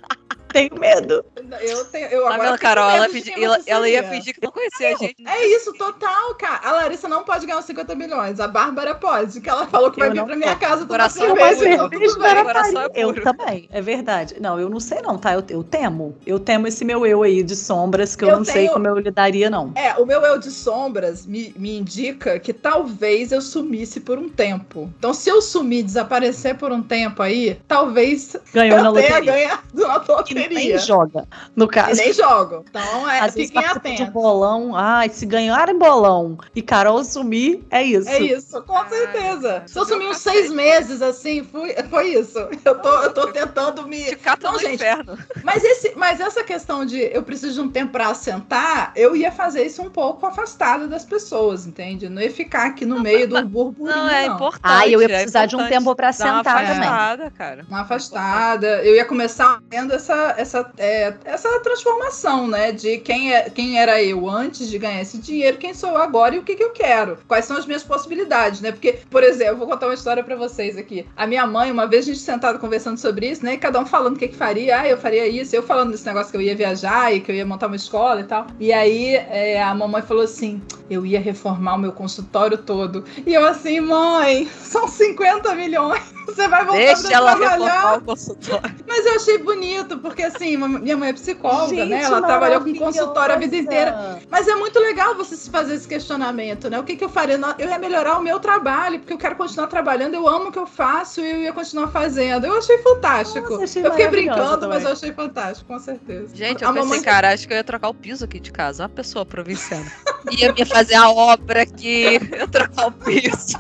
tenho 0.55 0.71
medo. 0.79 1.25
Eu 1.61 1.85
tenho, 1.87 2.07
eu 2.07 2.23
Tá 2.25 2.35
agora 2.35 2.59
Carol? 2.59 2.89
Ela, 2.91 3.09
pedi- 3.09 3.33
ela, 3.43 3.59
ela 3.67 3.89
ia 3.89 4.03
fingir 4.05 4.35
que 4.35 4.41
não 4.43 4.53
conhecia 4.53 4.95
a 4.95 4.97
gente. 4.97 5.17
É 5.27 5.47
isso, 5.49 5.73
total, 5.75 6.35
cara. 6.37 6.61
A 6.63 6.73
Larissa 6.73 7.09
não 7.09 7.25
pode 7.25 7.45
ganhar 7.45 7.59
os 7.59 7.65
50 7.65 7.95
milhões. 7.95 8.39
A 8.41 8.47
Bárbara 8.49 8.95
pode, 8.95 9.41
que 9.41 9.49
ela 9.51 9.67
falou 9.67 9.91
que 9.91 9.99
vai 9.99 10.09
Eu 10.09 10.13
vir 10.13 10.19
não 10.19 10.27
pra 10.27 10.37
minha 10.37 10.55
casa 10.57 10.87
tomar 10.87 11.11
Coração 11.11 11.27
então 11.67 11.91
tudo 11.91 11.99
bem. 12.01 12.19
para 12.19 12.45
Coração 12.45 12.83
é. 12.83 12.89
Eu 12.95 13.23
também, 13.23 13.69
é 13.73 13.81
verdade. 13.83 14.37
Não, 14.41 14.59
eu 14.61 14.69
não 14.71 14.79
sei 14.81 15.03
não, 15.03 15.19
tá? 15.19 15.35
Eu, 15.35 15.43
eu 15.49 15.63
temo. 15.65 16.17
Eu 16.25 16.39
temo 16.39 16.67
esse 16.69 16.85
meu 16.85 17.05
eu 17.05 17.23
aí 17.23 17.43
de 17.43 17.57
sombras, 17.57 18.15
que 18.15 18.25
eu, 18.25 18.29
Eu 18.29 18.37
não 18.39 18.45
sei 18.45 18.55
tenho- 18.55 18.73
como 18.73 18.87
eu 18.87 18.97
lidaria, 18.99 19.51
não. 19.51 19.73
É, 19.75 19.95
o 19.95 20.07
meu 20.07 20.21
eu 20.23 20.39
de 20.39 20.51
sombras 20.51 21.27
me, 21.27 21.53
me 21.57 21.77
indica 21.79 22.39
que 22.39 22.53
talvez 22.53 23.33
eu 23.33 23.41
sumisse 23.41 24.01
por 24.01 24.19
um 24.19 24.29
tempo. 24.29 24.91
Então, 24.99 25.13
se 25.13 25.29
eu 25.29 25.43
sumir, 25.43 25.83
desaparecer 25.83 26.57
por 26.57 26.71
um 26.73 26.83
tempo 26.83 27.23
aí, 27.23 27.59
talvez 27.67 28.37
Ganhou 28.53 28.81
na 28.81 28.89
eu 28.89 28.93
tenha 28.95 29.09
loteria. 29.19 29.33
ganhado 29.33 29.63
na 29.75 30.01
Que 30.49 30.55
nem 30.55 30.79
joga, 30.79 31.27
no 31.57 31.65
E 31.65 31.69
caso. 31.69 32.01
nem 32.01 32.13
jogo. 32.13 32.65
Então, 32.69 33.11
é, 33.11 33.21
Às 33.21 33.35
vezes 33.35 33.51
fiquem 33.51 33.63
participa 33.63 33.89
de 33.89 33.95
atentos. 33.95 34.13
bolão. 34.13 34.73
Ai, 34.77 35.09
se 35.09 35.27
ganharem 35.27 35.79
bolão 35.79 36.39
e 36.55 36.63
Carol 36.63 37.03
sumir, 37.05 37.63
é 37.71 37.83
isso. 37.83 38.09
É 38.09 38.19
isso, 38.21 38.63
com 38.63 38.77
Ah, 38.77 38.87
certeza. 38.89 39.63
Se 39.67 39.79
eu 39.79 39.85
sumir 39.85 40.09
uns 40.09 40.19
seis 40.19 40.51
meses, 40.51 41.01
assim, 41.03 41.43
fui, 41.45 41.75
foi 41.91 42.09
isso. 42.15 42.39
Eu 42.65 42.79
tô, 42.81 42.89
eu 43.03 43.13
tô 43.13 43.27
tentando 43.29 43.87
me. 43.87 44.05
No 44.43 44.59
gente, 44.59 44.75
inferno. 44.75 45.19
Mas, 45.43 45.63
esse, 45.65 45.93
mas 45.97 46.21
essa 46.21 46.43
questão 46.45 46.85
de 46.85 47.01
eu 47.01 47.23
preciso 47.23 47.55
de 47.55 47.61
um 47.61 47.69
tempo 47.71 47.93
pra 47.93 48.09
assentar, 48.09 48.93
eu 48.97 49.15
ia 49.17 49.31
fazer 49.33 49.65
isso 49.65 49.83
um 49.83 49.91
pouco 49.91 50.27
afastado 50.27 50.89
das 50.89 51.05
pessoas, 51.05 51.67
entende? 51.67 52.09
Não 52.09 52.21
ia 52.21 52.31
ficar 52.31 52.67
aqui 52.67 52.85
no 52.85 53.01
meio 53.01 53.29
do 53.29 53.45
burburinho. 53.47 53.97
Não, 53.97 54.09
é 54.11 54.27
não. 54.29 54.35
importante. 54.37 54.61
Ai, 54.63 54.95
eu 54.95 55.01
ia 55.01 55.07
é 55.07 55.09
precisar 55.09 55.47
de 55.47 55.57
um 55.57 55.67
tempo 55.69 55.95
pra 55.95 56.11
dar 56.11 56.25
uma 56.27 56.37
sentar 56.39 56.67
também. 56.67 56.89
afastada, 56.89 57.31
cara. 57.31 57.65
Uma 57.69 57.81
afastada. 57.83 58.67
Eu 58.85 58.95
ia 58.95 59.05
começar 59.05 59.61
vendo 59.71 59.93
essa, 59.93 60.34
essa, 60.37 60.71
é, 60.79 61.15
essa 61.25 61.49
transformação, 61.61 62.47
né? 62.47 62.73
De 62.73 62.99
quem, 62.99 63.35
é, 63.35 63.51
quem 63.51 63.79
era 63.79 64.03
eu 64.03 64.29
antes 64.29 64.69
de 64.69 64.79
ganhar 64.79 65.01
esse 65.01 65.19
dinheiro, 65.19 65.59
quem 65.59 65.75
sou 65.75 65.91
eu 65.91 65.97
agora 65.99 66.35
e 66.35 66.39
o 66.39 66.43
que, 66.43 66.55
que 66.55 66.65
eu 66.65 66.71
quero. 66.71 67.19
Quais 67.27 67.45
são 67.45 67.57
as 67.57 67.67
minhas 67.67 67.83
possibilidades, 67.83 68.61
né? 68.61 68.73
Porque, 68.73 68.99
por 69.11 69.23
exemplo, 69.23 69.55
eu 69.55 69.59
vou 69.59 69.69
contar 69.69 69.87
uma 69.87 69.95
história 69.95 70.23
pra 70.23 70.37
vocês 70.37 70.77
aqui. 70.77 71.07
A 71.17 71.27
minha 71.27 71.47
mãe, 71.47 71.71
uma 71.71 71.87
vez 71.87 72.05
a 72.05 72.07
gente 72.07 72.21
sentado 72.21 72.59
conversando 72.59 72.99
sobre 72.99 73.29
isso, 73.31 73.45
né? 73.45 73.55
E 73.55 73.59
cada 73.59 73.79
um 73.81 73.87
falando 73.87 74.17
o 74.17 74.19
que, 74.19 74.29
que 74.29 74.37
faria. 74.37 74.81
Ah, 74.81 74.89
eu 74.89 74.99
faria 74.99 75.27
isso. 75.27 75.55
Eu 75.55 75.63
falando 75.63 75.91
desse 75.93 76.07
negócio 76.07 76.31
que 76.31 76.37
eu 76.37 76.43
ia 76.43 76.57
viajar 76.57 77.15
e 77.15 77.21
que 77.21 77.31
eu 77.31 77.37
ia 77.37 77.47
montar 77.47 77.67
uma 77.67 77.77
escola 77.77 78.21
e 78.21 78.25
tal. 78.25 78.47
E 78.59 78.73
aí 78.73 79.15
é, 79.15 79.63
a 79.63 79.75
mamãe 79.75 80.03
falou 80.03 80.25
assim: 80.25 80.61
eu 80.91 81.05
ia 81.07 81.21
reformar 81.21 81.75
o 81.75 81.79
meu 81.79 81.93
consultório 81.93 82.59
todo. 82.59 83.05
E 83.27 83.33
eu 83.33 83.45
assim, 83.47 83.81
mãe, 83.81 84.49
são 84.61 84.89
50 84.89 85.55
milhões. 85.55 86.03
Você 86.27 86.49
vai 86.49 86.65
voltar 86.65 86.79
Deixa 86.81 87.03
pra 87.03 87.17
ela 87.17 87.37
trabalhar. 87.37 87.57
reformar 87.57 87.99
o 87.99 88.01
consultório. 88.03 88.75
Mas 88.87 89.07
eu 89.07 89.15
achei 89.15 89.39
bonito, 89.39 89.99
porque 89.99 90.24
assim, 90.25 90.57
minha 90.57 90.97
mãe 90.97 91.11
é 91.11 91.13
psicóloga, 91.13 91.75
Gente, 91.75 91.89
né? 91.89 92.03
Ela 92.03 92.23
trabalhou 92.23 92.61
com 92.61 92.75
consultório 92.75 93.35
a 93.35 93.39
vida 93.39 93.57
inteira. 93.57 94.21
Mas 94.31 94.49
é 94.49 94.55
muito 94.55 94.79
legal 94.79 95.15
você 95.15 95.37
se 95.37 95.51
fazer 95.51 95.75
esse 95.75 95.87
questionamento, 95.87 96.69
né? 96.69 96.79
O 96.79 96.85
que, 96.85 96.97
que 96.97 97.05
eu 97.05 97.09
faria? 97.09 97.39
Eu 97.59 97.69
ia 97.69 97.79
melhorar 97.79 98.19
o 98.19 98.23
meu 98.23 98.39
trabalho, 98.41 98.99
porque 98.99 99.13
eu 99.13 99.19
quero 99.19 99.37
continuar 99.37 99.67
trabalhando, 99.67 100.15
eu 100.15 100.29
amo 100.29 100.49
o 100.49 100.53
que 100.53 100.59
eu 100.59 100.67
faço 100.67 101.21
e 101.21 101.31
eu 101.31 101.43
ia 101.43 101.53
continuar 101.53 101.89
fazendo. 101.89 102.47
Eu 102.47 102.59
achei 102.59 102.79
fantástico. 102.79 103.51
Nossa, 103.51 103.65
achei 103.65 103.87
eu 103.87 103.91
fiquei 103.91 104.09
brincando, 104.09 104.59
também. 104.59 104.69
mas 104.69 104.85
eu 104.85 104.93
achei 104.93 105.13
fantástico, 105.13 105.67
com 105.67 105.79
certeza. 105.79 106.35
Gente, 106.35 106.63
eu 106.63 106.71
a 106.71 106.73
pensei, 106.73 106.89
mamãe 106.89 107.03
cara, 107.03 107.33
acho 107.33 107.47
que 107.47 107.53
eu 107.53 107.57
ia 107.57 107.65
trocar 107.65 107.89
o 107.89 107.95
piso 107.95 108.25
aqui 108.25 108.41
de 108.41 108.53
casa. 108.53 108.85
Uma 108.85 108.89
pessoa 108.89 109.25
provinciana. 109.25 109.91
Ia 110.31 110.53
me 110.53 110.65
fazer 110.65 110.95
a 110.95 111.11
obra 111.11 111.63
aqui, 111.63 112.19
eu 112.33 112.49
trocar 112.49 112.87
o 112.87 112.93
piso. 112.93 113.59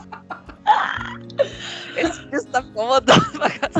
Esse 1.97 2.20
piso 2.26 2.47
tá 2.49 2.61
me 2.61 2.68
incomodando. 2.70 3.24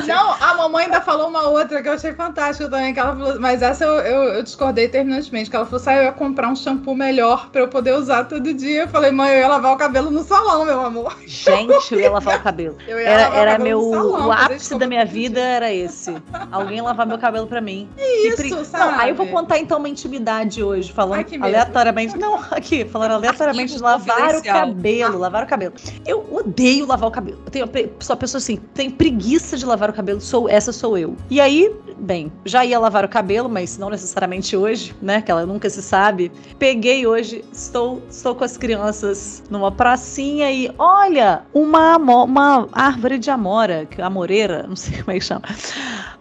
Não, 0.07 0.31
a 0.39 0.53
mamãe 0.55 0.85
ainda 0.85 1.01
falou 1.01 1.27
uma 1.27 1.47
outra 1.47 1.81
que 1.81 1.89
eu 1.89 1.93
achei 1.93 2.13
fantástica 2.13 2.69
também, 2.69 2.93
que 2.93 2.99
ela 2.99 3.15
falou, 3.15 3.39
mas 3.39 3.61
essa 3.61 3.83
eu, 3.83 3.93
eu, 3.99 4.23
eu 4.35 4.43
discordei 4.43 4.87
terminantemente, 4.87 5.49
que 5.49 5.55
ela 5.55 5.65
falou 5.65 5.79
assim, 5.79 5.89
ah, 5.89 5.95
eu 5.97 6.03
ia 6.03 6.11
comprar 6.11 6.49
um 6.49 6.55
shampoo 6.55 6.95
melhor 6.95 7.49
pra 7.49 7.61
eu 7.61 7.67
poder 7.67 7.93
usar 7.93 8.25
todo 8.25 8.53
dia. 8.53 8.83
Eu 8.83 8.87
falei, 8.87 9.11
mãe, 9.11 9.31
eu 9.33 9.39
ia 9.39 9.47
lavar 9.47 9.73
o 9.73 9.77
cabelo 9.77 10.11
no 10.11 10.23
salão, 10.23 10.65
meu 10.65 10.81
amor. 10.85 11.15
Gente, 11.25 11.93
eu 11.93 11.99
ia 11.99 12.11
lavar 12.11 12.39
o 12.39 12.43
cabelo. 12.43 12.77
Eu 12.87 12.99
ia 12.99 13.07
Era, 13.07 13.35
era 13.35 13.57
meu. 13.59 13.81
salão, 13.91 14.27
o 14.27 14.31
ápice 14.31 14.75
da 14.77 14.87
minha 14.87 15.05
vida 15.05 15.39
era 15.39 15.71
esse. 15.73 16.15
Alguém 16.51 16.81
lavar 16.81 17.05
meu 17.05 17.17
cabelo 17.17 17.47
pra 17.47 17.61
mim. 17.61 17.89
É 17.97 18.27
Isso, 18.27 18.37
pre- 18.37 18.65
sabe? 18.65 18.91
Não, 18.93 18.99
aí 18.99 19.09
eu 19.09 19.15
vou 19.15 19.27
contar 19.27 19.57
então 19.59 19.77
uma 19.79 19.89
intimidade 19.89 20.63
hoje, 20.63 20.91
falando 20.91 21.29
medo. 21.29 21.43
aleatoriamente. 21.43 22.17
Não, 22.17 22.35
aqui, 22.51 22.85
falando 22.85 23.11
aleatoriamente 23.13 23.75
de 23.77 23.83
Arquivo 23.83 24.07
lavar 24.09 24.35
o 24.35 24.43
cabelo. 24.43 25.17
Lavar 25.19 25.43
o 25.43 25.47
cabelo. 25.47 25.73
Eu 26.05 26.25
odeio 26.31 26.85
lavar 26.85 27.09
o 27.09 27.11
cabelo. 27.11 27.39
Eu 27.45 27.51
tenho, 27.67 27.67
sou 28.05 28.13
a 28.13 28.17
pessoa 28.17 28.37
assim, 28.39 28.57
tem 28.73 28.89
preguiça 28.89 29.57
de 29.57 29.65
lavar 29.65 29.89
o 29.89 29.93
cabelo, 29.93 30.21
sou 30.21 30.47
essa 30.49 30.71
sou 30.71 30.97
eu. 30.97 31.15
E 31.29 31.41
aí, 31.41 31.73
bem, 31.97 32.31
já 32.45 32.63
ia 32.63 32.79
lavar 32.79 33.03
o 33.03 33.09
cabelo, 33.09 33.49
mas 33.49 33.77
não 33.77 33.89
necessariamente 33.89 34.55
hoje, 34.55 34.95
né? 35.01 35.21
Que 35.21 35.31
ela 35.31 35.45
nunca 35.45 35.69
se 35.69 35.81
sabe. 35.81 36.31
Peguei 36.59 37.07
hoje, 37.07 37.43
estou, 37.51 38.01
estou 38.09 38.35
com 38.35 38.43
as 38.43 38.57
crianças 38.57 39.43
numa 39.49 39.71
pracinha 39.71 40.51
e 40.51 40.71
olha, 40.77 41.41
uma, 41.53 41.97
uma 41.97 42.67
árvore 42.71 43.17
de 43.17 43.29
amora, 43.31 43.85
que- 43.85 44.01
amoreira, 44.01 44.65
não 44.67 44.75
sei 44.75 44.99
como 45.01 45.11
é 45.11 45.19
que 45.19 45.25
chama. 45.25 45.41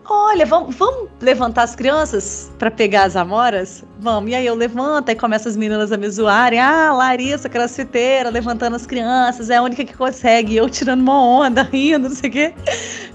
Olha, 0.07 0.45
vamos, 0.45 0.77
vamos 0.77 1.09
levantar 1.21 1.63
as 1.63 1.75
crianças 1.75 2.53
para 2.59 2.71
pegar 2.71 3.05
as 3.05 3.17
amoras? 3.17 3.83
Vamos. 4.01 4.31
E 4.31 4.35
aí 4.35 4.47
eu 4.47 4.55
levanto, 4.55 5.09
e 5.09 5.15
começam 5.15 5.49
as 5.49 5.57
meninas 5.57 5.93
a 5.93 5.97
me 5.97 6.09
zoarem. 6.11 6.61
Ah, 6.61 6.93
Larissa, 6.93 7.49
crossfiteira, 7.49 8.29
levantando 8.29 8.77
as 8.77 8.85
crianças, 8.85 9.49
é 9.49 9.57
a 9.57 9.63
única 9.63 9.83
que 9.83 9.95
consegue. 9.97 10.57
Eu 10.57 10.69
tirando 10.69 11.01
uma 11.01 11.23
onda, 11.23 11.63
rindo, 11.73 12.09
não 12.09 12.15
sei 12.15 12.29
o 12.29 12.33
quê. 12.33 12.55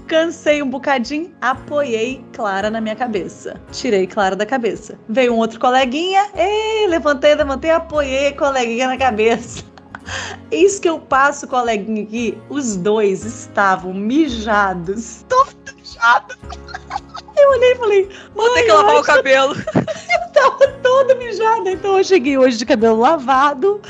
Cansei 0.08 0.60
um 0.60 0.68
bocadinho, 0.68 1.32
apoiei 1.40 2.24
Clara 2.32 2.68
na 2.68 2.80
minha 2.80 2.96
cabeça. 2.96 3.54
Tirei 3.70 4.08
Clara 4.08 4.34
da 4.34 4.44
cabeça. 4.44 4.98
Veio 5.08 5.32
um 5.32 5.38
outro 5.38 5.60
coleguinha, 5.60 6.26
ei, 6.34 6.88
levantei, 6.88 7.36
levantei, 7.36 7.70
apoiei 7.70 8.32
coleguinha 8.32 8.88
na 8.88 8.98
cabeça. 8.98 9.62
Eis 10.50 10.80
que 10.80 10.88
eu 10.88 10.98
passo, 10.98 11.46
coleguinha 11.46 12.02
aqui, 12.02 12.36
os 12.48 12.74
dois 12.74 13.24
estavam 13.24 13.94
mijados. 13.94 15.24
Todo 15.28 15.79
mijado. 16.00 16.34
Eu 17.36 17.50
olhei 17.50 17.72
e 17.72 17.76
falei, 17.76 18.08
Vou 18.34 18.48
ter 18.50 18.54
"Mãe, 18.54 18.64
que 18.64 18.70
eu 18.70 18.76
lavar 18.76 18.96
o 18.96 19.02
cabelo. 19.02 19.54
tava 20.34 20.68
toda 20.82 21.14
mijada. 21.16 21.70
Então 21.70 21.98
eu 21.98 22.04
cheguei 22.04 22.36
hoje 22.38 22.56
de 22.58 22.66
cabelo 22.66 22.98
lavado, 22.98 23.80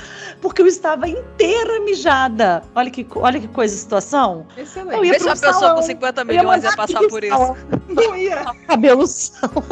porque 0.41 0.63
eu 0.63 0.67
estava 0.67 1.09
inteira 1.09 1.81
mijada. 1.81 2.63
Olha 2.75 2.91
que, 2.91 3.07
olha 3.17 3.41
que 3.41 3.49
coisa, 3.49 3.77
situação. 3.77 4.47
Eu 4.57 4.63
Excelente. 4.65 5.05
ia 5.07 5.13
Vê 5.13 5.19
se 5.19 5.25
pro 5.25 5.29
uma 5.29 5.33
pessoa 5.37 5.53
salão. 5.61 5.77
com 5.77 5.83
50 5.83 6.21
Eu 6.21 6.25
milhões 6.27 6.65
ia 6.65 6.77
passar 6.77 7.01
por 7.09 7.25
isso. 7.25 7.57
Não 7.89 8.17
ia. 8.17 8.45
Cabelo 8.69 9.07
salão. 9.07 9.65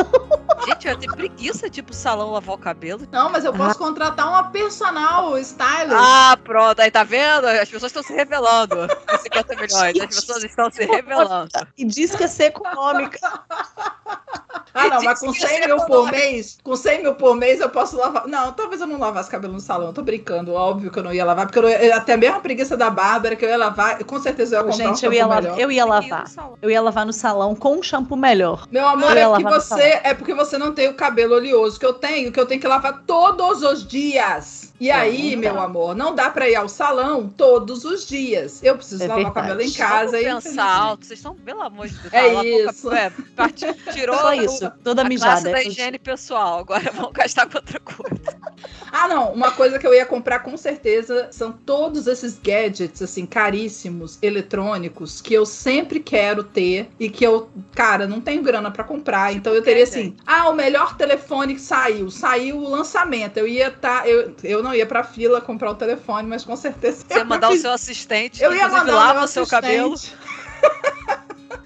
Gente, 0.67 0.89
eu 0.89 0.99
tenho 0.99 1.13
preguiça 1.15 1.71
de 1.71 1.81
ir 1.81 1.83
pro 1.85 1.95
salão 1.95 2.33
lavar 2.33 2.55
o 2.57 2.59
cabelo. 2.59 3.07
Não, 3.13 3.31
mas 3.31 3.45
eu 3.45 3.53
posso 3.55 3.79
contratar 3.79 4.29
uma 4.29 4.45
personal 4.51 5.39
stylist. 5.39 5.93
Ah, 5.97 6.37
pronto, 6.45 6.81
aí 6.81 6.91
tá 6.91 7.05
vendo? 7.05 7.47
As 7.47 7.69
pessoas 7.71 7.91
estão 7.91 8.03
se 8.03 8.13
revelando. 8.13 8.75
Os 9.15 9.21
50 9.23 9.55
milhões, 9.55 10.01
as 10.01 10.15
pessoas 10.17 10.45
estão 10.45 10.71
se 10.71 10.85
revelando. 10.85 11.49
E 11.79 11.85
diz 11.87 12.15
que 12.15 12.25
econômica. 12.41 13.45
Ah, 14.75 14.89
não, 14.89 15.03
mas 15.05 15.21
com 15.21 15.33
100 15.33 15.67
mil 15.67 15.77
por 15.87 16.11
mês, 16.11 16.59
com 16.63 16.75
100 16.77 17.03
mil 17.03 17.15
por 17.15 17.35
mês 17.37 17.61
eu 17.61 17.69
posso 17.71 17.97
lavar. 17.97 18.27
Não, 18.27 18.53
talvez 18.53 18.81
eu 18.81 18.87
não 18.87 18.99
lavasse 18.99 19.31
cabelo 19.31 19.53
no 19.55 19.61
salão, 19.61 19.93
tô 19.93 20.03
brincando. 20.03 20.53
Óbvio 20.55 20.91
que 20.91 20.99
eu 20.99 21.03
não 21.03 21.13
ia 21.13 21.25
lavar, 21.25 21.47
porque 21.47 21.59
eu, 21.59 21.69
eu- 21.69 21.95
até 21.97 22.17
mesmo 22.17 22.37
a 22.37 22.41
preguiça 22.41 22.77
da 22.77 22.91
Bárbara 22.91 23.37
que 23.37 23.45
eu 23.45 23.49
ia 23.49 23.57
lavar, 23.57 24.03
com 24.05 24.19
certeza 24.21 24.57
eu 24.57 24.61
ia 24.61 24.65
comprar 24.71 24.85
Gente, 24.89 25.03
um 25.05 25.07
eu 25.09 25.13
ia, 25.13 25.27
melhor. 25.29 25.59
eu 25.61 25.73
ia 25.73 25.85
lavar. 25.85 26.25
Eu 26.63 26.71
ia 26.71 26.81
lavar 26.81 27.05
no 27.07 27.13
salão 27.13 27.55
com 27.55 27.77
um 27.77 27.83
shampoo 27.83 28.17
melhor. 28.17 28.67
Meu 28.71 28.87
amor, 28.87 29.17
ia 29.17 29.23
é 29.25 29.29
porque 29.29 29.45
você 29.45 30.01
é 30.05 30.15
porque 30.15 30.35
você 30.35 30.59
não 30.59 30.73
tem 30.73 30.89
o 30.89 30.95
cabelo 30.95 31.35
oleoso 31.35 31.79
que 31.79 31.87
eu 31.87 31.93
tenho, 31.95 32.33
que 32.33 32.39
eu 32.41 32.47
tenho 32.47 32.61
que 32.61 32.67
lavar 32.69 33.03
todos 33.07 33.63
os 33.63 33.87
dias. 33.87 34.73
E 34.81 34.91
aí, 34.93 35.33
não 35.35 35.41
meu 35.41 35.61
amor, 35.61 35.95
não 35.97 36.15
dá 36.15 36.31
pra 36.31 36.49
ir 36.49 36.55
ao 36.55 36.69
salão 36.69 37.29
todos 37.29 37.85
os 37.85 38.07
dias. 38.07 38.61
Eu 38.63 38.77
preciso 38.77 39.03
É 39.03 39.09
lavar 39.09 39.25
o 39.27 39.33
cabelo 39.35 39.61
em 39.61 39.73
casa 39.73 40.21
e 40.21 40.25
pensar 40.25 40.65
alto. 40.65 41.05
Vocês 41.05 41.19
estão, 41.19 41.35
pelo 41.35 41.63
amor 41.63 41.89
de 41.89 41.95
Deus. 41.99 42.13
É 42.15 42.23
lavou 42.23 42.43
o 42.43 42.45
isso. 42.71 42.89
cabelo, 42.89 42.95
É, 42.95 43.13
partiu- 43.35 43.75
tirou 43.93 44.17
isso, 44.55 44.73
toda 44.83 45.03
a 45.03 45.05
classe 45.05 45.45
mijada. 45.45 45.51
da 45.51 45.63
higiene 45.63 45.99
pessoal. 45.99 46.61
Agora 46.61 46.91
vamos 46.93 47.13
gastar 47.13 47.47
com 47.47 47.59
outra 47.59 47.81
coisa. 47.81 48.39
Ah, 48.91 49.07
não. 49.07 49.33
Uma 49.33 49.53
coisa 49.53 49.79
que 49.79 49.87
eu 49.87 49.95
ia 49.95 50.07
comprar 50.07 50.41
com 50.41 50.57
certeza 50.57 51.29
são 51.31 51.53
todos 51.53 52.07
esses 52.07 52.39
gadgets, 52.39 53.03
assim, 53.03 53.27
caríssimos, 53.27 54.19
eletrônicos, 54.23 55.21
que 55.21 55.35
eu 55.35 55.45
sempre 55.47 56.01
quero 56.01 56.43
ter 56.43 56.89
e 56.99 57.09
que 57.09 57.25
eu, 57.25 57.51
cara, 57.75 58.07
não 58.07 58.21
tenho 58.21 58.43
grana 58.43 58.71
pra 58.71 58.83
comprar. 58.83 59.33
Então 59.33 59.53
eu 59.53 59.61
Tipo 59.61 59.71
o 59.71 59.75
quê, 59.75 59.85
teria 59.85 59.85
assim: 59.85 60.17
ah, 60.27 60.49
o 60.49 60.55
melhor 60.55 60.97
telefone 60.97 61.55
que 61.55 61.61
saiu. 61.61 62.11
Saiu 62.11 62.57
o 62.57 62.69
lançamento. 62.69 63.37
Eu 63.37 63.47
ia 63.47 63.71
tá. 63.71 64.09
Eu, 64.09 64.35
eu 64.43 64.63
não 64.63 64.75
ia 64.75 64.87
pra 64.87 65.05
fila 65.05 65.41
comprar 65.41 65.71
o 65.71 65.75
telefone, 65.75 66.27
mas 66.27 66.45
com 66.45 66.57
certeza. 66.57 67.05
Você 67.07 67.21
eu 67.21 67.25
mandar 67.25 67.51
o 67.51 67.57
seu 67.57 67.73
assistente, 67.73 68.43
Eu 68.43 68.55
ia 68.55 68.69
mandar 68.69 69.23
o 69.23 69.27
seu 69.27 69.47
cabelo. 69.47 69.95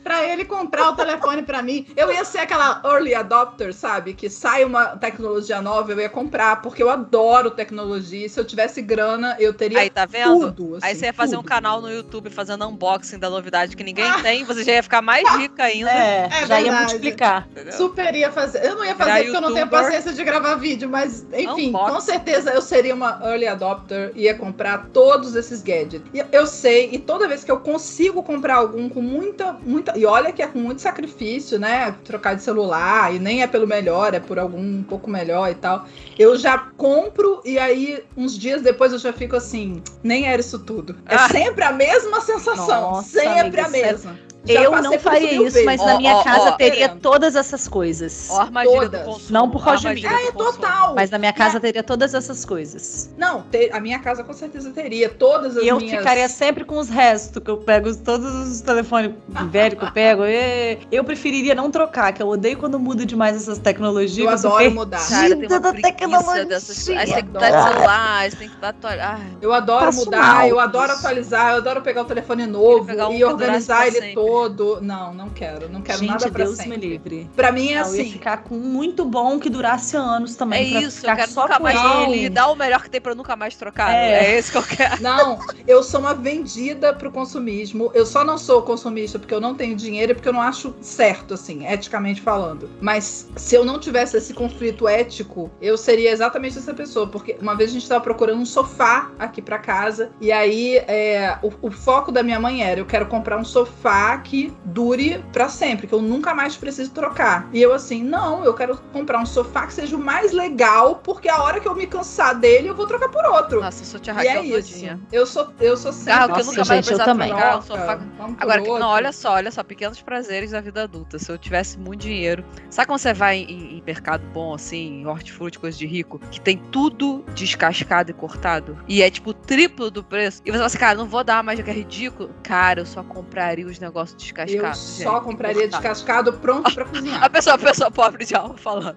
pra 0.02 0.24
ele 0.24 0.44
comprar 0.44 0.90
o 0.90 0.96
telefone 0.96 1.42
pra 1.42 1.62
mim. 1.62 1.86
Eu 1.96 2.12
ia 2.12 2.24
ser 2.24 2.38
aquela 2.38 2.80
early 2.84 3.14
adopter, 3.14 3.72
sabe? 3.74 4.14
Que 4.14 4.28
sai 4.28 4.64
uma 4.64 4.96
tecnologia 4.96 5.60
nova, 5.60 5.92
eu 5.92 6.00
ia 6.00 6.08
comprar, 6.08 6.60
porque 6.62 6.82
eu 6.82 6.90
adoro 6.90 7.50
tecnologia. 7.50 8.26
E 8.26 8.28
se 8.28 8.38
eu 8.38 8.44
tivesse 8.44 8.82
grana, 8.82 9.36
eu 9.38 9.52
teria 9.54 9.78
Aí, 9.80 9.90
tá 9.90 10.04
vendo? 10.06 10.52
tudo. 10.52 10.78
Aí 10.82 10.90
assim, 10.92 11.00
você 11.00 11.06
ia 11.06 11.12
fazer 11.12 11.36
um 11.36 11.40
tudo. 11.40 11.48
canal 11.48 11.80
no 11.80 11.90
YouTube 11.90 12.30
fazendo 12.30 12.66
unboxing 12.66 13.18
da 13.18 13.30
novidade 13.30 13.76
que 13.76 13.84
ninguém 13.84 14.10
tem, 14.22 14.44
você 14.44 14.64
já 14.64 14.72
ia 14.72 14.82
ficar 14.82 15.02
mais 15.02 15.28
rica 15.36 15.64
ainda. 15.64 15.90
É, 15.90 16.28
É 16.30 16.46
já 16.46 16.60
ia 16.60 16.64
verdade. 16.64 16.84
multiplicar. 16.84 17.48
entendeu? 17.50 17.72
Super 17.72 18.14
ia 18.14 18.30
fazer. 18.32 18.64
Eu 18.64 18.76
não 18.76 18.84
ia 18.84 18.94
fazer 18.94 19.10
Virar 19.12 19.22
porque 19.24 19.36
eu 19.36 19.40
não 19.40 19.48
tenho 19.52 19.64
youtuber. 19.64 19.84
paciência 19.84 20.12
de 20.12 20.24
gravar 20.24 20.54
vídeo, 20.56 20.88
mas 20.88 21.24
enfim, 21.32 21.68
Unboxing. 21.68 21.94
com 21.94 22.00
certeza 22.00 22.50
eu 22.50 22.62
seria 22.62 22.94
uma 22.94 23.20
early 23.24 23.46
adopter, 23.46 24.12
ia 24.14 24.34
comprar 24.34 24.86
todos 24.92 25.34
esses 25.34 25.62
gadgets. 25.62 26.02
Eu 26.30 26.46
sei, 26.46 26.90
e 26.92 26.98
toda 26.98 27.28
vez 27.28 27.44
que 27.44 27.50
eu 27.50 27.60
consigo 27.60 28.22
comprar 28.22 28.56
algum 28.56 28.88
com 28.88 29.00
muita, 29.02 29.52
muita. 29.64 29.91
E 29.96 30.04
olha 30.06 30.32
que 30.32 30.42
é 30.42 30.46
com 30.46 30.58
muito 30.58 30.80
sacrifício, 30.82 31.58
né? 31.58 31.94
Trocar 32.04 32.34
de 32.34 32.42
celular, 32.42 33.14
e 33.14 33.18
nem 33.18 33.42
é 33.42 33.46
pelo 33.46 33.66
melhor, 33.66 34.14
é 34.14 34.20
por 34.20 34.38
algum 34.38 34.60
um 34.60 34.82
pouco 34.82 35.08
melhor 35.10 35.50
e 35.50 35.54
tal. 35.54 35.86
Eu 36.18 36.36
já 36.36 36.58
compro 36.76 37.40
e 37.44 37.58
aí, 37.58 38.02
uns 38.16 38.36
dias 38.38 38.62
depois, 38.62 38.92
eu 38.92 38.98
já 38.98 39.12
fico 39.12 39.36
assim, 39.36 39.82
nem 40.02 40.26
era 40.26 40.40
isso 40.40 40.58
tudo. 40.58 40.96
É 41.06 41.14
Ah. 41.14 41.28
sempre 41.28 41.64
a 41.64 41.72
mesma 41.72 42.20
sensação. 42.20 42.80
Nossa, 42.92 43.20
sempre 43.20 43.60
amiga, 43.60 43.66
a 43.66 43.68
mesma. 43.68 44.18
Já 44.44 44.62
eu 44.62 44.82
não 44.82 44.98
faria 44.98 45.34
isso, 45.46 45.64
mas 45.64 45.80
Ó, 45.80 45.86
na 45.86 45.96
minha 45.98 46.16
ó, 46.16 46.24
casa 46.24 46.48
ó. 46.48 46.52
teria 46.52 46.88
Querendo. 46.88 47.00
todas 47.00 47.36
essas 47.36 47.68
coisas. 47.68 48.26
Ó, 48.30 48.38
a 48.38 48.42
armadilha 48.42 48.80
Todas. 48.80 49.00
do 49.00 49.06
consumo. 49.06 49.26
Não 49.30 49.48
por 49.50 49.64
causa 49.64 49.94
de 49.94 50.02
mim. 50.02 50.08
Ah, 50.08 50.22
é 50.28 50.32
total. 50.32 50.94
Mas 50.96 51.10
na 51.10 51.18
minha 51.18 51.32
casa 51.32 51.60
teria 51.60 51.82
todas 51.82 52.12
essas 52.12 52.44
coisas. 52.44 53.10
Não, 53.16 53.42
te- 53.42 53.70
a 53.72 53.78
minha 53.80 54.00
casa 54.00 54.24
com 54.24 54.32
certeza 54.32 54.70
teria 54.70 55.08
todas 55.08 55.56
as 55.56 55.62
E 55.62 55.68
eu 55.68 55.76
minhas. 55.78 55.96
ficaria 55.98 56.28
sempre 56.28 56.64
com 56.64 56.76
os 56.78 56.88
restos, 56.88 57.40
que 57.42 57.50
eu 57.50 57.58
pego 57.58 57.94
todos 57.96 58.48
os 58.50 58.60
telefones 58.60 59.12
velhos 59.50 59.78
que 59.78 59.84
eu 59.84 59.92
pego. 59.92 60.24
E 60.24 60.78
eu 60.90 61.04
preferiria 61.04 61.54
não 61.54 61.70
trocar, 61.70 62.12
que 62.12 62.20
eu 62.22 62.28
odeio 62.28 62.58
quando 62.58 62.80
muda 62.80 63.06
demais 63.06 63.36
essas 63.36 63.58
tecnologias. 63.58 64.28
Eu 64.28 64.38
sou 64.38 64.56
adoro 64.56 64.72
mudar. 64.74 65.08
Cara, 65.08 65.36
tem 65.36 65.46
uma 65.46 65.60
da 65.60 65.72
tecnologia. 65.72 66.44
dessas 66.46 66.88
Aí 66.88 67.06
você 67.06 67.14
tem 67.14 67.24
que 67.26 67.30
dar 67.30 67.50
de 67.50 67.72
celular, 67.72 68.16
aí 68.18 68.30
você 68.30 68.36
tem 68.38 68.48
que 68.48 68.56
dar 68.56 68.68
atualizar. 68.70 69.20
Ah, 69.20 69.36
Eu 69.40 69.52
adoro 69.52 69.84
Passo 69.86 70.04
mudar, 70.04 70.34
mal 70.34 70.48
eu 70.48 70.58
adoro 70.58 70.92
atualizar, 70.92 71.52
eu 71.52 71.56
adoro 71.58 71.80
pegar 71.82 72.02
o 72.02 72.04
telefone 72.06 72.44
novo 72.46 72.84
pegar 72.86 73.08
um 73.08 73.12
e 73.14 73.24
organizar 73.24 73.86
ele 73.86 73.96
sempre. 74.00 74.14
todo. 74.14 74.31
Não, 74.80 75.14
não 75.14 75.28
quero, 75.28 75.68
não 75.68 75.80
quero 75.82 75.98
Gente, 75.98 76.08
nada 76.10 76.30
pra 76.30 76.44
Deus 76.44 76.56
sempre. 76.56 76.70
me 76.70 76.76
livre. 76.88 77.30
Pra 77.36 77.52
mim 77.52 77.72
é 77.72 77.80
Não, 77.82 77.88
eu 77.88 77.94
ia 77.96 78.02
assim. 78.02 78.12
ficar 78.12 78.38
com 78.38 78.54
um 78.56 78.60
muito 78.60 79.04
bom 79.04 79.38
que 79.38 79.48
durasse 79.50 79.96
anos 79.96 80.34
é 80.34 80.38
também. 80.38 80.70
pra 80.70 80.80
isso, 80.80 80.98
eu 80.98 81.00
ficar 81.00 81.16
quero 81.16 81.30
só 81.30 81.42
nunca 81.42 81.56
com 81.58 81.62
mais 81.62 82.08
ele. 82.08 82.18
ele. 82.18 82.28
Dá 82.30 82.48
o 82.48 82.56
melhor 82.56 82.82
que 82.82 82.90
tem 82.90 83.00
pra 83.00 83.12
eu 83.12 83.16
nunca 83.16 83.36
mais 83.36 83.54
trocar. 83.56 83.92
É. 83.92 84.32
É, 84.32 84.38
esse 84.38 84.50
que 84.50 84.58
eu 84.58 84.62
quero. 84.62 85.02
Não, 85.02 85.38
eu 85.66 85.82
sou 85.82 86.00
uma 86.00 86.14
vendida 86.14 86.92
pro 86.92 87.10
consumismo. 87.10 87.90
Eu 87.94 88.06
só 88.06 88.24
não 88.24 88.38
sou 88.38 88.62
consumista 88.62 89.18
porque 89.18 89.34
eu 89.34 89.40
não 89.40 89.54
tenho 89.54 89.76
dinheiro 89.76 90.12
e 90.12 90.14
porque 90.14 90.28
eu 90.28 90.32
não 90.32 90.40
acho 90.42 90.74
certo, 90.80 91.34
assim, 91.34 91.66
eticamente 91.66 92.20
falando. 92.20 92.68
Mas 92.80 93.28
se 93.36 93.54
eu 93.54 93.64
não 93.64 93.78
tivesse 93.78 94.16
esse 94.16 94.32
conflito 94.34 94.88
ético, 94.88 95.50
eu 95.60 95.76
seria 95.76 96.10
exatamente 96.10 96.58
essa 96.58 96.72
pessoa. 96.74 97.06
Porque 97.06 97.36
uma 97.40 97.54
vez 97.54 97.70
a 97.70 97.72
gente 97.74 97.88
tava 97.88 98.02
procurando 98.02 98.40
um 98.40 98.46
sofá 98.46 99.10
aqui 99.18 99.42
pra 99.42 99.58
casa. 99.58 100.10
E 100.20 100.30
aí 100.32 100.76
é, 100.76 101.38
o, 101.42 101.52
o 101.62 101.70
foco 101.70 102.10
da 102.12 102.22
minha 102.22 102.40
mãe 102.40 102.62
era: 102.62 102.80
eu 102.80 102.86
quero 102.86 103.06
comprar 103.06 103.36
um 103.38 103.44
sofá 103.44 104.18
que 104.22 104.52
dure 104.64 105.22
pra 105.32 105.48
sempre, 105.48 105.86
que 105.86 105.92
eu 105.94 106.00
nunca 106.02 106.34
mais 106.34 106.56
preciso 106.56 106.90
trocar. 106.92 107.48
E 107.52 107.60
eu 107.60 107.72
assim, 107.74 108.02
não, 108.02 108.44
eu 108.44 108.54
quero 108.54 108.76
comprar 108.92 109.18
um 109.20 109.26
sofá 109.26 109.66
que 109.66 109.74
seja 109.74 109.96
o 109.96 109.98
mais 109.98 110.32
legal, 110.32 110.96
porque 111.04 111.28
a 111.28 111.42
hora 111.42 111.60
que 111.60 111.68
eu 111.68 111.74
me 111.74 111.86
cansar 111.86 112.34
dele, 112.38 112.68
eu 112.68 112.74
vou 112.74 112.86
trocar 112.86 113.08
por 113.08 113.24
outro. 113.26 113.60
Nossa, 113.60 113.82
eu 113.82 113.86
sou 113.86 114.00
tia 114.00 114.12
E 114.14 114.26
é 114.26 114.32
Raquel 114.34 114.44
isso. 114.44 114.72
todinha. 114.72 115.00
Eu 115.12 115.26
sou, 115.26 115.52
eu 115.60 115.76
sou 115.76 115.92
sempre. 115.92 116.12
Carro 116.12 116.26
que 116.26 116.32
eu 116.32 116.36
Nossa, 116.36 116.50
nunca 116.50 116.64
mais 116.64 116.86
gente, 116.86 116.92
eu 116.98 117.04
também. 117.04 117.28
trocar, 117.28 117.58
um 117.58 117.62
sofá 117.62 118.00
Agora, 118.38 118.62
que- 118.62 118.68
não, 118.78 118.88
olha 118.88 119.12
só, 119.12 119.32
olha 119.34 119.50
só, 119.50 119.62
pequenos 119.62 120.00
prazeres 120.00 120.50
da 120.52 120.60
vida 120.60 120.82
adulta. 120.84 121.18
Se 121.18 121.30
eu 121.30 121.36
tivesse 121.38 121.78
muito 121.78 122.00
dinheiro. 122.02 122.44
Sabe 122.70 122.86
quando 122.86 122.98
você 123.00 123.12
vai 123.12 123.38
em, 123.38 123.78
em 123.78 123.82
mercado 123.84 124.22
bom, 124.32 124.54
assim, 124.54 125.00
em 125.02 125.06
hortifruti, 125.06 125.58
coisa 125.58 125.76
de 125.76 125.86
rico, 125.86 126.18
que 126.30 126.40
tem 126.40 126.56
tudo 126.70 127.24
descascado 127.34 128.10
e 128.10 128.14
cortado? 128.14 128.78
E 128.88 129.02
é 129.02 129.10
tipo 129.10 129.32
triplo 129.34 129.90
do 129.90 130.02
preço. 130.04 130.40
E 130.44 130.50
você 130.50 130.56
fala 130.56 130.66
assim, 130.66 130.78
cara, 130.78 130.98
não 130.98 131.06
vou 131.06 131.22
dar 131.24 131.42
mais, 131.42 131.60
que 131.60 131.70
é 131.70 131.72
ridículo. 131.72 132.30
Cara, 132.42 132.80
eu 132.80 132.86
só 132.86 133.02
compraria 133.02 133.66
os 133.66 133.78
negócios 133.78 134.11
Eu 134.12 134.18
descascados. 134.18 134.78
só 134.78 135.14
gente, 135.14 135.24
compraria 135.24 135.62
cortado. 135.62 135.82
descascado 135.82 136.32
pronto 136.34 136.74
pra 136.74 136.84
A 136.84 136.88
cozinhar. 136.88 137.30
pessoa, 137.30 137.54
a 137.56 137.58
pessoa 137.58 137.90
pobre 137.90 138.24
de 138.24 138.34
alma 138.34 138.56
falando. 138.56 138.96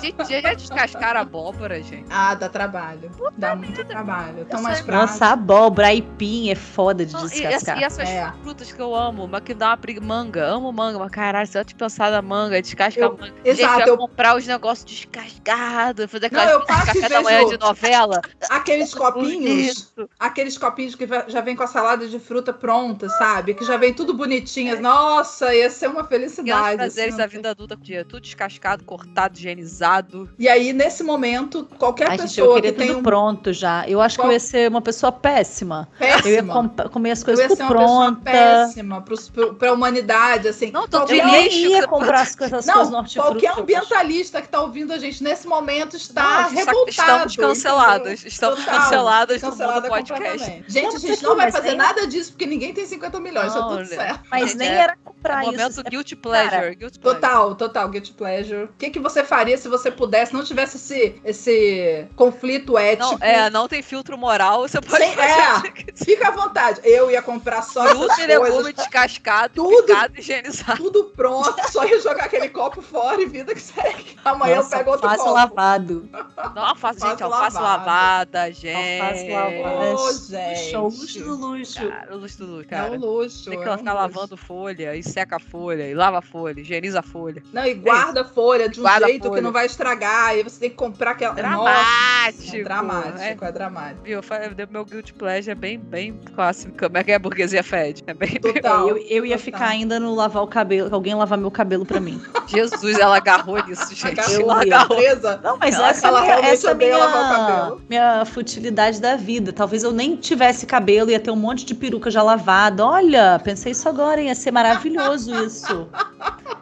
Gente, 0.00 0.42
já 0.42 0.54
descascaram 0.54 1.20
abóbora, 1.20 1.82
gente. 1.82 2.06
Ah, 2.10 2.34
dá 2.34 2.48
trabalho. 2.48 3.10
Dá 3.38 3.54
muito 3.54 3.84
trabalho. 3.84 4.44
Tão 4.46 4.58
Eu 4.60 4.62
mais 4.64 4.80
prático. 4.80 5.06
Nossa, 5.12 5.26
abóbora, 5.26 5.88
aipim 5.88 6.50
é 6.50 6.54
foda 6.54 7.04
de 7.06 7.12
Não, 7.12 7.26
e, 7.26 7.30
descascar. 7.30 7.76
essa- 7.78 7.80
e 7.80 7.84
essas 7.84 8.08
É. 8.08 8.32
frutas 8.42 8.72
que 8.72 8.80
eu 8.80 8.94
amo, 8.94 9.26
mas 9.28 9.40
que 9.42 9.54
dá 9.54 9.68
uma 9.70 9.76
preguiça. 9.76 10.04
Manga, 10.04 10.44
amo 10.44 10.72
manga, 10.72 10.98
mas 10.98 11.10
caralho, 11.10 11.46
se 11.46 11.58
eu 11.58 11.64
te 11.64 11.74
pensar 11.74 12.10
na 12.10 12.20
manga, 12.20 12.60
descasca 12.60 13.00
Eu- 13.00 13.08
a 13.08 13.10
manga. 13.12 13.34
exato, 13.44 13.72
Gente, 13.78 13.80
eu 13.88 13.94
eu- 13.94 13.98
comprar 13.98 14.36
os 14.36 14.46
negócios 14.46 14.84
descascados, 14.84 16.10
fazer 16.10 16.30
Não, 16.32 16.40
aquelas 16.40 16.60
eu 16.60 16.66
passo 16.66 16.82
e 16.82 16.86
café 17.00 17.08
da 17.08 17.22
manhã 17.22 17.44
de 17.46 17.58
novela. 17.58 18.20
Aqueles 18.50 18.92
copinhos, 18.94 19.78
Isso. 19.78 20.08
aqueles 20.18 20.58
copinhos 20.58 20.94
que 20.94 21.06
já 21.28 21.40
vem 21.40 21.54
com 21.56 21.62
a 21.62 21.66
salada 21.66 22.06
de 22.08 22.18
fruta 22.18 22.52
pronta, 22.52 23.08
sabe? 23.08 23.54
Que 23.54 23.64
já 23.64 23.76
vem 23.76 23.94
tudo 23.94 24.14
bonitinho. 24.14 24.43
Nossa, 24.80 25.54
ia 25.54 25.70
ser 25.70 25.88
uma 25.88 26.00
E 26.00 26.02
os 26.02 26.08
felicidade. 26.08 26.76
prazeres 26.76 27.14
assim. 27.14 27.18
da 27.18 27.26
vida 27.26 27.50
adulta, 27.50 27.76
dia, 27.76 28.04
tudo 28.04 28.20
descascado, 28.22 28.84
cortado, 28.84 29.38
higienizado. 29.38 30.28
E 30.38 30.48
aí, 30.48 30.72
nesse 30.72 31.02
momento, 31.02 31.64
qualquer 31.78 32.10
Ai, 32.10 32.18
gente, 32.18 32.38
eu 32.38 32.46
pessoa 32.46 32.54
que 32.56 32.62
queria 32.62 32.72
tem 32.78 32.86
tudo 32.88 32.98
um 32.98 33.02
pronto 33.02 33.52
já. 33.52 33.88
Eu 33.88 34.00
acho 34.00 34.16
que 34.16 34.22
Qual- 34.22 34.28
eu 34.30 34.34
ia 34.34 34.40
ser 34.40 34.68
uma 34.70 34.80
pessoa 34.82 35.10
péssima. 35.12 35.88
Eu 36.00 36.06
ia 36.08 36.22
péssima, 36.22 36.52
comp- 36.54 36.88
comer 36.90 37.10
as 37.12 37.20
eu 37.20 37.24
coisas 37.26 37.42
ia 37.44 37.48
por 37.48 37.56
ser 37.56 37.62
uma 37.64 37.72
pessoa 37.80 38.04
pronta. 38.12 38.30
péssima 38.30 39.00
pros, 39.02 39.28
pro, 39.28 39.54
pra 39.54 39.72
humanidade, 39.72 40.48
assim. 40.48 40.70
Não, 40.70 40.86
tô 40.88 40.98
Qualquer 40.98 41.14
de 41.26 41.34
Eu 41.36 41.42
lixo. 41.42 41.56
que 41.58 41.66
ia 41.68 41.86
comprar 41.88 42.20
as 42.22 42.34
coisas, 42.36 42.58
as 42.60 42.64
coisas 42.66 42.86
no 42.88 42.92
Não, 42.92 43.00
hortifruti. 43.00 43.28
qualquer 43.30 43.50
eu 43.58 43.62
ambientalista 43.62 44.42
que 44.42 44.48
tá 44.48 44.60
ouvindo 44.60 44.92
a 44.92 44.98
gente 44.98 45.22
nesse 45.22 45.46
momento 45.46 45.96
está 45.96 46.42
Não, 46.42 46.50
revoltado. 46.50 46.90
estamos 46.90 47.36
cancelados. 47.36 48.24
Estamos 48.24 48.58
Total, 48.64 48.80
canceladas 48.80 49.40
Cancelada 49.40 49.80
mundo 49.82 49.88
podcast. 49.88 50.62
Gente, 50.68 50.84
Não, 50.86 50.96
a 50.96 50.98
gente 50.98 51.22
não 51.22 51.36
vai 51.36 51.50
fazer 51.52 51.74
nada 51.74 52.06
disso, 52.06 52.32
porque 52.32 52.46
ninguém 52.46 52.72
tem 52.72 52.86
50 52.86 53.20
milhões, 53.20 53.52
tá 53.52 53.60
Não, 53.60 53.68
tudo 53.68 53.80
né? 53.80 53.84
certo. 53.86 54.20
Mas 54.40 54.50
Gente, 54.50 54.58
nem 54.58 54.68
é 54.68 54.74
era 54.74 54.96
comprar 54.96 55.42
Momento 55.42 55.70
isso. 55.70 55.82
guilty 55.84 56.16
pleasure. 56.16 56.74
guilty 56.74 56.98
pleasure. 56.98 57.20
Total, 57.20 57.54
total, 57.54 57.88
guilty 57.88 58.12
pleasure. 58.12 58.64
O 58.64 58.68
que, 58.78 58.90
que 58.90 58.98
você 59.00 59.22
faria 59.24 59.56
se 59.56 59.68
você 59.68 59.90
pudesse, 59.90 60.32
não 60.34 60.44
tivesse 60.44 60.76
esse, 60.76 61.20
esse 61.24 62.06
conflito 62.16 62.76
ético. 62.76 63.12
Não, 63.12 63.18
é, 63.20 63.48
não 63.50 63.68
tem 63.68 63.82
filtro 63.82 64.16
moral, 64.18 64.62
você 64.68 64.80
pode 64.80 65.02
Sem- 65.04 65.14
fazer 65.14 65.30
é. 65.30 65.92
o. 65.92 66.04
Fica 66.04 66.28
à 66.28 66.30
vontade. 66.30 66.80
Eu 66.84 67.10
ia 67.10 67.22
comprar 67.22 67.62
só 67.62 67.86
Fruta 67.88 68.20
e 68.22 68.26
legume 68.26 68.72
descascado, 68.72 69.54
Tudo. 69.54 69.86
picado 69.86 70.14
higienizado. 70.18 70.76
Tudo 70.82 71.04
pronto, 71.04 71.54
só 71.70 71.84
ia 71.84 72.00
jogar 72.00 72.24
aquele 72.24 72.48
copo 72.48 72.82
fora 72.82 73.20
e 73.22 73.26
vida 73.26 73.54
que 73.54 73.60
segue. 73.60 74.16
Amanhã 74.24 74.56
Nossa, 74.56 74.74
eu 74.74 74.78
pego 74.78 74.90
outro 74.90 75.06
alface 75.08 75.24
copo. 75.24 75.34
lavado. 75.34 76.08
Não, 76.54 76.64
alface, 76.66 77.00
gente, 77.00 77.22
Alface 77.22 77.56
lavada. 77.56 77.60
lavada, 77.60 78.52
gente. 78.52 79.00
Alface 79.00 79.28
lavada. 79.30 79.92
Luxo, 79.92 80.30
gente. 80.30 80.76
o 80.76 80.82
luxo 80.84 81.18
do 81.24 81.34
luxo. 81.36 81.88
Cara, 81.88 82.14
o 82.14 82.18
luxo 82.18 82.38
do 82.38 82.46
luxo, 82.46 82.60
É 82.62 82.64
cara. 82.76 82.92
um 82.92 82.96
luxo. 82.96 83.50
Tem 83.50 83.60
que 83.60 83.68
é 83.68 83.72
um 83.72 83.78
ficar 83.78 83.92
luxo. 83.92 84.04
Lavando 84.24 84.36
folha, 84.36 84.96
e 84.96 85.02
seca 85.02 85.36
a 85.36 85.38
folha, 85.38 85.88
e 85.88 85.94
lava 85.94 86.18
a 86.18 86.22
folha, 86.22 86.58
higieniza 86.60 87.00
a 87.00 87.02
folha. 87.02 87.42
Não, 87.52 87.64
e 87.64 87.74
guarda 87.74 88.22
a 88.22 88.24
folha 88.24 88.68
de 88.68 88.80
um 88.80 88.82
Guarda 88.82 89.06
jeito 89.06 89.30
que 89.30 89.40
não 89.40 89.52
vai 89.52 89.66
estragar. 89.66 90.28
Aí 90.30 90.42
você 90.42 90.58
tem 90.60 90.70
que 90.70 90.76
comprar 90.76 91.12
aquela. 91.12 91.34
Dramático. 91.34 92.44
Nossa, 92.44 92.56
é 92.56 92.62
dramático, 92.62 93.44
é, 93.44 93.52
dramático. 93.52 94.00
Viu? 94.04 94.22
Fa- 94.22 94.40
Meu 94.70 94.84
guilty 94.84 95.12
pleasure 95.14 95.52
é 95.52 95.54
bem, 95.54 95.78
bem 95.78 96.18
clássico. 96.34 96.76
Como 96.78 96.96
é 96.96 97.04
que 97.04 97.12
é 97.12 97.14
a 97.14 97.18
burguesia 97.18 97.62
fede? 97.62 98.02
É 98.06 98.14
bem. 98.14 98.40
Total. 98.40 98.88
Eu, 98.88 98.96
eu 98.98 99.26
ia 99.26 99.36
Total. 99.36 99.38
ficar 99.44 99.68
ainda 99.68 100.00
no 100.00 100.14
lavar 100.14 100.42
o 100.42 100.46
cabelo, 100.46 100.88
alguém 100.94 101.14
lavar 101.14 101.38
meu 101.38 101.50
cabelo 101.50 101.84
pra 101.84 102.00
mim. 102.00 102.20
Jesus, 102.48 102.98
ela 102.98 103.16
agarrou 103.16 103.62
nisso, 103.66 103.94
gente. 103.94 104.20
Agarrou, 104.20 104.50
Ela 104.50 104.66
ia. 104.66 104.76
agarrou. 104.76 104.96
Presa. 104.96 105.40
Não, 105.42 105.56
mas 105.58 105.74
Ela- 105.74 105.88
essa, 105.90 106.08
ela 106.08 106.18
é 106.18 106.22
minha, 106.22 106.32
realmente 106.34 106.54
essa 106.54 106.68
é 106.68 106.70
odeia 106.72 106.96
lavar 106.98 107.14
o 107.16 107.24
minha, 107.26 107.46
cabelo. 107.56 107.82
minha 107.90 108.24
futilidade 108.24 109.00
da 109.00 109.16
vida. 109.16 109.52
Talvez 109.52 109.82
eu 109.82 109.92
nem 109.92 110.16
tivesse 110.16 110.66
cabelo, 110.66 111.10
ia 111.10 111.20
ter 111.20 111.30
um 111.30 111.36
monte 111.36 111.64
de 111.64 111.74
peruca 111.74 112.10
já 112.10 112.22
lavada. 112.22 112.84
Olha, 112.86 113.40
pensei 113.42 113.72
isso 113.72 113.88
agora, 113.88 114.03
ia 114.22 114.34
ser 114.34 114.50
maravilhoso 114.50 115.34
isso. 115.44 115.88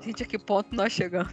Gente, 0.01 0.23
a 0.23 0.27
que 0.27 0.39
ponto 0.39 0.75
nós 0.75 0.93
chegamos? 0.93 1.31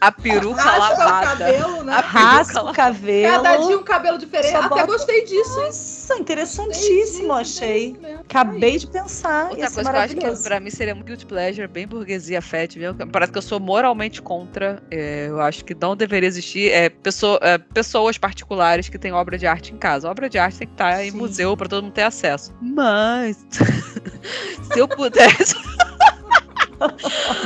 A 0.00 0.10
peruca 0.10 0.62
Raspa 0.62 0.94
o 0.94 0.98
lavada. 0.98 1.26
cabelo, 1.44 1.84
né? 1.84 1.92
A 1.92 2.00
Raspa 2.00 2.52
peruca 2.54 2.70
o 2.70 2.74
cabelo. 2.74 3.42
Cada 3.42 3.56
dia 3.56 3.78
um 3.78 3.82
cabelo 3.82 4.18
diferente. 4.18 4.50
Só 4.52 4.58
Até 4.58 4.68
bota- 4.68 4.86
gostei 4.86 5.24
disso. 5.26 5.60
Nossa, 5.60 6.14
interessantíssimo, 6.18 7.32
achei. 7.32 7.96
Mesmo. 8.00 8.20
Acabei 8.20 8.78
de 8.78 8.86
pensar. 8.86 9.44
Outra 9.50 9.58
Ia 9.58 9.68
ser 9.68 9.74
coisa 9.74 9.90
que 9.90 9.96
eu 9.96 10.00
acho 10.00 10.08
que 10.14 10.20
maravilhoso. 10.20 10.44
pra 10.44 10.60
mim 10.60 10.70
seria 10.70 10.94
muito 10.94 11.06
guilty 11.06 11.26
pleasure, 11.26 11.66
bem 11.66 11.86
burguesia 11.86 12.40
fat, 12.40 12.74
viu? 12.78 12.94
Parece 13.12 13.32
que 13.32 13.38
eu 13.38 13.42
sou 13.42 13.60
moralmente 13.60 14.22
contra. 14.22 14.82
é, 14.90 15.26
eu 15.28 15.40
acho 15.40 15.64
que 15.64 15.74
não 15.74 15.94
deveria 15.96 16.28
existir 16.28 16.70
é, 16.70 16.88
pessoa- 16.88 17.38
é, 17.42 17.58
pessoas 17.58 18.16
particulares 18.16 18.88
que 18.88 18.98
têm 18.98 19.12
obra 19.12 19.36
de 19.36 19.46
arte 19.46 19.72
em 19.74 19.76
casa. 19.76 20.08
obra 20.10 20.28
de 20.30 20.38
arte 20.38 20.58
tem 20.58 20.66
que 20.68 20.74
estar 20.74 21.04
em 21.04 21.10
Sim. 21.10 21.16
museu 21.18 21.56
pra 21.56 21.68
todo 21.68 21.82
mundo 21.84 21.92
ter 21.92 22.02
acesso. 22.04 22.54
Mas 22.62 23.36
se 24.72 24.78
eu 24.78 24.88
pudesse 25.20 25.54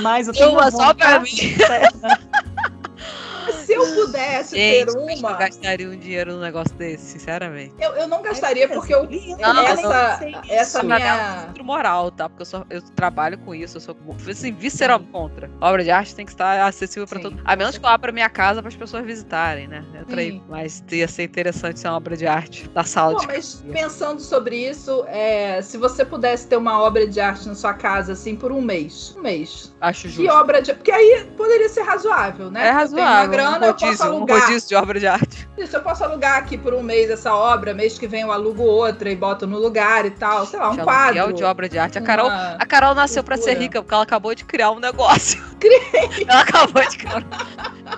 Mas 0.00 0.28
eu 0.28 0.34
tenho 0.34 0.52
uma 0.52 0.70
só 0.70 0.94
pra 0.94 1.18
mim, 1.20 1.28
Se 3.64 3.72
eu 3.72 3.94
pudesse 3.94 4.56
gente, 4.56 4.86
ter 4.86 4.96
eu 4.96 5.02
uma, 5.18 5.32
gastaria 5.34 5.88
um 5.88 5.96
dinheiro 5.96 6.32
num 6.34 6.40
negócio 6.40 6.74
desse, 6.76 7.04
sinceramente. 7.12 7.74
eu, 7.80 7.92
eu 7.92 8.08
não 8.08 8.22
gastaria 8.22 8.68
porque 8.68 8.94
eu, 8.94 9.04
Lindo, 9.04 9.40
Não, 9.40 9.56
eu 9.62 9.66
essa, 9.68 10.18
sei 10.18 10.34
essa 10.48 10.80
disso. 10.80 10.84
minha. 10.84 11.40
Filtro 11.44 11.64
moral, 11.64 12.10
tá? 12.10 12.28
Porque 12.28 12.42
eu, 12.42 12.46
sou, 12.46 12.66
eu 12.70 12.82
trabalho 12.82 13.38
com 13.38 13.54
isso, 13.54 13.76
eu 13.76 13.80
sou 13.80 13.96
assim, 14.28 14.52
visceral 14.52 15.00
contra. 15.00 15.50
A 15.60 15.68
obra 15.70 15.82
de 15.84 15.90
arte 15.90 16.14
tem 16.14 16.24
que 16.24 16.32
estar 16.32 16.66
acessível 16.66 17.06
pra 17.06 17.18
Sim, 17.18 17.22
todo 17.22 17.32
mundo. 17.36 17.42
A 17.44 17.56
menos 17.56 17.78
que 17.78 17.84
eu 17.84 17.88
abra 17.88 18.12
minha 18.12 18.28
casa 18.28 18.60
para 18.62 18.68
as 18.68 18.76
pessoas 18.76 19.04
visitarem, 19.04 19.66
né? 19.68 19.84
Aí. 20.16 20.42
Mas 20.48 20.82
ia 20.90 21.08
ser 21.08 21.24
interessante 21.24 21.80
ser 21.80 21.88
uma 21.88 21.96
obra 21.96 22.16
de 22.16 22.26
arte 22.26 22.68
da 22.70 22.84
sala 22.84 23.14
Pô, 23.14 23.20
de 23.20 23.26
mas 23.26 23.54
casa. 23.54 23.72
pensando 23.72 24.20
sobre 24.20 24.56
isso, 24.56 25.04
é, 25.08 25.60
se 25.62 25.76
você 25.76 26.04
pudesse 26.04 26.46
ter 26.46 26.56
uma 26.56 26.80
obra 26.82 27.06
de 27.06 27.20
arte 27.20 27.46
na 27.48 27.54
sua 27.54 27.74
casa, 27.74 28.12
assim, 28.12 28.36
por 28.36 28.52
um 28.52 28.60
mês. 28.60 29.14
Um 29.16 29.22
mês. 29.22 29.74
Acho 29.80 30.02
Que 30.02 30.08
justo. 30.08 30.32
obra 30.32 30.60
de. 30.62 30.74
Porque 30.74 30.90
aí 30.92 31.26
poderia 31.36 31.68
ser 31.68 31.82
razoável, 31.82 32.50
né? 32.50 32.60
É 32.68 32.70
Eu 32.70 32.88
tenho 32.88 32.92
uma 32.92 33.04
razoável. 33.04 33.30
grana, 33.30 33.53
um 33.62 33.64
eu 33.64 33.74
posso 33.74 34.02
um 34.02 34.06
alugar. 34.06 34.40
rodízio 34.40 34.68
de 34.68 34.74
obra 34.74 35.00
de 35.00 35.06
arte. 35.06 35.48
Isso, 35.56 35.76
eu 35.76 35.82
posso 35.82 36.04
alugar 36.04 36.38
aqui 36.38 36.58
por 36.58 36.74
um 36.74 36.82
mês 36.82 37.10
essa 37.10 37.34
obra, 37.34 37.72
mês 37.74 37.98
que 37.98 38.06
vem 38.06 38.22
eu 38.22 38.32
alugo 38.32 38.62
outra 38.62 39.10
e 39.10 39.16
boto 39.16 39.46
no 39.46 39.58
lugar 39.58 40.04
e 40.04 40.10
tal. 40.10 40.46
Sei 40.46 40.58
lá, 40.58 40.70
um 40.70 40.76
de 40.76 40.82
quadro. 40.82 41.18
aluguel 41.20 41.32
de 41.32 41.44
obra 41.44 41.68
de 41.68 41.78
arte. 41.78 41.98
A 41.98 42.02
Carol, 42.02 42.26
uma- 42.28 42.56
a 42.58 42.66
Carol 42.66 42.94
nasceu 42.94 43.22
pra 43.22 43.36
ser 43.36 43.54
rica, 43.58 43.80
porque 43.82 43.94
ela 43.94 44.02
acabou 44.02 44.34
de 44.34 44.44
criar 44.44 44.70
um 44.70 44.78
negócio. 44.80 45.42
ela 46.28 46.40
acabou 46.40 46.82
de 46.88 46.98
criar. 46.98 47.24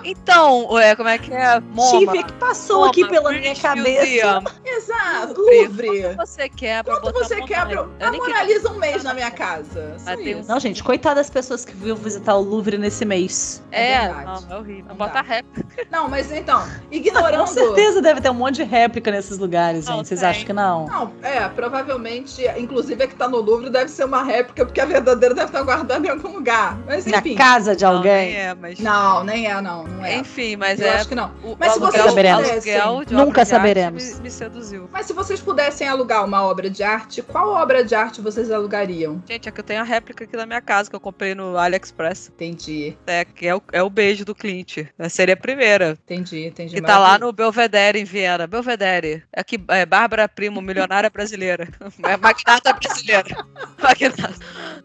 Então, 0.03 0.67
ué, 0.71 0.95
como 0.95 1.09
é 1.09 1.17
que 1.17 1.33
é? 1.33 1.59
Moma. 1.59 1.99
Tive 1.99 2.23
que 2.23 2.33
passou 2.33 2.77
Moma, 2.79 2.89
aqui 2.89 3.07
pela 3.07 3.31
minha 3.31 3.55
cabeça. 3.55 4.01
Museum. 4.41 4.43
Exato, 4.65 5.41
Louvre. 5.41 6.01
Quanto 6.03 6.17
você 6.27 6.49
quer 6.49 6.83
pra 6.83 6.93
Quanto 6.99 7.13
botar 7.13 7.25
você 7.25 7.41
quer 7.43 7.67
pra. 7.67 7.87
A 8.07 8.11
nem 8.11 8.19
Mona 8.21 8.43
Lisa 8.43 8.71
um 8.71 8.77
mês 8.77 9.03
na 9.03 9.13
minha 9.13 9.31
casa. 9.31 9.95
Um-. 10.07 10.43
Não, 10.47 10.59
gente, 10.59 10.83
coitada 10.83 11.15
das 11.15 11.29
pessoas 11.29 11.65
que 11.65 11.73
viram 11.73 11.95
visitar 11.95 12.35
o 12.35 12.41
Louvre 12.41 12.77
nesse 12.77 13.03
mês. 13.05 13.61
É, 13.71 13.93
É 13.93 14.01
verdade. 14.13 14.45
não, 14.47 14.55
é 14.55 14.59
horrível. 14.59 14.85
Não 14.89 14.95
Bota 14.95 15.13
dá. 15.13 15.21
rap. 15.21 15.45
Não, 15.91 16.07
mas 16.09 16.31
então, 16.31 16.63
ignorando. 16.91 17.39
Com 17.39 17.47
certeza 17.47 18.01
deve 18.01 18.21
ter 18.21 18.29
um 18.29 18.33
monte 18.33 18.55
de 18.55 18.63
réplica 18.63 19.11
nesses 19.11 19.37
lugares, 19.37 19.85
Não, 19.85 19.97
gente. 19.97 20.07
Vocês 20.07 20.19
tem. 20.19 20.29
acham 20.29 20.45
que 20.45 20.53
não? 20.53 20.85
Não, 20.87 21.13
é, 21.21 21.47
provavelmente, 21.49 22.43
inclusive 22.57 23.03
a 23.03 23.07
que 23.07 23.15
tá 23.15 23.27
no 23.27 23.37
Louvre 23.37 23.69
deve 23.69 23.89
ser 23.89 24.05
uma 24.05 24.23
réplica, 24.23 24.65
porque 24.65 24.81
a 24.81 24.85
verdadeira 24.85 25.33
deve 25.33 25.47
estar 25.47 25.63
guardada 25.63 26.05
em 26.05 26.09
algum 26.09 26.33
lugar. 26.33 26.77
Mas 26.85 27.05
Na 27.05 27.19
enfim. 27.19 27.35
casa 27.35 27.75
de 27.75 27.83
Não, 27.83 27.91
nem 27.91 27.97
alguém. 27.97 28.35
é, 28.35 28.53
mas. 28.55 28.79
Não, 28.79 29.23
nem 29.23 29.47
é, 29.47 29.61
não. 29.61 29.83
Não 29.83 30.05
é. 30.05 30.17
Enfim, 30.17 30.55
mas 30.55 30.79
Eu 30.79 30.87
é. 30.87 30.95
acho 30.95 31.07
que 31.07 31.15
não. 31.15 31.31
O, 31.43 31.55
Mas 31.57 31.75
o 31.75 31.91
se 31.91 31.99
aluguel, 31.99 32.37
vocês 32.43 32.67
aluguel 32.75 33.05
de 33.05 33.13
Nunca 33.13 33.45
saberemos. 33.45 34.15
Me, 34.15 34.21
me 34.23 34.31
seduziu. 34.31 34.89
Mas 34.91 35.05
se 35.05 35.13
vocês 35.13 35.39
pudessem 35.39 35.87
alugar 35.87 36.25
uma 36.25 36.43
obra 36.43 36.69
de 36.69 36.83
arte, 36.83 37.21
qual 37.21 37.49
obra 37.49 37.83
de 37.83 37.95
arte 37.95 38.21
vocês 38.21 38.51
alugariam? 38.51 39.21
Gente, 39.27 39.47
é 39.47 39.51
que 39.51 39.59
eu 39.59 39.63
tenho 39.63 39.81
a 39.81 39.83
réplica 39.83 40.23
aqui 40.23 40.35
na 40.35 40.45
minha 40.45 40.61
casa 40.61 40.89
que 40.89 40.95
eu 40.95 40.99
comprei 40.99 41.33
no 41.35 41.57
AliExpress. 41.57 42.29
Entendi, 42.33 42.97
É, 43.05 43.23
que 43.25 43.47
é 43.47 43.55
o, 43.55 43.61
é 43.71 43.81
o 43.83 43.89
beijo 43.89 44.25
do 44.25 44.35
Clint. 44.35 44.79
É, 44.97 45.09
seria 45.09 45.36
primeira. 45.37 45.97
entendi, 46.03 46.45
entendi. 46.47 46.75
Que 46.75 46.81
tá 46.81 46.97
lá 46.99 47.17
no 47.17 47.31
Belvedere, 47.31 47.99
em 47.99 48.03
Viena. 48.03 48.47
Belvedere. 48.47 49.23
É 49.33 49.41
aqui, 49.41 49.59
é 49.69 49.85
Bárbara 49.85 50.27
Primo, 50.27 50.61
milionária 50.61 51.09
brasileira. 51.09 51.67
É 52.03 52.15
magnata 52.15 52.73
brasileira. 52.73 53.45
Magnata. 53.81 54.33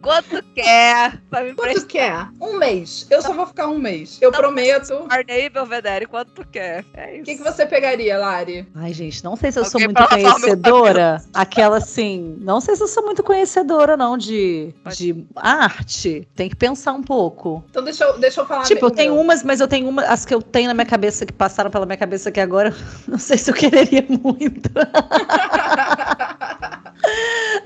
Quanto 0.00 0.42
quer 0.54 1.18
pra 1.30 1.42
me 1.44 1.54
Quanto 1.54 1.86
quer? 1.86 2.28
Um 2.40 2.58
mês. 2.58 3.06
Eu 3.10 3.22
só 3.22 3.32
vou 3.32 3.46
ficar 3.46 3.68
um 3.68 3.78
mês. 3.78 4.18
Eu 4.20 4.30
Não, 4.30 4.38
prometo. 4.38 4.92
O 4.94 5.06
Arnei 5.08 5.48
Belvedere, 5.48 6.06
quanto 6.06 6.44
quer? 6.48 6.84
É 6.94 7.14
isso. 7.16 7.24
que, 7.24 7.36
que 7.36 7.42
você 7.42 7.64
pegaria, 7.66 8.18
Lari? 8.18 8.66
Ai, 8.74 8.92
gente, 8.92 9.22
não 9.22 9.36
sei 9.36 9.52
se 9.52 9.58
eu 9.58 9.64
sou 9.64 9.80
Alguém 9.80 9.88
muito 9.88 9.96
pra 9.96 10.16
lavar 10.16 10.18
o 10.18 10.40
meu 10.40 10.48
conhecedora. 10.48 11.22
Aquela 11.32 11.76
assim. 11.76 12.36
Não 12.40 12.60
sei 12.60 12.74
se 12.76 12.82
eu 12.82 12.88
sou 12.88 13.04
muito 13.04 13.22
conhecedora, 13.22 13.96
não, 13.96 14.16
de, 14.18 14.74
de 14.96 15.24
arte. 15.36 16.26
Tem 16.34 16.48
que 16.48 16.56
pensar 16.56 16.92
um 16.92 17.02
pouco. 17.02 17.64
Então 17.70 17.84
deixa 17.84 18.04
eu, 18.04 18.18
deixa 18.18 18.40
eu 18.40 18.46
falar. 18.46 18.64
tipo, 18.64 18.84
eu 18.86 18.88
o 18.88 18.90
tenho 18.90 19.14
meu. 19.14 19.22
umas, 19.22 19.42
mas 19.42 19.60
eu 19.60 19.68
tenho 19.68 19.88
uma. 19.88 20.02
As 20.02 20.24
que 20.24 20.34
eu 20.34 20.41
tenho 20.42 20.68
na 20.68 20.74
minha 20.74 20.86
cabeça, 20.86 21.24
que 21.24 21.32
passaram 21.32 21.70
pela 21.70 21.86
minha 21.86 21.96
cabeça 21.96 22.28
aqui 22.28 22.40
agora, 22.40 22.74
não 23.08 23.18
sei 23.18 23.38
se 23.38 23.50
eu 23.50 23.54
quereria 23.54 24.04
muito. 24.08 24.70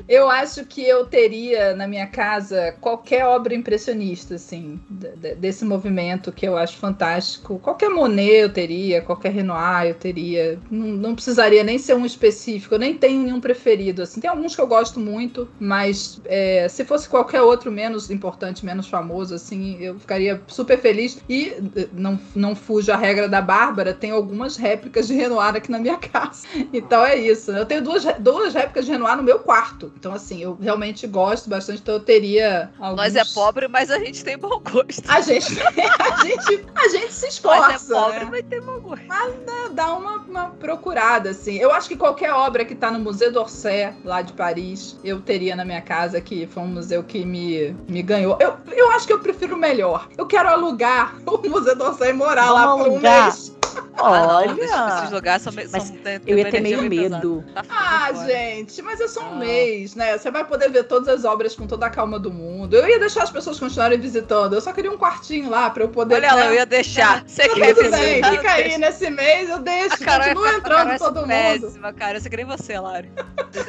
Eu 0.08 0.30
acho 0.30 0.64
que 0.64 0.82
eu 0.86 1.04
teria 1.06 1.74
na 1.74 1.86
minha 1.88 2.06
casa 2.06 2.72
qualquer 2.80 3.24
obra 3.26 3.54
impressionista, 3.54 4.36
assim, 4.36 4.78
de- 4.88 5.16
de- 5.16 5.34
desse 5.34 5.64
movimento 5.64 6.30
que 6.32 6.46
eu 6.46 6.56
acho 6.56 6.76
fantástico. 6.76 7.58
Qualquer 7.58 7.88
Monet 7.90 8.30
eu 8.42 8.52
teria, 8.52 9.02
qualquer 9.02 9.32
Renoir 9.32 9.86
eu 9.88 9.94
teria. 9.94 10.58
Não, 10.70 10.86
não 10.88 11.14
precisaria 11.14 11.64
nem 11.64 11.78
ser 11.78 11.94
um 11.94 12.06
específico, 12.06 12.74
eu 12.74 12.78
nem 12.78 12.94
tenho 12.94 13.22
nenhum 13.22 13.40
preferido, 13.40 14.02
assim. 14.02 14.20
Tem 14.20 14.30
alguns 14.30 14.54
que 14.54 14.60
eu 14.60 14.66
gosto 14.66 15.00
muito, 15.00 15.48
mas 15.58 16.20
é, 16.24 16.68
se 16.68 16.84
fosse 16.84 17.08
qualquer 17.08 17.42
outro 17.42 17.70
menos 17.72 18.10
importante, 18.10 18.64
menos 18.64 18.86
famoso, 18.88 19.34
assim, 19.34 19.76
eu 19.80 19.98
ficaria 19.98 20.40
super 20.46 20.78
feliz. 20.78 21.18
E 21.28 21.52
eh, 21.76 21.88
não, 21.92 22.18
não 22.34 22.54
fujo 22.54 22.92
a 22.92 22.96
regra 22.96 23.28
da 23.28 23.40
Bárbara, 23.40 23.92
tem 23.92 24.10
algumas 24.10 24.56
réplicas 24.56 25.08
de 25.08 25.14
Renoir 25.14 25.56
aqui 25.56 25.70
na 25.70 25.78
minha 25.78 25.96
casa. 25.98 26.46
Então 26.72 27.04
é 27.04 27.16
isso. 27.16 27.50
Eu 27.50 27.66
tenho 27.66 27.82
duas, 27.82 28.04
duas 28.20 28.54
réplicas 28.54 28.84
de 28.84 28.92
Renoir 28.92 29.16
no 29.16 29.22
meu 29.22 29.35
quarto. 29.38 29.92
Então, 29.96 30.12
assim, 30.12 30.42
eu 30.42 30.56
realmente 30.60 31.06
gosto 31.06 31.48
bastante, 31.48 31.80
então 31.80 31.94
eu 31.94 32.00
teria 32.00 32.70
alguns... 32.78 32.96
Nós 32.96 33.16
é 33.16 33.24
pobre, 33.24 33.68
mas 33.68 33.90
a 33.90 33.98
gente 33.98 34.24
tem 34.24 34.36
bom 34.36 34.60
gosto. 34.60 35.02
A 35.08 35.20
gente, 35.20 35.60
a 35.62 36.24
gente, 36.24 36.66
a 36.74 36.88
gente 36.88 37.12
se 37.12 37.26
Nós 37.26 37.34
esforça, 37.34 37.94
é 37.94 37.96
pobre, 37.96 38.18
né? 38.20 38.28
mas 38.30 38.44
tem 38.46 38.60
bom 38.60 38.80
gosto. 38.80 39.04
Dá 39.72 39.94
uma, 39.94 40.16
uma 40.18 40.44
procurada, 40.50 41.30
assim. 41.30 41.56
Eu 41.56 41.72
acho 41.72 41.88
que 41.88 41.96
qualquer 41.96 42.32
obra 42.32 42.64
que 42.64 42.74
tá 42.74 42.90
no 42.90 42.98
Museu 42.98 43.32
d'Orsay, 43.32 43.94
lá 44.04 44.22
de 44.22 44.32
Paris, 44.32 44.98
eu 45.04 45.20
teria 45.20 45.54
na 45.56 45.64
minha 45.64 45.82
casa, 45.82 46.20
que 46.20 46.46
foi 46.46 46.62
um 46.62 46.68
museu 46.68 47.02
que 47.02 47.24
me, 47.24 47.76
me 47.88 48.02
ganhou. 48.02 48.36
Eu, 48.40 48.56
eu 48.72 48.90
acho 48.92 49.06
que 49.06 49.12
eu 49.12 49.18
prefiro 49.20 49.56
melhor. 49.56 50.08
Eu 50.16 50.26
quero 50.26 50.48
alugar 50.48 51.16
o 51.26 51.48
Museu 51.48 51.76
d'Orsay 51.76 52.10
e 52.10 52.12
morar 52.12 52.50
lá 52.50 52.66
Vamos 52.66 52.84
por 52.84 52.90
um 52.90 52.94
alugar? 52.94 53.24
mês. 53.24 53.55
Ah, 53.98 54.26
não, 54.26 54.28
Olha! 54.36 55.08
lugares 55.10 55.42
são, 55.42 55.52
Mas 55.52 55.70
são, 55.70 55.80
tem- 55.96 56.20
tem 56.20 56.20
Eu 56.26 56.38
ia 56.38 56.50
ter 56.50 56.60
meio 56.60 56.82
medo. 56.82 57.44
Tá 57.54 57.62
Ah, 57.68 58.10
fora. 58.12 58.26
gente, 58.26 58.82
mas 58.82 59.00
é 59.00 59.08
só 59.08 59.20
um 59.22 59.30
Não. 59.30 59.38
mês, 59.38 59.94
né? 59.94 60.16
Você 60.18 60.30
vai 60.30 60.44
poder 60.44 60.70
ver 60.70 60.84
todas 60.84 61.08
as 61.08 61.24
obras 61.24 61.54
com 61.56 61.66
toda 61.66 61.86
a 61.86 61.90
calma 61.90 62.18
do 62.18 62.30
mundo. 62.30 62.76
Eu 62.76 62.86
ia 62.88 62.98
deixar 62.98 63.22
as 63.22 63.30
pessoas 63.30 63.58
continuarem 63.58 63.98
visitando. 63.98 64.52
Eu 64.54 64.60
só 64.60 64.72
queria 64.72 64.90
um 64.90 64.98
quartinho 64.98 65.48
lá 65.50 65.70
pra 65.70 65.82
eu 65.84 65.88
poder. 65.88 66.16
Olha 66.16 66.32
lá, 66.34 66.40
né? 66.40 66.48
eu 66.48 66.54
ia 66.54 66.66
deixar. 66.66 67.24
Você 67.26 67.48
Tá 67.48 67.54
quer 67.54 67.74
tudo 67.74 67.90
bem, 67.90 68.00
visitar? 68.20 68.30
fica 68.32 68.50
aí 68.52 68.62
Deixa. 68.64 68.78
nesse 68.78 69.10
mês, 69.10 69.48
eu 69.48 69.58
deixo. 69.60 69.94
A 69.94 69.98
Carol, 70.06 70.24
Continua 70.28 70.48
a 70.48 70.60
Carol 70.60 70.78
entrando 70.78 70.90
é 70.92 70.98
todo 70.98 71.16
mundo. 71.20 71.28
péssima, 71.28 71.92
cara. 71.92 72.16
Eu 72.18 72.20
sei 72.20 72.30
que 72.30 72.36
nem 72.36 72.46
você, 72.46 72.78
Lari. 72.78 73.10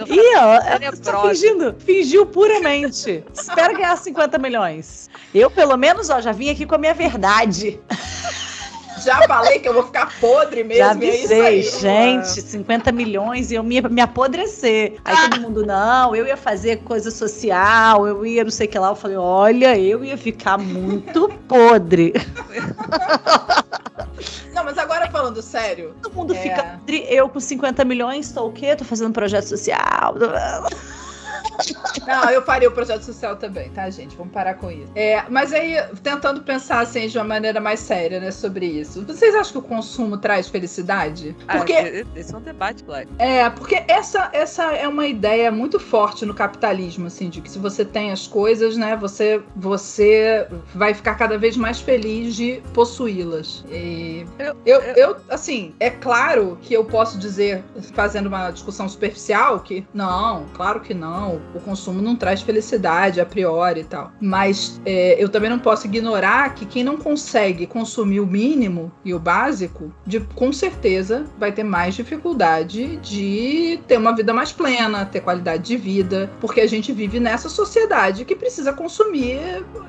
Ih, 0.08 0.36
ó, 0.38 0.60
tá 1.03 1.22
fingindo. 1.30 1.76
Fingiu 1.80 2.26
puramente. 2.26 3.24
Espero 3.34 3.74
ganhar 3.76 3.95
50 3.97 4.38
milhões. 4.38 5.10
Eu, 5.34 5.49
pelo 5.49 5.78
menos, 5.78 6.10
ó, 6.10 6.20
já 6.20 6.32
vim 6.32 6.49
aqui 6.49 6.66
com 6.66 6.76
a 6.76 6.78
minha 6.78 6.93
verdade. 6.93 7.80
Já 9.04 9.22
falei 9.28 9.60
que 9.60 9.68
eu 9.68 9.74
vou 9.74 9.84
ficar 9.84 10.12
podre 10.20 10.64
mesmo. 10.64 10.84
Já 10.84 10.88
é 10.88 10.91
avisei, 10.91 11.41
aí. 11.41 11.62
gente, 11.64 12.41
50 12.41 12.91
milhões 12.91 13.52
e 13.52 13.56
eu 13.56 13.64
me, 13.64 13.82
me 13.82 14.02
apodrecer. 14.02 14.95
Aí 15.06 15.30
todo 15.30 15.41
mundo, 15.41 15.66
não, 15.66 16.16
eu 16.16 16.26
ia 16.26 16.38
fazer 16.38 16.78
coisa 16.84 17.12
social, 17.12 18.08
eu 18.08 18.26
ia 18.26 18.43
não 18.43 18.52
sei 18.52 18.68
o 18.68 18.70
que 18.70 18.80
lá. 18.80 18.89
Eu 18.89 18.95
falei, 18.95 19.18
olha, 19.18 19.78
eu 19.78 20.04
ia 20.04 20.18
ficar 20.18 20.58
muito 20.58 21.30
podre. 21.48 22.14
Não, 24.54 24.64
mas 24.64 24.78
agora 24.78 25.10
falando 25.12 25.41
sério. 25.41 25.95
Todo 26.02 26.14
mundo 26.14 26.34
É. 26.34 26.38
fica 26.38 26.64
podre, 26.64 27.06
eu 27.10 27.30
com 27.30 27.39
50 27.39 27.86
milhões, 27.86 28.32
tô 28.32 28.48
o 28.48 28.52
quê? 28.52 28.76
Tô 28.76 28.84
fazendo 28.86 29.14
projeto 29.14 29.45
social. 29.45 30.16
Não, 32.05 32.30
eu 32.30 32.41
faria 32.41 32.70
o 32.70 32.72
projeto 32.72 33.01
social 33.03 33.36
também, 33.36 33.70
tá, 33.72 33.89
gente? 33.89 34.16
Vamos 34.16 34.32
parar 34.32 34.53
com 34.53 34.72
isso. 34.72 34.89
É, 34.95 35.24
mas 35.30 35.51
aí, 35.51 35.76
tentando 36.01 36.41
pensar 36.41 36.80
assim 36.80 37.08
de 37.08 37.18
uma 37.18 37.24
maneira 37.26 37.60
mais 37.60 37.80
séria, 37.82 38.20
né, 38.20 38.32
sobre 38.32 38.66
isso. 38.66 39.03
Vocês 39.05 39.36
acham 39.36 39.51
que 39.53 39.58
o 39.58 39.62
consumo 39.62 40.18
traz 40.18 40.47
felicidade? 40.47 41.36
Porque 41.47 41.74
Ah, 41.74 42.20
esse 42.20 42.34
é 42.34 42.38
um 42.38 42.41
debate, 42.41 42.84
Black. 42.84 43.08
É, 43.20 43.49
porque 43.49 43.84
essa, 43.88 44.30
essa 44.32 44.64
é 44.74 44.88
uma 44.88 45.05
ideia 45.08 45.51
muito 45.51 45.80
forte 45.80 46.26
no 46.26 46.34
capitalismo, 46.34 47.08
assim, 47.08 47.30
de 47.30 47.41
que 47.41 47.49
se 47.51 47.60
você 47.60 47.84
tem 47.84 48.12
as 48.12 48.26
coisas, 48.28 48.78
né, 48.78 48.95
você, 48.95 49.41
você 49.55 50.47
vai 50.74 50.93
ficar 50.93 51.16
cada 51.16 51.38
vez 51.38 51.58
mais 51.58 51.80
feliz 51.82 52.36
de 52.36 52.62
possuí-las. 52.74 53.64
E 53.70 54.26
eu, 54.39 54.55
eu- 54.66 54.82
eu, 54.95 55.18
assim, 55.30 55.74
é 55.80 55.89
claro 55.89 56.58
que 56.62 56.74
eu 56.74 56.86
posso 56.86 57.18
dizer, 57.18 57.64
fazendo 57.93 58.28
uma 58.28 58.49
discussão 58.51 58.88
superficial, 58.88 59.60
que 59.60 59.86
não, 59.93 60.45
claro 60.53 60.80
que 60.80 60.93
não, 60.93 61.41
o 61.54 61.60
consumo 61.60 62.02
não 62.02 62.16
traz 62.16 62.41
felicidade 62.41 63.20
a 63.20 63.26
priori 63.26 63.82
e 63.82 63.84
tal. 63.84 64.12
Mas 64.20 64.80
é, 64.86 65.22
eu 65.22 65.30
também 65.30 65.50
não 65.50 65.60
posso 65.60 65.88
ignorar 65.88 66.54
que 66.54 66.66
quem 66.66 66.84
não 66.84 66.98
consegue 66.98 67.66
consumir 67.66 68.20
o 68.20 68.28
mínimo 68.28 68.91
e 69.04 69.14
o 69.14 69.20
básico, 69.20 69.93
de, 70.06 70.20
com 70.20 70.52
certeza 70.52 71.26
vai 71.38 71.52
ter 71.52 71.64
mais 71.64 71.95
dificuldade 71.95 72.98
de 72.98 73.80
ter 73.88 73.98
uma 73.98 74.16
vida 74.16 74.34
mais 74.34 74.52
plena, 74.52 75.06
ter 75.06 75.22
qualidade 75.22 75.64
de 75.64 75.78
vida, 75.78 76.30
porque 76.39 76.62
a 76.62 76.68
gente 76.68 76.91
vive 76.91 77.20
nessa 77.20 77.50
sociedade 77.50 78.26
que 78.26 78.36
precisa 78.36 78.74
consumir 78.74 79.39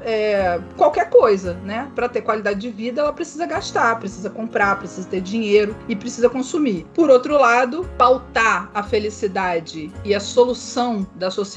é, 0.04 0.60
qualquer 0.76 1.10
coisa, 1.10 1.54
né? 1.64 1.90
Para 1.94 2.08
ter 2.08 2.22
qualidade 2.22 2.60
de 2.60 2.70
vida, 2.70 3.00
ela 3.00 3.12
precisa 3.12 3.46
gastar, 3.46 3.98
precisa 3.98 4.30
comprar, 4.30 4.78
precisa 4.78 5.06
ter 5.08 5.20
dinheiro 5.20 5.76
e 5.88 5.96
precisa 5.96 6.28
consumir. 6.28 6.86
Por 6.94 7.10
outro 7.10 7.38
lado, 7.38 7.88
pautar 7.96 8.70
a 8.74 8.82
felicidade 8.82 9.92
e 10.04 10.14
a 10.14 10.20
solução 10.20 11.06
da 11.14 11.30
sociedade 11.30 11.47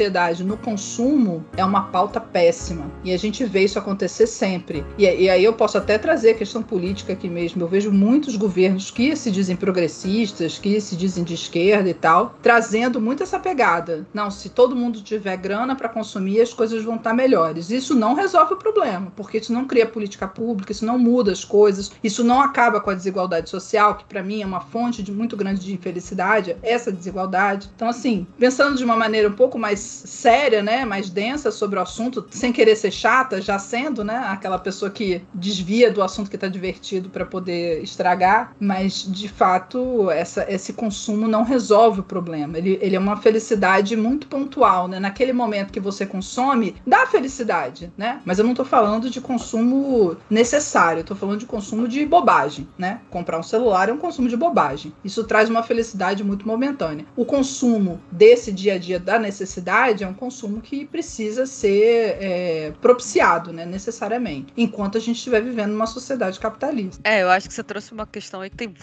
no 0.43 0.57
consumo 0.57 1.45
é 1.55 1.63
uma 1.63 1.83
pauta 1.83 2.19
péssima. 2.19 2.85
E 3.03 3.13
a 3.13 3.17
gente 3.17 3.43
vê 3.45 3.63
isso 3.63 3.77
acontecer 3.77 4.27
sempre. 4.27 4.85
E, 4.97 5.03
e 5.03 5.29
aí 5.29 5.43
eu 5.43 5.53
posso 5.53 5.77
até 5.77 5.97
trazer 5.97 6.31
a 6.31 6.35
questão 6.35 6.63
política 6.63 7.13
aqui 7.13 7.29
mesmo. 7.29 7.61
Eu 7.61 7.67
vejo 7.67 7.91
muitos 7.91 8.35
governos 8.35 8.89
que 8.91 9.15
se 9.15 9.29
dizem 9.31 9.55
progressistas, 9.55 10.57
que 10.57 10.79
se 10.79 10.95
dizem 10.95 11.23
de 11.23 11.33
esquerda 11.33 11.89
e 11.89 11.93
tal, 11.93 12.35
trazendo 12.41 13.01
muito 13.01 13.23
essa 13.23 13.39
pegada. 13.39 14.05
Não, 14.13 14.31
se 14.31 14.49
todo 14.49 14.75
mundo 14.75 15.01
tiver 15.01 15.37
grana 15.37 15.75
para 15.75 15.89
consumir, 15.89 16.41
as 16.41 16.53
coisas 16.53 16.83
vão 16.83 16.95
estar 16.95 17.13
melhores. 17.13 17.69
Isso 17.69 17.95
não 17.95 18.13
resolve 18.13 18.53
o 18.53 18.57
problema, 18.57 19.11
porque 19.15 19.37
isso 19.37 19.53
não 19.53 19.65
cria 19.65 19.85
política 19.85 20.27
pública, 20.27 20.71
isso 20.71 20.85
não 20.85 20.97
muda 20.97 21.31
as 21.31 21.43
coisas, 21.43 21.91
isso 22.03 22.23
não 22.23 22.41
acaba 22.41 22.79
com 22.79 22.89
a 22.89 22.95
desigualdade 22.95 23.49
social, 23.49 23.95
que 23.95 24.05
para 24.05 24.23
mim 24.23 24.41
é 24.41 24.45
uma 24.45 24.61
fonte 24.61 25.03
de 25.03 25.11
muito 25.11 25.35
grande 25.35 25.61
de 25.61 25.73
infelicidade, 25.73 26.55
essa 26.61 26.91
desigualdade. 26.91 27.69
Então, 27.75 27.89
assim, 27.89 28.25
pensando 28.37 28.77
de 28.77 28.83
uma 28.83 28.95
maneira 28.95 29.27
um 29.27 29.33
pouco 29.33 29.57
mais 29.57 29.79
séria, 29.81 30.61
né, 30.61 30.85
mais 30.85 31.09
densa 31.09 31.51
sobre 31.51 31.79
o 31.79 31.81
assunto, 31.81 32.25
sem 32.29 32.51
querer 32.51 32.75
ser 32.75 32.91
chata, 32.91 33.41
já 33.41 33.57
sendo, 33.57 34.03
né, 34.03 34.17
aquela 34.27 34.59
pessoa 34.59 34.91
que 34.91 35.21
desvia 35.33 35.91
do 35.91 36.01
assunto 36.01 36.29
que 36.29 36.37
tá 36.37 36.47
divertido 36.47 37.09
para 37.09 37.25
poder 37.25 37.81
estragar, 37.81 38.53
mas 38.59 39.03
de 39.09 39.27
fato 39.27 40.09
essa, 40.11 40.45
esse 40.49 40.73
consumo 40.73 41.27
não 41.27 41.43
resolve 41.43 42.01
o 42.01 42.03
problema. 42.03 42.57
Ele, 42.57 42.77
ele 42.81 42.95
é 42.95 42.99
uma 42.99 43.17
felicidade 43.17 43.95
muito 43.95 44.27
pontual, 44.27 44.87
né? 44.87 44.99
Naquele 44.99 45.33
momento 45.33 45.71
que 45.71 45.79
você 45.79 46.05
consome, 46.05 46.75
dá 46.85 47.07
felicidade, 47.07 47.91
né? 47.97 48.21
Mas 48.25 48.39
eu 48.39 48.45
não 48.45 48.53
tô 48.53 48.65
falando 48.65 49.09
de 49.09 49.21
consumo 49.21 50.17
necessário, 50.29 51.01
eu 51.01 51.05
tô 51.05 51.15
falando 51.15 51.39
de 51.39 51.45
consumo 51.45 51.87
de 51.87 52.05
bobagem, 52.05 52.67
né? 52.77 53.01
Comprar 53.09 53.39
um 53.39 53.43
celular 53.43 53.89
é 53.89 53.93
um 53.93 53.97
consumo 53.97 54.27
de 54.27 54.37
bobagem. 54.37 54.93
Isso 55.03 55.23
traz 55.23 55.49
uma 55.49 55.63
felicidade 55.63 56.23
muito 56.23 56.47
momentânea. 56.47 57.05
O 57.15 57.25
consumo 57.25 57.99
desse 58.11 58.51
dia 58.51 58.75
a 58.75 58.77
dia 58.77 58.99
da 58.99 59.17
necessidade 59.17 59.60
é 60.03 60.07
um 60.07 60.13
consumo 60.13 60.61
que 60.61 60.85
precisa 60.85 61.45
ser 61.45 62.17
é, 62.19 62.73
propiciado, 62.81 63.51
né? 63.51 63.65
Necessariamente. 63.65 64.53
Enquanto 64.57 64.97
a 64.97 65.01
gente 65.01 65.17
estiver 65.17 65.41
vivendo 65.41 65.71
numa 65.71 65.87
sociedade 65.87 66.39
capitalista. 66.39 67.01
É, 67.03 67.21
eu 67.23 67.29
acho 67.29 67.47
que 67.47 67.53
você 67.53 67.63
trouxe 67.63 67.91
uma 67.91 68.07
questão 68.07 68.41
aí 68.41 68.49
que 68.49 68.55
tem 68.55 68.73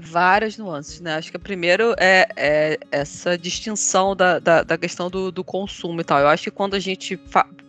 várias 0.00 0.56
nuances, 0.56 1.00
né? 1.00 1.16
Acho 1.16 1.30
que 1.30 1.38
primeiro 1.38 1.94
é, 1.98 2.28
é 2.36 2.78
essa 2.90 3.36
distinção 3.36 4.14
da, 4.14 4.38
da, 4.38 4.62
da 4.62 4.78
questão 4.78 5.08
do, 5.10 5.32
do 5.32 5.44
consumo 5.44 6.00
e 6.00 6.04
tal. 6.04 6.20
Eu 6.20 6.28
acho 6.28 6.44
que 6.44 6.50
quando 6.50 6.74
a 6.74 6.80
gente 6.80 7.16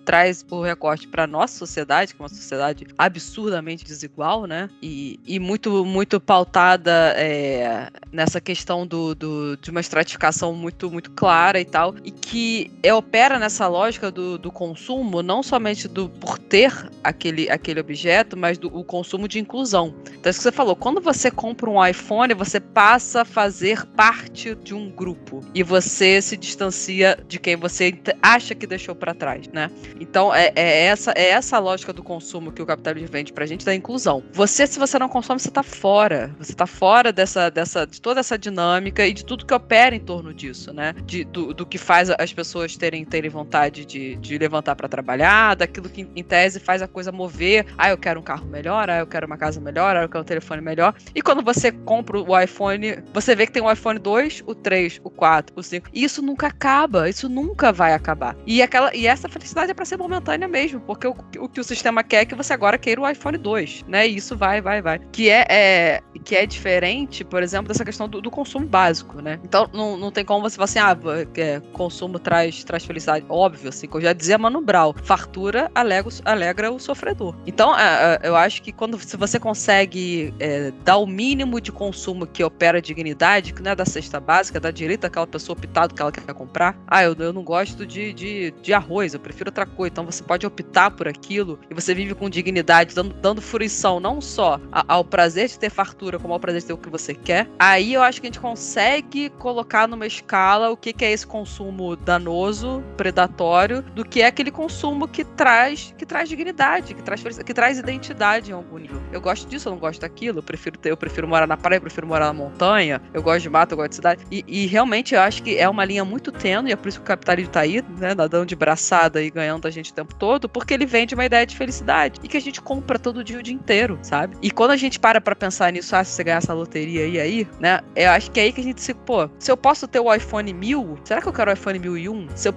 traz 0.09 0.43
o 0.49 0.63
recorte 0.63 1.07
para 1.07 1.27
nossa 1.27 1.55
sociedade, 1.55 2.15
que 2.15 2.19
é 2.19 2.23
uma 2.23 2.29
sociedade 2.29 2.87
absurdamente 2.97 3.85
desigual, 3.85 4.47
né? 4.47 4.67
E, 4.81 5.19
e 5.23 5.37
muito, 5.37 5.85
muito 5.85 6.19
pautada 6.19 7.13
é, 7.15 7.91
nessa 8.11 8.41
questão 8.41 8.87
do, 8.87 9.13
do- 9.13 9.55
de 9.57 9.69
uma 9.69 9.79
estratificação 9.79 10.51
muito, 10.55 10.89
muito 10.89 11.11
clara 11.11 11.59
e 11.59 11.65
tal, 11.65 11.93
e 12.03 12.09
que 12.09 12.71
é, 12.81 12.91
opera 12.91 13.37
nessa 13.37 13.67
lógica 13.67 14.09
do, 14.09 14.39
do 14.39 14.51
consumo, 14.51 15.21
não 15.21 15.43
somente 15.43 15.87
do 15.87 16.09
por 16.09 16.39
ter 16.39 16.73
aquele, 17.03 17.47
aquele 17.47 17.79
objeto, 17.79 18.35
mas 18.35 18.57
do 18.57 18.67
o 18.75 18.83
consumo 18.83 19.27
de 19.27 19.37
inclusão. 19.37 19.93
Então, 20.17 20.31
isso 20.31 20.39
que 20.39 20.43
você 20.43 20.51
falou, 20.51 20.75
quando 20.75 20.99
você 20.99 21.29
compra 21.29 21.69
um 21.69 21.85
iPhone, 21.85 22.33
você 22.33 22.59
passa 22.59 23.21
a 23.21 23.25
fazer 23.25 23.85
parte 23.85 24.55
de 24.55 24.73
um 24.73 24.89
grupo 24.89 25.43
e 25.53 25.61
você 25.61 26.19
se 26.19 26.35
distancia 26.35 27.15
de 27.27 27.37
quem 27.39 27.55
você 27.55 27.93
acha 28.23 28.55
que 28.55 28.65
deixou 28.65 28.95
para 28.95 29.13
trás, 29.13 29.47
né? 29.49 29.69
Então, 29.99 30.33
é, 30.33 30.51
é 30.55 30.85
essa 30.85 31.11
é 31.15 31.29
essa 31.29 31.57
a 31.57 31.59
lógica 31.59 31.91
do 31.91 32.03
consumo 32.03 32.51
que 32.51 32.61
o 32.61 32.65
capitalismo 32.65 33.09
vende 33.11 33.33
pra 33.33 33.45
gente 33.45 33.65
da 33.65 33.75
inclusão. 33.75 34.23
Você, 34.33 34.65
se 34.65 34.79
você 34.79 34.97
não 34.97 35.09
consome, 35.09 35.39
você 35.39 35.51
tá 35.51 35.63
fora. 35.63 36.33
Você 36.39 36.53
tá 36.53 36.65
fora 36.65 37.11
dessa, 37.11 37.49
dessa, 37.49 37.85
de 37.85 38.01
toda 38.01 38.19
essa 38.19 38.37
dinâmica 38.37 39.05
e 39.05 39.13
de 39.13 39.25
tudo 39.25 39.45
que 39.45 39.53
opera 39.53 39.95
em 39.95 39.99
torno 39.99 40.33
disso, 40.33 40.73
né? 40.73 40.93
De, 41.05 41.23
do, 41.23 41.53
do 41.53 41.65
que 41.65 41.77
faz 41.77 42.09
as 42.09 42.31
pessoas 42.31 42.75
terem, 42.77 43.03
terem 43.03 43.29
vontade 43.29 43.85
de, 43.85 44.15
de 44.15 44.37
levantar 44.37 44.75
para 44.75 44.87
trabalhar, 44.87 45.55
daquilo 45.55 45.89
que, 45.89 46.07
em 46.15 46.23
tese, 46.23 46.59
faz 46.59 46.81
a 46.81 46.87
coisa 46.87 47.11
mover. 47.11 47.65
Ah, 47.77 47.89
eu 47.89 47.97
quero 47.97 48.19
um 48.19 48.23
carro 48.23 48.45
melhor, 48.45 48.89
ah, 48.89 48.99
eu 48.99 49.07
quero 49.07 49.27
uma 49.27 49.37
casa 49.37 49.59
melhor, 49.59 49.95
ah, 49.95 50.03
eu 50.03 50.09
quero 50.09 50.21
um 50.21 50.25
telefone 50.25 50.61
melhor. 50.61 50.93
E 51.13 51.21
quando 51.21 51.43
você 51.43 51.71
compra 51.71 52.19
o 52.19 52.39
iPhone, 52.39 53.03
você 53.13 53.35
vê 53.35 53.45
que 53.45 53.51
tem 53.51 53.61
o 53.61 53.71
iPhone 53.71 53.99
2, 53.99 54.43
o 54.45 54.55
3, 54.55 55.01
o 55.03 55.09
4, 55.09 55.53
o 55.57 55.63
5. 55.63 55.89
E 55.93 56.03
isso 56.03 56.21
nunca 56.21 56.47
acaba, 56.47 57.09
isso 57.09 57.27
nunca 57.27 57.71
vai 57.71 57.93
acabar. 57.93 58.35
E, 58.45 58.61
aquela, 58.61 58.95
e 58.95 59.05
essa 59.05 59.27
felicidade 59.27 59.71
é 59.71 59.73
para 59.73 59.88
ser 59.89 59.97
momentânea 59.97 60.47
mesmo, 60.47 60.79
porque 60.81 61.07
o, 61.07 61.15
o 61.39 61.49
que 61.49 61.59
o 61.59 61.63
sistema 61.63 62.03
quer 62.03 62.21
é 62.21 62.25
que 62.25 62.35
você 62.35 62.53
agora 62.53 62.77
queira 62.77 63.01
o 63.01 63.09
iPhone 63.09 63.37
2, 63.37 63.83
né? 63.87 64.07
E 64.07 64.15
isso 64.15 64.37
vai, 64.37 64.61
vai, 64.61 64.81
vai. 64.81 64.99
Que 65.11 65.29
é, 65.29 65.45
é- 65.49 66.01
que 66.23 66.35
é 66.35 66.45
diferente, 66.45 67.23
por 67.23 67.41
exemplo, 67.41 67.67
dessa 67.67 67.83
questão 67.85 68.07
do, 68.07 68.21
do 68.21 68.29
consumo 68.31 68.65
básico, 68.65 69.21
né? 69.21 69.39
Então 69.43 69.69
não, 69.73 69.97
não 69.97 70.11
tem 70.11 70.23
como 70.25 70.41
você 70.47 70.55
falar 70.55 70.65
assim, 70.65 70.79
ah, 70.79 70.97
é, 71.37 71.59
consumo 71.73 72.19
traz, 72.19 72.63
traz 72.63 72.85
felicidade. 72.85 73.25
Óbvio, 73.29 73.69
assim, 73.69 73.87
que 73.87 73.95
eu 73.97 74.01
já 74.01 74.13
dizia 74.13 74.37
Mano 74.37 74.61
Brown, 74.61 74.93
fartura 75.03 75.71
alegra, 75.73 76.09
o- 76.09 76.21
alegra 76.29 76.71
o 76.71 76.79
sofredor. 76.79 77.35
Então, 77.47 77.77
é, 77.77 78.19
eu 78.23 78.35
acho 78.35 78.61
que 78.61 78.71
quando 78.71 78.99
se 78.99 79.17
você 79.17 79.39
consegue 79.39 80.33
é, 80.39 80.71
dar 80.83 80.97
o 80.97 81.07
mínimo 81.07 81.59
de 81.61 81.71
consumo 81.71 82.27
que 82.27 82.43
opera 82.43 82.77
a 82.77 82.81
dignidade, 82.81 83.53
que 83.53 83.61
não 83.61 83.71
é 83.71 83.75
da 83.75 83.85
cesta 83.85 84.19
básica, 84.19 84.59
da 84.59 84.71
direita 84.71 85.07
aquela 85.07 85.25
pessoa 85.27 85.57
optar 85.57 85.87
do 85.87 85.93
que 85.95 86.01
ela 86.01 86.11
quer 86.11 86.21
comprar. 86.33 86.77
Ah, 86.87 87.03
eu, 87.03 87.15
eu 87.17 87.33
não 87.33 87.43
gosto 87.43 87.85
de, 87.85 88.13
de, 88.13 88.51
de 88.61 88.73
arroz, 88.73 89.13
eu 89.13 89.19
prefiro 89.19 89.49
outra 89.49 89.65
coisa. 89.65 89.78
Então 89.87 90.05
você 90.05 90.23
pode 90.23 90.45
optar 90.45 90.91
por 90.91 91.07
aquilo 91.07 91.59
e 91.69 91.73
você 91.73 91.93
vive 91.93 92.13
com 92.15 92.29
dignidade, 92.29 92.93
dando, 92.93 93.13
dando 93.15 93.41
fruição 93.41 93.99
não 93.99 94.21
só 94.21 94.59
ao 94.87 95.03
prazer 95.03 95.47
de 95.47 95.59
ter 95.59 95.69
fartura, 95.69 96.19
como 96.19 96.33
ao 96.33 96.39
prazer 96.39 96.61
de 96.61 96.67
ter 96.67 96.73
o 96.73 96.77
que 96.77 96.89
você 96.89 97.13
quer. 97.13 97.49
Aí 97.57 97.93
eu 97.93 98.01
acho 98.01 98.21
que 98.21 98.27
a 98.27 98.29
gente 98.29 98.39
consegue 98.39 99.29
colocar 99.31 99.87
numa 99.87 100.05
escala 100.05 100.69
o 100.69 100.77
que, 100.77 100.93
que 100.93 101.05
é 101.05 101.11
esse 101.11 101.25
consumo 101.25 101.95
danoso, 101.95 102.83
predatório, 102.97 103.81
do 103.81 104.03
que 104.05 104.21
é 104.21 104.27
aquele 104.27 104.51
consumo 104.51 105.07
que 105.07 105.23
traz, 105.23 105.93
que 105.97 106.05
traz 106.05 106.29
dignidade, 106.29 106.93
que 106.93 107.01
traz, 107.01 107.21
que 107.23 107.53
traz 107.53 107.79
identidade 107.79 108.51
em 108.51 108.53
algum 108.53 108.77
nível. 108.77 109.01
Eu 109.11 109.21
gosto 109.21 109.47
disso, 109.47 109.69
eu 109.69 109.73
não 109.73 109.79
gosto 109.79 110.01
daquilo, 110.01 110.39
eu 110.39 110.43
prefiro 110.43 110.77
ter, 110.77 110.91
eu 110.91 110.97
prefiro 110.97 111.27
morar 111.27 111.47
na 111.47 111.57
praia, 111.57 111.77
eu 111.77 111.81
prefiro 111.81 112.07
morar 112.07 112.27
na 112.27 112.33
montanha, 112.33 113.01
eu 113.13 113.21
gosto 113.21 113.41
de 113.41 113.49
mato, 113.49 113.73
eu 113.73 113.77
gosto 113.77 113.89
de 113.89 113.95
cidade. 113.95 114.25
E, 114.31 114.43
e 114.47 114.65
realmente 114.67 115.15
eu 115.15 115.21
acho 115.21 115.43
que 115.43 115.57
é 115.57 115.67
uma 115.67 115.85
linha 115.85 116.03
muito 116.03 116.31
tênue, 116.31 116.69
e 116.69 116.73
é 116.73 116.75
por 116.75 116.89
isso 116.89 116.99
que 116.99 117.03
o 117.03 117.07
capitalismo 117.07 117.51
tá 117.51 117.61
aí, 117.61 117.83
né, 117.97 118.13
nadando 118.13 118.45
de 118.45 118.55
braçada 118.55 119.21
e 119.21 119.29
ganhando 119.29 119.68
a 119.69 119.71
gente 119.71 119.91
o 119.91 119.93
tempo 119.93 120.13
todo, 120.15 120.49
porque 120.49 120.73
ele 120.73 120.85
vende 120.85 121.13
uma 121.15 121.25
ideia 121.25 121.45
de 121.45 121.55
felicidade 121.55 122.19
e 122.23 122.27
que 122.27 122.37
a 122.37 122.41
gente 122.41 122.61
compra 122.61 122.99
todo 122.99 123.23
dia 123.23 123.39
o 123.39 123.43
dia 123.43 123.53
inteiro, 123.53 123.97
sabe? 124.01 124.37
E 124.41 124.51
quando 124.51 124.71
a 124.71 124.77
gente 124.77 124.99
para 124.99 125.21
pra 125.21 125.35
pensar 125.35 125.71
nisso, 125.71 125.95
ah, 125.95 126.03
se 126.03 126.11
você 126.11 126.23
ganhar 126.23 126.37
essa 126.37 126.53
loteria 126.53 127.03
aí, 127.03 127.19
aí, 127.19 127.47
né? 127.59 127.79
Eu 127.95 128.11
acho 128.11 128.31
que 128.31 128.39
é 128.39 128.43
aí 128.43 128.51
que 128.51 128.61
a 128.61 128.63
gente 128.63 128.81
se, 128.81 128.93
pô, 128.93 129.29
se 129.39 129.51
eu 129.51 129.57
posso 129.57 129.87
ter 129.87 129.99
o 129.99 130.13
iPhone 130.13 130.53
1000, 130.53 130.99
será 131.03 131.21
que 131.21 131.27
eu 131.27 131.33
quero 131.33 131.51
o 131.51 131.53
iPhone 131.53 131.79
1001? 131.79 132.27
Se 132.35 132.49
eu, 132.49 132.55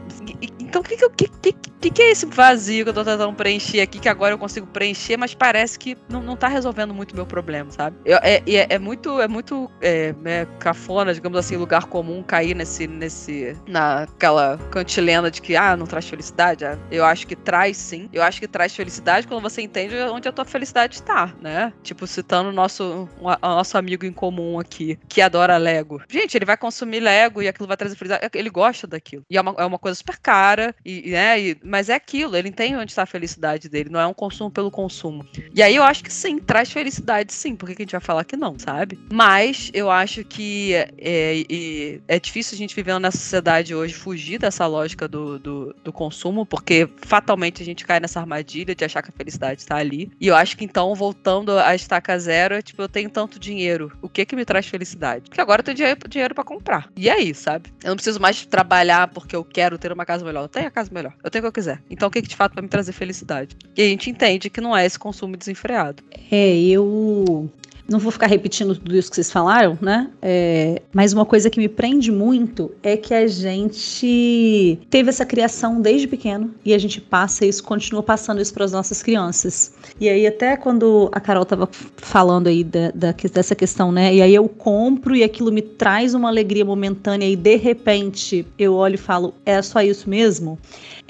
então 0.60 0.80
o 0.80 0.84
que 0.84 0.96
que, 0.96 1.28
que, 1.28 1.52
que, 1.52 1.90
que, 1.90 2.02
é 2.02 2.10
esse 2.10 2.26
vazio 2.26 2.84
que 2.84 2.90
eu 2.90 2.94
tô 2.94 3.04
tentando 3.04 3.32
preencher 3.34 3.80
aqui, 3.80 3.98
que 3.98 4.08
agora 4.08 4.34
eu 4.34 4.38
consigo 4.38 4.66
preencher, 4.66 5.16
mas 5.16 5.34
parece 5.34 5.78
que 5.78 5.96
não, 6.08 6.22
não 6.22 6.36
tá 6.36 6.48
resolvendo 6.48 6.94
muito 6.94 7.14
meu 7.14 7.26
problema, 7.26 7.70
sabe? 7.70 7.96
Eu, 8.04 8.18
é, 8.22 8.42
é, 8.46 8.74
é 8.74 8.78
muito, 8.78 9.20
é 9.20 9.28
muito 9.28 9.70
é, 9.80 10.14
é, 10.24 10.46
cafona, 10.58 11.12
digamos 11.12 11.38
assim, 11.38 11.56
lugar 11.56 11.86
comum 11.86 12.22
cair 12.22 12.54
nesse, 12.54 12.86
nesse, 12.86 13.56
naquela 13.66 14.58
cantilena 14.70 15.30
de 15.30 15.42
que, 15.42 15.56
ah, 15.56 15.76
não 15.76 15.86
traz 15.86 16.08
felicidade. 16.08 16.64
Ah, 16.64 16.78
eu 17.02 17.06
acho 17.06 17.26
que 17.26 17.36
traz 17.36 17.76
sim. 17.76 18.08
Eu 18.12 18.22
acho 18.22 18.40
que 18.40 18.48
traz 18.48 18.74
felicidade 18.74 19.26
quando 19.26 19.42
você 19.42 19.62
entende 19.62 19.94
onde 20.10 20.28
a 20.28 20.32
tua 20.32 20.44
felicidade 20.44 20.94
está, 20.96 21.34
né? 21.40 21.72
Tipo, 21.82 22.06
citando 22.06 22.50
o 22.50 22.52
nosso, 22.52 23.08
o 23.20 23.30
nosso 23.40 23.76
amigo 23.76 24.06
em 24.06 24.12
comum 24.12 24.58
aqui, 24.58 24.98
que 25.08 25.20
adora 25.20 25.56
Lego. 25.56 26.02
Gente, 26.08 26.36
ele 26.36 26.44
vai 26.44 26.56
consumir 26.56 27.00
Lego 27.00 27.42
e 27.42 27.48
aquilo 27.48 27.68
vai 27.68 27.76
trazer 27.76 27.96
felicidade. 27.96 28.30
Ele 28.34 28.50
gosta 28.50 28.86
daquilo. 28.86 29.24
E 29.28 29.36
é 29.36 29.40
uma, 29.40 29.54
é 29.58 29.64
uma 29.64 29.78
coisa 29.78 29.96
super 29.96 30.18
cara, 30.18 30.74
e, 30.84 31.10
né? 31.10 31.40
E, 31.40 31.58
mas 31.64 31.88
é 31.88 31.94
aquilo, 31.94 32.36
ele 32.36 32.48
entende 32.48 32.76
onde 32.76 32.92
está 32.92 33.02
a 33.02 33.06
felicidade 33.06 33.68
dele, 33.68 33.90
não 33.90 34.00
é 34.00 34.06
um 34.06 34.14
consumo 34.14 34.50
pelo 34.50 34.70
consumo. 34.70 35.26
E 35.54 35.62
aí 35.62 35.76
eu 35.76 35.82
acho 35.82 36.02
que 36.04 36.12
sim, 36.12 36.38
traz 36.38 36.70
felicidade 36.70 37.32
sim. 37.32 37.56
Por 37.56 37.68
que, 37.68 37.74
que 37.74 37.82
a 37.82 37.84
gente 37.84 37.92
vai 37.92 38.00
falar 38.00 38.24
que 38.24 38.36
não, 38.36 38.58
sabe? 38.58 38.98
Mas 39.12 39.70
eu 39.74 39.90
acho 39.90 40.24
que 40.24 40.74
é, 40.74 40.88
é, 40.98 42.00
é 42.08 42.20
difícil 42.20 42.54
a 42.54 42.58
gente 42.58 42.74
vivendo 42.74 43.00
nessa 43.00 43.18
sociedade 43.18 43.74
hoje 43.74 43.94
fugir 43.94 44.38
dessa 44.38 44.66
lógica 44.66 45.08
do, 45.08 45.38
do, 45.38 45.76
do, 45.82 45.92
consumo, 45.92 46.44
porque 46.44 46.81
fatalmente 46.96 47.62
a 47.62 47.64
gente 47.64 47.84
cai 47.84 48.00
nessa 48.00 48.20
armadilha 48.20 48.74
de 48.74 48.84
achar 48.84 49.02
que 49.02 49.10
a 49.10 49.12
felicidade 49.12 49.60
está 49.60 49.76
ali. 49.76 50.10
E 50.20 50.26
eu 50.26 50.34
acho 50.34 50.56
que 50.56 50.64
então, 50.64 50.94
voltando 50.94 51.58
à 51.58 51.74
estaca 51.74 52.18
zero, 52.18 52.54
é 52.54 52.62
tipo, 52.62 52.82
eu 52.82 52.88
tenho 52.88 53.10
tanto 53.10 53.38
dinheiro, 53.38 53.92
o 54.00 54.08
que 54.08 54.24
que 54.24 54.36
me 54.36 54.44
traz 54.44 54.66
felicidade? 54.66 55.28
Porque 55.28 55.40
agora 55.40 55.60
eu 55.60 55.64
tenho 55.64 55.76
dinheiro, 55.76 56.08
dinheiro 56.08 56.34
para 56.34 56.44
comprar. 56.44 56.88
E 56.96 57.08
aí, 57.08 57.34
sabe? 57.34 57.70
Eu 57.82 57.90
não 57.90 57.96
preciso 57.96 58.20
mais 58.20 58.44
trabalhar 58.46 59.08
porque 59.08 59.34
eu 59.34 59.44
quero 59.44 59.78
ter 59.78 59.92
uma 59.92 60.04
casa 60.04 60.24
melhor. 60.24 60.44
Eu 60.44 60.48
tenho 60.48 60.68
a 60.68 60.70
casa 60.70 60.90
melhor. 60.92 61.14
Eu 61.22 61.30
tenho 61.30 61.42
o 61.42 61.44
que 61.44 61.48
eu 61.48 61.52
quiser. 61.52 61.82
Então 61.90 62.08
o 62.08 62.10
que 62.10 62.22
que 62.22 62.28
de 62.28 62.36
fato 62.36 62.54
vai 62.54 62.62
me 62.62 62.68
trazer 62.68 62.92
felicidade? 62.92 63.56
E 63.76 63.82
a 63.82 63.86
gente 63.86 64.10
entende 64.10 64.50
que 64.50 64.60
não 64.60 64.76
é 64.76 64.84
esse 64.86 64.98
consumo 64.98 65.36
desenfreado. 65.36 66.02
É, 66.30 66.56
eu 66.58 67.50
não 67.92 67.98
vou 67.98 68.10
ficar 68.10 68.26
repetindo 68.26 68.74
tudo 68.74 68.96
isso 68.96 69.10
que 69.10 69.16
vocês 69.16 69.30
falaram, 69.30 69.78
né? 69.80 70.10
É, 70.20 70.82
mas 70.92 71.12
uma 71.12 71.24
coisa 71.24 71.48
que 71.48 71.60
me 71.60 71.68
prende 71.68 72.10
muito 72.10 72.70
é 72.82 72.96
que 72.96 73.14
a 73.14 73.26
gente 73.26 74.78
teve 74.90 75.10
essa 75.10 75.24
criação 75.24 75.80
desde 75.80 76.08
pequeno 76.08 76.52
e 76.64 76.74
a 76.74 76.78
gente 76.78 77.00
passa 77.00 77.46
isso, 77.46 77.62
continua 77.62 78.02
passando 78.02 78.40
isso 78.40 78.52
para 78.52 78.64
as 78.64 78.72
nossas 78.72 79.02
crianças. 79.02 79.74
E 80.00 80.08
aí, 80.08 80.26
até 80.26 80.56
quando 80.56 81.08
a 81.12 81.20
Carol 81.20 81.42
estava 81.42 81.68
falando 81.96 82.48
aí 82.48 82.64
da, 82.64 82.90
da, 82.90 83.12
dessa 83.12 83.54
questão, 83.54 83.92
né? 83.92 84.14
E 84.14 84.22
aí 84.22 84.34
eu 84.34 84.48
compro 84.48 85.14
e 85.14 85.22
aquilo 85.22 85.52
me 85.52 85.62
traz 85.62 86.14
uma 86.14 86.28
alegria 86.28 86.64
momentânea 86.64 87.26
e 87.26 87.36
de 87.36 87.56
repente 87.56 88.46
eu 88.58 88.74
olho 88.74 88.94
e 88.94 88.98
falo, 88.98 89.34
é 89.44 89.60
só 89.60 89.82
isso 89.82 90.08
mesmo? 90.08 90.58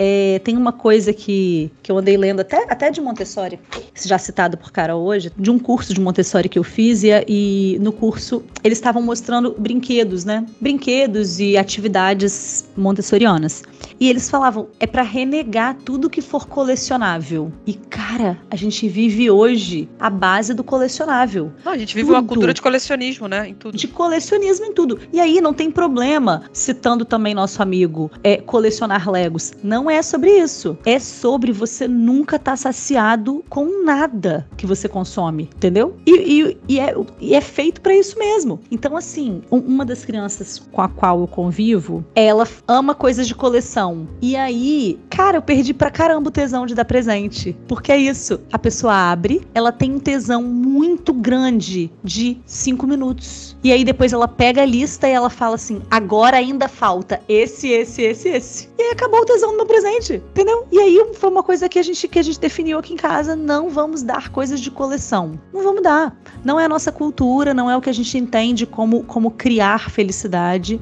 É, 0.05 0.41
tem 0.41 0.57
uma 0.57 0.73
coisa 0.73 1.13
que, 1.13 1.71
que 1.81 1.93
eu 1.93 1.97
andei 1.97 2.17
lendo 2.17 2.41
até, 2.41 2.65
até 2.69 2.91
de 2.91 3.01
Montessori, 3.01 3.61
já 4.05 4.19
citado 4.19 4.57
por 4.57 4.73
Carol 4.73 5.01
hoje, 5.01 5.31
de 5.37 5.49
um 5.49 5.61
curso 5.61 5.95
de 5.95 6.01
Montessori 6.01 6.49
que 6.49 6.59
eu 6.59 6.65
fiz 6.65 7.05
e, 7.05 7.11
e 7.29 7.79
no 7.81 7.93
curso 7.93 8.43
eles 8.65 8.79
estavam 8.79 9.01
mostrando 9.01 9.55
brinquedos, 9.57 10.25
né? 10.25 10.45
Brinquedos 10.61 11.39
e 11.39 11.57
atividades 11.57 12.69
montessorianas. 12.77 13.63
E 14.03 14.09
eles 14.09 14.29
falavam, 14.29 14.67
é 14.81 14.87
para 14.89 15.03
renegar 15.03 15.77
tudo 15.77 16.11
que 16.11 16.21
for 16.21 16.45
colecionável. 16.45 17.53
E 17.65 17.75
cara, 17.75 18.37
a 18.51 18.57
gente 18.57 18.89
vive 18.89 19.31
hoje 19.31 19.89
a 19.97 20.11
base 20.11 20.53
do 20.53 20.65
colecionável. 20.65 21.53
Não, 21.65 21.71
a 21.71 21.79
gente 21.79 21.95
vive 21.95 22.09
tudo. 22.09 22.17
uma 22.17 22.25
cultura 22.25 22.53
de 22.53 22.61
colecionismo, 22.61 23.29
né? 23.29 23.51
Em 23.51 23.55
tudo. 23.55 23.79
De 23.79 23.87
colecionismo 23.87 24.67
em 24.67 24.73
tudo. 24.73 24.99
E 25.13 25.21
aí 25.21 25.41
não 25.41 25.55
tem 25.55 25.71
problema, 25.71 26.43
citando 26.53 27.05
também 27.05 27.33
nosso 27.33 27.63
amigo, 27.63 28.11
é 28.25 28.39
colecionar 28.39 29.09
Legos. 29.09 29.53
Não 29.63 29.89
é 29.89 30.03
sobre 30.03 30.37
isso. 30.37 30.77
É 30.85 30.99
sobre 30.99 31.53
você 31.53 31.87
nunca 31.87 32.35
estar 32.35 32.53
tá 32.53 32.57
saciado 32.57 33.45
com 33.49 33.85
nada 33.85 34.49
que 34.57 34.67
você 34.67 34.89
consome, 34.89 35.45
entendeu? 35.55 35.97
E, 36.05 36.11
e, 36.41 36.59
e 36.69 36.81
é, 36.81 36.93
e 37.21 37.35
é 37.37 37.41
feito 37.41 37.81
para 37.81 37.95
isso 37.95 38.19
mesmo. 38.19 38.59
Então, 38.69 38.97
assim, 38.97 39.43
uma 39.49 39.85
das 39.85 40.05
crianças 40.05 40.59
com 40.73 40.83
a 40.83 40.89
qual 40.89 41.21
eu 41.21 41.29
convivo, 41.29 42.05
ela 42.17 42.49
ama 42.67 42.97
coisas 42.97 43.29
de 43.29 43.35
coleção. 43.37 43.92
E 44.21 44.37
aí, 44.37 44.99
cara, 45.11 45.39
eu 45.39 45.43
perdi 45.43 45.75
pra 45.75 45.91
caramba 45.91 46.29
o 46.29 46.33
tesão 46.33 46.67
de 46.67 46.75
dar 46.75 46.85
presente. 46.85 47.57
Porque 47.67 47.93
é 47.93 47.97
isso. 47.97 48.41
A 48.53 48.59
pessoa 48.59 48.95
abre, 48.95 49.43
ela 49.55 49.73
tem 49.73 49.93
um 49.95 49.99
tesão 49.99 50.43
muito 50.43 51.13
grande 51.13 51.91
de 52.03 52.39
cinco 52.47 52.87
minutos. 52.87 53.57
E 53.65 53.73
aí 53.73 53.85
depois 53.85 54.13
ela 54.13 54.27
pega 54.27 54.63
a 54.63 54.67
lista 54.67 55.09
e 55.09 55.13
ela 55.13 55.31
fala 55.31 55.55
assim: 55.55 55.83
agora 55.91 56.37
ainda 56.37 56.69
falta 56.69 57.21
esse, 57.29 57.69
esse, 57.69 58.03
esse, 58.03 58.29
esse. 58.29 58.69
E 58.79 58.83
aí 58.83 58.91
acabou 58.93 59.21
o 59.21 59.25
tesão 59.25 59.51
do 59.51 59.57
meu 59.57 59.67
presente, 59.67 60.15
entendeu? 60.15 60.67
E 60.71 60.79
aí 60.79 61.05
foi 61.15 61.31
uma 61.31 61.43
coisa 61.43 61.69
que 61.69 61.79
a 61.79 61.83
gente 61.83 62.09
que 62.09 62.19
a 62.19 62.23
gente 62.23 62.41
definiu 62.41 62.79
aqui 62.79 62.95
em 62.95 62.97
casa: 62.97 63.37
não 63.37 63.71
vamos 63.71 64.03
dar 64.03 64.31
coisas 64.31 64.61
de 64.61 64.71
coleção. 64.71 65.39
Não 65.53 65.63
vamos 65.63 65.83
dar. 65.83 66.17
Não 66.45 66.59
é 66.59 66.65
a 66.65 66.69
nossa 66.69 66.91
cultura, 66.91 67.55
não 67.55 67.71
é 67.71 67.77
o 67.77 67.81
que 67.81 67.91
a 67.91 67.95
gente 67.95 68.19
entende 68.19 68.67
como, 68.67 69.05
como 69.05 69.31
criar 69.31 69.91
felicidade. 69.91 70.81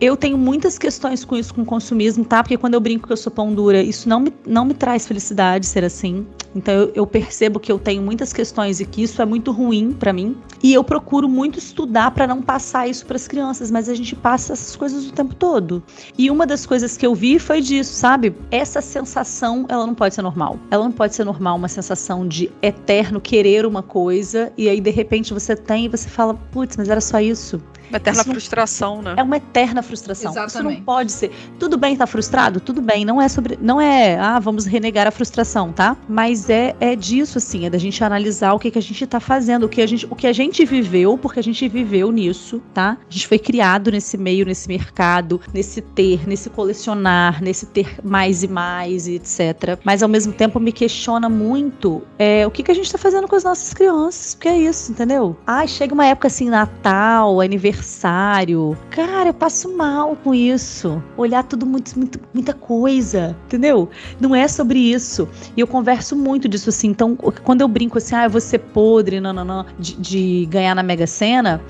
Eu 0.00 0.16
tenho 0.16 0.38
muitas 0.38 0.78
questões 0.78 1.24
com 1.24 1.36
isso, 1.36 1.52
com 1.52 1.64
consumismo, 1.64 2.24
tá? 2.24 2.40
Porque 2.40 2.56
quando 2.56 2.74
eu 2.74 2.80
brinco 2.80 3.08
que 3.08 3.12
eu 3.12 3.16
sou 3.16 3.32
pão 3.32 3.52
dura, 3.52 3.82
isso 3.82 4.08
não 4.08 4.20
me, 4.20 4.32
não 4.46 4.64
me 4.64 4.72
traz 4.72 5.08
felicidade 5.08 5.66
ser 5.66 5.82
assim. 5.82 6.24
Então 6.54 6.72
eu, 6.72 6.92
eu 6.94 7.06
percebo 7.06 7.58
que 7.58 7.70
eu 7.70 7.80
tenho 7.80 8.00
muitas 8.00 8.32
questões 8.32 8.78
e 8.78 8.86
que 8.86 9.02
isso 9.02 9.20
é 9.20 9.24
muito 9.24 9.50
ruim 9.50 9.92
para 9.92 10.12
mim. 10.12 10.36
E 10.62 10.72
eu 10.72 10.84
procuro 10.84 11.28
muito 11.28 11.58
estudar 11.58 12.12
para 12.12 12.28
não 12.28 12.40
passar 12.40 12.88
isso 12.88 13.04
para 13.06 13.16
as 13.16 13.26
crianças, 13.26 13.72
mas 13.72 13.88
a 13.88 13.94
gente 13.94 14.14
passa 14.14 14.52
essas 14.52 14.76
coisas 14.76 15.06
o 15.06 15.12
tempo 15.12 15.34
todo. 15.34 15.82
E 16.16 16.30
uma 16.30 16.46
das 16.46 16.64
coisas 16.64 16.96
que 16.96 17.04
eu 17.04 17.14
vi 17.14 17.40
foi 17.40 17.60
disso, 17.60 17.92
sabe? 17.92 18.34
Essa 18.52 18.80
sensação, 18.80 19.66
ela 19.68 19.84
não 19.84 19.94
pode 19.94 20.14
ser 20.14 20.22
normal. 20.22 20.60
Ela 20.70 20.84
não 20.84 20.92
pode 20.92 21.16
ser 21.16 21.24
normal 21.24 21.56
uma 21.56 21.68
sensação 21.68 22.26
de 22.26 22.50
eterno 22.62 23.20
querer 23.20 23.66
uma 23.66 23.82
coisa 23.82 24.52
e 24.56 24.68
aí 24.68 24.80
de 24.80 24.90
repente 24.90 25.34
você 25.34 25.56
tem 25.56 25.86
e 25.86 25.88
você 25.88 26.08
fala, 26.08 26.34
putz, 26.34 26.76
mas 26.76 26.88
era 26.88 27.00
só 27.00 27.20
isso. 27.20 27.60
Uma 27.88 27.96
eterna 27.96 28.20
isso 28.20 28.30
frustração, 28.30 29.02
né? 29.02 29.14
É 29.16 29.22
uma 29.22 29.36
eterna 29.36 29.82
frustração. 29.82 30.30
Exatamente. 30.30 30.72
Isso 30.72 30.78
não 30.78 30.84
pode 30.84 31.12
ser. 31.12 31.30
Tudo 31.58 31.76
bem 31.76 31.94
estar 31.94 32.06
tá 32.06 32.10
frustrado? 32.10 32.60
Tudo 32.60 32.80
bem. 32.80 33.04
Não 33.04 33.20
é 33.20 33.28
sobre. 33.28 33.58
Não 33.60 33.80
é, 33.80 34.18
ah, 34.18 34.38
vamos 34.38 34.66
renegar 34.66 35.06
a 35.06 35.10
frustração, 35.10 35.72
tá? 35.72 35.96
Mas 36.08 36.50
é, 36.50 36.76
é 36.80 36.94
disso, 36.94 37.38
assim, 37.38 37.66
é 37.66 37.70
da 37.70 37.78
gente 37.78 38.02
analisar 38.04 38.52
o 38.52 38.58
que, 38.58 38.70
que 38.70 38.78
a 38.78 38.82
gente 38.82 39.06
tá 39.06 39.20
fazendo, 39.20 39.64
o 39.64 39.68
que 39.68 39.80
a 39.80 39.86
gente, 39.86 40.06
o 40.10 40.14
que 40.14 40.26
a 40.26 40.32
gente 40.32 40.64
viveu, 40.64 41.16
porque 41.16 41.40
a 41.40 41.42
gente 41.42 41.66
viveu 41.68 42.12
nisso, 42.12 42.62
tá? 42.74 42.98
A 43.08 43.12
gente 43.12 43.26
foi 43.26 43.38
criado 43.38 43.90
nesse 43.90 44.16
meio, 44.18 44.44
nesse 44.44 44.68
mercado, 44.68 45.40
nesse 45.52 45.80
ter, 45.80 46.28
nesse 46.28 46.50
colecionar, 46.50 47.42
nesse 47.42 47.66
ter 47.66 47.98
mais 48.04 48.42
e 48.42 48.48
mais, 48.48 49.06
e 49.06 49.14
etc. 49.14 49.78
Mas 49.84 50.02
ao 50.02 50.08
mesmo 50.08 50.32
tempo 50.32 50.60
me 50.60 50.72
questiona 50.72 51.28
muito 51.28 52.02
é, 52.18 52.46
o 52.46 52.50
que, 52.50 52.62
que 52.62 52.70
a 52.70 52.74
gente 52.74 52.90
tá 52.90 52.98
fazendo 52.98 53.26
com 53.26 53.36
as 53.36 53.44
nossas 53.44 53.72
crianças. 53.72 54.34
Porque 54.34 54.48
é 54.48 54.58
isso, 54.58 54.92
entendeu? 54.92 55.36
Ah, 55.46 55.66
chega 55.66 55.94
uma 55.94 56.06
época 56.06 56.28
assim, 56.28 56.48
Natal, 56.48 57.40
aniversário 57.40 57.77
aniversário. 57.78 58.76
Cara, 58.90 59.28
eu 59.28 59.34
passo 59.34 59.74
mal 59.76 60.16
com 60.16 60.34
isso. 60.34 61.02
Olhar 61.16 61.44
tudo 61.44 61.64
muito, 61.64 61.96
muito, 61.96 62.20
muita 62.34 62.52
coisa, 62.52 63.36
entendeu? 63.46 63.88
Não 64.20 64.34
é 64.34 64.46
sobre 64.48 64.78
isso. 64.78 65.28
E 65.56 65.60
eu 65.60 65.66
converso 65.66 66.16
muito 66.16 66.48
disso 66.48 66.68
assim. 66.68 66.88
Então, 66.88 67.16
quando 67.16 67.60
eu 67.60 67.68
brinco 67.68 67.98
assim, 67.98 68.14
ah, 68.14 68.24
eu 68.24 68.30
vou 68.30 68.40
ser 68.40 68.58
podre, 68.58 69.20
não, 69.20 69.32
não, 69.32 69.44
não, 69.44 69.66
de, 69.78 69.94
de 69.96 70.46
ganhar 70.50 70.74
na 70.74 70.82
Mega 70.82 71.06
Sena, 71.06 71.60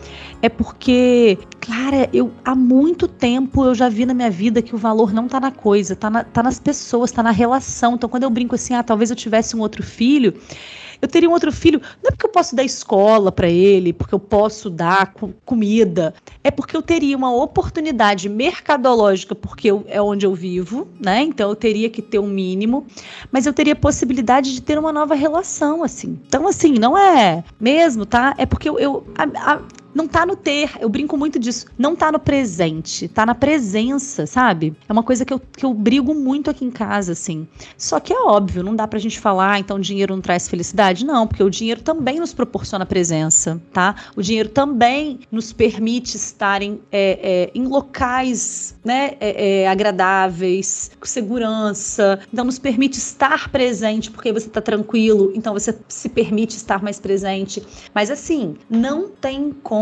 é 0.42 0.48
porque, 0.48 1.38
cara, 1.61 2.09
eu 2.12 2.32
há 2.44 2.54
muito 2.54 3.06
tempo 3.06 3.64
eu 3.64 3.74
já 3.74 3.88
vi 3.88 4.06
na 4.06 4.14
minha 4.14 4.30
vida 4.30 4.62
que 4.62 4.74
o 4.74 4.78
valor 4.78 5.12
não 5.12 5.28
tá 5.28 5.40
na 5.40 5.50
coisa, 5.50 5.94
tá, 5.94 6.09
na, 6.09 6.24
tá 6.24 6.42
nas 6.42 6.59
pessoas, 6.59 7.12
tá 7.12 7.22
na 7.22 7.30
relação. 7.30 7.94
Então, 7.94 8.09
quando 8.09 8.22
eu 8.22 8.30
brinco 8.30 8.54
assim, 8.54 8.74
ah, 8.74 8.82
talvez 8.82 9.11
eu 9.11 9.16
tivesse 9.16 9.56
um 9.56 9.61
outro 9.61 9.82
filho 9.82 10.34
eu 11.01 11.09
teria 11.09 11.28
um 11.28 11.32
outro 11.32 11.53
filho, 11.53 11.80
não 12.03 12.09
é 12.09 12.11
porque 12.11 12.26
eu 12.26 12.30
posso 12.30 12.57
dar 12.57 12.64
escola 12.64 13.30
para 13.30 13.49
ele, 13.49 13.92
porque 13.92 14.14
eu 14.14 14.18
posso 14.18 14.68
dar 14.68 15.14
comida, 15.44 16.14
é 16.42 16.51
porque 16.51 16.76
eu 16.76 16.82
teria 16.82 17.16
uma 17.16 17.34
oportunidade 17.34 18.28
mercadológica, 18.28 19.34
porque 19.34 19.70
eu, 19.70 19.84
é 19.88 20.01
onde 20.01 20.26
eu 20.26 20.34
vivo, 20.34 20.88
né? 21.01 21.22
Então 21.22 21.51
eu 21.51 21.57
teria 21.57 21.88
que 21.88 22.03
ter 22.03 22.18
um 22.18 22.26
mínimo, 22.26 22.86
mas 23.30 23.46
eu 23.46 23.53
teria 23.53 23.76
possibilidade 23.76 24.55
de 24.55 24.62
ter 24.62 24.78
uma 24.78 24.92
nova 24.92 25.14
relação, 25.14 25.82
assim. 25.82 26.18
Então, 26.26 26.46
assim, 26.46 26.74
não 26.74 26.96
é 26.96 27.44
mesmo, 27.61 28.05
tá? 28.05 28.34
É 28.38 28.46
porque 28.46 28.68
eu, 28.68 28.78
eu 28.78 29.07
a, 29.16 29.53
a, 29.53 29.61
não 29.95 30.07
tá 30.07 30.24
no 30.26 30.36
ter. 30.36 30.70
Eu 30.80 30.89
brinco 30.89 31.16
muito 31.16 31.39
disso. 31.39 31.66
Não 31.78 31.97
tá 31.97 32.12
no 32.12 32.18
presente, 32.18 33.09
tá 33.09 33.24
na 33.24 33.34
presença, 33.34 34.26
sabe? 34.26 34.76
É 34.89 34.93
uma 34.93 35.03
coisa 35.03 35.24
que 35.24 35.32
eu, 35.32 35.41
que 35.41 35.64
eu 35.64 35.74
brigo 35.74 36.14
muito 36.14 36.51
aqui 36.51 36.64
em 36.64 36.70
casa, 36.70 37.12
assim. 37.12 37.47
Só 37.76 37.99
que 37.99 38.12
é 38.12 38.20
óbvio, 38.20 38.62
não 38.62 38.76
dá 38.76 38.86
pra 38.86 38.99
gente 38.99 39.18
falar, 39.18 39.53
ah, 39.53 39.59
então 39.59 39.78
dinheiro 39.78 40.14
não 40.14 40.20
traz 40.20 40.49
felicidade. 40.49 41.05
Não, 41.05 41.26
porque 41.26 41.43
o 41.43 41.51
dinheiro 41.51 41.82
também 41.82 42.20
nos 42.20 42.32
proporciona 42.32 42.84
presença, 42.84 43.61
tá? 43.72 43.95
O 44.16 44.22
dinheiro 44.22 44.49
também 44.49 45.20
nos 45.30 45.53
permite 45.53 46.16
estarem 46.16 46.80
é, 46.93 47.18
é, 47.22 47.51
em 47.55 47.66
locais 47.66 48.76
né, 48.84 49.16
é, 49.20 49.62
é 49.62 49.68
agradáveis, 49.68 50.91
com 51.01 51.07
segurança. 51.07 52.20
Então, 52.32 52.45
nos 52.45 52.59
permite 52.59 52.99
estar 52.99 53.49
presente, 53.51 54.11
porque 54.11 54.32
você 54.32 54.49
tá 54.49 54.61
tranquilo, 54.61 55.32
então 55.34 55.53
você 55.53 55.76
se 55.89 56.09
permite 56.09 56.57
estar 56.57 56.82
mais 56.82 57.01
presente. 57.01 57.62
Mas 57.95 58.11
assim, 58.11 58.57
não 58.68 59.09
tem 59.09 59.53
como 59.62 59.77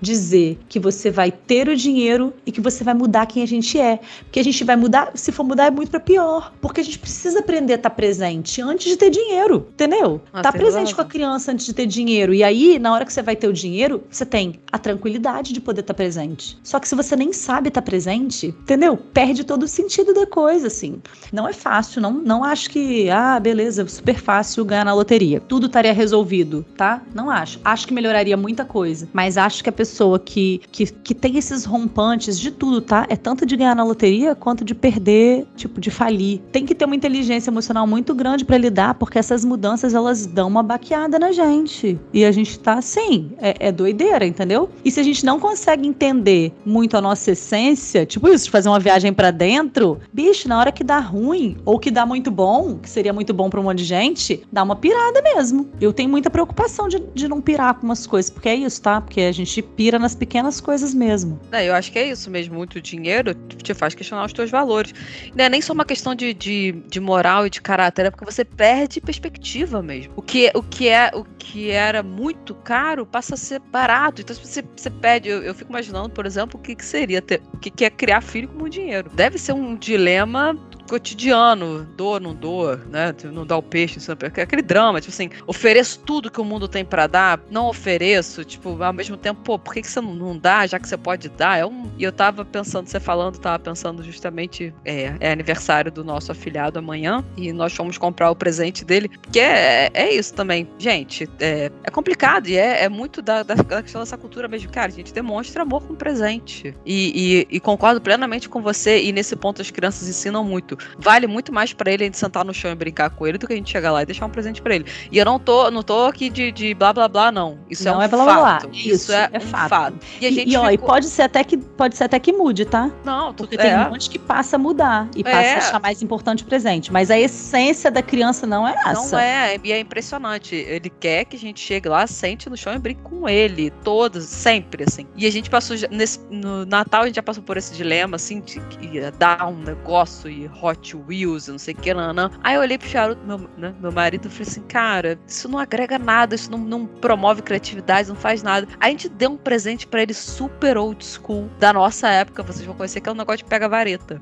dizer 0.00 0.58
que 0.68 0.78
você 0.78 1.10
vai 1.10 1.30
ter 1.30 1.68
o 1.68 1.76
dinheiro 1.76 2.32
e 2.46 2.52
que 2.52 2.60
você 2.60 2.84
vai 2.84 2.94
mudar 2.94 3.26
quem 3.26 3.42
a 3.42 3.46
gente 3.46 3.78
é. 3.78 4.00
Porque 4.24 4.40
a 4.40 4.44
gente 4.44 4.62
vai 4.64 4.76
mudar, 4.76 5.12
se 5.14 5.32
for 5.32 5.44
mudar, 5.44 5.66
é 5.66 5.70
muito 5.70 5.90
para 5.90 6.00
pior. 6.00 6.52
Porque 6.60 6.80
a 6.80 6.84
gente 6.84 6.98
precisa 6.98 7.40
aprender 7.40 7.74
a 7.74 7.76
estar 7.76 7.90
presente 7.90 8.60
antes 8.60 8.86
de 8.86 8.96
ter 8.96 9.10
dinheiro, 9.10 9.68
entendeu? 9.72 10.20
Nossa, 10.32 10.42
tá 10.42 10.52
presente 10.52 10.94
com 10.94 11.00
a 11.00 11.04
criança 11.04 11.52
antes 11.52 11.66
de 11.66 11.72
ter 11.72 11.86
dinheiro. 11.86 12.34
E 12.34 12.42
aí, 12.42 12.78
na 12.78 12.92
hora 12.92 13.04
que 13.04 13.12
você 13.12 13.22
vai 13.22 13.36
ter 13.36 13.48
o 13.48 13.52
dinheiro, 13.52 14.02
você 14.10 14.24
tem 14.24 14.60
a 14.70 14.78
tranquilidade 14.78 15.52
de 15.52 15.60
poder 15.60 15.80
estar 15.80 15.94
presente. 15.94 16.58
Só 16.62 16.78
que 16.78 16.88
se 16.88 16.94
você 16.94 17.16
nem 17.16 17.32
sabe 17.32 17.68
estar 17.68 17.82
presente, 17.82 18.48
entendeu? 18.48 18.96
Perde 18.96 19.44
todo 19.44 19.64
o 19.64 19.68
sentido 19.68 20.12
da 20.14 20.26
coisa, 20.26 20.66
assim. 20.66 21.00
Não 21.32 21.48
é 21.48 21.52
fácil, 21.52 22.00
não, 22.00 22.12
não 22.12 22.44
acho 22.44 22.70
que, 22.70 23.08
ah, 23.10 23.38
beleza, 23.40 23.86
super 23.86 24.18
fácil 24.18 24.64
ganhar 24.64 24.84
na 24.84 24.94
loteria. 24.94 25.40
Tudo 25.40 25.66
estaria 25.66 25.92
resolvido, 25.92 26.64
tá? 26.76 27.02
Não 27.14 27.30
acho. 27.30 27.60
Acho 27.64 27.86
que 27.86 27.94
melhoraria 27.94 28.36
muita 28.36 28.64
coisa. 28.64 29.08
Mas 29.12 29.31
acho 29.36 29.62
que 29.62 29.68
a 29.68 29.72
pessoa 29.72 30.18
que, 30.18 30.60
que, 30.70 30.86
que 30.86 31.14
tem 31.14 31.36
esses 31.38 31.64
rompantes 31.64 32.38
de 32.38 32.50
tudo, 32.50 32.80
tá? 32.80 33.06
É 33.08 33.16
tanto 33.16 33.44
de 33.46 33.56
ganhar 33.56 33.74
na 33.74 33.84
loteria 33.84 34.34
quanto 34.34 34.64
de 34.64 34.74
perder, 34.74 35.46
tipo, 35.56 35.80
de 35.80 35.90
falir. 35.90 36.40
Tem 36.50 36.64
que 36.64 36.74
ter 36.74 36.84
uma 36.84 36.96
inteligência 36.96 37.50
emocional 37.50 37.86
muito 37.86 38.14
grande 38.14 38.44
para 38.44 38.58
lidar, 38.58 38.94
porque 38.94 39.18
essas 39.18 39.44
mudanças 39.44 39.94
elas 39.94 40.26
dão 40.26 40.48
uma 40.48 40.62
baqueada 40.62 41.18
na 41.18 41.32
gente. 41.32 41.98
E 42.12 42.24
a 42.24 42.32
gente 42.32 42.58
tá 42.58 42.74
assim, 42.74 43.30
é, 43.38 43.68
é 43.68 43.72
doideira, 43.72 44.26
entendeu? 44.26 44.68
E 44.84 44.90
se 44.90 45.00
a 45.00 45.02
gente 45.02 45.24
não 45.24 45.38
consegue 45.38 45.86
entender 45.86 46.52
muito 46.64 46.96
a 46.96 47.00
nossa 47.00 47.32
essência, 47.32 48.04
tipo 48.06 48.28
isso, 48.28 48.44
de 48.44 48.50
fazer 48.50 48.68
uma 48.68 48.80
viagem 48.80 49.12
para 49.12 49.30
dentro, 49.30 49.98
bicho, 50.12 50.48
na 50.48 50.58
hora 50.58 50.72
que 50.72 50.84
dá 50.84 50.98
ruim 50.98 51.56
ou 51.64 51.78
que 51.78 51.90
dá 51.90 52.04
muito 52.04 52.30
bom, 52.30 52.78
que 52.78 52.88
seria 52.88 53.12
muito 53.12 53.32
bom 53.32 53.48
para 53.48 53.60
um 53.60 53.64
monte 53.64 53.78
de 53.78 53.84
gente, 53.84 54.42
dá 54.52 54.62
uma 54.62 54.76
pirada 54.76 55.22
mesmo. 55.22 55.68
Eu 55.80 55.92
tenho 55.92 56.08
muita 56.08 56.30
preocupação 56.30 56.88
de, 56.88 57.02
de 57.14 57.28
não 57.28 57.40
pirar 57.40 57.74
com 57.74 57.86
umas 57.86 58.06
coisas, 58.06 58.30
porque 58.30 58.48
é 58.48 58.54
isso, 58.54 58.80
tá? 58.82 59.00
Porque 59.00 59.20
a 59.26 59.32
gente 59.32 59.62
pira 59.62 59.98
nas 59.98 60.14
pequenas 60.14 60.60
coisas 60.60 60.94
mesmo. 60.94 61.40
É, 61.50 61.68
eu 61.68 61.74
acho 61.74 61.90
que 61.92 61.98
é 61.98 62.08
isso 62.08 62.30
mesmo. 62.30 62.54
Muito 62.54 62.80
dinheiro 62.80 63.34
te 63.34 63.74
faz 63.74 63.94
questionar 63.94 64.24
os 64.24 64.32
teus 64.32 64.50
valores. 64.50 64.92
Não 65.34 65.44
é 65.44 65.48
nem 65.48 65.60
só 65.60 65.72
uma 65.72 65.84
questão 65.84 66.14
de, 66.14 66.34
de, 66.34 66.72
de 66.88 67.00
moral 67.00 67.46
e 67.46 67.50
de 67.50 67.60
caráter, 67.60 68.06
é 68.06 68.10
porque 68.10 68.24
você 68.24 68.44
perde 68.44 69.00
perspectiva 69.00 69.82
mesmo. 69.82 70.12
O 70.16 70.22
que, 70.22 70.50
o 70.54 70.62
que, 70.62 70.88
é, 70.88 71.10
o 71.14 71.24
que 71.24 71.70
era 71.70 72.02
muito 72.02 72.54
caro 72.54 73.06
passa 73.06 73.34
a 73.34 73.38
ser 73.38 73.60
barato. 73.60 74.22
Então, 74.22 74.34
se 74.34 74.44
você, 74.44 74.64
você 74.76 74.90
pede, 74.90 75.28
eu, 75.28 75.42
eu 75.42 75.54
fico 75.54 75.70
imaginando, 75.70 76.10
por 76.10 76.26
exemplo, 76.26 76.58
o 76.58 76.62
que, 76.62 76.74
que 76.74 76.84
seria 76.84 77.22
ter, 77.22 77.40
o 77.52 77.58
que, 77.58 77.70
que 77.70 77.84
é 77.84 77.90
criar 77.90 78.20
filho 78.20 78.48
com 78.48 78.58
muito 78.58 78.72
dinheiro. 78.74 79.10
Deve 79.14 79.38
ser 79.38 79.52
um 79.52 79.76
dilema 79.76 80.58
cotidiano, 80.88 81.86
dou, 81.96 82.20
não 82.20 82.34
dou, 82.34 82.76
né? 82.76 83.14
Não 83.32 83.46
dá 83.46 83.56
o 83.56 83.62
peixe, 83.62 83.98
aquele 84.42 84.62
drama, 84.62 85.00
tipo 85.00 85.12
assim, 85.12 85.30
ofereço 85.46 86.00
tudo 86.00 86.30
que 86.30 86.40
o 86.40 86.44
mundo 86.44 86.68
tem 86.68 86.84
para 86.84 87.06
dar, 87.06 87.40
não 87.50 87.68
ofereço, 87.68 88.44
tipo, 88.44 88.82
ao 88.82 88.92
mesmo 88.92 89.16
tempo, 89.16 89.40
pô, 89.42 89.58
por 89.58 89.74
que, 89.74 89.82
que 89.82 89.90
você 89.90 90.00
não 90.00 90.36
dá, 90.36 90.66
já 90.66 90.78
que 90.78 90.88
você 90.88 90.96
pode 90.96 91.28
dar? 91.28 91.58
É 91.58 91.66
um... 91.66 91.90
E 91.98 92.04
eu 92.04 92.12
tava 92.12 92.44
pensando, 92.44 92.86
você 92.86 93.00
falando, 93.00 93.38
tava 93.38 93.58
pensando 93.58 94.02
justamente, 94.02 94.74
é, 94.84 95.14
é 95.20 95.32
aniversário 95.32 95.90
do 95.90 96.04
nosso 96.04 96.32
afilhado 96.32 96.78
amanhã, 96.78 97.24
e 97.36 97.52
nós 97.52 97.72
fomos 97.72 97.98
comprar 97.98 98.30
o 98.30 98.36
presente 98.36 98.84
dele, 98.84 99.08
porque 99.08 99.40
é, 99.40 99.90
é 99.92 100.12
isso 100.12 100.34
também, 100.34 100.68
gente, 100.78 101.28
é, 101.40 101.70
é 101.84 101.90
complicado, 101.90 102.48
e 102.48 102.56
é, 102.56 102.84
é 102.84 102.88
muito 102.88 103.22
da, 103.22 103.42
da, 103.42 103.54
da, 103.54 103.82
questão 103.82 104.00
dessa 104.00 104.16
cultura 104.16 104.48
mesmo, 104.48 104.70
cara, 104.70 104.90
a 104.90 104.94
gente 104.94 105.12
demonstra 105.12 105.62
amor 105.62 105.82
com 105.82 105.94
presente, 105.94 106.74
e, 106.84 107.46
e, 107.50 107.56
e 107.56 107.60
concordo 107.60 108.00
plenamente 108.00 108.48
com 108.48 108.60
você, 108.60 109.02
e 109.02 109.12
nesse 109.12 109.36
ponto 109.36 109.62
as 109.62 109.70
crianças 109.70 110.08
ensinam 110.08 110.44
muito, 110.44 110.71
vale 110.98 111.26
muito 111.26 111.52
mais 111.52 111.72
para 111.72 111.90
ele 111.90 112.04
a 112.04 112.06
gente 112.06 112.18
sentar 112.18 112.44
no 112.44 112.52
chão 112.52 112.70
e 112.70 112.74
brincar 112.74 113.10
com 113.10 113.26
ele 113.26 113.38
do 113.38 113.46
que 113.46 113.52
a 113.52 113.56
gente 113.56 113.70
chegar 113.70 113.92
lá 113.92 114.02
e 114.02 114.06
deixar 114.06 114.26
um 114.26 114.30
presente 114.30 114.60
para 114.62 114.74
ele. 114.74 114.86
E 115.10 115.18
eu 115.18 115.24
não 115.24 115.38
tô, 115.38 115.70
não 115.70 115.82
tô 115.82 116.06
aqui 116.06 116.28
de, 116.28 116.52
de 116.52 116.74
blá 116.74 116.92
blá 116.92 117.08
blá, 117.08 117.32
não. 117.32 117.58
Isso 117.68 117.88
é 117.88 117.92
não 117.92 118.00
é 118.00 118.04
um 118.04 118.06
é 118.06 118.08
blá, 118.08 118.24
fato. 118.24 118.34
Blá, 118.34 118.58
blá. 118.60 118.70
Isso, 118.72 118.88
Isso 118.88 119.12
é, 119.12 119.28
é 119.32 119.38
um 119.38 119.40
fato. 119.40 119.68
fato. 119.68 119.96
E, 120.20 120.26
a 120.26 120.30
gente 120.30 120.50
e, 120.50 120.56
ó, 120.56 120.68
ficou... 120.68 120.72
e 120.72 120.78
pode 120.78 121.06
ser 121.06 121.22
até 121.22 121.44
que 121.44 121.56
pode 121.56 121.96
ser 121.96 122.04
até 122.04 122.18
que 122.18 122.32
mude, 122.32 122.64
tá? 122.64 122.90
Não, 123.04 123.34
porque 123.34 123.56
tem 123.56 123.70
é. 123.70 123.78
um 123.78 123.90
monte 123.90 124.08
que 124.10 124.18
passa 124.18 124.56
a 124.56 124.58
mudar 124.58 125.08
e 125.16 125.22
passa 125.22 125.36
é. 125.36 125.54
a 125.54 125.58
achar 125.58 125.80
mais 125.80 126.02
importante 126.02 126.42
o 126.42 126.46
presente. 126.46 126.92
Mas 126.92 127.10
a 127.10 127.18
essência 127.18 127.90
da 127.90 128.02
criança 128.02 128.46
não 128.46 128.66
é 128.66 128.74
essa. 128.86 129.12
Não 129.12 129.18
é, 129.18 129.58
e 129.62 129.72
é 129.72 129.78
impressionante. 129.78 130.54
Ele 130.54 130.90
quer 130.90 131.24
que 131.24 131.36
a 131.36 131.38
gente 131.38 131.60
chegue 131.60 131.88
lá, 131.88 132.06
sente 132.06 132.48
no 132.48 132.56
chão 132.56 132.74
e 132.74 132.78
brinque 132.78 133.02
com 133.02 133.28
ele. 133.28 133.70
Todos, 133.82 134.24
sempre, 134.24 134.84
assim. 134.86 135.06
E 135.16 135.26
a 135.26 135.30
gente 135.30 135.50
passou 135.50 135.76
nesse, 135.90 136.20
no 136.30 136.64
Natal, 136.66 137.02
a 137.02 137.06
gente 137.06 137.16
já 137.16 137.22
passou 137.22 137.42
por 137.42 137.56
esse 137.56 137.74
dilema, 137.74 138.16
assim, 138.16 138.40
de 138.40 138.60
que 138.60 138.86
ia 138.86 139.10
dar 139.10 139.46
um 139.48 139.56
negócio 139.56 140.30
e 140.30 140.46
Hot 140.62 140.96
Wheels, 140.96 141.48
não 141.48 141.58
sei 141.58 141.74
o 141.74 141.76
que, 141.76 141.92
não. 141.92 142.30
Aí 142.42 142.54
eu 142.54 142.60
olhei 142.60 142.78
pro 142.78 142.88
charuto, 142.88 143.20
meu, 143.26 143.38
né, 143.56 143.74
meu 143.80 143.92
marido, 143.92 144.28
e 144.28 144.30
falei 144.30 144.48
assim, 144.48 144.62
cara, 144.62 145.18
isso 145.26 145.48
não 145.48 145.58
agrega 145.58 145.98
nada, 145.98 146.34
isso 146.34 146.50
não, 146.50 146.58
não 146.58 146.86
promove 146.86 147.42
criatividade, 147.42 148.08
não 148.08 148.16
faz 148.16 148.42
nada. 148.42 148.68
A 148.80 148.88
gente 148.88 149.08
deu 149.08 149.30
um 149.30 149.36
presente 149.36 149.86
para 149.86 150.02
ele 150.02 150.14
super 150.14 150.76
old 150.76 151.04
school, 151.04 151.48
da 151.58 151.72
nossa 151.72 152.08
época, 152.08 152.42
vocês 152.42 152.64
vão 152.64 152.74
conhecer, 152.74 153.00
que 153.00 153.08
é 153.08 153.12
um 153.12 153.16
negócio 153.16 153.38
de 153.38 153.44
pega-vareta. 153.44 154.20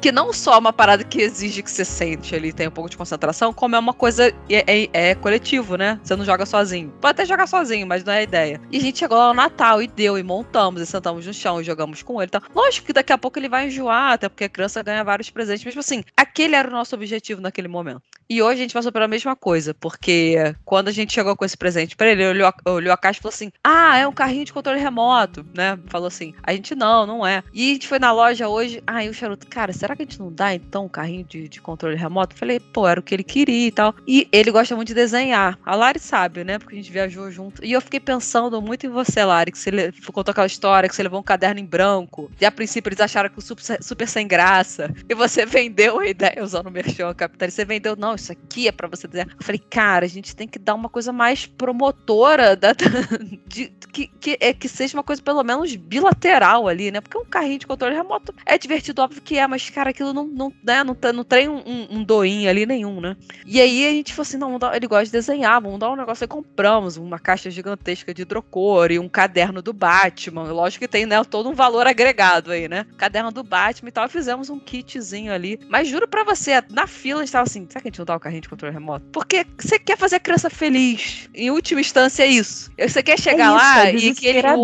Que 0.00 0.10
não 0.10 0.32
só 0.32 0.54
é 0.54 0.58
uma 0.58 0.72
parada 0.72 1.04
que 1.04 1.20
exige 1.20 1.62
que 1.62 1.70
você 1.70 1.84
sente 1.84 2.34
ali, 2.34 2.52
tem 2.52 2.68
um 2.68 2.70
pouco 2.70 2.90
de 2.90 2.96
concentração, 2.96 3.52
como 3.52 3.76
é 3.76 3.78
uma 3.78 3.92
coisa, 3.92 4.28
é, 4.48 4.64
é, 4.66 5.10
é 5.10 5.14
coletivo, 5.14 5.76
né? 5.76 6.00
Você 6.02 6.16
não 6.16 6.24
joga 6.24 6.46
sozinho. 6.46 6.92
Pode 7.00 7.12
até 7.12 7.26
jogar 7.26 7.46
sozinho, 7.46 7.86
mas 7.86 8.04
não 8.04 8.12
é 8.12 8.18
a 8.18 8.22
ideia. 8.22 8.60
E 8.70 8.78
a 8.78 8.80
gente 8.80 8.98
chegou 8.98 9.18
lá 9.18 9.28
no 9.28 9.34
Natal 9.34 9.82
e 9.82 9.86
deu, 9.86 10.18
e 10.18 10.22
montamos, 10.22 10.80
e 10.80 10.86
sentamos 10.86 11.26
no 11.26 11.34
chão, 11.34 11.60
e 11.60 11.64
jogamos 11.64 12.02
com 12.02 12.20
ele 12.20 12.30
tal. 12.30 12.42
Lógico 12.54 12.86
que 12.86 12.92
daqui 12.92 13.12
a 13.12 13.18
pouco 13.18 13.38
ele 13.38 13.48
vai 13.48 13.66
enjoar, 13.66 14.12
até 14.12 14.28
porque 14.28 14.44
a 14.44 14.48
criança 14.48 14.82
ganha 14.82 15.04
vários 15.04 15.30
presentes, 15.30 15.77
tipo 15.78 15.80
assim, 15.80 16.02
aquele 16.16 16.56
era 16.56 16.68
o 16.68 16.72
nosso 16.72 16.94
objetivo 16.94 17.40
naquele 17.40 17.68
momento. 17.68 18.02
E 18.30 18.42
hoje 18.42 18.60
a 18.60 18.62
gente 18.62 18.74
passou 18.74 18.92
pela 18.92 19.08
mesma 19.08 19.34
coisa, 19.34 19.72
porque 19.72 20.36
quando 20.62 20.88
a 20.88 20.92
gente 20.92 21.14
chegou 21.14 21.34
com 21.34 21.46
esse 21.46 21.56
presente 21.56 21.96
para 21.96 22.10
ele, 22.10 22.26
olhou, 22.26 22.52
olhou 22.66 22.92
a 22.92 22.96
caixa 22.96 23.18
e 23.18 23.22
falou 23.22 23.32
assim: 23.34 23.50
Ah, 23.64 23.96
é 23.96 24.06
um 24.06 24.12
carrinho 24.12 24.44
de 24.44 24.52
controle 24.52 24.78
remoto, 24.78 25.46
né? 25.54 25.78
Falou 25.86 26.08
assim. 26.08 26.34
A 26.42 26.52
gente 26.52 26.74
não, 26.74 27.06
não 27.06 27.26
é. 27.26 27.42
E 27.54 27.70
a 27.70 27.72
gente 27.72 27.88
foi 27.88 27.98
na 27.98 28.12
loja 28.12 28.46
hoje. 28.46 28.82
E 29.02 29.08
o 29.08 29.14
charuto, 29.14 29.46
cara, 29.46 29.72
será 29.72 29.96
que 29.96 30.02
a 30.02 30.04
gente 30.04 30.18
não 30.18 30.30
dá 30.30 30.54
então 30.54 30.84
um 30.84 30.88
carrinho 30.90 31.24
de, 31.24 31.48
de 31.48 31.60
controle 31.60 31.96
remoto? 31.96 32.36
falei, 32.36 32.60
pô, 32.60 32.86
era 32.86 33.00
o 33.00 33.02
que 33.02 33.14
ele 33.14 33.24
queria 33.24 33.68
e 33.68 33.72
tal. 33.72 33.94
E 34.06 34.28
ele 34.30 34.50
gosta 34.50 34.76
muito 34.76 34.88
de 34.88 34.94
desenhar. 34.94 35.58
A 35.64 35.74
Lari 35.74 35.98
sabe, 35.98 36.44
né? 36.44 36.58
Porque 36.58 36.74
a 36.74 36.78
gente 36.78 36.92
viajou 36.92 37.30
junto. 37.30 37.64
E 37.64 37.72
eu 37.72 37.80
fiquei 37.80 37.98
pensando 37.98 38.60
muito 38.60 38.84
em 38.84 38.90
você, 38.90 39.24
Lari, 39.24 39.52
que 39.52 39.58
você 39.58 39.90
contou 40.12 40.32
aquela 40.32 40.46
história, 40.46 40.86
que 40.86 40.94
você 40.94 41.02
levou 41.02 41.20
um 41.20 41.22
caderno 41.22 41.60
em 41.60 41.64
branco. 41.64 42.30
E 42.38 42.44
a 42.44 42.52
princípio 42.52 42.90
eles 42.90 43.00
acharam 43.00 43.30
que 43.30 43.40
super, 43.40 43.82
super 43.82 44.06
sem 44.06 44.28
graça. 44.28 44.94
E 45.08 45.14
você 45.14 45.44
vendeu 45.46 45.98
a 45.98 46.06
ideia 46.06 46.42
usando 46.42 46.68
o 46.68 47.14
Capital. 47.14 47.50
Você 47.50 47.64
vendeu, 47.64 47.96
não, 47.96 48.17
isso 48.18 48.32
aqui 48.32 48.68
é 48.68 48.72
para 48.72 48.88
você 48.88 49.08
dizer. 49.08 49.28
Eu 49.28 49.44
falei, 49.44 49.58
cara, 49.58 50.04
a 50.04 50.08
gente 50.08 50.34
tem 50.34 50.46
que 50.46 50.58
dar 50.58 50.74
uma 50.74 50.88
coisa 50.88 51.12
mais 51.12 51.46
promotora 51.46 52.56
da, 52.56 52.72
de, 53.46 53.72
que, 53.92 54.06
que, 54.06 54.38
é, 54.40 54.52
que 54.52 54.68
seja 54.68 54.96
uma 54.96 55.02
coisa 55.02 55.22
pelo 55.22 55.42
menos 55.42 55.74
bilateral 55.74 56.68
ali, 56.68 56.90
né? 56.90 57.00
Porque 57.00 57.18
um 57.18 57.24
carrinho 57.24 57.58
de 57.58 57.66
controle 57.66 57.94
remoto 57.94 58.34
é 58.44 58.58
divertido, 58.58 59.02
óbvio 59.02 59.22
que 59.22 59.38
é, 59.38 59.46
mas, 59.46 59.68
cara, 59.70 59.90
aquilo 59.90 60.12
não, 60.12 60.26
não, 60.26 60.52
né, 60.62 60.84
não, 60.84 60.96
não 61.14 61.24
tem 61.24 61.48
um, 61.48 61.88
um 61.90 62.04
doinho 62.04 62.48
ali 62.48 62.66
nenhum, 62.66 63.00
né? 63.00 63.16
E 63.46 63.60
aí 63.60 63.86
a 63.86 63.90
gente 63.90 64.12
falou 64.12 64.22
assim: 64.22 64.36
não, 64.36 64.58
ele 64.74 64.86
gosta 64.86 65.06
de 65.06 65.12
desenhar, 65.12 65.60
vamos 65.60 65.78
dar 65.78 65.90
um 65.90 65.96
negócio. 65.96 66.24
Aí 66.24 66.28
compramos 66.28 66.96
uma 66.96 67.18
caixa 67.18 67.50
gigantesca 67.50 68.12
de 68.12 68.22
hidrocor 68.22 68.90
e 68.90 68.98
um 68.98 69.08
caderno 69.08 69.62
do 69.62 69.72
Batman. 69.72 70.44
Lógico 70.44 70.84
que 70.84 70.88
tem, 70.88 71.06
né, 71.06 71.22
todo 71.24 71.48
um 71.48 71.54
valor 71.54 71.86
agregado 71.86 72.52
aí, 72.52 72.68
né? 72.68 72.86
Caderno 72.96 73.30
do 73.30 73.42
Batman 73.42 73.88
e 73.88 73.92
tal. 73.92 74.08
Fizemos 74.08 74.50
um 74.50 74.58
kitzinho 74.58 75.32
ali. 75.32 75.58
Mas 75.68 75.88
juro 75.88 76.06
pra 76.06 76.24
você, 76.24 76.62
na 76.70 76.86
fila 76.86 77.20
a 77.20 77.24
gente 77.24 77.32
tava 77.32 77.44
assim: 77.44 77.66
será 77.68 77.80
que 77.80 77.88
a 77.88 77.90
gente 77.90 77.98
não 77.98 78.06
dá 78.08 78.16
o 78.16 78.20
carrinho 78.20 78.42
de 78.42 78.48
controle 78.48 78.74
remoto? 78.74 79.04
Porque 79.12 79.46
você 79.58 79.78
quer 79.78 79.96
fazer 79.96 80.16
a 80.16 80.20
criança 80.20 80.50
feliz. 80.50 81.28
Em 81.34 81.50
última 81.50 81.80
instância, 81.80 82.22
é 82.22 82.26
isso. 82.26 82.70
Você 82.78 83.02
quer 83.02 83.18
chegar 83.18 83.52
é 83.52 83.56
isso, 83.56 83.64
lá 83.64 83.86
é 83.86 83.94
e 83.94 84.14
que 84.14 84.26
ele. 84.26 84.46
É 84.46 84.54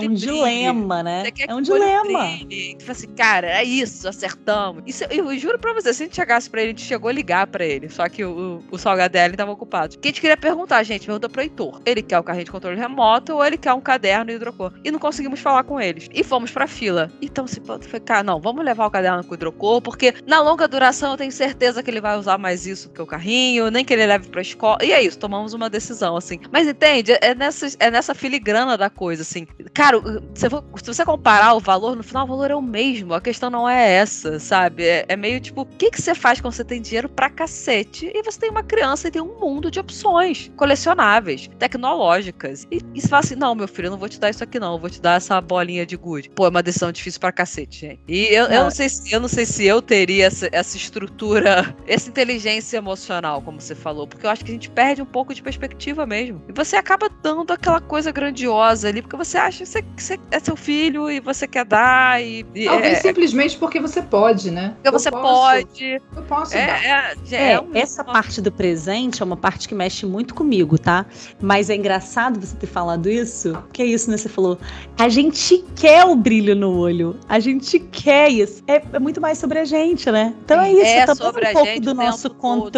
um 0.00 0.14
dilema, 0.14 1.02
né? 1.02 1.24
É 1.46 1.54
um 1.54 1.60
dilema. 1.60 2.26
E 2.50 2.74
tipo 2.76 2.90
assim, 2.90 3.08
cara, 3.08 3.48
é 3.48 3.64
isso, 3.64 4.08
acertamos. 4.08 4.82
Isso, 4.86 5.04
eu, 5.04 5.30
eu 5.30 5.38
juro 5.38 5.58
pra 5.58 5.72
você, 5.72 5.92
se 5.92 6.02
a 6.02 6.06
gente 6.06 6.16
chegasse 6.16 6.48
pra 6.50 6.60
ele, 6.60 6.70
a 6.70 6.72
gente 6.72 6.86
chegou 6.86 7.08
a 7.08 7.12
ligar 7.12 7.46
pra 7.46 7.64
ele. 7.64 7.88
Só 7.88 8.08
que 8.08 8.24
o, 8.24 8.60
o, 8.70 8.74
o 8.74 8.78
Salgadelli 8.78 9.36
tava 9.36 9.52
ocupado. 9.52 9.96
O 9.96 9.98
que 9.98 10.08
a 10.08 10.10
gente 10.10 10.20
queria 10.20 10.36
perguntar, 10.36 10.82
gente? 10.82 11.06
Pergunta 11.06 11.28
pro 11.28 11.42
Heitor. 11.42 11.80
Ele 11.84 12.02
quer 12.02 12.18
o 12.18 12.22
carrinho 12.22 12.44
de 12.44 12.50
controle 12.50 12.78
remoto 12.78 13.34
ou 13.34 13.44
ele 13.44 13.56
quer 13.56 13.72
um 13.72 13.80
caderno 13.80 14.30
e 14.30 14.34
hidrocor? 14.34 14.72
E 14.82 14.90
não 14.90 14.98
conseguimos 14.98 15.40
falar 15.40 15.64
com 15.64 15.80
eles. 15.80 16.08
E 16.12 16.24
fomos 16.24 16.50
pra 16.50 16.66
fila. 16.66 17.10
Então, 17.20 17.46
se 17.46 17.60
foi, 17.88 18.00
cara, 18.00 18.22
não, 18.22 18.40
vamos 18.40 18.64
levar 18.64 18.86
o 18.86 18.90
caderno 18.90 19.24
com 19.24 19.34
hidrocor, 19.34 19.80
porque 19.80 20.14
na 20.26 20.40
longa 20.40 20.66
duração, 20.66 21.12
eu 21.12 21.16
tenho 21.16 21.32
certeza 21.32 21.82
que 21.82 21.90
ele 21.90 22.00
vai 22.00 22.16
usar 22.16 22.38
mais 22.38 22.66
isso 22.66 22.90
que 22.94 23.02
o 23.02 23.06
carrinho, 23.06 23.70
nem 23.70 23.84
que 23.84 23.92
ele 23.92 24.06
leve 24.06 24.28
pra 24.28 24.40
escola. 24.40 24.78
E 24.82 24.92
é 24.92 25.02
isso, 25.02 25.18
tomamos 25.18 25.52
uma 25.52 25.68
decisão, 25.68 26.16
assim. 26.16 26.38
Mas 26.50 26.66
entende? 26.66 27.12
É 27.20 27.34
nessa, 27.34 27.66
é 27.78 27.90
nessa 27.90 28.14
filigrana 28.14 28.76
da 28.76 28.88
coisa, 28.88 29.22
assim. 29.22 29.46
Cara, 29.74 29.98
se, 30.34 30.48
for, 30.48 30.64
se 30.76 30.86
você 30.86 31.04
comparar 31.04 31.54
o 31.54 31.60
valor, 31.60 31.96
no 31.96 32.02
final 32.02 32.24
o 32.24 32.28
valor 32.28 32.50
é 32.50 32.54
o 32.54 32.62
mesmo. 32.62 33.14
A 33.14 33.20
questão 33.20 33.50
não 33.50 33.68
é 33.68 33.92
essa, 33.94 34.38
sabe? 34.38 34.84
É, 34.84 35.04
é 35.08 35.16
meio 35.16 35.40
tipo, 35.40 35.62
o 35.62 35.66
que, 35.66 35.90
que 35.90 36.00
você 36.00 36.14
faz 36.14 36.40
quando 36.40 36.54
você 36.54 36.64
tem 36.64 36.80
dinheiro 36.80 37.08
pra 37.08 37.28
cacete 37.28 38.10
e 38.14 38.22
você 38.22 38.38
tem 38.38 38.50
uma 38.50 38.62
criança 38.62 39.08
e 39.08 39.10
tem 39.10 39.20
um 39.20 39.38
mundo 39.38 39.70
de 39.70 39.80
opções 39.80 40.50
colecionáveis, 40.56 41.48
tecnológicas. 41.58 42.66
E, 42.70 42.80
e 42.94 43.00
você 43.00 43.08
fala 43.08 43.20
assim: 43.20 43.34
não, 43.34 43.54
meu 43.54 43.68
filho, 43.68 43.86
eu 43.86 43.90
não 43.90 43.98
vou 43.98 44.08
te 44.08 44.20
dar 44.20 44.30
isso 44.30 44.44
aqui, 44.44 44.60
não. 44.60 44.74
Eu 44.74 44.78
vou 44.78 44.90
te 44.90 45.00
dar 45.00 45.16
essa 45.16 45.40
bolinha 45.40 45.84
de 45.84 45.96
gude. 45.96 46.30
Pô, 46.30 46.46
é 46.46 46.48
uma 46.48 46.62
decisão 46.62 46.92
difícil 46.92 47.20
pra 47.20 47.32
cacete, 47.32 47.80
gente. 47.80 48.00
E 48.06 48.26
eu, 48.26 48.46
eu, 48.46 48.64
não, 48.64 48.70
sei 48.70 48.88
se, 48.88 49.12
eu 49.12 49.20
não 49.20 49.28
sei 49.28 49.44
se 49.44 49.64
eu 49.64 49.82
teria 49.82 50.26
essa, 50.26 50.48
essa 50.52 50.76
estrutura, 50.76 51.74
essa 51.86 52.08
inteligência 52.08 52.80
emocional, 52.84 53.40
como 53.40 53.60
você 53.60 53.74
falou, 53.74 54.06
porque 54.06 54.26
eu 54.26 54.30
acho 54.30 54.44
que 54.44 54.50
a 54.50 54.54
gente 54.54 54.70
perde 54.70 55.00
um 55.00 55.06
pouco 55.06 55.34
de 55.34 55.42
perspectiva 55.42 56.04
mesmo. 56.04 56.42
E 56.48 56.52
você 56.52 56.76
acaba 56.76 57.08
dando 57.22 57.52
aquela 57.52 57.80
coisa 57.80 58.12
grandiosa 58.12 58.88
ali, 58.88 59.00
porque 59.00 59.16
você 59.16 59.38
acha 59.38 59.64
que 59.64 59.68
você, 59.68 59.82
que 59.82 60.02
você 60.02 60.20
é 60.30 60.38
seu 60.38 60.54
filho 60.54 61.10
e 61.10 61.18
você 61.18 61.48
quer 61.48 61.64
dar. 61.64 62.22
E, 62.22 62.44
e 62.54 62.66
Talvez 62.66 62.98
é, 62.98 63.00
simplesmente 63.00 63.56
porque 63.56 63.80
você 63.80 64.02
pode, 64.02 64.50
né? 64.50 64.74
Porque 64.74 64.88
eu 64.88 64.92
você 64.92 65.10
posso, 65.10 65.24
pode. 65.24 66.02
Eu 66.16 66.22
posso. 66.24 66.56
É, 66.56 66.60
é, 66.60 67.14
é, 67.32 67.52
é 67.52 67.60
um... 67.60 67.70
essa 67.74 68.04
parte 68.04 68.40
do 68.40 68.52
presente 68.52 69.22
é 69.22 69.24
uma 69.24 69.36
parte 69.36 69.66
que 69.66 69.74
mexe 69.74 70.04
muito 70.04 70.34
comigo, 70.34 70.78
tá? 70.78 71.06
Mas 71.40 71.70
é 71.70 71.74
engraçado 71.74 72.38
você 72.38 72.54
ter 72.56 72.66
falado 72.66 73.08
isso. 73.08 73.56
Que 73.72 73.82
é 73.82 73.86
isso, 73.86 74.10
né? 74.10 74.16
Você 74.16 74.28
falou. 74.28 74.58
A 74.98 75.08
gente 75.08 75.64
quer 75.74 76.04
o 76.04 76.14
brilho 76.14 76.54
no 76.54 76.78
olho. 76.78 77.18
A 77.28 77.40
gente 77.40 77.78
quer 77.78 78.28
isso. 78.28 78.62
É, 78.66 78.82
é 78.92 78.98
muito 78.98 79.20
mais 79.20 79.38
sobre 79.38 79.58
a 79.58 79.64
gente, 79.64 80.10
né? 80.10 80.34
Então 80.44 80.60
é 80.60 80.72
isso. 80.72 80.84
É 80.84 81.06
tá 81.06 81.14
sobre 81.14 81.48
um 81.48 81.52
pouco 81.52 81.80
do 81.80 81.94
nosso 81.94 82.30
controle. 82.30 82.73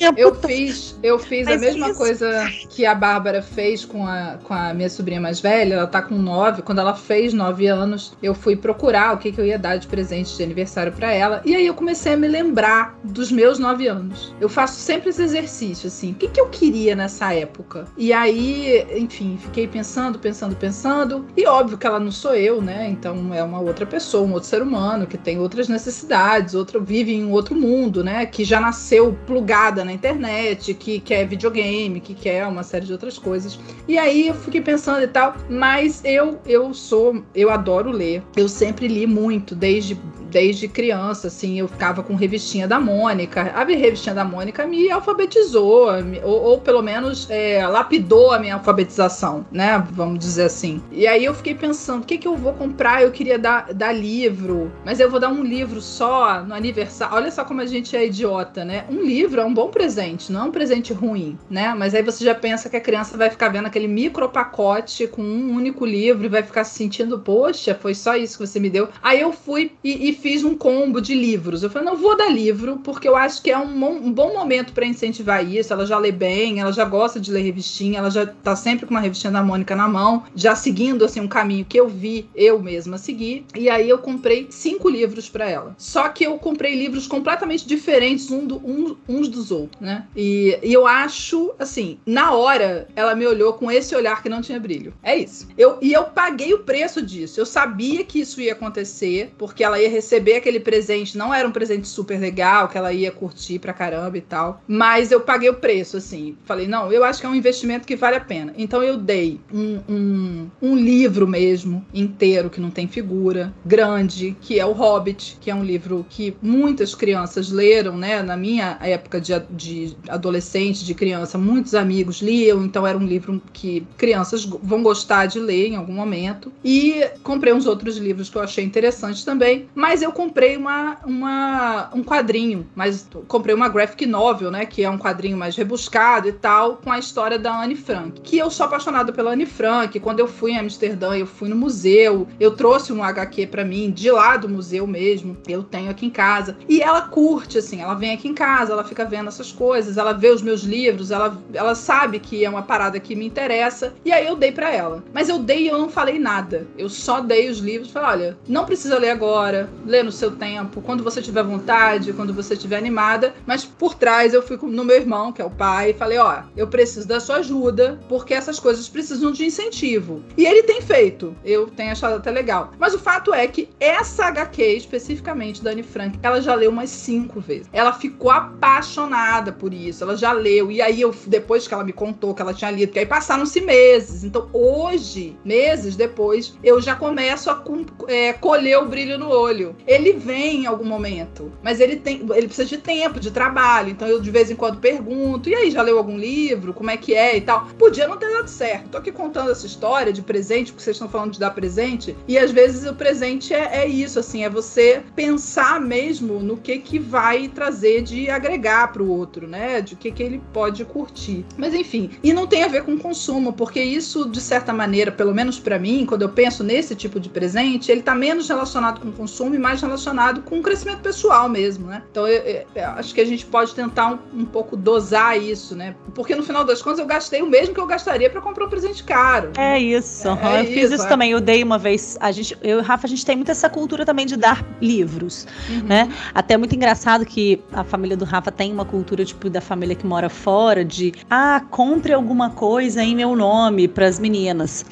É. 0.00 0.10
Eu 0.16 0.34
fiz, 0.34 0.98
eu 1.02 1.18
fiz 1.18 1.46
a 1.46 1.56
mesma 1.56 1.94
coisa 1.94 2.48
que 2.68 2.84
a 2.86 2.94
Bárbara 2.94 3.42
fez 3.42 3.84
com 3.84 4.06
a, 4.06 4.38
com 4.42 4.54
a 4.54 4.74
minha 4.74 4.88
sobrinha 4.88 5.20
mais 5.20 5.40
velha. 5.40 5.74
Ela 5.74 5.86
tá 5.86 6.02
com 6.02 6.16
nove. 6.16 6.62
Quando 6.62 6.80
ela 6.80 6.94
fez 6.94 7.32
nove 7.32 7.66
anos, 7.66 8.16
eu 8.22 8.34
fui 8.34 8.56
procurar 8.56 9.14
o 9.14 9.18
que, 9.18 9.32
que 9.32 9.40
eu 9.40 9.46
ia 9.46 9.58
dar 9.58 9.76
de 9.76 9.86
presente 9.86 10.36
de 10.36 10.42
aniversário 10.42 10.92
para 10.92 11.12
ela. 11.12 11.42
E 11.44 11.54
aí 11.54 11.66
eu 11.66 11.74
comecei 11.74 12.14
a 12.14 12.16
me 12.16 12.28
lembrar 12.28 12.98
dos 13.04 13.30
meus 13.30 13.58
nove 13.58 13.86
anos. 13.86 14.34
Eu 14.40 14.48
faço 14.48 14.80
sempre 14.80 15.10
esse 15.10 15.22
exercício, 15.22 15.86
assim. 15.86 16.12
O 16.12 16.14
que, 16.14 16.28
que 16.28 16.40
eu 16.40 16.48
queria 16.48 16.96
nessa 16.96 17.32
época? 17.32 17.86
E 17.96 18.12
aí, 18.12 18.86
enfim, 18.96 19.38
fiquei 19.40 19.66
pensando, 19.66 20.18
pensando, 20.18 20.56
pensando. 20.56 21.26
E 21.36 21.46
óbvio 21.46 21.78
que 21.78 21.86
ela 21.86 22.00
não 22.00 22.10
sou 22.10 22.34
eu, 22.34 22.60
né? 22.60 22.88
Então 22.90 23.34
é 23.34 23.42
uma 23.42 23.60
outra 23.60 23.86
pessoa, 23.86 24.26
um 24.26 24.32
outro 24.32 24.48
ser 24.48 24.62
humano 24.62 25.06
que 25.06 25.18
tem 25.18 25.38
outras 25.38 25.68
necessidades, 25.68 26.54
outro 26.54 26.82
vive 26.82 27.12
em 27.12 27.24
um 27.24 27.32
outro 27.32 27.54
mundo, 27.54 28.02
né? 28.02 28.26
Que 28.26 28.44
já 28.44 28.60
nasceu 28.70 29.18
plugada 29.26 29.84
na 29.84 29.92
internet, 29.92 30.72
que 30.74 31.00
quer 31.00 31.26
videogame, 31.26 32.00
que 32.00 32.14
quer 32.14 32.46
uma 32.46 32.62
série 32.62 32.86
de 32.86 32.92
outras 32.92 33.18
coisas. 33.18 33.58
E 33.88 33.98
aí 33.98 34.28
eu 34.28 34.34
fiquei 34.34 34.60
pensando 34.60 35.02
e 35.02 35.08
tal, 35.08 35.34
mas 35.48 36.02
eu 36.04 36.40
eu 36.46 36.72
sou, 36.72 37.24
eu 37.34 37.50
adoro 37.50 37.90
ler. 37.90 38.22
Eu 38.36 38.48
sempre 38.48 38.86
li 38.86 39.08
muito, 39.08 39.56
desde 39.56 39.98
desde 40.30 40.68
criança, 40.68 41.26
assim, 41.26 41.58
eu 41.58 41.68
ficava 41.68 42.02
com 42.02 42.14
revistinha 42.14 42.66
da 42.66 42.78
Mônica. 42.80 43.52
A 43.54 43.64
revistinha 43.64 44.14
da 44.14 44.24
Mônica 44.24 44.66
me 44.66 44.90
alfabetizou, 44.90 45.88
ou, 46.22 46.42
ou 46.42 46.60
pelo 46.60 46.82
menos 46.82 47.28
é, 47.28 47.66
lapidou 47.66 48.32
a 48.32 48.38
minha 48.38 48.54
alfabetização, 48.54 49.44
né? 49.50 49.84
Vamos 49.90 50.18
dizer 50.18 50.44
assim. 50.44 50.82
E 50.92 51.06
aí 51.06 51.24
eu 51.24 51.34
fiquei 51.34 51.54
pensando, 51.54 52.02
o 52.02 52.06
que, 52.06 52.18
que 52.18 52.28
eu 52.28 52.36
vou 52.36 52.52
comprar? 52.52 53.02
Eu 53.02 53.10
queria 53.10 53.38
dar, 53.38 53.72
dar 53.74 53.92
livro, 53.92 54.72
mas 54.84 55.00
eu 55.00 55.10
vou 55.10 55.20
dar 55.20 55.28
um 55.28 55.42
livro 55.42 55.80
só 55.80 56.42
no 56.42 56.54
aniversário. 56.54 57.16
Olha 57.16 57.30
só 57.30 57.44
como 57.44 57.60
a 57.60 57.66
gente 57.66 57.96
é 57.96 58.06
idiota, 58.06 58.64
né? 58.64 58.84
Um 58.88 59.02
livro 59.02 59.40
é 59.40 59.44
um 59.44 59.52
bom 59.52 59.68
presente, 59.68 60.32
não 60.32 60.42
é 60.42 60.44
um 60.44 60.50
presente 60.50 60.92
ruim, 60.92 61.38
né? 61.48 61.74
Mas 61.76 61.94
aí 61.94 62.02
você 62.02 62.24
já 62.24 62.34
pensa 62.34 62.68
que 62.68 62.76
a 62.76 62.80
criança 62.80 63.16
vai 63.16 63.30
ficar 63.30 63.48
vendo 63.48 63.66
aquele 63.66 63.88
micro 63.88 64.28
pacote 64.28 65.06
com 65.06 65.22
um 65.22 65.54
único 65.54 65.84
livro 65.84 66.24
e 66.24 66.28
vai 66.28 66.42
ficar 66.42 66.64
se 66.64 66.76
sentindo, 66.76 67.18
poxa, 67.18 67.74
foi 67.74 67.94
só 67.94 68.16
isso 68.16 68.38
que 68.38 68.46
você 68.46 68.60
me 68.60 68.70
deu. 68.70 68.88
Aí 69.02 69.20
eu 69.20 69.32
fui 69.32 69.72
e, 69.82 70.08
e 70.08 70.12
fiz 70.20 70.44
um 70.44 70.56
combo 70.56 71.00
de 71.00 71.14
livros. 71.14 71.62
Eu 71.62 71.70
falei, 71.70 71.88
não 71.88 71.96
vou 71.96 72.16
dar 72.16 72.28
livro, 72.28 72.78
porque 72.84 73.08
eu 73.08 73.16
acho 73.16 73.42
que 73.42 73.50
é 73.50 73.58
um, 73.58 73.84
um 73.84 74.12
bom 74.12 74.32
momento 74.32 74.72
para 74.72 74.86
incentivar 74.86 75.44
isso. 75.44 75.72
Ela 75.72 75.86
já 75.86 75.98
lê 75.98 76.12
bem, 76.12 76.60
ela 76.60 76.72
já 76.72 76.84
gosta 76.84 77.18
de 77.18 77.30
ler 77.32 77.42
revistinha, 77.42 77.98
ela 77.98 78.10
já 78.10 78.26
tá 78.26 78.54
sempre 78.54 78.86
com 78.86 78.92
uma 78.92 79.00
revistinha 79.00 79.32
da 79.32 79.42
Mônica 79.42 79.74
na 79.74 79.88
mão, 79.88 80.24
já 80.34 80.54
seguindo 80.54 81.04
assim 81.04 81.20
um 81.20 81.28
caminho 81.28 81.64
que 81.64 81.78
eu 81.78 81.88
vi 81.88 82.28
eu 82.34 82.60
mesma 82.60 82.98
seguir. 82.98 83.44
E 83.56 83.68
aí 83.68 83.88
eu 83.88 83.98
comprei 83.98 84.46
cinco 84.50 84.88
livros 84.88 85.28
para 85.28 85.48
ela. 85.48 85.74
Só 85.78 86.08
que 86.08 86.24
eu 86.24 86.38
comprei 86.38 86.74
livros 86.74 87.06
completamente 87.06 87.66
diferentes 87.66 88.30
um 88.30 88.46
do, 88.46 88.56
um, 88.56 88.96
uns 89.08 89.28
dos 89.28 89.50
outros, 89.50 89.80
né? 89.80 90.06
E, 90.16 90.58
e 90.62 90.72
eu 90.72 90.86
acho, 90.86 91.52
assim, 91.58 91.98
na 92.04 92.32
hora 92.32 92.88
ela 92.94 93.14
me 93.14 93.26
olhou 93.26 93.54
com 93.54 93.70
esse 93.70 93.94
olhar 93.94 94.22
que 94.22 94.28
não 94.28 94.42
tinha 94.42 94.60
brilho. 94.60 94.92
É 95.02 95.16
isso. 95.16 95.48
Eu, 95.56 95.78
e 95.80 95.92
eu 95.92 96.04
paguei 96.04 96.52
o 96.54 96.60
preço 96.60 97.02
disso. 97.02 97.40
Eu 97.40 97.46
sabia 97.46 98.04
que 98.04 98.20
isso 98.20 98.40
ia 98.40 98.52
acontecer, 98.52 99.32
porque 99.38 99.64
ela 99.64 99.80
ia 99.80 99.88
receber 99.88 100.09
aquele 100.16 100.60
presente 100.60 101.16
não 101.16 101.32
era 101.32 101.46
um 101.46 101.52
presente 101.52 101.88
super 101.88 102.18
legal, 102.18 102.68
que 102.68 102.78
ela 102.78 102.92
ia 102.92 103.10
curtir 103.10 103.58
pra 103.58 103.72
caramba 103.72 104.16
e 104.16 104.20
tal. 104.20 104.62
Mas 104.66 105.10
eu 105.10 105.20
paguei 105.20 105.48
o 105.48 105.54
preço, 105.54 105.96
assim. 105.96 106.36
Falei, 106.44 106.66
não, 106.66 106.92
eu 106.92 107.04
acho 107.04 107.20
que 107.20 107.26
é 107.26 107.28
um 107.28 107.34
investimento 107.34 107.86
que 107.86 107.96
vale 107.96 108.16
a 108.16 108.20
pena. 108.20 108.52
Então 108.56 108.82
eu 108.82 108.96
dei 108.96 109.40
um, 109.52 109.80
um, 109.88 110.50
um 110.62 110.76
livro 110.76 111.26
mesmo, 111.26 111.84
inteiro, 111.92 112.50
que 112.50 112.60
não 112.60 112.70
tem 112.70 112.86
figura, 112.88 113.52
grande, 113.64 114.36
que 114.40 114.58
é 114.58 114.66
o 114.66 114.72
Hobbit, 114.72 115.38
que 115.40 115.50
é 115.50 115.54
um 115.54 115.64
livro 115.64 116.04
que 116.08 116.36
muitas 116.42 116.94
crianças 116.94 117.50
leram, 117.50 117.96
né? 117.96 118.22
Na 118.22 118.36
minha 118.36 118.78
época 118.80 119.20
de, 119.20 119.32
de 119.50 119.96
adolescente, 120.08 120.84
de 120.84 120.94
criança, 120.94 121.38
muitos 121.38 121.74
amigos 121.74 122.20
liam, 122.20 122.64
então 122.64 122.86
era 122.86 122.96
um 122.96 123.06
livro 123.06 123.40
que 123.52 123.86
crianças 123.96 124.44
vão 124.44 124.82
gostar 124.82 125.26
de 125.26 125.38
ler 125.38 125.68
em 125.68 125.76
algum 125.76 125.92
momento. 125.92 126.52
E 126.64 127.04
comprei 127.22 127.52
uns 127.52 127.66
outros 127.66 127.96
livros 127.96 128.28
que 128.28 128.36
eu 128.36 128.42
achei 128.42 128.64
interessantes 128.64 129.24
também, 129.24 129.68
mas 129.74 129.99
eu 130.02 130.12
comprei 130.12 130.40
comprei 130.40 130.56
uma, 130.56 130.96
uma, 131.04 131.90
um 131.92 132.02
quadrinho, 132.02 132.66
mas 132.74 133.06
comprei 133.28 133.54
uma 133.54 133.68
graphic 133.68 134.06
novel, 134.06 134.50
né? 134.50 134.64
Que 134.64 134.84
é 134.84 134.88
um 134.88 134.96
quadrinho 134.96 135.36
mais 135.36 135.54
rebuscado 135.56 136.28
e 136.28 136.32
tal, 136.32 136.76
com 136.76 136.90
a 136.90 136.98
história 136.98 137.38
da 137.38 137.62
Anne 137.62 137.76
Frank. 137.76 138.20
Que 138.22 138.38
eu 138.38 138.50
sou 138.50 138.64
apaixonada 138.64 139.12
pela 139.12 139.32
Anne 139.32 139.44
Frank. 139.44 139.98
Quando 140.00 140.20
eu 140.20 140.28
fui 140.28 140.52
em 140.52 140.58
Amsterdã, 140.58 141.16
eu 141.16 141.26
fui 141.26 141.48
no 141.48 141.56
museu, 141.56 142.26
eu 142.38 142.52
trouxe 142.52 142.92
um 142.92 143.04
HQ 143.04 143.48
para 143.48 143.64
mim, 143.64 143.90
de 143.90 144.10
lá 144.10 144.36
do 144.36 144.48
museu 144.48 144.86
mesmo. 144.86 145.36
Eu 145.46 145.62
tenho 145.62 145.90
aqui 145.90 146.06
em 146.06 146.10
casa. 146.10 146.56
E 146.68 146.80
ela 146.80 147.02
curte, 147.02 147.58
assim, 147.58 147.82
ela 147.82 147.94
vem 147.94 148.12
aqui 148.12 148.28
em 148.28 148.34
casa, 148.34 148.72
ela 148.72 148.84
fica 148.84 149.04
vendo 149.04 149.28
essas 149.28 149.52
coisas, 149.52 149.98
ela 149.98 150.12
vê 150.12 150.28
os 150.28 150.40
meus 150.40 150.62
livros, 150.62 151.10
ela, 151.10 151.36
ela 151.52 151.74
sabe 151.74 152.18
que 152.18 152.44
é 152.44 152.48
uma 152.48 152.62
parada 152.62 152.98
que 152.98 153.14
me 153.14 153.26
interessa. 153.26 153.92
E 154.04 154.12
aí 154.12 154.26
eu 154.26 154.36
dei 154.36 154.52
para 154.52 154.70
ela. 154.70 155.02
Mas 155.12 155.28
eu 155.28 155.38
dei 155.38 155.64
e 155.64 155.68
eu 155.68 155.78
não 155.78 155.90
falei 155.90 156.18
nada. 156.18 156.66
Eu 156.78 156.88
só 156.88 157.20
dei 157.20 157.50
os 157.50 157.58
livros, 157.58 157.90
falei, 157.90 158.10
olha, 158.10 158.38
não 158.48 158.64
precisa 158.64 158.98
ler 158.98 159.10
agora, 159.10 159.68
lê 159.90 160.02
no 160.02 160.12
seu 160.12 160.30
tempo, 160.30 160.80
quando 160.80 161.02
você 161.02 161.20
tiver 161.20 161.42
vontade, 161.42 162.12
quando 162.12 162.32
você 162.32 162.54
estiver 162.54 162.78
animada. 162.78 163.34
Mas 163.44 163.64
por 163.64 163.94
trás 163.94 164.32
eu 164.32 164.42
fui 164.42 164.56
no 164.62 164.84
meu 164.84 164.96
irmão, 164.96 165.32
que 165.32 165.42
é 165.42 165.44
o 165.44 165.50
pai, 165.50 165.90
e 165.90 165.94
falei: 165.94 166.18
ó, 166.18 166.42
eu 166.56 166.68
preciso 166.68 167.06
da 167.06 167.18
sua 167.18 167.36
ajuda, 167.36 168.00
porque 168.08 168.32
essas 168.32 168.60
coisas 168.60 168.88
precisam 168.88 169.32
de 169.32 169.44
incentivo. 169.44 170.22
E 170.36 170.46
ele 170.46 170.62
tem 170.62 170.80
feito. 170.80 171.34
Eu 171.44 171.66
tenho 171.66 171.90
achado 171.90 172.16
até 172.16 172.30
legal. 172.30 172.70
Mas 172.78 172.94
o 172.94 172.98
fato 172.98 173.34
é 173.34 173.46
que 173.46 173.68
essa 173.80 174.26
HQ, 174.26 174.62
especificamente 174.76 175.62
da 175.62 175.72
Anne 175.72 175.82
Frank, 175.82 176.18
ela 176.22 176.40
já 176.40 176.54
leu 176.54 176.70
umas 176.70 176.90
cinco 176.90 177.40
vezes. 177.40 177.68
Ela 177.72 177.92
ficou 177.92 178.30
apaixonada 178.30 179.50
por 179.50 179.74
isso. 179.74 180.04
Ela 180.04 180.16
já 180.16 180.32
leu. 180.32 180.70
E 180.70 180.80
aí, 180.80 181.00
eu, 181.00 181.14
depois 181.26 181.66
que 181.66 181.74
ela 181.74 181.84
me 181.84 181.92
contou 181.92 182.34
que 182.34 182.42
ela 182.42 182.54
tinha 182.54 182.70
lido, 182.70 182.92
que 182.92 182.98
aí 182.98 183.06
passaram-se 183.06 183.60
meses. 183.60 184.22
Então, 184.22 184.48
hoje, 184.52 185.36
meses 185.44 185.96
depois, 185.96 186.54
eu 186.62 186.80
já 186.80 186.94
começo 186.94 187.50
a 187.50 187.62
é, 188.06 188.32
colher 188.34 188.78
o 188.78 188.86
brilho 188.86 189.18
no 189.18 189.28
olho. 189.28 189.74
Ele 189.86 190.12
vem 190.12 190.62
em 190.62 190.66
algum 190.66 190.84
momento, 190.84 191.50
mas 191.62 191.80
ele 191.80 191.96
tem, 191.96 192.20
ele 192.34 192.46
precisa 192.46 192.68
de 192.68 192.78
tempo, 192.78 193.20
de 193.20 193.30
trabalho. 193.30 193.90
Então 193.90 194.06
eu 194.08 194.20
de 194.20 194.30
vez 194.30 194.50
em 194.50 194.56
quando 194.56 194.78
pergunto: 194.78 195.48
"E 195.48 195.54
aí, 195.54 195.70
já 195.70 195.82
leu 195.82 195.98
algum 195.98 196.18
livro? 196.18 196.72
Como 196.72 196.90
é 196.90 196.96
que 196.96 197.14
é?" 197.14 197.36
e 197.36 197.40
tal. 197.40 197.66
Podia 197.78 198.08
não 198.08 198.16
ter 198.16 198.30
dado 198.32 198.48
certo. 198.48 198.90
Tô 198.90 198.98
aqui 198.98 199.12
contando 199.12 199.50
essa 199.50 199.66
história 199.66 200.12
de 200.12 200.22
presente, 200.22 200.72
porque 200.72 200.84
vocês 200.84 200.96
estão 200.96 201.08
falando 201.08 201.32
de 201.32 201.40
dar 201.40 201.50
presente, 201.50 202.16
e 202.26 202.38
às 202.38 202.50
vezes 202.50 202.88
o 202.88 202.94
presente 202.94 203.54
é, 203.54 203.82
é 203.82 203.88
isso, 203.88 204.18
assim, 204.18 204.44
é 204.44 204.50
você 204.50 205.02
pensar 205.14 205.80
mesmo 205.80 206.40
no 206.40 206.56
que 206.56 206.78
que 206.78 206.98
vai 206.98 207.48
trazer 207.48 208.02
de 208.02 208.30
agregar 208.30 208.92
para 208.92 209.02
o 209.02 209.08
outro, 209.08 209.46
né? 209.46 209.80
De 209.80 209.94
que 209.96 210.10
que 210.10 210.22
ele 210.22 210.40
pode 210.52 210.84
curtir. 210.84 211.44
Mas 211.56 211.74
enfim, 211.74 212.10
e 212.22 212.32
não 212.32 212.46
tem 212.46 212.64
a 212.64 212.68
ver 212.68 212.82
com 212.82 212.98
consumo, 212.98 213.52
porque 213.52 213.80
isso 213.80 214.28
de 214.28 214.40
certa 214.40 214.72
maneira, 214.72 215.12
pelo 215.12 215.34
menos 215.34 215.58
para 215.58 215.78
mim, 215.78 216.04
quando 216.06 216.22
eu 216.22 216.28
penso 216.28 216.64
nesse 216.64 216.94
tipo 216.94 217.20
de 217.20 217.28
presente, 217.28 217.92
ele 217.92 218.02
tá 218.02 218.14
menos 218.14 218.48
relacionado 218.48 219.00
com 219.00 219.12
consumo 219.12 219.54
e 219.54 219.58
mais 219.58 219.69
mais 219.70 219.80
relacionado 219.80 220.42
com 220.42 220.58
o 220.58 220.62
crescimento 220.62 221.00
pessoal 221.00 221.48
mesmo, 221.48 221.86
né? 221.86 222.02
Então 222.10 222.26
eu, 222.26 222.42
eu, 222.42 222.66
eu 222.74 222.84
acho 222.90 223.14
que 223.14 223.20
a 223.20 223.24
gente 223.24 223.46
pode 223.46 223.72
tentar 223.74 224.12
um, 224.12 224.40
um, 224.40 224.44
pouco 224.44 224.76
dosar 224.76 225.40
isso, 225.40 225.76
né? 225.76 225.94
Porque 226.14 226.34
no 226.34 226.42
final 226.42 226.64
das 226.64 226.82
contas 226.82 226.98
eu 226.98 227.06
gastei 227.06 227.40
o 227.40 227.46
mesmo 227.46 227.72
que 227.72 227.80
eu 227.80 227.86
gastaria 227.86 228.28
para 228.28 228.40
comprar 228.40 228.66
um 228.66 228.68
presente 228.68 229.04
caro. 229.04 229.52
É 229.56 229.78
isso. 229.78 230.28
É, 230.28 230.56
é 230.56 230.60
eu 230.62 230.64
fiz 230.66 230.84
isso, 230.84 230.94
isso 230.94 231.04
é. 231.04 231.08
também. 231.08 231.30
Eu 231.30 231.40
dei 231.40 231.62
uma 231.62 231.78
vez. 231.78 232.18
A 232.20 232.32
gente, 232.32 232.56
eu 232.62 232.78
e 232.78 232.80
o 232.80 232.82
Rafa, 232.82 233.06
a 233.06 233.10
gente 233.10 233.24
tem 233.24 233.36
muito 233.36 233.50
essa 233.50 233.70
cultura 233.70 234.04
também 234.04 234.26
de 234.26 234.36
dar 234.36 234.64
livros, 234.80 235.46
uhum. 235.68 235.84
né? 235.84 236.12
Até 236.34 236.54
é 236.54 236.56
muito 236.56 236.74
engraçado 236.74 237.24
que 237.24 237.62
a 237.72 237.84
família 237.84 238.16
do 238.16 238.24
Rafa 238.24 238.50
tem 238.50 238.72
uma 238.72 238.84
cultura 238.84 239.24
tipo 239.24 239.48
da 239.48 239.60
família 239.60 239.94
que 239.94 240.06
mora 240.06 240.28
fora 240.28 240.84
de 240.84 241.12
ah, 241.30 241.62
compre 241.70 242.12
alguma 242.12 242.50
coisa 242.50 243.02
em 243.02 243.14
meu 243.14 243.36
nome 243.36 243.86
para 243.86 244.06
as 244.06 244.18
meninas. 244.18 244.84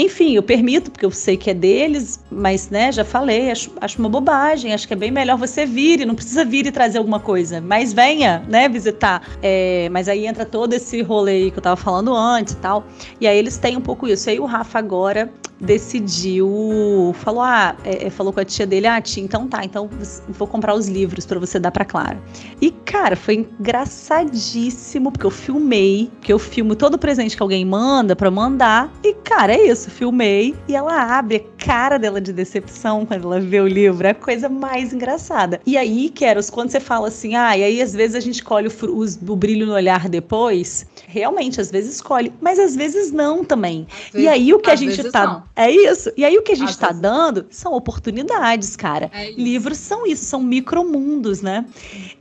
Enfim, 0.00 0.34
eu 0.36 0.42
permito, 0.44 0.92
porque 0.92 1.04
eu 1.04 1.10
sei 1.10 1.36
que 1.36 1.50
é 1.50 1.54
deles, 1.54 2.20
mas, 2.30 2.70
né, 2.70 2.92
já 2.92 3.04
falei, 3.04 3.50
acho, 3.50 3.72
acho 3.80 3.98
uma 3.98 4.08
bobagem. 4.08 4.72
Acho 4.72 4.86
que 4.86 4.94
é 4.94 4.96
bem 4.96 5.10
melhor 5.10 5.36
você 5.36 5.66
vir 5.66 6.06
não 6.06 6.14
precisa 6.14 6.44
vir 6.44 6.66
e 6.66 6.70
trazer 6.70 6.98
alguma 6.98 7.18
coisa. 7.18 7.60
Mas 7.60 7.92
venha, 7.92 8.44
né, 8.48 8.68
visitar. 8.68 9.22
É, 9.42 9.88
mas 9.90 10.08
aí 10.08 10.24
entra 10.24 10.44
todo 10.46 10.72
esse 10.72 11.02
rolê 11.02 11.50
que 11.50 11.58
eu 11.58 11.62
tava 11.62 11.76
falando 11.76 12.14
antes 12.14 12.54
e 12.54 12.56
tal. 12.58 12.86
E 13.20 13.26
aí 13.26 13.36
eles 13.36 13.58
têm 13.58 13.76
um 13.76 13.80
pouco 13.80 14.06
isso. 14.06 14.28
E 14.28 14.32
aí 14.32 14.40
o 14.40 14.44
Rafa 14.44 14.78
agora 14.78 15.28
decidiu, 15.60 17.12
falou, 17.14 17.42
ah, 17.42 17.76
é, 17.84 18.06
é 18.06 18.10
falou 18.10 18.32
com 18.32 18.40
a 18.40 18.44
tia 18.44 18.66
dele, 18.66 18.86
ah, 18.86 19.00
tia, 19.00 19.22
então 19.22 19.48
tá, 19.48 19.64
então 19.64 19.88
vou 20.28 20.46
comprar 20.46 20.74
os 20.74 20.88
livros 20.88 21.26
para 21.26 21.38
você 21.38 21.58
dar 21.58 21.70
para 21.70 21.84
Clara. 21.84 22.18
E 22.60 22.70
cara, 22.70 23.16
foi 23.16 23.46
engraçadíssimo 23.58 25.10
porque 25.10 25.26
eu 25.26 25.30
filmei, 25.30 26.10
porque 26.14 26.32
eu 26.32 26.38
filmo 26.38 26.74
todo 26.76 26.98
presente 26.98 27.36
que 27.36 27.42
alguém 27.42 27.64
manda 27.64 28.14
para 28.14 28.30
mandar 28.30 28.92
e 29.02 29.14
cara, 29.14 29.52
é 29.52 29.66
isso, 29.66 29.90
filmei 29.90 30.54
e 30.68 30.76
ela 30.76 31.18
abre 31.18 31.36
a 31.36 31.64
cara 31.64 31.98
dela 31.98 32.20
de 32.20 32.32
decepção 32.32 33.04
quando 33.04 33.24
ela 33.24 33.40
vê 33.40 33.60
o 33.60 33.66
livro, 33.66 34.06
é 34.06 34.10
a 34.10 34.14
coisa 34.14 34.48
mais 34.48 34.92
engraçada. 34.92 35.60
E 35.66 35.76
aí, 35.76 36.08
Keros, 36.08 36.50
quando 36.50 36.70
você 36.70 36.80
fala 36.80 37.08
assim, 37.08 37.34
ah, 37.34 37.56
e 37.56 37.64
aí 37.64 37.82
às 37.82 37.92
vezes 37.92 38.14
a 38.14 38.20
gente 38.20 38.42
colhe 38.42 38.68
o, 38.68 38.86
o, 38.86 39.32
o 39.32 39.36
brilho 39.36 39.66
no 39.66 39.72
olhar 39.72 40.08
depois, 40.08 40.86
realmente 41.06 41.60
às 41.60 41.70
vezes 41.70 41.96
escolhe, 41.96 42.32
mas 42.40 42.58
às 42.58 42.76
vezes 42.76 43.10
não 43.10 43.44
também. 43.44 43.86
E 44.14 44.28
aí 44.28 44.54
o 44.54 44.58
que 44.58 44.70
a 44.70 44.76
gente 44.76 45.10
tá 45.10 45.26
não. 45.26 45.47
É 45.58 45.68
isso. 45.72 46.12
E 46.16 46.24
aí 46.24 46.38
o 46.38 46.42
que 46.42 46.52
a 46.52 46.54
gente 46.54 46.68
está 46.68 46.92
dando 46.92 47.44
são 47.50 47.72
oportunidades, 47.72 48.76
cara. 48.76 49.10
É 49.12 49.32
Livros 49.32 49.76
são 49.76 50.06
isso, 50.06 50.24
são 50.24 50.40
micromundos, 50.40 51.42
né? 51.42 51.66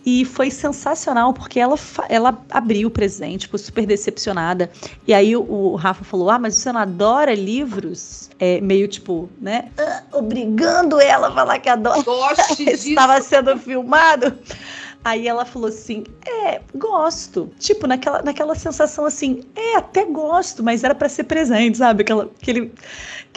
E 0.04 0.26
foi 0.26 0.50
sensacional 0.50 1.32
porque 1.32 1.60
ela, 1.60 1.76
ela 2.10 2.36
abriu 2.50 2.88
o 2.88 2.92
presente, 2.92 3.46
ficou 3.46 3.60
super 3.60 3.86
decepcionada. 3.86 4.72
E 5.06 5.14
aí 5.14 5.36
o, 5.36 5.44
o 5.44 5.76
Rafa 5.76 6.04
falou: 6.04 6.32
Ah, 6.32 6.40
mas 6.40 6.56
você 6.56 6.72
não 6.72 6.82
adora 6.82 7.36
livros? 7.36 8.28
É, 8.40 8.60
meio 8.60 8.88
tipo, 8.88 9.30
né? 9.40 9.70
Ah, 9.78 10.02
obrigando 10.14 11.00
ela 11.00 11.28
a 11.28 11.32
falar 11.32 11.60
que 11.60 11.70
adora. 11.70 12.02
Goste 12.02 12.64
Estava 12.74 13.22
sendo 13.22 13.56
filmado. 13.60 14.36
Aí 15.08 15.26
ela 15.26 15.46
falou 15.46 15.70
assim: 15.70 16.04
É, 16.26 16.60
gosto. 16.76 17.50
Tipo, 17.58 17.88
naquela, 17.88 18.22
naquela 18.22 18.56
sensação 18.56 19.06
assim: 19.06 19.42
É, 19.56 19.78
até 19.78 20.04
gosto, 20.04 20.62
mas 20.62 20.84
era 20.84 20.94
para 20.94 21.08
ser 21.08 21.24
presente, 21.24 21.78
sabe? 21.78 22.02
Aquela, 22.02 22.26
aquele 22.26 22.74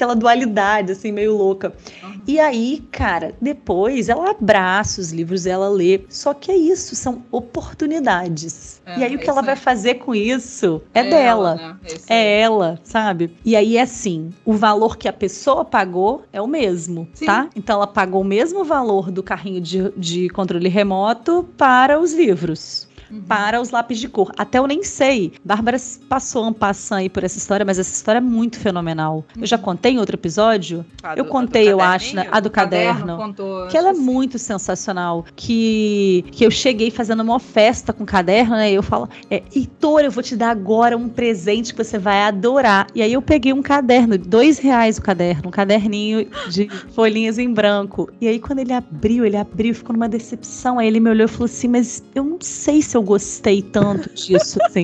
aquela 0.00 0.14
dualidade, 0.14 0.92
assim, 0.92 1.12
meio 1.12 1.36
louca. 1.36 1.74
Uhum. 2.02 2.20
E 2.26 2.40
aí, 2.40 2.82
cara, 2.90 3.34
depois 3.40 4.08
ela 4.08 4.30
abraça 4.30 5.00
os 5.00 5.12
livros, 5.12 5.46
ela 5.46 5.68
lê. 5.68 6.00
Só 6.08 6.32
que 6.32 6.50
é 6.50 6.56
isso, 6.56 6.96
são 6.96 7.22
oportunidades. 7.30 8.80
É, 8.86 8.98
e 8.98 9.04
aí, 9.04 9.16
o 9.16 9.18
que 9.18 9.28
ela 9.28 9.42
vai 9.42 9.56
fazer 9.56 9.96
com 9.96 10.14
isso 10.14 10.80
é, 10.94 11.00
é 11.00 11.10
dela. 11.10 11.20
Ela, 11.20 11.54
né? 11.56 11.76
É, 12.08 12.16
é 12.16 12.40
ela, 12.40 12.80
sabe? 12.82 13.36
E 13.44 13.54
aí, 13.54 13.76
é 13.76 13.82
assim, 13.82 14.30
o 14.44 14.54
valor 14.54 14.96
que 14.96 15.06
a 15.06 15.12
pessoa 15.12 15.64
pagou 15.64 16.24
é 16.32 16.40
o 16.40 16.46
mesmo, 16.46 17.06
Sim. 17.12 17.26
tá? 17.26 17.48
Então, 17.54 17.76
ela 17.76 17.86
pagou 17.86 18.22
o 18.22 18.24
mesmo 18.24 18.64
valor 18.64 19.10
do 19.10 19.22
carrinho 19.22 19.60
de, 19.60 19.90
de 19.96 20.28
controle 20.30 20.68
remoto 20.68 21.46
para 21.60 22.00
os 22.00 22.14
livros 22.14 22.88
uhum. 23.10 23.22
para 23.22 23.60
os 23.60 23.70
lápis 23.70 23.98
de 23.98 24.08
cor. 24.08 24.32
Até 24.36 24.58
eu 24.58 24.66
nem 24.66 24.82
sei. 24.82 25.32
Bárbara 25.44 25.78
passou 26.08 26.46
um 26.46 26.52
passando 26.52 26.98
aí 26.98 27.08
por 27.08 27.24
essa 27.24 27.38
história, 27.38 27.64
mas 27.64 27.78
essa 27.78 27.94
história 27.94 28.18
é 28.18 28.22
muito 28.22 28.58
fenomenal. 28.58 29.24
Uhum. 29.34 29.42
Eu 29.42 29.46
já 29.46 29.56
uhum. 29.56 29.62
contei 29.62 29.92
em 29.92 29.98
outro 29.98 30.16
episódio. 30.16 30.84
A 31.02 31.14
eu 31.14 31.24
do, 31.24 31.30
contei, 31.30 31.68
eu 31.68 31.80
acho, 31.80 32.16
né? 32.16 32.28
a 32.30 32.40
do 32.40 32.50
caderno. 32.50 33.18
caderno 33.18 33.66
que 33.70 33.76
ela 33.76 33.90
é 33.90 33.92
muito 33.92 34.38
sensacional. 34.38 35.24
Que, 35.34 36.24
que 36.32 36.44
eu 36.44 36.50
cheguei 36.50 36.90
fazendo 36.90 37.20
uma 37.20 37.38
festa 37.38 37.92
com 37.92 38.04
caderno, 38.04 38.56
né? 38.56 38.70
E 38.70 38.74
eu 38.74 38.82
falo, 38.82 39.08
é, 39.30 39.42
Heitor, 39.54 40.00
eu 40.00 40.10
vou 40.10 40.22
te 40.22 40.36
dar 40.36 40.50
agora 40.50 40.96
um 40.96 41.08
presente 41.08 41.72
que 41.72 41.82
você 41.82 41.98
vai 41.98 42.22
adorar. 42.22 42.86
E 42.94 43.02
aí 43.02 43.12
eu 43.12 43.22
peguei 43.22 43.52
um 43.52 43.62
caderno, 43.62 44.16
dois 44.18 44.58
reais 44.58 44.98
o 44.98 45.02
caderno, 45.02 45.48
um 45.48 45.50
caderninho 45.50 46.28
de 46.48 46.68
folhinhas 46.94 47.38
em 47.38 47.52
branco. 47.52 48.10
E 48.20 48.28
aí 48.28 48.38
quando 48.38 48.60
ele 48.60 48.72
abriu, 48.72 49.24
ele 49.24 49.36
abriu, 49.36 49.74
ficou 49.74 49.92
numa 49.92 50.08
decepção. 50.08 50.78
Aí 50.78 50.86
ele 50.86 51.00
me 51.00 51.10
olhou 51.10 51.24
e 51.24 51.28
falou 51.28 51.46
assim, 51.46 51.68
mas 51.68 52.02
eu 52.14 52.24
não 52.24 52.38
sei 52.40 52.82
se 52.82 52.96
eu 52.96 52.99
eu 53.00 53.04
gostei 53.04 53.62
tanto 53.62 54.14
disso, 54.14 54.58
assim. 54.62 54.82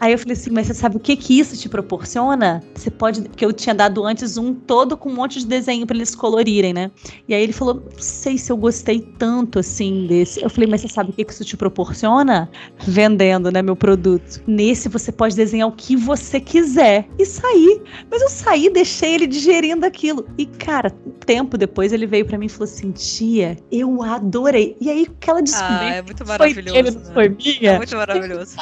Aí 0.00 0.12
eu 0.12 0.18
falei 0.18 0.32
assim, 0.32 0.50
mas 0.50 0.66
você 0.66 0.72
sabe 0.72 0.96
o 0.96 1.00
que 1.00 1.14
que 1.14 1.38
isso 1.38 1.54
te 1.54 1.68
proporciona? 1.68 2.62
Você 2.74 2.90
pode, 2.90 3.20
porque 3.20 3.44
eu 3.44 3.52
tinha 3.52 3.74
dado 3.74 4.02
antes 4.02 4.38
um 4.38 4.54
todo 4.54 4.96
com 4.96 5.10
um 5.10 5.14
monte 5.14 5.40
de 5.40 5.46
desenho 5.46 5.86
para 5.86 5.94
eles 5.94 6.14
colorirem, 6.14 6.72
né? 6.72 6.90
E 7.28 7.34
aí 7.34 7.42
ele 7.42 7.52
falou, 7.52 7.74
não 7.74 8.00
sei 8.00 8.38
se 8.38 8.50
eu 8.50 8.56
gostei 8.56 9.00
tanto 9.18 9.58
assim 9.58 10.06
desse. 10.06 10.42
Eu 10.42 10.48
falei, 10.48 10.70
mas 10.70 10.80
você 10.80 10.88
sabe 10.88 11.10
o 11.10 11.12
que 11.12 11.22
que 11.22 11.32
isso 11.34 11.44
te 11.44 11.54
proporciona? 11.54 12.50
Vendendo, 12.78 13.50
né, 13.50 13.60
meu 13.60 13.76
produto. 13.76 14.42
Nesse 14.46 14.88
você 14.88 15.12
pode 15.12 15.36
desenhar 15.36 15.68
o 15.68 15.72
que 15.72 15.96
você 15.96 16.40
quiser 16.40 17.06
e 17.18 17.26
sair. 17.26 17.82
Mas 18.10 18.22
eu 18.22 18.30
saí, 18.30 18.70
deixei 18.70 19.16
ele 19.16 19.26
digerindo 19.26 19.84
aquilo. 19.84 20.26
E 20.38 20.46
cara, 20.46 20.88
tempo 21.26 21.58
depois 21.58 21.92
ele 21.92 22.06
veio 22.06 22.24
para 22.24 22.38
mim 22.38 22.46
e 22.46 22.48
falou 22.48 22.64
assim, 22.64 22.90
tia, 22.90 23.58
eu 23.70 24.02
adorei. 24.02 24.78
E 24.80 24.88
aí 24.88 25.06
aquela 25.20 25.42
descoberta 25.42 25.84
ah, 25.84 25.94
é 25.96 26.02
muito 26.02 26.26
maravilhoso, 26.26 26.72
foi, 26.72 26.82
né? 26.82 27.12
foi 27.12 27.28
minha. 27.28 27.72
É 27.72 27.76
muito 27.76 27.96
maravilhoso. 27.96 28.56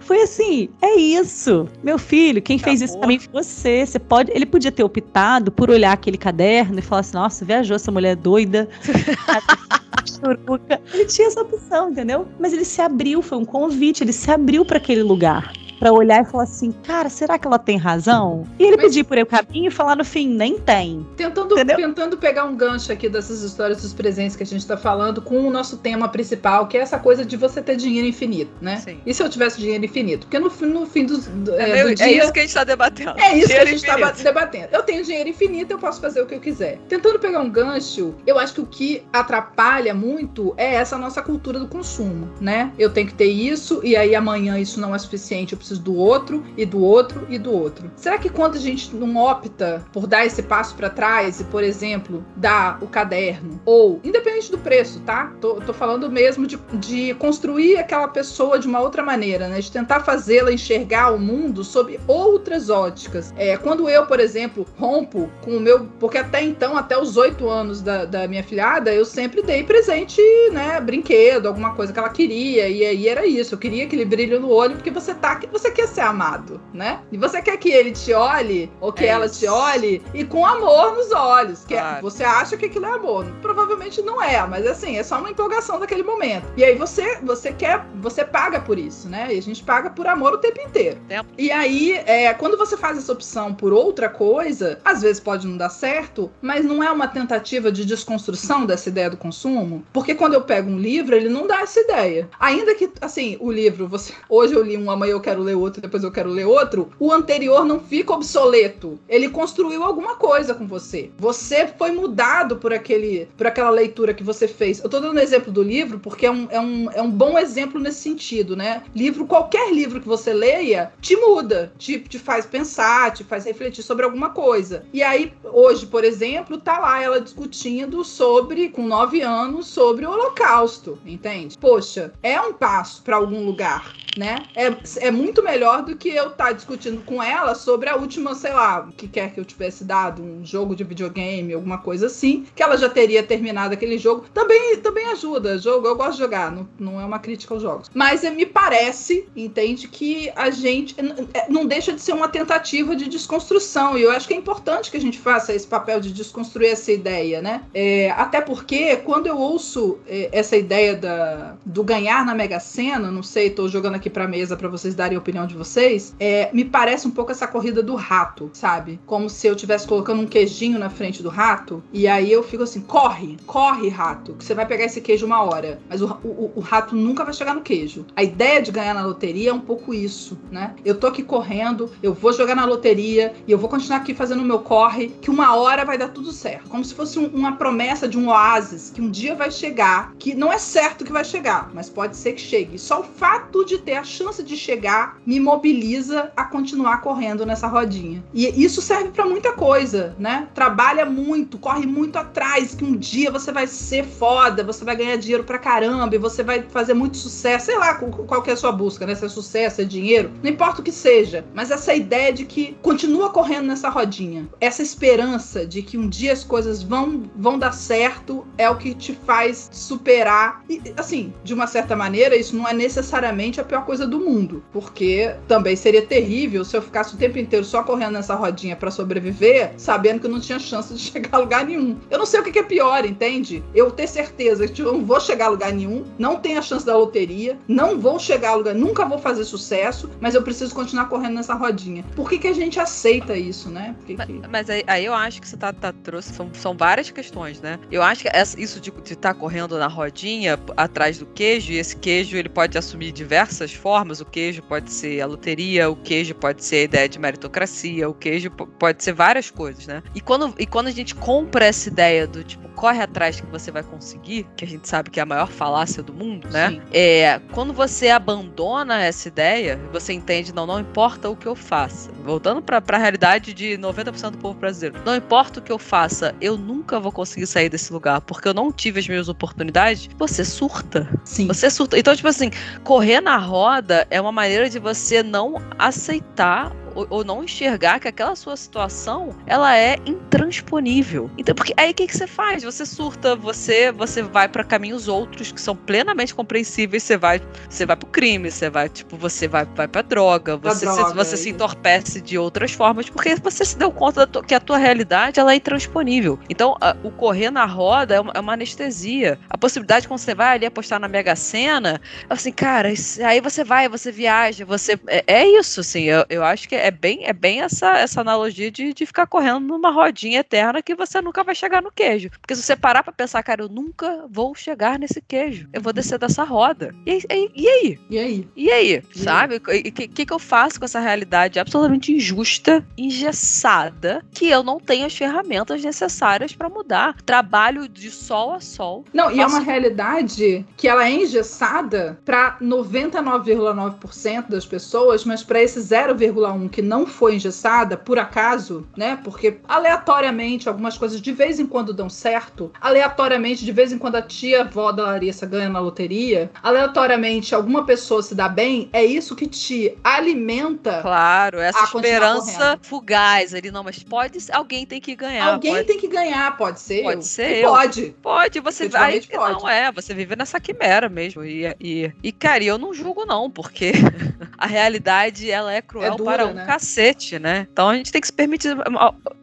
Foi 0.00 0.22
assim 0.22 0.45
assim, 0.46 0.68
é 0.80 0.96
isso. 0.96 1.68
Meu 1.82 1.98
filho, 1.98 2.40
quem 2.40 2.56
Acabou. 2.56 2.78
fez 2.78 2.90
isso 2.90 3.00
também 3.00 3.18
foi 3.18 3.32
você. 3.32 3.84
Você 3.84 3.98
pode. 3.98 4.30
Ele 4.32 4.46
podia 4.46 4.70
ter 4.70 4.84
optado 4.84 5.50
por 5.50 5.70
olhar 5.70 5.92
aquele 5.92 6.16
caderno 6.16 6.78
e 6.78 6.82
falar 6.82 7.00
assim: 7.00 7.14
nossa, 7.14 7.44
viajou 7.44 7.76
essa 7.76 7.90
mulher 7.90 8.16
doida. 8.16 8.68
ele 10.94 11.04
tinha 11.06 11.28
essa 11.28 11.42
opção, 11.42 11.90
entendeu? 11.90 12.26
Mas 12.38 12.52
ele 12.52 12.64
se 12.64 12.80
abriu, 12.80 13.20
foi 13.20 13.38
um 13.38 13.44
convite, 13.44 14.04
ele 14.04 14.12
se 14.12 14.30
abriu 14.30 14.64
para 14.64 14.78
aquele 14.78 15.02
lugar 15.02 15.52
para 15.78 15.92
olhar 15.92 16.22
e 16.22 16.24
falar 16.24 16.44
assim, 16.44 16.72
cara, 16.72 17.08
será 17.08 17.38
que 17.38 17.46
ela 17.46 17.58
tem 17.58 17.76
razão? 17.76 18.46
E 18.58 18.64
ele 18.64 18.76
Mas... 18.76 18.86
pedir 18.86 19.04
por 19.04 19.18
eu 19.18 19.26
caminho 19.26 19.68
e 19.68 19.70
falar 19.70 19.96
no 19.96 20.04
fim, 20.04 20.28
nem 20.28 20.58
tem. 20.58 21.06
Tentando, 21.16 21.54
tentando 21.54 22.16
pegar 22.16 22.44
um 22.44 22.56
gancho 22.56 22.92
aqui 22.92 23.08
dessas 23.08 23.42
histórias 23.42 23.82
dos 23.82 23.92
presentes 23.92 24.36
que 24.36 24.42
a 24.42 24.46
gente 24.46 24.66
tá 24.66 24.76
falando 24.76 25.20
com 25.20 25.46
o 25.46 25.50
nosso 25.50 25.76
tema 25.78 26.08
principal, 26.08 26.66
que 26.66 26.76
é 26.76 26.80
essa 26.80 26.98
coisa 26.98 27.24
de 27.24 27.36
você 27.36 27.62
ter 27.62 27.76
dinheiro 27.76 28.06
infinito, 28.06 28.50
né? 28.60 28.76
Sim. 28.78 29.00
E 29.04 29.12
se 29.12 29.22
eu 29.22 29.28
tivesse 29.28 29.60
dinheiro 29.60 29.84
infinito? 29.84 30.26
Porque 30.26 30.38
no, 30.38 30.48
no 30.48 30.86
fim 30.86 31.04
do, 31.04 31.18
do, 31.18 31.54
é, 31.54 31.82
do 31.82 31.90
é 31.90 31.94
dia... 31.94 32.06
É 32.06 32.12
isso 32.12 32.32
que 32.32 32.38
a 32.38 32.42
gente 32.42 32.54
tá 32.54 32.64
debatendo. 32.64 33.14
É 33.18 33.36
isso 33.36 33.48
dinheiro 33.48 33.48
que 33.48 33.56
a 33.56 33.64
gente 33.66 33.86
tá 33.86 33.92
infinito. 33.92 34.16
tá 34.16 34.22
debatendo. 34.22 34.68
Eu 34.72 34.82
tenho 34.82 35.04
dinheiro 35.04 35.28
infinito, 35.28 35.72
eu 35.72 35.78
posso 35.78 36.00
fazer 36.00 36.22
o 36.22 36.26
que 36.26 36.34
eu 36.34 36.40
quiser. 36.40 36.78
Tentando 36.88 37.18
pegar 37.18 37.40
um 37.40 37.50
gancho, 37.50 38.14
eu 38.26 38.38
acho 38.38 38.54
que 38.54 38.60
o 38.60 38.66
que 38.66 39.02
atrapalha 39.12 39.94
muito 39.94 40.54
é 40.56 40.74
essa 40.74 40.96
nossa 40.96 41.22
cultura 41.22 41.58
do 41.58 41.68
consumo, 41.68 42.28
né? 42.40 42.72
Eu 42.78 42.90
tenho 42.90 43.06
que 43.06 43.14
ter 43.14 43.26
isso, 43.26 43.80
e 43.82 43.96
aí 43.96 44.14
amanhã 44.14 44.58
isso 44.58 44.80
não 44.80 44.94
é 44.94 44.98
suficiente, 44.98 45.52
eu 45.52 45.58
preciso 45.66 45.82
do 45.82 45.94
outro 45.96 46.44
e 46.56 46.64
do 46.64 46.82
outro 46.82 47.26
e 47.28 47.38
do 47.38 47.52
outro. 47.52 47.90
Será 47.96 48.18
que 48.18 48.28
quando 48.28 48.54
a 48.56 48.60
gente 48.60 48.94
não 48.94 49.16
opta 49.16 49.84
por 49.92 50.06
dar 50.06 50.24
esse 50.24 50.42
passo 50.42 50.74
para 50.74 50.88
trás 50.88 51.40
e, 51.40 51.44
por 51.44 51.64
exemplo, 51.64 52.24
dar 52.36 52.78
o 52.82 52.86
caderno, 52.86 53.60
ou 53.64 54.00
independente 54.04 54.50
do 54.50 54.58
preço, 54.58 55.00
tá? 55.00 55.32
Tô, 55.40 55.54
tô 55.54 55.72
falando 55.72 56.10
mesmo 56.10 56.46
de, 56.46 56.58
de 56.74 57.14
construir 57.14 57.78
aquela 57.78 58.08
pessoa 58.08 58.58
de 58.58 58.66
uma 58.66 58.80
outra 58.80 59.02
maneira, 59.02 59.48
né? 59.48 59.60
De 59.60 59.70
tentar 59.70 60.00
fazê-la 60.00 60.52
enxergar 60.52 61.12
o 61.12 61.18
mundo 61.18 61.64
sob 61.64 61.98
outras 62.06 62.70
óticas. 62.70 63.34
É, 63.36 63.56
quando 63.56 63.88
eu, 63.88 64.06
por 64.06 64.20
exemplo, 64.20 64.66
rompo 64.78 65.30
com 65.42 65.56
o 65.56 65.60
meu. 65.60 65.86
Porque 65.98 66.18
até 66.18 66.42
então, 66.42 66.76
até 66.76 66.98
os 66.98 67.16
oito 67.16 67.48
anos 67.48 67.80
da, 67.80 68.04
da 68.04 68.28
minha 68.28 68.44
filhada, 68.44 68.92
eu 68.92 69.04
sempre 69.04 69.42
dei 69.42 69.64
presente, 69.64 70.20
né? 70.52 70.80
Brinquedo, 70.80 71.46
alguma 71.46 71.74
coisa 71.74 71.92
que 71.92 71.98
ela 71.98 72.08
queria. 72.08 72.68
E 72.68 72.84
aí 72.84 73.08
era 73.08 73.26
isso. 73.26 73.54
Eu 73.54 73.58
queria 73.58 73.84
aquele 73.84 74.04
brilho 74.04 74.40
no 74.40 74.50
olho, 74.50 74.76
porque 74.76 74.90
você 74.90 75.14
tá. 75.14 75.40
Você 75.56 75.70
quer 75.70 75.88
ser 75.88 76.02
amado, 76.02 76.60
né? 76.74 77.00
E 77.10 77.16
você 77.16 77.40
quer 77.40 77.56
que 77.56 77.70
ele 77.70 77.90
te 77.90 78.12
olhe 78.12 78.70
ou 78.78 78.92
que 78.92 79.06
é 79.06 79.08
ela 79.08 79.24
isso. 79.24 79.38
te 79.38 79.46
olhe 79.46 80.02
e 80.12 80.22
com 80.22 80.44
amor 80.44 80.94
nos 80.94 81.10
olhos. 81.12 81.64
Que 81.64 81.74
é, 81.74 81.80
claro. 81.80 82.02
você 82.02 82.24
acha 82.24 82.58
que 82.58 82.66
aquilo 82.66 82.84
é 82.84 82.90
amor. 82.90 83.24
Provavelmente 83.40 84.02
não 84.02 84.22
é, 84.22 84.46
mas 84.46 84.66
assim, 84.66 84.98
é 84.98 85.02
só 85.02 85.18
uma 85.18 85.30
empolgação 85.30 85.80
daquele 85.80 86.02
momento. 86.02 86.46
E 86.58 86.62
aí 86.62 86.74
você, 86.74 87.16
você 87.22 87.54
quer, 87.54 87.86
você 88.02 88.22
paga 88.22 88.60
por 88.60 88.78
isso, 88.78 89.08
né? 89.08 89.34
E 89.34 89.38
a 89.38 89.42
gente 89.42 89.64
paga 89.64 89.88
por 89.88 90.06
amor 90.06 90.34
o 90.34 90.38
tempo 90.38 90.60
inteiro. 90.60 91.00
Tempo. 91.08 91.30
E 91.38 91.50
aí, 91.50 92.02
é, 92.04 92.34
quando 92.34 92.58
você 92.58 92.76
faz 92.76 92.98
essa 92.98 93.10
opção 93.10 93.54
por 93.54 93.72
outra 93.72 94.10
coisa, 94.10 94.78
às 94.84 95.00
vezes 95.00 95.20
pode 95.20 95.46
não 95.46 95.56
dar 95.56 95.70
certo, 95.70 96.30
mas 96.42 96.66
não 96.66 96.82
é 96.82 96.92
uma 96.92 97.08
tentativa 97.08 97.72
de 97.72 97.86
desconstrução 97.86 98.66
dessa 98.66 98.90
ideia 98.90 99.08
do 99.08 99.16
consumo. 99.16 99.82
Porque 99.90 100.14
quando 100.14 100.34
eu 100.34 100.42
pego 100.42 100.68
um 100.68 100.78
livro, 100.78 101.16
ele 101.16 101.30
não 101.30 101.46
dá 101.46 101.62
essa 101.62 101.80
ideia. 101.80 102.28
Ainda 102.38 102.74
que, 102.74 102.90
assim, 103.00 103.38
o 103.40 103.50
livro, 103.50 103.88
você. 103.88 104.12
Hoje 104.28 104.52
eu 104.52 104.62
li 104.62 104.76
um 104.76 104.90
Amanhã 104.90 105.12
Eu 105.12 105.20
Quero 105.20 105.45
ler 105.46 105.56
outro, 105.56 105.80
depois 105.80 106.02
eu 106.02 106.12
quero 106.12 106.30
ler 106.30 106.46
outro, 106.46 106.90
o 106.98 107.12
anterior 107.12 107.64
não 107.64 107.80
fica 107.80 108.12
obsoleto. 108.12 108.98
Ele 109.08 109.28
construiu 109.28 109.82
alguma 109.82 110.16
coisa 110.16 110.54
com 110.54 110.66
você. 110.66 111.10
Você 111.18 111.66
foi 111.66 111.92
mudado 111.92 112.56
por 112.56 112.72
aquele, 112.72 113.28
por 113.36 113.46
aquela 113.46 113.70
leitura 113.70 114.12
que 114.12 114.22
você 114.22 114.46
fez. 114.48 114.82
Eu 114.82 114.90
tô 114.90 115.00
dando 115.00 115.20
exemplo 115.20 115.52
do 115.52 115.62
livro 115.62 115.98
porque 115.98 116.26
é 116.26 116.30
um, 116.30 116.48
é 116.50 116.60
um, 116.60 116.90
é 116.92 117.02
um 117.02 117.10
bom 117.10 117.38
exemplo 117.38 117.80
nesse 117.80 118.00
sentido, 118.00 118.56
né? 118.56 118.82
Livro, 118.94 119.26
qualquer 119.26 119.72
livro 119.72 120.00
que 120.00 120.08
você 120.08 120.32
leia, 120.32 120.92
te 121.00 121.16
muda, 121.16 121.72
te, 121.78 121.98
te 121.98 122.18
faz 122.18 122.44
pensar, 122.46 123.12
te 123.12 123.24
faz 123.24 123.44
refletir 123.44 123.82
sobre 123.82 124.04
alguma 124.04 124.30
coisa. 124.30 124.84
E 124.92 125.02
aí, 125.02 125.32
hoje, 125.44 125.86
por 125.86 126.04
exemplo, 126.04 126.58
tá 126.58 126.78
lá 126.78 127.02
ela 127.02 127.20
discutindo 127.20 128.04
sobre, 128.04 128.68
com 128.68 128.86
nove 128.86 129.22
anos, 129.22 129.66
sobre 129.66 130.06
o 130.06 130.10
Holocausto, 130.10 130.98
entende? 131.04 131.56
Poxa, 131.58 132.12
é 132.22 132.40
um 132.40 132.52
passo 132.52 133.02
para 133.02 133.16
algum 133.16 133.44
lugar, 133.44 133.94
né? 134.16 134.36
É, 134.54 135.06
é 135.06 135.10
muito 135.10 135.35
melhor 135.42 135.82
do 135.82 135.96
que 135.96 136.08
eu 136.08 136.28
estar 136.28 136.46
tá 136.46 136.52
discutindo 136.52 137.02
com 137.04 137.22
ela 137.22 137.54
sobre 137.54 137.88
a 137.88 137.96
última, 137.96 138.34
sei 138.34 138.52
lá, 138.52 138.88
que 138.96 139.08
quer 139.08 139.32
que 139.32 139.40
eu 139.40 139.44
tivesse 139.44 139.84
dado, 139.84 140.22
um 140.22 140.44
jogo 140.44 140.74
de 140.74 140.84
videogame, 140.84 141.54
alguma 141.54 141.78
coisa 141.78 142.06
assim, 142.06 142.46
que 142.54 142.62
ela 142.62 142.76
já 142.76 142.88
teria 142.88 143.22
terminado 143.22 143.74
aquele 143.74 143.98
jogo. 143.98 144.26
Também, 144.32 144.76
também 144.78 145.06
ajuda, 145.06 145.58
jogo, 145.58 145.86
eu 145.86 145.96
gosto 145.96 146.12
de 146.12 146.18
jogar, 146.18 146.50
não, 146.50 146.68
não 146.78 147.00
é 147.00 147.04
uma 147.04 147.18
crítica 147.18 147.54
aos 147.54 147.62
jogos. 147.62 147.90
Mas 147.94 148.24
é, 148.24 148.30
me 148.30 148.46
parece, 148.46 149.28
entende, 149.34 149.88
que 149.88 150.30
a 150.34 150.50
gente 150.50 150.94
é, 151.34 151.46
não 151.48 151.66
deixa 151.66 151.92
de 151.92 152.00
ser 152.00 152.12
uma 152.12 152.28
tentativa 152.28 152.94
de 152.94 153.08
desconstrução, 153.08 153.96
e 153.96 154.02
eu 154.02 154.10
acho 154.10 154.26
que 154.28 154.34
é 154.34 154.36
importante 154.36 154.90
que 154.90 154.96
a 154.96 155.00
gente 155.00 155.18
faça 155.18 155.54
esse 155.54 155.66
papel 155.66 156.00
de 156.00 156.12
desconstruir 156.12 156.70
essa 156.70 156.92
ideia, 156.92 157.40
né? 157.40 157.62
É, 157.72 158.10
até 158.10 158.40
porque 158.40 158.96
quando 158.96 159.26
eu 159.26 159.38
ouço 159.38 159.98
é, 160.06 160.28
essa 160.32 160.56
ideia 160.56 160.94
da, 160.94 161.56
do 161.64 161.82
ganhar 161.82 162.24
na 162.24 162.34
Mega 162.34 162.60
Sena, 162.60 163.10
não 163.10 163.22
sei, 163.22 163.50
tô 163.50 163.68
jogando 163.68 163.96
aqui 163.96 164.10
pra 164.10 164.26
mesa 164.26 164.56
para 164.56 164.68
vocês 164.68 164.94
darem 164.94 165.18
opinião 165.26 165.46
de 165.46 165.56
vocês, 165.56 166.14
é, 166.20 166.48
me 166.52 166.64
parece 166.64 167.08
um 167.08 167.10
pouco 167.10 167.32
essa 167.32 167.48
corrida 167.48 167.82
do 167.82 167.96
rato, 167.96 168.48
sabe? 168.52 169.00
Como 169.04 169.28
se 169.28 169.46
eu 169.48 169.54
estivesse 169.54 169.86
colocando 169.86 170.22
um 170.22 170.26
queijinho 170.26 170.78
na 170.78 170.88
frente 170.88 171.20
do 171.22 171.28
rato, 171.28 171.82
e 171.92 172.06
aí 172.06 172.30
eu 172.30 172.44
fico 172.44 172.62
assim, 172.62 172.80
corre, 172.80 173.36
corre, 173.44 173.88
rato, 173.88 174.34
que 174.34 174.44
você 174.44 174.54
vai 174.54 174.66
pegar 174.66 174.84
esse 174.84 175.00
queijo 175.00 175.26
uma 175.26 175.42
hora. 175.42 175.80
Mas 175.88 176.00
o, 176.00 176.06
o, 176.22 176.52
o 176.54 176.60
rato 176.60 176.94
nunca 176.94 177.24
vai 177.24 177.34
chegar 177.34 177.54
no 177.54 177.60
queijo. 177.60 178.06
A 178.14 178.22
ideia 178.22 178.62
de 178.62 178.70
ganhar 178.70 178.94
na 178.94 179.04
loteria 179.04 179.50
é 179.50 179.52
um 179.52 179.60
pouco 179.60 179.92
isso, 179.92 180.38
né? 180.50 180.74
Eu 180.84 180.94
tô 180.94 181.08
aqui 181.08 181.24
correndo, 181.24 181.90
eu 182.02 182.14
vou 182.14 182.32
jogar 182.32 182.54
na 182.54 182.64
loteria 182.64 183.34
e 183.46 183.50
eu 183.50 183.58
vou 183.58 183.68
continuar 183.68 183.98
aqui 183.98 184.14
fazendo 184.14 184.42
o 184.42 184.44
meu 184.44 184.60
corre, 184.60 185.08
que 185.20 185.30
uma 185.30 185.56
hora 185.56 185.84
vai 185.84 185.98
dar 185.98 186.08
tudo 186.08 186.30
certo. 186.30 186.68
Como 186.68 186.84
se 186.84 186.94
fosse 186.94 187.18
um, 187.18 187.26
uma 187.26 187.56
promessa 187.56 188.06
de 188.06 188.16
um 188.16 188.28
oásis 188.28 188.90
que 188.90 189.00
um 189.00 189.10
dia 189.10 189.34
vai 189.34 189.50
chegar, 189.50 190.14
que 190.18 190.34
não 190.34 190.52
é 190.52 190.58
certo 190.58 191.04
que 191.04 191.12
vai 191.12 191.24
chegar, 191.24 191.70
mas 191.74 191.90
pode 191.90 192.16
ser 192.16 192.34
que 192.34 192.40
chegue. 192.40 192.78
Só 192.78 193.00
o 193.00 193.04
fato 193.04 193.64
de 193.64 193.78
ter 193.78 193.94
a 193.94 194.04
chance 194.04 194.42
de 194.42 194.56
chegar 194.56 195.15
me 195.24 195.40
mobiliza 195.40 196.32
a 196.36 196.44
continuar 196.44 197.00
correndo 197.00 197.46
nessa 197.46 197.66
rodinha. 197.66 198.22
E 198.32 198.46
isso 198.62 198.82
serve 198.82 199.10
para 199.10 199.26
muita 199.26 199.52
coisa, 199.52 200.14
né? 200.18 200.48
Trabalha 200.54 201.04
muito, 201.06 201.58
corre 201.58 201.86
muito 201.86 202.16
atrás, 202.16 202.74
que 202.74 202.84
um 202.84 202.96
dia 202.96 203.30
você 203.30 203.52
vai 203.52 203.66
ser 203.66 204.04
foda, 204.04 204.64
você 204.64 204.84
vai 204.84 204.96
ganhar 204.96 205.16
dinheiro 205.16 205.44
pra 205.44 205.58
caramba 205.58 206.14
e 206.14 206.18
você 206.18 206.42
vai 206.42 206.62
fazer 206.62 206.94
muito 206.94 207.16
sucesso. 207.16 207.66
Sei 207.66 207.76
lá 207.76 207.94
qual 207.94 208.42
que 208.42 208.50
é 208.50 208.52
a 208.52 208.56
sua 208.56 208.72
busca, 208.72 209.06
né? 209.06 209.14
Se 209.14 209.24
é 209.24 209.28
sucesso, 209.28 209.80
é 209.80 209.84
dinheiro, 209.84 210.30
não 210.42 210.50
importa 210.50 210.80
o 210.80 210.84
que 210.84 210.92
seja. 210.92 211.44
Mas 211.54 211.70
essa 211.70 211.94
ideia 211.94 212.32
de 212.32 212.44
que 212.44 212.76
continua 212.82 213.30
correndo 213.30 213.66
nessa 213.66 213.88
rodinha, 213.88 214.48
essa 214.60 214.82
esperança 214.82 215.66
de 215.66 215.82
que 215.82 215.98
um 215.98 216.08
dia 216.08 216.32
as 216.32 216.44
coisas 216.44 216.82
vão, 216.82 217.22
vão 217.36 217.58
dar 217.58 217.72
certo 217.72 218.46
é 218.58 218.68
o 218.68 218.76
que 218.76 218.94
te 218.94 219.12
faz 219.26 219.68
superar. 219.72 220.62
E, 220.68 220.80
assim, 220.96 221.32
de 221.42 221.54
uma 221.54 221.66
certa 221.66 221.96
maneira, 221.96 222.36
isso 222.36 222.56
não 222.56 222.66
é 222.66 222.72
necessariamente 222.72 223.60
a 223.60 223.64
pior 223.64 223.84
coisa 223.84 224.06
do 224.06 224.20
mundo, 224.20 224.62
porque 224.72 225.05
também 225.46 225.76
seria 225.76 226.02
terrível 226.02 226.64
se 226.64 226.76
eu 226.76 226.82
ficasse 226.82 227.14
o 227.14 227.18
tempo 227.18 227.38
inteiro 227.38 227.64
só 227.64 227.82
correndo 227.82 228.12
nessa 228.12 228.34
rodinha 228.34 228.76
para 228.76 228.90
sobreviver, 228.90 229.72
sabendo 229.76 230.20
que 230.20 230.26
eu 230.26 230.30
não 230.30 230.40
tinha 230.40 230.58
chance 230.58 230.92
de 230.94 231.00
chegar 231.10 231.30
a 231.32 231.38
lugar 231.38 231.64
nenhum. 231.64 231.96
Eu 232.10 232.18
não 232.18 232.26
sei 232.26 232.40
o 232.40 232.44
que 232.44 232.58
é 232.58 232.62
pior, 232.62 233.04
entende? 233.04 233.62
Eu 233.74 233.90
ter 233.90 234.06
certeza 234.06 234.66
que 234.68 234.82
eu 234.82 234.92
não 234.92 235.04
vou 235.04 235.20
chegar 235.20 235.46
a 235.46 235.50
lugar 235.50 235.72
nenhum, 235.72 236.04
não 236.18 236.36
tenho 236.36 236.58
a 236.58 236.62
chance 236.62 236.84
da 236.84 236.96
loteria, 236.96 237.58
não 237.68 237.98
vou 237.98 238.18
chegar 238.18 238.50
a 238.50 238.54
lugar, 238.54 238.74
nunca 238.74 239.04
vou 239.04 239.18
fazer 239.18 239.44
sucesso, 239.44 240.10
mas 240.20 240.34
eu 240.34 240.42
preciso 240.42 240.74
continuar 240.74 241.06
correndo 241.06 241.34
nessa 241.34 241.54
rodinha. 241.54 242.04
Por 242.14 242.28
que, 242.28 242.38
que 242.38 242.48
a 242.48 242.52
gente 242.52 242.78
aceita 242.78 243.36
isso, 243.36 243.70
né? 243.70 243.94
Que 244.06 244.16
mas, 244.16 244.28
mas 244.50 244.70
aí, 244.70 244.84
aí, 244.86 245.04
eu 245.04 245.14
acho 245.14 245.40
que 245.40 245.48
você 245.48 245.56
tá, 245.56 245.72
tá 245.72 245.92
trouxe, 245.92 246.32
são, 246.32 246.50
são 246.52 246.76
várias 246.76 247.10
questões, 247.10 247.60
né? 247.60 247.78
Eu 247.90 248.02
acho 248.02 248.22
que 248.22 248.28
essa, 248.32 248.58
isso 248.60 248.80
de 248.80 248.90
estar 248.90 249.16
tá 249.16 249.34
correndo 249.34 249.78
na 249.78 249.86
rodinha 249.86 250.58
atrás 250.76 251.18
do 251.18 251.26
queijo, 251.26 251.72
e 251.72 251.78
esse 251.78 251.96
queijo 251.96 252.36
ele 252.36 252.48
pode 252.48 252.76
assumir 252.76 253.12
diversas 253.12 253.72
formas. 253.72 254.20
O 254.20 254.24
queijo 254.24 254.62
pode 254.62 254.85
ser 254.92 255.20
a 255.20 255.26
loteria, 255.26 255.90
o 255.90 255.96
queijo 255.96 256.34
pode 256.34 256.64
ser 256.64 256.76
a 256.76 256.82
ideia 256.82 257.08
de 257.08 257.18
meritocracia, 257.18 258.08
o 258.08 258.14
queijo 258.14 258.50
pode 258.50 259.02
ser 259.02 259.12
várias 259.12 259.50
coisas, 259.50 259.86
né? 259.86 260.02
E 260.14 260.20
quando, 260.20 260.54
e 260.58 260.66
quando 260.66 260.88
a 260.88 260.90
gente 260.90 261.14
compra 261.14 261.66
essa 261.66 261.88
ideia 261.88 262.26
do 262.26 262.42
tipo, 262.44 262.66
corre 262.76 263.02
atrás 263.02 263.40
que 263.40 263.46
você 263.46 263.70
vai 263.70 263.82
conseguir, 263.82 264.46
que 264.54 264.64
a 264.64 264.68
gente 264.68 264.88
sabe 264.88 265.10
que 265.10 265.18
é 265.18 265.22
a 265.22 265.26
maior 265.26 265.48
falácia 265.48 266.02
do 266.02 266.12
mundo, 266.12 266.48
né? 266.50 266.70
Sim. 266.70 266.82
É, 266.92 267.40
quando 267.52 267.72
você 267.72 268.10
abandona 268.10 269.02
essa 269.02 269.28
ideia, 269.28 269.80
você 269.90 270.12
entende, 270.12 270.54
não, 270.54 270.66
não 270.66 270.78
importa 270.78 271.28
o 271.28 271.34
que 271.34 271.46
eu 271.46 271.56
faça. 271.56 272.10
Voltando 272.22 272.60
para 272.60 272.82
a 272.86 272.98
realidade 272.98 273.54
de 273.54 273.78
90% 273.78 274.32
do 274.32 274.38
povo 274.38 274.58
brasileiro. 274.58 275.00
Não 275.04 275.16
importa 275.16 275.58
o 275.58 275.62
que 275.62 275.72
eu 275.72 275.78
faça, 275.78 276.34
eu 276.40 276.56
nunca 276.56 277.00
vou 277.00 277.10
conseguir 277.10 277.46
sair 277.46 277.68
desse 277.68 277.92
lugar, 277.92 278.20
porque 278.20 278.46
eu 278.46 278.54
não 278.54 278.70
tive 278.70 279.00
as 279.00 279.08
minhas 279.08 279.28
oportunidades. 279.28 280.08
Você 280.18 280.44
surta. 280.44 281.08
Sim. 281.24 281.46
Você 281.46 281.70
surta. 281.70 281.98
Então, 281.98 282.14
tipo 282.14 282.28
assim, 282.28 282.50
correr 282.84 283.20
na 283.20 283.38
roda 283.38 284.06
é 284.10 284.20
uma 284.20 284.32
maneira 284.32 284.68
de 284.68 284.75
você 284.78 285.22
não 285.22 285.56
aceitar 285.78 286.72
ou, 286.96 287.06
ou, 287.10 287.24
não 287.24 287.44
enxergar 287.44 288.00
que 288.00 288.08
aquela 288.08 288.34
sua 288.34 288.56
situação 288.56 289.34
ela 289.46 289.76
é 289.76 289.98
intransponível. 290.06 291.30
Então, 291.36 291.54
porque 291.54 291.74
aí 291.76 291.90
o 291.90 291.94
que, 291.94 292.06
que 292.06 292.16
você 292.16 292.26
faz? 292.26 292.62
Você 292.62 292.86
surta, 292.86 293.36
você 293.36 293.92
você 293.92 294.22
vai 294.22 294.48
para 294.48 294.64
caminhos 294.64 295.06
outros 295.06 295.52
que 295.52 295.60
são 295.60 295.76
plenamente 295.76 296.34
compreensíveis. 296.34 297.02
Você 297.02 297.16
vai 297.16 297.40
você 297.68 297.84
vai 297.84 297.96
pro 297.96 298.08
crime, 298.08 298.50
você 298.50 298.70
vai 298.70 298.88
tipo 298.88 299.16
você 299.16 299.46
vai 299.46 299.64
vai 299.64 299.86
para 299.86 300.02
droga, 300.02 300.56
você 300.56 300.86
droga, 300.86 301.08
se, 301.08 301.14
você 301.14 301.34
é 301.34 301.38
se 301.38 301.50
entorpece 301.50 302.20
de 302.20 302.38
outras 302.38 302.72
formas 302.72 303.10
porque 303.10 303.34
você 303.36 303.64
se 303.64 303.76
deu 303.76 303.90
conta 303.90 304.26
que 304.46 304.54
a 304.54 304.60
tua 304.60 304.78
realidade 304.78 305.38
ela 305.38 305.52
é 305.52 305.56
intransponível. 305.56 306.38
Então, 306.48 306.76
a, 306.80 306.96
o 307.02 307.10
correr 307.10 307.50
na 307.50 307.64
roda 307.64 308.14
é 308.14 308.20
uma, 308.20 308.32
é 308.34 308.40
uma, 308.40 308.52
anestesia. 308.52 309.38
A 309.50 309.58
possibilidade 309.58 310.08
quando 310.08 310.20
você 310.20 310.34
vai 310.34 310.54
ali 310.54 310.66
apostar 310.66 310.98
na 310.98 311.08
Mega 311.08 311.36
Sena, 311.36 312.00
assim, 312.28 312.52
cara, 312.52 312.90
isso, 312.90 313.22
aí 313.22 313.40
você 313.40 313.62
vai, 313.62 313.88
você 313.88 314.10
viaja, 314.10 314.64
você 314.64 314.98
é, 315.08 315.24
é 315.26 315.46
isso, 315.46 315.80
assim. 315.80 316.04
Eu, 316.04 316.24
eu 316.28 316.44
acho 316.44 316.68
que 316.68 316.74
é 316.74 316.85
é 316.86 316.90
bem, 316.90 317.24
é 317.24 317.32
bem 317.32 317.62
essa, 317.62 317.98
essa 317.98 318.20
analogia 318.20 318.70
de, 318.70 318.94
de 318.94 319.04
ficar 319.04 319.26
correndo 319.26 319.58
numa 319.58 319.90
rodinha 319.90 320.38
eterna 320.38 320.80
que 320.80 320.94
você 320.94 321.20
nunca 321.20 321.42
vai 321.42 321.52
chegar 321.54 321.82
no 321.82 321.90
queijo. 321.90 322.30
Porque 322.40 322.54
se 322.54 322.62
você 322.62 322.76
parar 322.76 323.02
pra 323.02 323.12
pensar, 323.12 323.42
cara, 323.42 323.62
eu 323.62 323.68
nunca 323.68 324.24
vou 324.30 324.54
chegar 324.54 324.96
nesse 324.96 325.20
queijo. 325.20 325.68
Eu 325.72 325.80
vou 325.80 325.92
descer 325.92 326.16
dessa 326.16 326.44
roda. 326.44 326.94
E, 327.04 327.24
e, 327.28 327.50
e 327.56 327.68
aí? 327.68 327.98
E 328.08 328.18
aí? 328.18 328.48
E 328.54 328.70
aí? 328.70 329.02
E 329.14 329.18
sabe? 329.18 329.56
O 329.56 329.60
que, 329.60 330.06
que, 330.06 330.26
que 330.26 330.32
eu 330.32 330.38
faço 330.38 330.78
com 330.78 330.84
essa 330.84 331.00
realidade 331.00 331.58
absolutamente 331.58 332.12
injusta, 332.12 332.86
engessada, 332.96 334.24
que 334.32 334.46
eu 334.48 334.62
não 334.62 334.78
tenho 334.78 335.06
as 335.06 335.16
ferramentas 335.16 335.82
necessárias 335.82 336.54
para 336.54 336.68
mudar? 336.68 337.20
Trabalho 337.22 337.88
de 337.88 338.12
sol 338.12 338.52
a 338.52 338.60
sol. 338.60 339.04
Não, 339.12 339.28
e 339.32 339.40
é 339.40 339.46
uma 339.46 339.58
realidade 339.58 340.64
que 340.76 340.86
ela 340.86 341.04
é 341.04 341.10
engessada 341.10 342.16
para 342.24 342.56
99,9% 342.62 344.48
das 344.48 344.64
pessoas, 344.64 345.24
mas 345.24 345.42
para 345.42 345.60
esse 345.60 345.80
0,1 345.80 346.75
que 346.76 346.82
não 346.82 347.06
foi 347.06 347.36
engessada, 347.36 347.96
por 347.96 348.18
acaso, 348.18 348.86
né? 348.94 349.18
Porque 349.24 349.56
aleatoriamente 349.66 350.68
algumas 350.68 350.98
coisas 350.98 351.22
de 351.22 351.32
vez 351.32 351.58
em 351.58 351.64
quando 351.64 351.94
dão 351.94 352.10
certo, 352.10 352.70
aleatoriamente 352.78 353.64
de 353.64 353.72
vez 353.72 353.92
em 353.92 353.98
quando 353.98 354.16
a 354.16 354.20
tia 354.20 354.60
avó 354.60 354.92
da 354.92 355.04
Larissa 355.04 355.46
ganha 355.46 355.70
na 355.70 355.80
loteria, 355.80 356.50
aleatoriamente 356.62 357.54
alguma 357.54 357.86
pessoa 357.86 358.22
se 358.22 358.34
dá 358.34 358.46
bem, 358.46 358.90
é 358.92 359.02
isso 359.02 359.34
que 359.34 359.46
te 359.46 359.96
alimenta. 360.04 361.00
Claro, 361.00 361.60
essa 361.60 361.82
esperança 361.82 362.78
fugaz 362.82 363.54
ali, 363.54 363.70
não, 363.70 363.82
mas 363.82 364.02
pode 364.02 364.38
alguém 364.52 364.84
tem 364.84 365.00
que 365.00 365.16
ganhar. 365.16 365.54
Alguém 365.54 365.76
pode... 365.76 365.86
tem 365.86 365.98
que 365.98 366.08
ganhar, 366.08 366.58
pode 366.58 366.78
ser. 366.78 367.04
Pode 367.04 367.16
eu. 367.16 367.22
ser. 367.22 367.56
Eu. 367.64 367.70
Pode. 367.70 368.14
Pode, 368.20 368.60
você 368.60 368.86
vai. 368.86 369.22
Não 369.32 369.66
é, 369.66 369.90
você 369.90 370.12
vive 370.12 370.36
nessa 370.36 370.60
quimera 370.60 371.08
mesmo. 371.08 371.42
E, 371.42 371.74
e, 371.80 372.12
e 372.22 372.32
cara, 372.32 372.62
eu 372.62 372.76
não 372.76 372.92
julgo, 372.92 373.24
não, 373.24 373.50
porque 373.50 373.92
a 374.58 374.66
realidade 374.66 375.50
ela 375.50 375.72
é 375.72 375.80
cruel 375.80 376.12
é 376.12 376.16
dura, 376.16 376.36
para 376.36 376.46
um 376.46 376.52
né? 376.52 376.65
Cacete, 376.66 377.38
né? 377.38 377.66
Então 377.72 377.88
a 377.88 377.96
gente 377.96 378.10
tem 378.12 378.20
que 378.20 378.26
se 378.26 378.32
permitir 378.32 378.76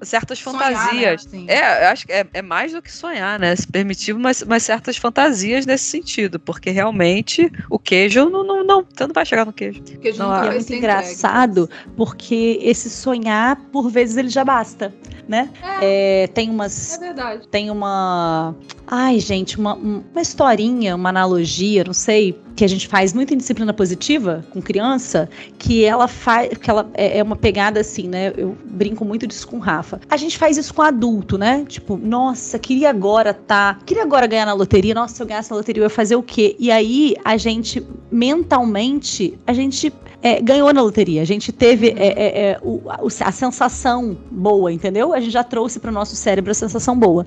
certas 0.02 0.40
sonhar, 0.40 0.60
fantasias. 0.74 1.26
Né? 1.28 1.45
É, 1.48 1.88
acho 1.88 2.06
que 2.06 2.12
é, 2.14 2.26
é, 2.34 2.41
mais 2.41 2.72
do 2.74 2.82
que 2.82 2.91
sonhar, 2.91 3.40
né? 3.40 3.56
Se 3.56 3.68
permitir 3.68 4.14
umas, 4.14 4.41
umas 4.41 4.64
certas 4.64 4.98
fantasias 4.98 5.66
nesse 5.66 5.86
sentido, 5.86 6.40
porque 6.40 6.70
realmente 6.70 7.52
o 7.70 7.80
queijo 7.80 8.30
não, 8.30 8.44
não, 8.44 8.64
não 8.64 8.84
você 8.84 9.08
não 9.08 9.14
vai 9.14 9.26
chegar 9.26 9.45
no 9.45 9.54
queijo. 9.54 9.82
não, 10.18 10.36
é 10.36 10.52
muito 10.52 10.74
engraçado, 10.74 11.64
entregue. 11.64 11.91
porque 11.95 12.60
esse 12.62 12.90
sonhar, 12.90 13.56
por 13.72 13.90
vezes, 13.90 14.18
ele 14.18 14.30
já 14.30 14.44
basta. 14.44 14.94
né? 15.28 15.50
É, 15.82 16.24
É, 16.24 16.28
tem 16.28 16.50
é 16.50 16.52
umas. 16.52 16.98
verdade. 17.00 17.48
Tem 17.48 17.70
uma. 17.72 18.56
Ai, 18.85 19.18
gente, 19.19 19.57
uma, 19.57 19.76
um- 19.76 20.03
uma 20.11 20.22
historinha, 20.22 20.95
uma 20.95 21.07
analogia, 21.10 21.84
não 21.85 21.93
sei, 21.93 22.38
que 22.55 22.65
a 22.65 22.68
gente 22.68 22.88
faz 22.88 23.14
muito 23.14 23.34
em 23.34 23.38
disciplina 23.38 23.73
positiva 23.73 24.45
com 24.51 24.61
criança, 24.61 25.30
que 25.57 25.84
ela 25.85 26.07
faz. 26.07 26.57
que 26.57 26.69
ela 26.69 26.89
é, 26.93 27.19
é 27.19 27.23
uma 27.23 27.35
pegada 27.38 27.80
assim, 27.80 28.07
né? 28.10 28.34
Eu 28.35 28.57
brinco 28.65 29.05
muito 29.05 29.26
disso 29.26 29.47
com 29.47 29.55
o 29.55 29.60
Rafa. 29.60 30.01
A 30.10 30.18
gente 30.18 30.38
faz 30.38 30.57
isso 30.57 30.73
com 30.73 30.81
adulto, 30.81 31.38
né? 31.38 31.64
Tipo, 31.68 31.95
nossa, 31.97 32.60
queria 32.60 32.89
agora 32.89 33.34
tá. 33.34 33.80
Queria 33.85 34.03
agora 34.03 34.27
ganhar 34.27 34.45
na 34.45 34.53
loteria. 34.53 34.93
Nossa, 34.93 35.15
se 35.15 35.23
eu 35.23 35.27
ganhasse 35.27 35.49
na 35.49 35.57
loteria, 35.57 35.81
eu 35.81 35.85
ia 35.85 35.89
fazer 35.89 36.15
o 36.18 36.22
quê? 36.23 36.55
E 36.60 36.69
aí, 36.69 37.15
a 37.23 37.38
gente, 37.38 37.81
mentalmente, 38.11 39.38
a 39.47 39.53
gente 39.53 39.93
é, 40.24 40.40
ganhou 40.41 40.74
na 40.74 40.82
loteria. 40.82 41.22
A 41.22 41.26
gente 41.26 41.52
teve 41.52 41.90
é, 41.90 42.08
é, 42.08 42.50
é, 42.52 42.60
o- 42.64 42.82
a, 42.90 43.32
sensação 43.32 44.18
boa, 44.32 44.72
entendeu? 44.72 45.14
A 45.14 45.20
gente 45.20 45.32
já 45.34 45.44
trouxe 45.44 45.82
para 45.82 45.91
o 45.91 45.94
nosso 45.94 46.16
cérebro 46.16 46.50
a 46.52 46.54
sensação 46.54 46.98
boa. 46.98 47.26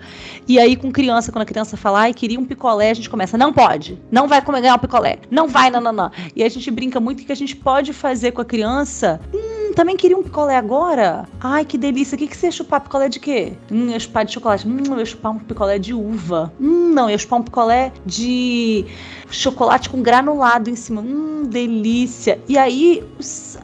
E 0.48 0.58
aí, 0.58 0.74
com 0.74 0.90
criança, 0.90 1.30
quando 1.30 1.42
a 1.42 1.46
criança 1.46 1.76
fala, 1.76 2.00
ai, 2.00 2.14
queria 2.14 2.40
um 2.40 2.44
picolé, 2.46 2.90
a 2.90 2.94
gente 2.94 3.10
começa, 3.10 3.36
não 3.36 3.52
pode, 3.52 4.00
não 4.10 4.26
vai 4.26 4.40
comer 4.40 4.62
ganhar 4.62 4.76
um 4.76 4.78
picolé, 4.78 5.18
não 5.30 5.46
vai, 5.46 5.70
não, 5.70 5.80
não, 5.80 5.92
não. 5.92 6.10
E 6.34 6.42
a 6.42 6.48
gente 6.48 6.70
brinca 6.70 6.98
muito 6.98 7.22
que 7.24 7.32
a 7.32 7.36
gente 7.36 7.54
pode 7.54 7.92
fazer 7.92 8.32
com 8.32 8.40
a 8.40 8.44
criança. 8.44 9.20
Hum, 9.34 9.72
também 9.74 9.94
queria 9.94 10.16
um 10.16 10.22
picolé 10.22 10.56
agora? 10.56 11.28
Ai, 11.38 11.66
que 11.66 11.76
delícia. 11.76 12.16
O 12.16 12.18
que, 12.18 12.26
que 12.26 12.36
você 12.36 12.46
ia 12.46 12.52
chupar? 12.52 12.80
Picolé 12.80 13.10
de 13.10 13.20
quê? 13.20 13.52
Hum, 13.70 13.88
eu 13.88 13.90
ia 13.90 14.00
chupar 14.00 14.24
de 14.24 14.32
chocolate. 14.32 14.66
Hum, 14.66 14.78
eu 14.88 14.98
ia 14.98 15.04
chupar 15.04 15.32
um 15.32 15.38
picolé 15.38 15.78
de 15.78 15.92
uva. 15.92 16.50
Hum, 16.58 16.92
não, 16.94 17.04
eu 17.04 17.10
ia 17.10 17.18
chupar 17.18 17.40
um 17.40 17.42
picolé 17.42 17.92
de 18.06 18.86
chocolate 19.30 19.88
com 19.90 20.02
granulado 20.02 20.70
em 20.70 20.76
cima. 20.76 21.00
Hum, 21.00 21.42
delícia. 21.46 22.40
E 22.48 22.56
aí, 22.58 23.04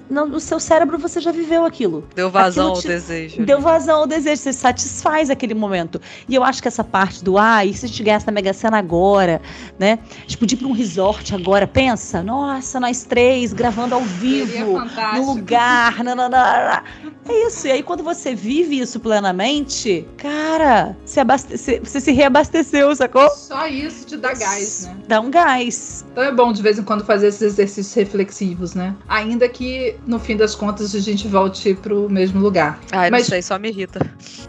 no, 0.09 0.39
seu 0.41 0.59
cérebro 0.61 0.99
você 0.99 1.21
já 1.21 1.33
viveu 1.33 1.65
aquilo. 1.65 2.05
Deu 2.15 2.31
vazão 2.31 2.69
Aquilo 2.73 2.77
ao 2.77 2.83
te- 2.83 2.89
desejo. 2.89 3.45
Deu 3.45 3.61
vazão 3.61 4.01
ao 4.01 4.07
desejo, 4.07 4.41
você 4.41 4.53
satisfaz 4.53 5.31
aquele 5.31 5.55
momento. 5.55 6.01
E 6.29 6.35
eu 6.35 6.45
acho 6.45 6.61
que 6.63 6.69
essa 6.69 6.85
parte 6.85 7.23
do, 7.25 7.39
ah, 7.39 7.65
e 7.65 7.75
se 7.75 7.85
a 7.87 7.89
gente 7.89 8.03
ganhasse 8.03 8.27
na 8.27 8.33
Mega 8.33 8.53
Sena 8.53 8.79
agora, 8.79 9.41
né? 9.79 9.99
Podia 10.39 10.57
ir 10.57 10.59
pra 10.59 10.69
um 10.69 10.73
resort 10.73 11.35
agora, 11.35 11.67
pensa, 11.67 12.23
nossa, 12.23 12.81
nós 12.81 13.05
três 13.05 13.53
gravando 13.53 13.95
ao 13.95 14.01
vivo, 14.03 14.79
no 15.15 15.27
lugar, 15.35 16.03
nananana. 16.03 16.83
É 17.29 17.47
isso, 17.47 17.67
e 17.69 17.71
aí 17.73 17.83
quando 17.83 18.03
você 18.03 18.35
vive 18.35 18.81
isso 18.81 18.99
plenamente, 18.99 20.07
cara, 20.17 20.97
você, 21.05 21.21
abaste- 21.21 21.57
você 21.57 22.01
se 22.01 22.11
reabasteceu, 22.13 22.95
sacou? 22.97 23.31
Só 23.31 23.67
isso 23.69 24.07
te 24.07 24.17
dá 24.17 24.35
gás, 24.35 24.87
né? 24.87 24.97
Dá 25.07 25.21
um 25.21 25.31
gás. 25.31 25.52
Então 25.61 26.23
é 26.25 26.33
bom 26.33 26.53
de 26.53 26.63
vez 26.63 26.79
em 26.79 26.83
quando 26.83 27.05
fazer 27.05 27.29
esses 27.29 27.43
exercícios 27.43 27.95
reflexivos, 27.95 28.75
né? 28.75 28.95
Ainda 29.09 29.49
que 29.49 29.97
no 30.07 30.19
fim 30.19 30.37
das 30.37 30.55
contas 30.55 30.95
a 30.95 30.99
gente 31.01 31.27
volte 31.29 31.75
pro 31.75 32.09
mesmo 32.09 32.41
lugar. 32.41 32.79
Ai, 32.93 33.11
Mas- 33.11 33.23
não 33.23 33.29
sei, 33.31 33.43
só 33.43 33.59
me 33.59 33.69
irrita. 33.69 34.01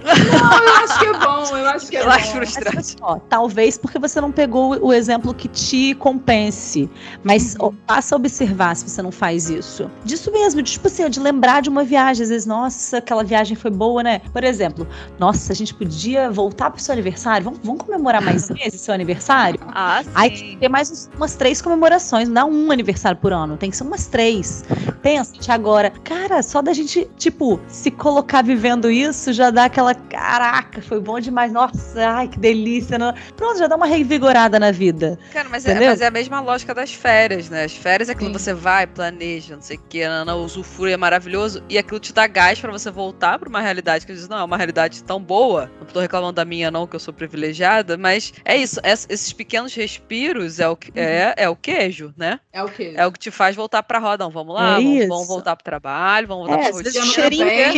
Não, 0.03 0.63
eu 0.63 0.73
acho 0.83 0.99
que 0.99 1.05
é 1.05 1.13
bom, 1.13 1.57
eu 1.57 1.65
acho 1.67 1.87
que 1.89 1.97
é 1.97 2.01
Eu 2.03 2.09
acho 2.09 2.27
bom. 2.27 2.37
frustrante. 2.37 2.75
Mas, 2.75 2.95
ó, 3.01 3.15
talvez 3.29 3.77
porque 3.77 3.99
você 3.99 4.19
não 4.21 4.31
pegou 4.31 4.77
o 4.85 4.93
exemplo 4.93 5.33
que 5.33 5.47
te 5.47 5.93
compense. 5.95 6.89
Mas 7.23 7.55
ó, 7.59 7.71
passa 7.87 8.15
a 8.15 8.17
observar 8.17 8.75
se 8.75 8.89
você 8.89 9.01
não 9.01 9.11
faz 9.11 9.49
isso. 9.49 9.89
Disso 10.03 10.31
mesmo, 10.31 10.61
de, 10.61 10.71
tipo 10.73 10.87
assim, 10.87 11.03
ó, 11.05 11.07
de 11.07 11.19
lembrar 11.19 11.61
de 11.61 11.69
uma 11.69 11.83
viagem. 11.83 12.23
Às 12.23 12.29
vezes, 12.29 12.45
nossa, 12.45 12.97
aquela 12.97 13.23
viagem 13.23 13.55
foi 13.55 13.71
boa, 13.71 14.03
né? 14.03 14.19
Por 14.31 14.43
exemplo, 14.43 14.87
nossa, 15.19 15.51
a 15.51 15.55
gente 15.55 15.73
podia 15.73 16.29
voltar 16.31 16.69
pro 16.71 16.81
seu 16.81 16.93
aniversário. 16.93 17.43
Vamos, 17.45 17.59
vamos 17.63 17.81
comemorar 17.83 18.21
mais 18.21 18.47
vezes 18.49 18.81
seu 18.81 18.93
aniversário? 18.93 19.59
Ah, 19.67 20.03
Aí 20.13 20.29
tem 20.29 20.49
que 20.51 20.57
ter 20.57 20.69
mais 20.69 20.91
uns- 20.93 21.09
umas 21.15 21.35
três 21.35 21.61
comemorações, 21.61 22.27
não 22.27 22.35
dá 22.35 22.45
um 22.45 22.71
aniversário 22.71 23.17
por 23.19 23.33
ano, 23.33 23.57
tem 23.57 23.69
que 23.69 23.75
ser 23.75 23.83
umas 23.83 24.07
três. 24.07 24.63
Pensa, 25.01 25.33
agora, 25.51 25.89
cara, 26.03 26.41
só 26.41 26.61
da 26.61 26.71
gente, 26.71 27.09
tipo, 27.17 27.59
se 27.67 27.91
colocar 27.91 28.41
vivendo 28.43 28.89
isso, 28.89 29.33
já 29.33 29.49
dá 29.49 29.65
aquela, 29.65 29.93
caraca, 29.93 30.81
foi 30.81 30.99
bom 31.01 31.19
demais, 31.19 31.51
nossa, 31.51 31.99
ai, 32.07 32.27
que 32.27 32.39
delícia. 32.39 32.97
Pronto, 33.35 33.57
já 33.59 33.67
dá 33.67 33.75
uma 33.75 33.85
revigorada 33.87 34.59
na 34.59 34.71
vida. 34.71 35.17
Cara, 35.33 35.49
mas 35.49 35.65
é, 35.65 35.73
mas 35.89 36.01
é 36.01 36.07
a 36.07 36.11
mesma 36.11 36.39
lógica 36.39 36.73
das 36.73 36.93
férias, 36.93 37.49
né? 37.49 37.63
As 37.63 37.75
férias 37.75 38.07
é 38.09 38.13
quando 38.15 38.37
você 38.39 38.53
vai, 38.53 38.85
planeja, 38.87 39.55
não 39.55 39.61
sei 39.61 39.77
o 39.77 39.81
que, 39.89 40.01
Ana, 40.01 40.35
usufrui, 40.35 40.91
é 40.91 40.97
maravilhoso, 40.97 41.63
e 41.67 41.77
aquilo 41.77 41.99
te 41.99 42.13
dá 42.13 42.27
gás 42.27 42.59
pra 42.59 42.71
você 42.71 42.91
voltar 42.91 43.39
pra 43.39 43.49
uma 43.49 43.59
realidade 43.61 44.05
que 44.05 44.13
diz, 44.13 44.27
não, 44.29 44.37
é 44.37 44.43
uma 44.43 44.57
realidade 44.57 45.03
tão 45.03 45.19
boa. 45.19 45.71
Não 45.79 45.87
tô 45.87 45.99
reclamando 45.99 46.33
da 46.33 46.45
minha, 46.45 46.69
não, 46.69 46.85
que 46.87 46.95
eu 46.95 46.99
sou 46.99 47.13
privilegiada, 47.13 47.97
mas 47.97 48.33
é 48.45 48.55
isso, 48.55 48.79
es- 48.83 49.07
esses 49.09 49.33
pequenos 49.33 49.73
respiros 49.73 50.59
é 50.59 50.67
o, 50.67 50.75
que- 50.75 50.82
é, 50.95 51.33
é 51.37 51.49
o 51.49 51.55
queijo, 51.55 52.13
né? 52.17 52.39
É 52.51 52.63
o 52.63 52.67
quê? 52.69 52.93
É 52.95 53.05
o 53.05 53.11
que 53.11 53.19
te 53.19 53.31
faz 53.31 53.55
voltar 53.55 53.83
pra 53.83 53.99
roda. 53.99 54.23
Não, 54.23 54.31
vamos 54.31 54.53
lá, 54.55 54.79
É 54.79 54.83
vamos, 54.83 55.07
vamos 55.07 55.27
voltar 55.27 55.55
pro 55.55 55.63
trabalho, 55.63 56.27
vamos 56.27 56.47
voltar 56.47 56.63
É, 56.65 56.69
pro 56.69 56.79
um 56.79 56.83
que 56.83 57.01
cheirinho 57.03 57.45
vem- 57.45 57.73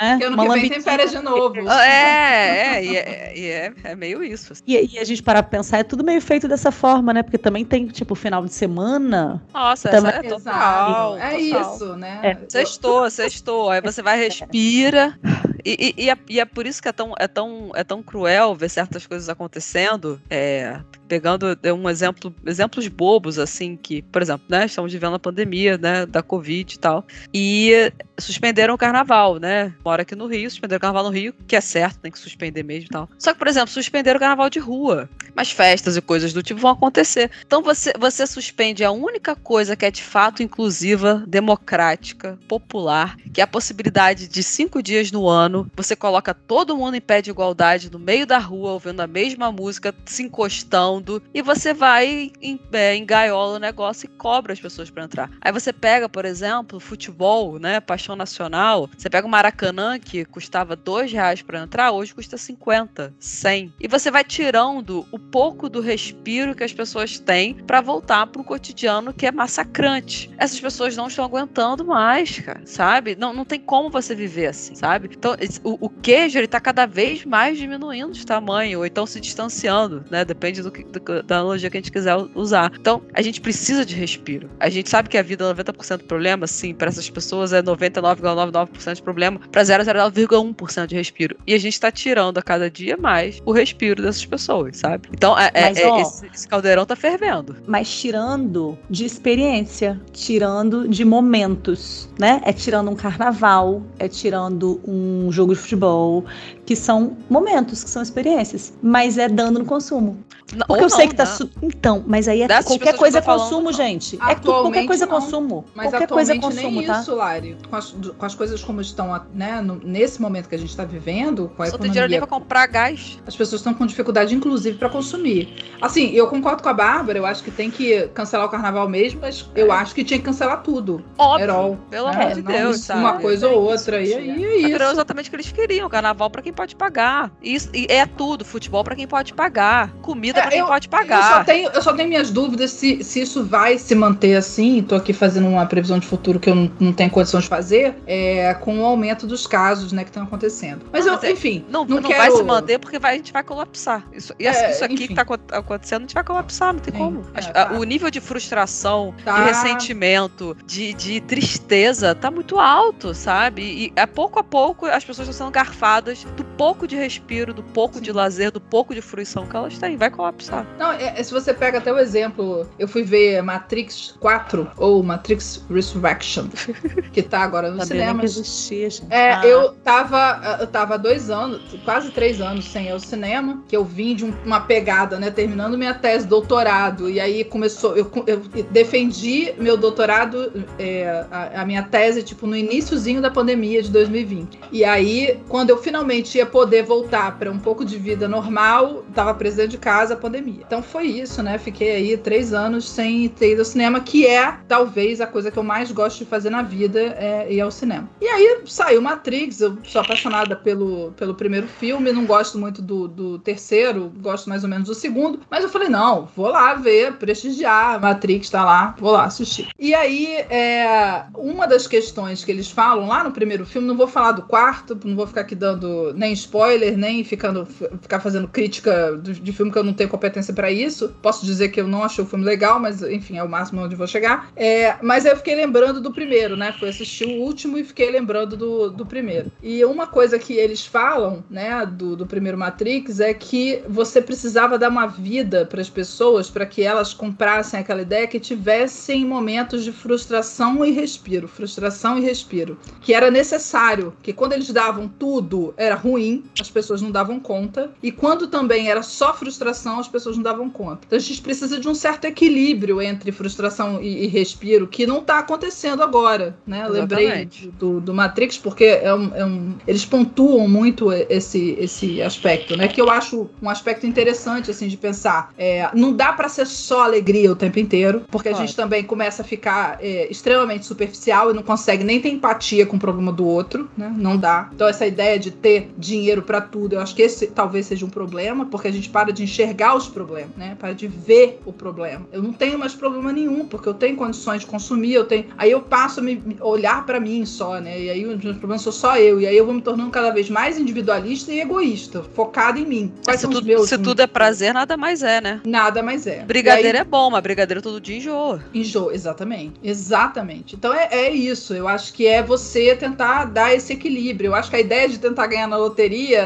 né? 0.00 0.12
Porque 0.12 0.24
ano 0.24 0.34
Uma 0.42 0.54
que 0.54 0.60
vem 0.60 0.70
tem 0.70 0.80
férias 0.80 1.10
de 1.10 1.18
novo. 1.20 1.68
É, 1.70 2.76
é, 2.76 2.84
e 2.84 2.96
é, 2.96 3.32
e 3.36 3.46
é, 3.46 3.72
é 3.84 3.94
meio 3.94 4.22
isso. 4.24 4.52
assim. 4.52 4.62
E, 4.66 4.94
e 4.94 4.98
a 4.98 5.04
gente 5.04 5.22
parar 5.22 5.42
pra 5.42 5.50
pensar, 5.58 5.78
é 5.78 5.82
tudo 5.84 6.02
meio 6.04 6.20
feito 6.20 6.48
dessa 6.48 6.70
forma, 6.72 7.12
né? 7.12 7.22
Porque 7.22 7.38
também 7.38 7.64
tem, 7.64 7.86
tipo, 7.88 8.14
final 8.14 8.44
de 8.44 8.52
semana. 8.52 9.42
Nossa, 9.52 9.88
Também- 9.90 10.12
é 10.12 10.26
Exato. 10.26 10.42
total. 10.44 11.16
é 11.18 11.30
total. 11.38 11.74
isso, 11.74 11.96
né? 11.96 12.20
É. 12.22 12.38
Sextou, 12.48 13.10
sextou. 13.10 13.70
Aí 13.70 13.80
você 13.80 14.02
vai, 14.02 14.18
respira. 14.18 15.18
E, 15.64 15.94
e- 15.96 16.04
e 16.04 16.10
é, 16.10 16.16
e 16.28 16.40
é 16.40 16.44
por 16.44 16.66
isso 16.66 16.82
que 16.82 16.88
é 16.88 16.92
tão, 16.92 17.14
é, 17.18 17.28
tão, 17.28 17.70
é 17.74 17.84
tão 17.84 18.02
cruel 18.02 18.54
ver 18.54 18.68
certas 18.68 19.06
coisas 19.06 19.28
acontecendo. 19.28 20.20
É, 20.28 20.80
pegando 21.12 21.58
é, 21.62 21.70
um 21.70 21.90
exemplo, 21.90 22.34
exemplos 22.46 22.88
bobos, 22.88 23.38
assim, 23.38 23.76
que, 23.76 24.00
por 24.00 24.22
exemplo, 24.22 24.46
né, 24.48 24.64
estamos 24.64 24.90
vivendo 24.90 25.14
a 25.14 25.18
pandemia, 25.18 25.76
né, 25.76 26.06
da 26.06 26.22
Covid 26.22 26.74
e 26.74 26.78
tal. 26.78 27.06
E 27.34 27.92
suspenderam 28.18 28.72
o 28.72 28.78
carnaval, 28.78 29.38
né? 29.38 29.74
Mora 29.84 30.02
aqui 30.02 30.14
no 30.14 30.26
Rio, 30.26 30.48
suspenderam 30.48 30.78
o 30.78 30.80
carnaval 30.80 31.04
no 31.04 31.10
Rio, 31.10 31.34
que 31.46 31.54
é 31.54 31.60
certo, 31.60 32.00
tem 32.00 32.10
que 32.10 32.18
suspender 32.18 32.62
mesmo 32.62 32.86
e 32.86 32.88
tal. 32.88 33.10
Só 33.18 33.34
que, 33.34 33.38
por 33.38 33.46
exemplo, 33.46 33.68
suspenderam 33.68 34.16
o 34.16 34.20
carnaval 34.20 34.48
de 34.48 34.58
rua. 34.58 35.06
Mas 35.34 35.50
festas 35.50 35.96
e 35.96 36.00
coisas 36.00 36.32
do 36.32 36.42
tipo 36.42 36.60
vão 36.60 36.70
acontecer. 36.70 37.30
Então 37.46 37.62
você, 37.62 37.92
você 37.98 38.26
suspende 38.26 38.84
a 38.84 38.90
única 38.90 39.34
coisa 39.34 39.74
que 39.74 39.84
é 39.84 39.90
de 39.90 40.02
fato 40.02 40.42
inclusiva, 40.42 41.24
democrática, 41.26 42.38
popular, 42.46 43.16
que 43.32 43.40
é 43.40 43.44
a 43.44 43.46
possibilidade 43.46 44.28
de 44.28 44.42
cinco 44.42 44.82
dias 44.82 45.10
no 45.10 45.28
ano 45.28 45.70
você 45.74 45.96
coloca 45.96 46.34
todo 46.34 46.76
mundo 46.76 46.96
em 46.96 47.00
pé 47.00 47.22
de 47.22 47.30
igualdade 47.30 47.90
no 47.90 47.98
meio 47.98 48.26
da 48.26 48.38
rua, 48.38 48.72
ouvindo 48.72 49.00
a 49.00 49.06
mesma 49.06 49.50
música, 49.50 49.94
se 50.04 50.22
encostando, 50.22 51.01
e 51.32 51.42
você 51.42 51.74
vai 51.74 52.32
em, 52.40 52.60
é, 52.72 52.96
engaiola 52.96 53.56
o 53.56 53.60
negócio 53.60 54.06
e 54.06 54.08
cobra 54.08 54.52
as 54.52 54.60
pessoas 54.60 54.90
para 54.90 55.04
entrar. 55.04 55.30
Aí 55.40 55.52
você 55.52 55.72
pega, 55.72 56.08
por 56.08 56.24
exemplo, 56.24 56.80
futebol, 56.80 57.58
né? 57.58 57.80
Paixão 57.80 58.16
nacional. 58.16 58.88
Você 58.96 59.08
pega 59.08 59.26
o 59.26 59.30
Maracanã, 59.30 59.98
que 59.98 60.24
custava 60.24 60.76
dois 60.76 61.12
reais 61.12 61.42
para 61.42 61.60
entrar, 61.60 61.92
hoje 61.92 62.14
custa 62.14 62.36
50, 62.36 63.14
100. 63.18 63.74
E 63.80 63.88
você 63.88 64.10
vai 64.10 64.24
tirando 64.24 65.06
o 65.10 65.18
pouco 65.18 65.68
do 65.68 65.80
respiro 65.80 66.54
que 66.54 66.64
as 66.64 66.72
pessoas 66.72 67.18
têm 67.18 67.54
para 67.54 67.80
voltar 67.80 68.26
para 68.26 68.40
um 68.40 68.44
cotidiano 68.44 69.12
que 69.12 69.26
é 69.26 69.32
massacrante. 69.32 70.30
Essas 70.38 70.60
pessoas 70.60 70.96
não 70.96 71.08
estão 71.08 71.24
aguentando 71.24 71.84
mais, 71.84 72.38
cara, 72.38 72.62
sabe? 72.64 73.16
Não, 73.16 73.32
não 73.32 73.44
tem 73.44 73.60
como 73.60 73.90
você 73.90 74.14
viver 74.14 74.46
assim, 74.46 74.74
sabe? 74.74 75.10
Então, 75.12 75.36
o, 75.64 75.86
o 75.86 75.88
queijo, 75.88 76.38
ele 76.38 76.46
tá 76.46 76.60
cada 76.60 76.86
vez 76.86 77.24
mais 77.24 77.58
diminuindo 77.58 78.12
de 78.12 78.26
tamanho, 78.26 78.80
ou 78.80 78.86
então 78.86 79.06
se 79.06 79.20
distanciando, 79.20 80.04
né? 80.10 80.24
Depende 80.24 80.62
do 80.62 80.70
que, 80.70 80.84
da 81.00 81.38
analogia 81.38 81.70
que 81.70 81.76
a 81.76 81.80
gente 81.80 81.92
quiser 81.92 82.16
usar. 82.34 82.72
Então, 82.78 83.02
a 83.14 83.22
gente 83.22 83.40
precisa 83.40 83.84
de 83.84 83.94
respiro. 83.94 84.48
A 84.58 84.68
gente 84.68 84.88
sabe 84.88 85.08
que 85.08 85.16
a 85.18 85.22
vida 85.22 85.44
é 85.44 85.54
90% 85.54 85.98
do 85.98 86.04
problema, 86.04 86.46
sim, 86.46 86.74
para 86.74 86.88
essas 86.88 87.08
pessoas 87.08 87.52
é 87.52 87.62
99,99% 87.62 88.94
de 88.94 89.02
problema, 89.02 89.40
para 89.50 89.62
0,01% 89.62 90.86
de 90.86 90.94
respiro. 90.94 91.36
E 91.46 91.54
a 91.54 91.58
gente 91.58 91.78
tá 91.78 91.90
tirando 91.90 92.38
a 92.38 92.42
cada 92.42 92.70
dia 92.70 92.96
mais 92.96 93.40
o 93.44 93.52
respiro 93.52 94.02
dessas 94.02 94.24
pessoas, 94.24 94.76
sabe? 94.78 95.08
Então, 95.12 95.38
é, 95.38 95.50
é- 95.54 95.62
Mas, 95.68 95.78
é- 95.78 95.86
ó, 95.88 96.00
esse, 96.00 96.26
esse 96.34 96.48
caldeirão 96.48 96.84
tá 96.86 96.96
fervendo. 96.96 97.56
mas 97.66 97.88
tirando 97.92 98.78
de 98.88 99.04
experiência, 99.04 100.00
tirando 100.12 100.88
de 100.88 101.04
momentos, 101.04 102.08
né? 102.18 102.40
É 102.44 102.52
tirando 102.52 102.90
um 102.90 102.94
carnaval, 102.94 103.82
é 103.98 104.08
tirando 104.08 104.80
um 104.86 105.30
jogo 105.32 105.54
de 105.54 105.60
futebol, 105.60 106.24
que 106.64 106.76
são 106.76 107.16
momentos, 107.28 107.82
que 107.84 107.90
são 107.90 108.02
experiências, 108.02 108.72
mas 108.82 109.18
é 109.18 109.28
dando 109.28 109.58
no 109.58 109.64
consumo. 109.64 110.18
N- 110.52 110.62
Porque 110.66 110.84
eu 110.84 110.90
sei 110.90 111.04
não, 111.06 111.10
que 111.10 111.16
tá 111.16 111.24
su... 111.26 111.50
então, 111.62 112.04
mas 112.06 112.28
aí 112.28 112.42
é 112.42 112.46
Dessas 112.48 112.66
qualquer 112.66 112.94
coisa 112.94 113.18
é 113.18 113.22
falando, 113.22 113.42
consumo, 113.44 113.64
não. 113.64 113.72
gente. 113.72 114.18
É 114.28 114.34
tudo, 114.34 114.60
qualquer 114.62 114.86
coisa 114.86 115.04
é 115.04 115.06
não. 115.06 115.14
consumo. 115.20 115.64
Mas 115.74 115.90
qualquer 115.90 116.06
coisa 116.08 116.32
é 116.34 116.36
atualmente 116.36 116.62
consumo, 116.62 116.78
nem 116.80 116.86
tá? 116.86 117.00
isso, 117.00 117.14
Lari. 117.14 117.56
Com 117.70 117.76
as, 117.76 117.90
com 118.18 118.26
as 118.26 118.34
coisas 118.34 118.62
como 118.62 118.80
estão 118.80 119.20
né, 119.32 119.60
no- 119.62 119.80
nesse 119.82 120.20
momento 120.20 120.48
que 120.50 120.54
a 120.54 120.58
gente 120.58 120.68
está 120.68 120.84
vivendo, 120.84 121.50
com 121.56 121.62
a 121.62 121.66
Só 121.66 121.78
tem 121.78 121.90
dinheiro 121.90 122.08
nem 122.08 122.18
economia, 122.18 122.20
pra 122.20 122.26
comprar 122.26 122.66
gás. 122.66 123.18
as 123.26 123.34
pessoas 123.34 123.60
estão 123.60 123.72
com 123.72 123.86
dificuldade, 123.86 124.34
inclusive, 124.34 124.76
para 124.76 124.90
consumir. 124.90 125.54
Assim, 125.80 126.10
eu 126.10 126.26
concordo 126.28 126.62
com 126.62 126.68
a 126.68 126.74
Bárbara, 126.74 127.18
eu 127.18 127.24
acho 127.26 127.42
que 127.42 127.50
tem 127.50 127.70
que 127.70 128.06
cancelar 128.08 128.46
o 128.46 128.50
carnaval 128.50 128.86
mesmo, 128.88 129.20
mas 129.22 129.48
eu 129.56 129.72
acho 129.72 129.94
que 129.94 130.04
tinha 130.04 130.18
que 130.18 130.24
cancelar 130.24 130.62
tudo. 130.62 131.02
Óbvio. 131.16 131.44
Herol. 131.44 131.78
Pelo 131.90 132.10
né? 132.10 132.14
amor 132.24 132.34
de 132.34 132.42
Não 132.42 132.52
Deus, 132.52 132.76
isso, 132.76 132.86
sabe? 132.86 133.00
Uma 133.00 133.18
coisa 133.18 133.48
ou 133.48 133.62
outra. 133.62 134.02
E 134.02 134.12
aí 134.14 134.64
é 134.64 134.68
Virou 134.68 134.82
isso. 134.88 134.92
exatamente 134.92 135.28
o 135.28 135.30
que 135.30 135.36
eles 135.36 135.50
queriam, 135.50 135.88
carnaval 135.88 136.28
pra 136.28 136.42
quem 136.42 136.51
pode 136.52 136.76
pagar. 136.76 137.30
Isso, 137.42 137.68
e 137.74 137.86
é 137.88 138.06
tudo, 138.06 138.44
futebol 138.44 138.82
pra 138.84 138.94
quem 138.94 139.06
pode 139.06 139.32
pagar, 139.34 139.90
comida 140.02 140.38
É, 140.38 140.42
pra 140.42 140.50
quem 140.50 140.60
não 140.60 140.68
pode 140.68 140.86
Eu 140.86 140.90
pagar. 140.90 141.38
só, 141.38 141.44
tenho, 141.44 141.70
eu 141.70 141.82
só 141.82 141.92
tenho 141.92 142.08
minhas 142.08 142.30
dúvidas 142.30 142.70
se, 142.70 143.02
se 143.02 143.20
isso 143.22 143.44
vai 143.44 143.78
se 143.78 143.94
manter 143.94 144.36
assim. 144.36 144.82
Tô 144.82 144.94
aqui 144.94 145.12
fazendo 145.12 145.48
uma 145.48 145.66
previsão 145.66 145.98
de 145.98 146.06
futuro 146.06 146.38
que 146.40 146.50
eu 146.50 146.54
não, 146.54 146.70
não 146.80 146.92
tenho 146.92 147.10
condição 147.10 147.40
de 147.40 147.48
fazer, 147.48 147.96
é, 148.06 148.54
com 148.54 148.80
o 148.80 148.84
aumento 148.84 149.26
dos 149.26 149.46
casos 149.46 149.92
né, 149.92 150.02
que 150.04 150.10
estão 150.10 150.22
acontecendo. 150.24 150.84
Mas, 150.92 151.04
Não, 151.06 151.12
eu, 151.14 151.18
mas 151.20 151.24
é- 151.28 151.32
enfim, 151.32 151.64
Não, 151.68 151.84
não, 151.84 152.00
não, 152.00 152.08
quero... 152.10 152.18
vai 152.22 152.30
se 152.30 152.42
manter 152.42 152.78
porque 152.78 152.98
vai, 152.98 153.14
a 153.14 153.16
gente 153.16 153.32
vai 153.32 153.42
colapsar. 153.42 154.06
Isso, 154.12 154.34
e 154.38 154.46
É, 154.46 154.70
isso 154.70 154.84
aqui 154.84 154.94
enfim. 154.94 155.06
que 155.08 155.14
tá 155.14 155.22
acon- 155.22 155.38
acontecendo, 155.52 155.98
a 155.98 156.02
gente 156.02 156.14
vai 156.14 156.24
colapsar, 156.24 156.72
não 156.72 156.80
tem 156.80 156.92
Sim, 156.92 156.98
como. 156.98 157.24
é, 157.34 157.40
tá. 157.42 157.72
O 157.72 157.82
nível 157.84 158.10
de 158.10 158.20
frustração, 158.20 159.14
Tá. 159.24 159.34
de 159.40 159.42
ressentimento, 159.48 160.56
de, 160.66 160.92
de 160.94 161.20
tristeza 161.20 162.14
tá 162.14 162.30
muito 162.30 162.58
alto, 162.58 163.14
sabe? 163.14 163.62
E 163.62 164.00
a 164.00 164.06
pouco 164.06 164.38
a 164.38 164.44
pouco 164.44 164.86
as 164.86 165.04
pessoas 165.04 165.28
estão 165.28 165.46
sendo 165.46 165.52
garfadas 165.52 166.24
do 166.42 166.48
pouco 166.56 166.86
de 166.88 166.96
respiro, 166.96 167.54
do 167.54 167.62
pouco 167.62 168.00
de 168.00 168.10
Sim. 168.10 168.16
lazer, 168.16 168.50
do 168.50 168.60
pouco 168.60 168.94
de 168.94 169.00
fruição 169.00 169.46
que 169.46 169.54
elas 169.56 169.78
têm. 169.78 169.96
Vai 169.96 170.10
colapsar. 170.10 170.66
Não, 170.78 170.92
é- 170.92 171.14
é, 171.18 171.22
se 171.22 171.32
você 171.32 171.54
pega 171.54 171.78
até 171.78 171.92
o 171.92 171.98
exemplo, 171.98 172.66
eu 172.78 172.88
fui 172.88 173.02
ver 173.02 173.42
Matrix 173.42 174.14
4 174.20 174.70
ou 174.76 175.02
Matrix 175.02 175.64
Resurrection, 175.70 176.46
que 177.12 177.22
tá 177.22 177.40
agora 177.40 177.70
no 177.70 177.78
Sabia 177.78 177.94
nem 177.94 178.00
cinema. 178.02 178.18
que 178.20 178.26
existia, 178.26 178.90
gente. 178.90 179.06
É, 179.12 179.32
Ah, 179.34 179.46
eu 179.46 179.72
tava, 179.84 180.58
eu 180.60 180.66
tava 180.66 180.94
há 180.94 180.96
dois 180.96 181.30
anos, 181.30 181.60
quase 181.84 182.10
três 182.10 182.40
anos 182.40 182.64
sem 182.64 182.86
ir 182.86 182.90
ao 182.90 182.98
cinema, 183.00 183.62
que 183.68 183.76
eu 183.76 183.84
vim 183.84 184.14
de 184.14 184.24
um- 184.24 184.34
uma 184.44 184.60
pegada, 184.60 185.18
né, 185.18 185.30
terminando 185.30 185.78
minha 185.78 185.94
tese, 185.94 186.26
doutorado, 186.26 187.08
e 187.08 187.20
aí 187.20 187.44
começou, 187.44 187.96
eu, 187.96 188.10
eu 188.26 188.38
defendi 188.70 189.54
meu 189.58 189.76
doutorado, 189.76 190.52
é, 190.78 191.24
a, 191.30 191.62
a 191.62 191.64
minha 191.66 191.82
tese, 191.82 192.22
tipo, 192.22 192.46
no 192.46 192.56
iníciozinho 192.56 193.20
da 193.20 193.30
pandemia 193.30 193.82
de 193.82 193.90
2020. 193.90 194.58
E 194.72 194.84
aí, 194.84 195.40
quando 195.48 195.70
eu 195.70 195.78
finalmente 195.78 196.31
ia 196.38 196.46
poder 196.46 196.82
voltar 196.82 197.38
para 197.38 197.50
um 197.50 197.58
pouco 197.58 197.84
de 197.84 197.96
vida 197.98 198.28
normal, 198.28 199.04
tava 199.14 199.34
preso 199.34 199.56
dentro 199.56 199.72
de 199.72 199.78
casa 199.78 200.14
a 200.14 200.16
pandemia. 200.16 200.62
Então 200.66 200.82
foi 200.82 201.04
isso, 201.04 201.42
né, 201.42 201.58
fiquei 201.58 201.92
aí 201.92 202.16
três 202.16 202.52
anos 202.52 202.88
sem 202.88 203.28
ter 203.28 203.52
ido 203.52 203.60
ao 203.60 203.64
cinema, 203.64 204.00
que 204.00 204.26
é, 204.26 204.56
talvez, 204.68 205.20
a 205.20 205.26
coisa 205.26 205.50
que 205.50 205.58
eu 205.58 205.62
mais 205.62 205.90
gosto 205.90 206.18
de 206.18 206.24
fazer 206.24 206.50
na 206.50 206.62
vida, 206.62 207.00
é 207.00 207.52
ir 207.52 207.60
ao 207.60 207.70
cinema. 207.70 208.08
E 208.20 208.26
aí 208.26 208.62
saiu 208.66 209.02
Matrix, 209.02 209.60
eu 209.60 209.78
sou 209.84 210.00
apaixonada 210.00 210.56
pelo, 210.56 211.12
pelo 211.12 211.34
primeiro 211.34 211.66
filme, 211.66 212.12
não 212.12 212.24
gosto 212.24 212.58
muito 212.58 212.82
do, 212.82 213.08
do 213.08 213.38
terceiro, 213.38 214.12
gosto 214.20 214.48
mais 214.48 214.62
ou 214.62 214.70
menos 214.70 214.88
do 214.88 214.94
segundo, 214.94 215.40
mas 215.50 215.64
eu 215.64 215.70
falei, 215.70 215.88
não, 215.88 216.28
vou 216.36 216.48
lá 216.48 216.74
ver, 216.74 217.14
prestigiar, 217.14 218.00
Matrix 218.00 218.50
tá 218.50 218.64
lá, 218.64 218.94
vou 218.98 219.12
lá 219.12 219.24
assistir. 219.24 219.68
E 219.78 219.94
aí, 219.94 220.26
é, 220.48 221.24
uma 221.34 221.66
das 221.66 221.86
questões 221.86 222.44
que 222.44 222.50
eles 222.50 222.70
falam 222.70 223.08
lá 223.08 223.24
no 223.24 223.32
primeiro 223.32 223.66
filme, 223.66 223.86
não 223.86 223.96
vou 223.96 224.06
falar 224.06 224.32
do 224.32 224.42
quarto, 224.42 224.98
não 225.04 225.16
vou 225.16 225.26
ficar 225.26 225.42
aqui 225.42 225.54
dando 225.54 226.12
nem 226.22 226.32
spoiler, 226.34 226.96
nem 226.96 227.24
ficando, 227.24 227.66
ficar 227.66 228.20
fazendo 228.20 228.46
crítica 228.46 229.18
de, 229.20 229.52
filme 229.52 229.72
que 229.72 229.78
eu 229.78 229.82
não 229.82 229.92
tenho 229.92 230.08
competência 230.08 230.54
pra 230.54 230.70
isso. 230.70 231.14
Posso 231.20 231.44
dizer 231.44 231.70
que 231.70 231.80
eu 231.80 231.88
não 231.88 232.04
achei 232.04 232.22
o 232.22 232.26
filme 232.26 232.44
legal, 232.44 232.78
mas 232.78 233.02
enfim, 233.02 233.38
é 233.38 233.42
o 233.42 233.48
máximo 233.48 233.82
onde 233.82 233.96
vou 233.96 234.06
chegar. 234.06 234.50
É, 234.54 234.96
mas 235.02 235.24
eu 235.24 235.36
fiquei 235.36 235.56
lembrando 235.56 236.00
do 236.00 236.12
primeiro, 236.12 236.56
né? 236.56 236.72
Fui 236.78 236.88
assistir 236.88 237.26
o 237.26 237.42
último 237.42 237.76
e 237.76 237.82
fiquei 237.82 238.08
lembrando 238.08 238.56
do, 238.56 238.90
do 238.90 239.04
primeiro. 239.04 239.50
E 239.60 239.84
uma 239.84 240.06
coisa 240.06 240.38
que 240.38 240.54
eles 240.54 240.86
falam, 240.86 241.42
né, 241.50 241.84
do, 241.84 242.14
do 242.14 242.24
primeiro 242.26 242.56
Matrix 242.56 243.18
é 243.18 243.34
que 243.34 243.82
você 243.88 244.22
precisava 244.22 244.78
dar 244.78 244.90
uma 244.90 245.06
vida 245.06 245.66
para 245.66 245.80
as 245.80 245.90
pessoas 245.90 246.48
para 246.48 246.64
que 246.64 246.82
elas 246.82 247.12
comprassem 247.12 247.80
aquela 247.80 248.02
ideia 248.02 248.28
que 248.28 248.38
tivessem 248.38 249.24
momentos 249.24 249.82
de 249.82 249.90
frustração 249.90 250.84
e 250.84 250.92
respiro, 250.92 251.48
frustração 251.48 252.16
e 252.16 252.20
respiro, 252.20 252.78
que 253.00 253.12
era 253.12 253.30
necessário, 253.30 254.14
que 254.22 254.32
quando 254.32 254.52
eles 254.52 254.70
davam 254.70 255.08
tudo 255.08 255.74
era 255.76 255.96
ruim, 255.96 256.11
as 256.60 256.70
pessoas 256.70 257.00
não 257.02 257.10
davam 257.10 257.38
conta, 257.40 257.90
e 258.02 258.10
quando 258.12 258.46
também 258.46 258.88
era 258.88 259.02
só 259.02 259.34
frustração, 259.34 259.98
as 259.98 260.08
pessoas 260.08 260.36
não 260.36 260.42
davam 260.42 260.68
conta. 260.70 261.00
Então 261.06 261.16
a 261.16 261.20
gente 261.20 261.40
precisa 261.40 261.78
de 261.78 261.88
um 261.88 261.94
certo 261.94 262.24
equilíbrio 262.24 263.00
entre 263.00 263.32
frustração 263.32 264.00
e, 264.02 264.24
e 264.24 264.26
respiro, 264.26 264.86
que 264.86 265.06
não 265.06 265.18
está 265.18 265.38
acontecendo 265.38 266.02
agora, 266.02 266.56
né? 266.66 266.84
Eu 266.86 266.92
Lembrei 266.92 267.48
do, 267.78 268.00
do 268.00 268.14
Matrix 268.14 268.58
porque 268.58 268.84
é 268.84 269.14
um, 269.14 269.34
é 269.34 269.44
um- 269.44 269.74
eles 269.86 270.04
pontuam 270.04 270.68
muito 270.68 271.12
esse, 271.12 271.76
esse 271.78 272.20
aspecto, 272.22 272.76
né? 272.76 272.88
Que 272.88 273.00
eu 273.00 273.10
acho 273.10 273.48
um 273.62 273.68
aspecto 273.68 274.06
interessante 274.06 274.70
assim 274.70 274.88
de 274.88 274.96
pensar. 274.96 275.52
É, 275.56 275.88
não 275.94 276.12
dá 276.12 276.32
para 276.32 276.48
ser 276.48 276.66
só 276.66 277.02
alegria 277.04 277.50
o 277.50 277.56
tempo 277.56 277.78
inteiro, 277.78 278.22
porque 278.30 278.48
a 278.48 278.52
Claro. 278.52 278.66
gente 278.66 278.76
também 278.76 279.02
começa 279.02 279.42
a 279.42 279.44
ficar 279.44 279.98
é, 280.00 280.30
extremamente 280.30 280.84
superficial 280.86 281.50
e 281.50 281.54
não 281.54 281.62
consegue 281.62 282.04
nem 282.04 282.20
ter 282.20 282.28
empatia 282.30 282.84
com 282.86 282.96
o 282.96 283.00
problema 283.00 283.32
do 283.32 283.46
outro, 283.46 283.88
né? 283.96 284.12
Não 284.16 284.36
dá. 284.36 284.68
Então 284.74 284.86
essa 284.86 285.06
ideia 285.06 285.38
de 285.38 285.50
ter 285.50 285.90
dinheiro 286.02 286.42
para 286.42 286.60
tudo, 286.60 286.94
eu 286.94 287.00
acho 287.00 287.14
que 287.14 287.22
esse 287.22 287.46
talvez 287.46 287.86
seja 287.86 288.04
um 288.04 288.10
problema, 288.10 288.66
porque 288.66 288.88
a 288.88 288.90
gente 288.90 289.08
para 289.08 289.32
de 289.32 289.42
enxergar 289.42 289.96
os 289.96 290.08
problemas, 290.08 290.56
né? 290.56 290.76
Para 290.78 290.92
de 290.92 291.06
ver 291.06 291.60
o 291.64 291.72
problema. 291.72 292.26
Eu 292.32 292.42
não 292.42 292.52
tenho 292.52 292.78
mais 292.78 292.94
problema 292.94 293.32
nenhum, 293.32 293.64
porque 293.66 293.88
eu 293.88 293.94
tenho 293.94 294.16
condições 294.16 294.60
de 294.60 294.66
consumir, 294.66 295.14
eu 295.14 295.24
tenho. 295.24 295.46
Aí 295.56 295.70
eu 295.70 295.80
passo 295.80 296.20
a 296.20 296.22
me 296.22 296.42
olhar 296.60 297.06
para 297.06 297.20
mim 297.20 297.46
só, 297.46 297.80
né? 297.80 298.00
E 298.00 298.10
aí 298.10 298.26
os 298.26 298.42
meus 298.42 298.56
problemas 298.56 298.82
sou 298.82 298.92
só 298.92 299.16
eu. 299.16 299.40
E 299.40 299.46
aí 299.46 299.56
eu 299.56 299.64
vou 299.64 299.74
me 299.74 299.80
tornando 299.80 300.10
cada 300.10 300.30
vez 300.30 300.50
mais 300.50 300.78
individualista 300.78 301.52
e 301.52 301.60
egoísta, 301.60 302.22
focado 302.34 302.78
em 302.78 302.86
mim. 302.86 303.12
Quais 303.24 303.40
se 303.40 303.42
são 303.42 303.52
tudo, 303.52 303.66
meus? 303.66 303.88
se 303.88 303.96
tudo 303.98 304.20
é 304.20 304.26
prazer, 304.26 304.74
nada 304.74 304.96
mais 304.96 305.22
é, 305.22 305.40
né? 305.40 305.60
Nada 305.64 306.02
mais 306.02 306.26
é. 306.26 306.44
Brigadeiro 306.44 306.98
aí, 306.98 307.02
é 307.02 307.04
bom, 307.04 307.30
mas 307.30 307.42
brigadeiro 307.42 307.80
todo 307.80 308.00
dia 308.00 308.16
enjoa. 308.16 308.62
Enjoo, 308.74 309.12
exatamente. 309.12 309.74
Exatamente. 309.82 310.74
Então 310.74 310.92
é, 310.92 311.08
é 311.10 311.30
isso. 311.30 311.74
Eu 311.74 311.86
acho 311.86 312.12
que 312.12 312.26
é 312.26 312.42
você 312.42 312.94
tentar 312.96 313.44
dar 313.46 313.74
esse 313.74 313.92
equilíbrio. 313.92 314.48
Eu 314.48 314.54
acho 314.54 314.70
que 314.70 314.76
a 314.76 314.80
ideia 314.80 315.08
de 315.08 315.18
tentar 315.18 315.46
ganhar 315.46 315.66
na 315.66 315.76
loteria 315.76 315.91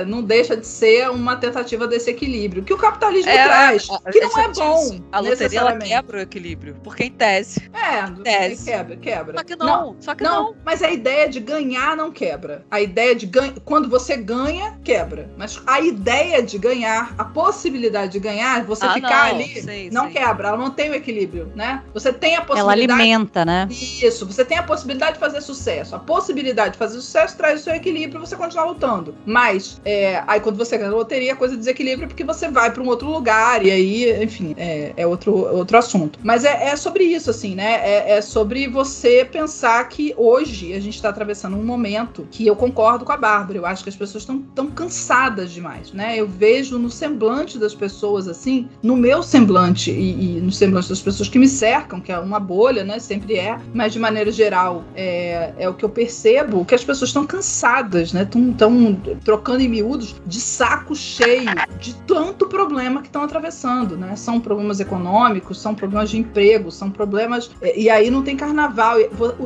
não 0.07 0.23
deixa 0.23 0.57
de 0.57 0.67
ser 0.67 1.11
uma 1.11 1.37
tentativa 1.37 1.87
desse 1.87 2.11
equilíbrio. 2.11 2.63
Que 2.63 2.73
o 2.73 2.79
capitalismo 2.79 3.31
É, 3.31 3.45
traz. 3.45 3.89
é, 4.05 4.11
que 4.11 4.21
não 4.21 4.39
é 4.39 4.49
bom. 4.49 5.01
A 5.13 5.21
loteria 5.21 5.61
ela 5.61 5.77
quebra 5.77 6.19
o 6.19 6.21
equilíbrio. 6.21 6.77
Porque 6.83 7.05
em 7.05 7.11
tese. 7.11 7.71
É, 7.73 8.07
Tese. 8.23 8.65
quebra, 8.71 8.97
quebra. 8.97 9.39
Só 9.39 9.45
que 9.45 9.57
não. 9.57 9.97
Só 10.01 10.15
que 10.15 10.25
Não, 10.25 10.45
não. 10.45 10.57
mas 10.65 10.83
a 10.83 10.91
ideia 10.91 11.29
de 11.29 11.41
ganhar 11.41 11.97
não 11.97 12.11
quebra. 12.11 12.65
A 12.71 12.81
ideia 12.81 13.15
de 13.15 13.27
ganhar. 13.27 13.55
Quando 13.65 13.89
você 13.89 14.17
ganha, 14.17 14.79
quebra. 14.85 15.31
Mas 15.37 15.61
a 15.67 15.81
ideia 15.81 16.43
de 16.43 16.59
ganhar, 16.59 17.15
a 17.19 17.25
possibilidade 17.25 18.13
de 18.13 18.19
ganhar, 18.19 18.65
você 18.65 18.87
Ah, 18.87 18.95
ficar 18.95 19.29
não. 19.33 19.35
ali, 19.41 19.61
Sim, 19.63 19.91
não 19.91 20.07
sim. 20.07 20.13
quebra. 20.13 20.49
Ela 20.49 20.57
mantém 20.57 20.91
o 20.91 20.95
equilíbrio, 20.95 21.53
né? 21.55 21.83
Você 21.95 22.13
tem 22.13 22.35
a 22.35 22.39
Ela 22.39 22.47
possibilidade. 22.47 23.01
alimenta, 23.01 23.45
né? 23.45 23.67
Isso, 23.71 24.27
você 24.27 24.45
tem 24.45 24.59
a 24.59 24.63
possibilidade 24.63 25.15
de 25.15 25.19
fazer 25.21 25.41
sucesso. 25.41 25.95
A 25.95 25.99
possibilidade 25.99 26.73
de 26.73 26.79
fazer 26.79 26.97
sucesso 27.01 27.37
traz 27.37 27.61
o 27.61 27.65
seu 27.65 27.75
equilíbrio 27.75 28.19
e 28.23 28.27
você 28.27 28.37
continua 28.37 28.65
lutando. 28.65 29.15
Mas, 29.37 29.79
é, 29.85 30.23
aí 30.27 30.41
quando 30.41 30.57
você 30.57 30.79
ganha 30.79 30.89
na 30.89 30.97
loteria, 30.97 31.35
a 31.35 31.37
coisa 31.37 31.55
desequilibra 31.59 32.07
porque 32.07 32.25
você 32.25 32.49
vai 32.49 32.73
para 32.73 32.83
um 32.83 32.87
outro 32.87 33.11
lugar 33.11 33.63
e 33.67 33.71
aí, 33.71 34.25
enfim, 34.25 34.55
é, 34.57 34.95
é 34.97 35.07
outro, 35.07 35.35
outro 35.55 35.77
assunto. 35.77 36.19
Mas 36.23 36.43
é, 36.43 36.69
é 36.69 36.75
sobre 36.75 37.05
isso, 37.05 37.29
assim, 37.29 37.55
né? 37.55 37.75
É, 37.87 38.17
é 38.17 38.23
sobre 38.23 38.67
você 38.67 39.27
pensar 39.31 39.87
que 39.91 40.15
hoje 40.17 40.73
a 40.73 40.81
gente 40.81 40.95
está 40.95 41.11
atravessando 41.11 41.55
um 41.55 41.63
momento 41.63 42.27
que 42.31 42.47
eu 42.47 42.57
concordo 42.57 43.05
com 43.05 43.13
a 43.13 43.17
Bárbara. 43.19 43.59
Eu 43.59 43.67
acho 43.67 43.83
que 43.83 43.91
as 43.91 43.95
pessoas 43.95 44.23
estão 44.23 44.41
tão 44.55 44.69
cansadas 44.69 45.53
demais, 45.53 45.93
né? 45.93 46.19
Eu 46.19 46.27
vejo 46.27 46.79
no 46.79 46.89
semblante 46.89 47.59
das 47.59 47.75
pessoas, 47.75 48.29
assim, 48.29 48.67
no 48.83 48.97
meu 48.97 49.23
semblante 49.23 49.91
e, 49.91 50.39
e 50.39 50.41
no 50.41 50.51
semblante 50.51 50.89
das 50.89 51.03
pessoas 51.03 51.29
que 51.29 51.39
me 51.39 51.47
cercam, 51.47 52.01
que 52.01 52.11
é 52.11 52.19
uma 52.19 52.41
bolha, 52.41 52.85
né? 52.85 52.99
Sempre 52.99 53.37
é, 53.37 53.61
mas 53.75 53.93
de 53.93 53.99
maneira 53.99 54.31
geral 54.31 54.83
é, 54.95 55.53
é 55.59 55.69
o 55.69 55.75
que 55.75 55.85
eu 55.85 55.91
percebo, 55.91 56.65
que 56.65 56.75
as 56.75 56.83
pessoas 56.83 57.11
estão 57.11 57.27
cansadas, 57.27 58.15
né? 58.15 58.23
Estão 58.23 58.81
trocando 59.25 59.63
em 59.63 59.69
miúdos 59.69 60.15
de 60.27 60.41
saco 60.41 60.95
cheio 60.95 61.51
de 61.81 61.95
tanto 62.07 62.47
problema 62.47 63.01
que 63.01 63.09
estão 63.09 63.23
atravessando, 63.23 63.97
né? 63.97 64.15
São 64.17 64.41
problemas 64.41 64.81
econômicos, 64.81 65.61
são 65.61 65.75
problemas 65.75 66.11
de 66.11 66.19
emprego, 66.19 66.71
são 66.71 66.91
problemas. 66.91 67.51
é, 67.61 67.79
E 67.79 67.91
aí 67.91 68.11
não 68.11 68.23
tem 68.23 68.37
carnaval. 68.37 68.97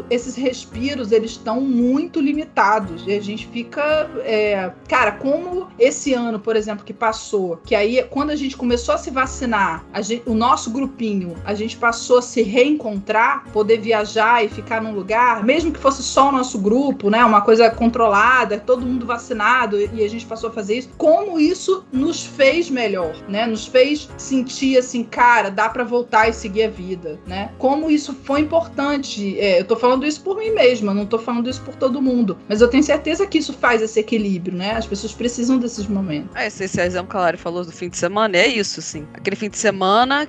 Esses 0.08 0.34
respiros, 0.36 1.12
eles 1.12 1.32
estão 1.32 1.60
muito 1.60 2.20
limitados. 2.20 3.04
E 3.06 3.12
a 3.12 3.20
gente 3.20 3.46
fica. 3.48 4.08
é, 4.24 4.70
Cara, 4.88 5.12
como 5.12 5.68
esse 5.78 6.12
ano, 6.14 6.38
por 6.38 6.56
exemplo, 6.56 6.84
que 6.84 6.92
passou, 6.92 7.58
que 7.64 7.74
aí 7.74 8.02
quando 8.10 8.30
a 8.30 8.36
gente 8.36 8.56
começou 8.56 8.94
a 8.94 8.98
se 8.98 9.10
vacinar, 9.10 9.84
a 9.92 10.00
gente- 10.02 10.22
o 10.26 10.34
nosso 10.34 10.70
grupinho, 10.70 11.34
a 11.44 11.54
gente 11.54 11.76
passou 11.76 12.18
a 12.18 12.22
se 12.22 12.42
reencontrar, 12.42 13.44
poder 13.52 13.78
viajar 13.80 14.44
e 14.44 14.48
ficar 14.48 14.80
num 14.82 14.92
lugar, 14.94 15.44
mesmo 15.44 15.72
que 15.72 15.78
fosse 15.78 16.02
só 16.02 16.28
o 16.28 16.32
nosso 16.32 16.58
grupo, 16.58 17.10
né? 17.10 17.24
Uma 17.24 17.40
coisa 17.40 17.70
controlada, 17.70 18.58
todo 18.58 18.84
mundo 18.86 19.06
vacinado, 19.06 19.59
e 19.92 20.04
a 20.04 20.08
gente 20.08 20.26
passou 20.26 20.50
a 20.50 20.52
fazer 20.52 20.78
isso. 20.78 20.90
Como 20.96 21.38
isso 21.38 21.84
nos 21.92 22.24
fez 22.24 22.70
melhor, 22.70 23.14
né? 23.28 23.46
Nos 23.46 23.66
fez 23.66 24.08
sentir 24.16 24.78
assim, 24.78 25.04
cara, 25.04 25.50
dá 25.50 25.68
pra 25.68 25.84
voltar 25.84 26.28
e 26.28 26.32
seguir 26.32 26.64
a 26.64 26.70
vida, 26.70 27.18
né? 27.26 27.50
Como 27.58 27.90
isso 27.90 28.14
foi 28.24 28.40
importante. 28.40 29.38
É, 29.38 29.60
eu 29.60 29.64
tô 29.64 29.76
falando 29.76 30.06
isso 30.06 30.22
por 30.22 30.36
mim 30.36 30.50
mesma, 30.50 30.94
não 30.94 31.06
tô 31.06 31.18
falando 31.18 31.48
isso 31.48 31.60
por 31.62 31.74
todo 31.74 32.00
mundo. 32.00 32.38
Mas 32.48 32.60
eu 32.60 32.68
tenho 32.68 32.82
certeza 32.82 33.26
que 33.26 33.38
isso 33.38 33.52
faz 33.52 33.82
esse 33.82 34.00
equilíbrio, 34.00 34.56
né? 34.56 34.72
As 34.72 34.86
pessoas 34.86 35.12
precisam 35.12 35.58
desses 35.58 35.86
momentos. 35.86 36.34
É, 36.34 36.46
esse, 36.46 36.64
esse 36.64 36.80
exemplo 36.80 37.10
que 37.10 37.16
a 37.16 37.20
Lari 37.20 37.36
falou 37.36 37.64
do 37.64 37.72
fim 37.72 37.88
de 37.88 37.96
semana 37.96 38.36
é 38.36 38.46
isso, 38.46 38.80
assim. 38.80 39.06
Aquele 39.14 39.36
fim 39.36 39.48
de 39.48 39.58
semana, 39.58 40.28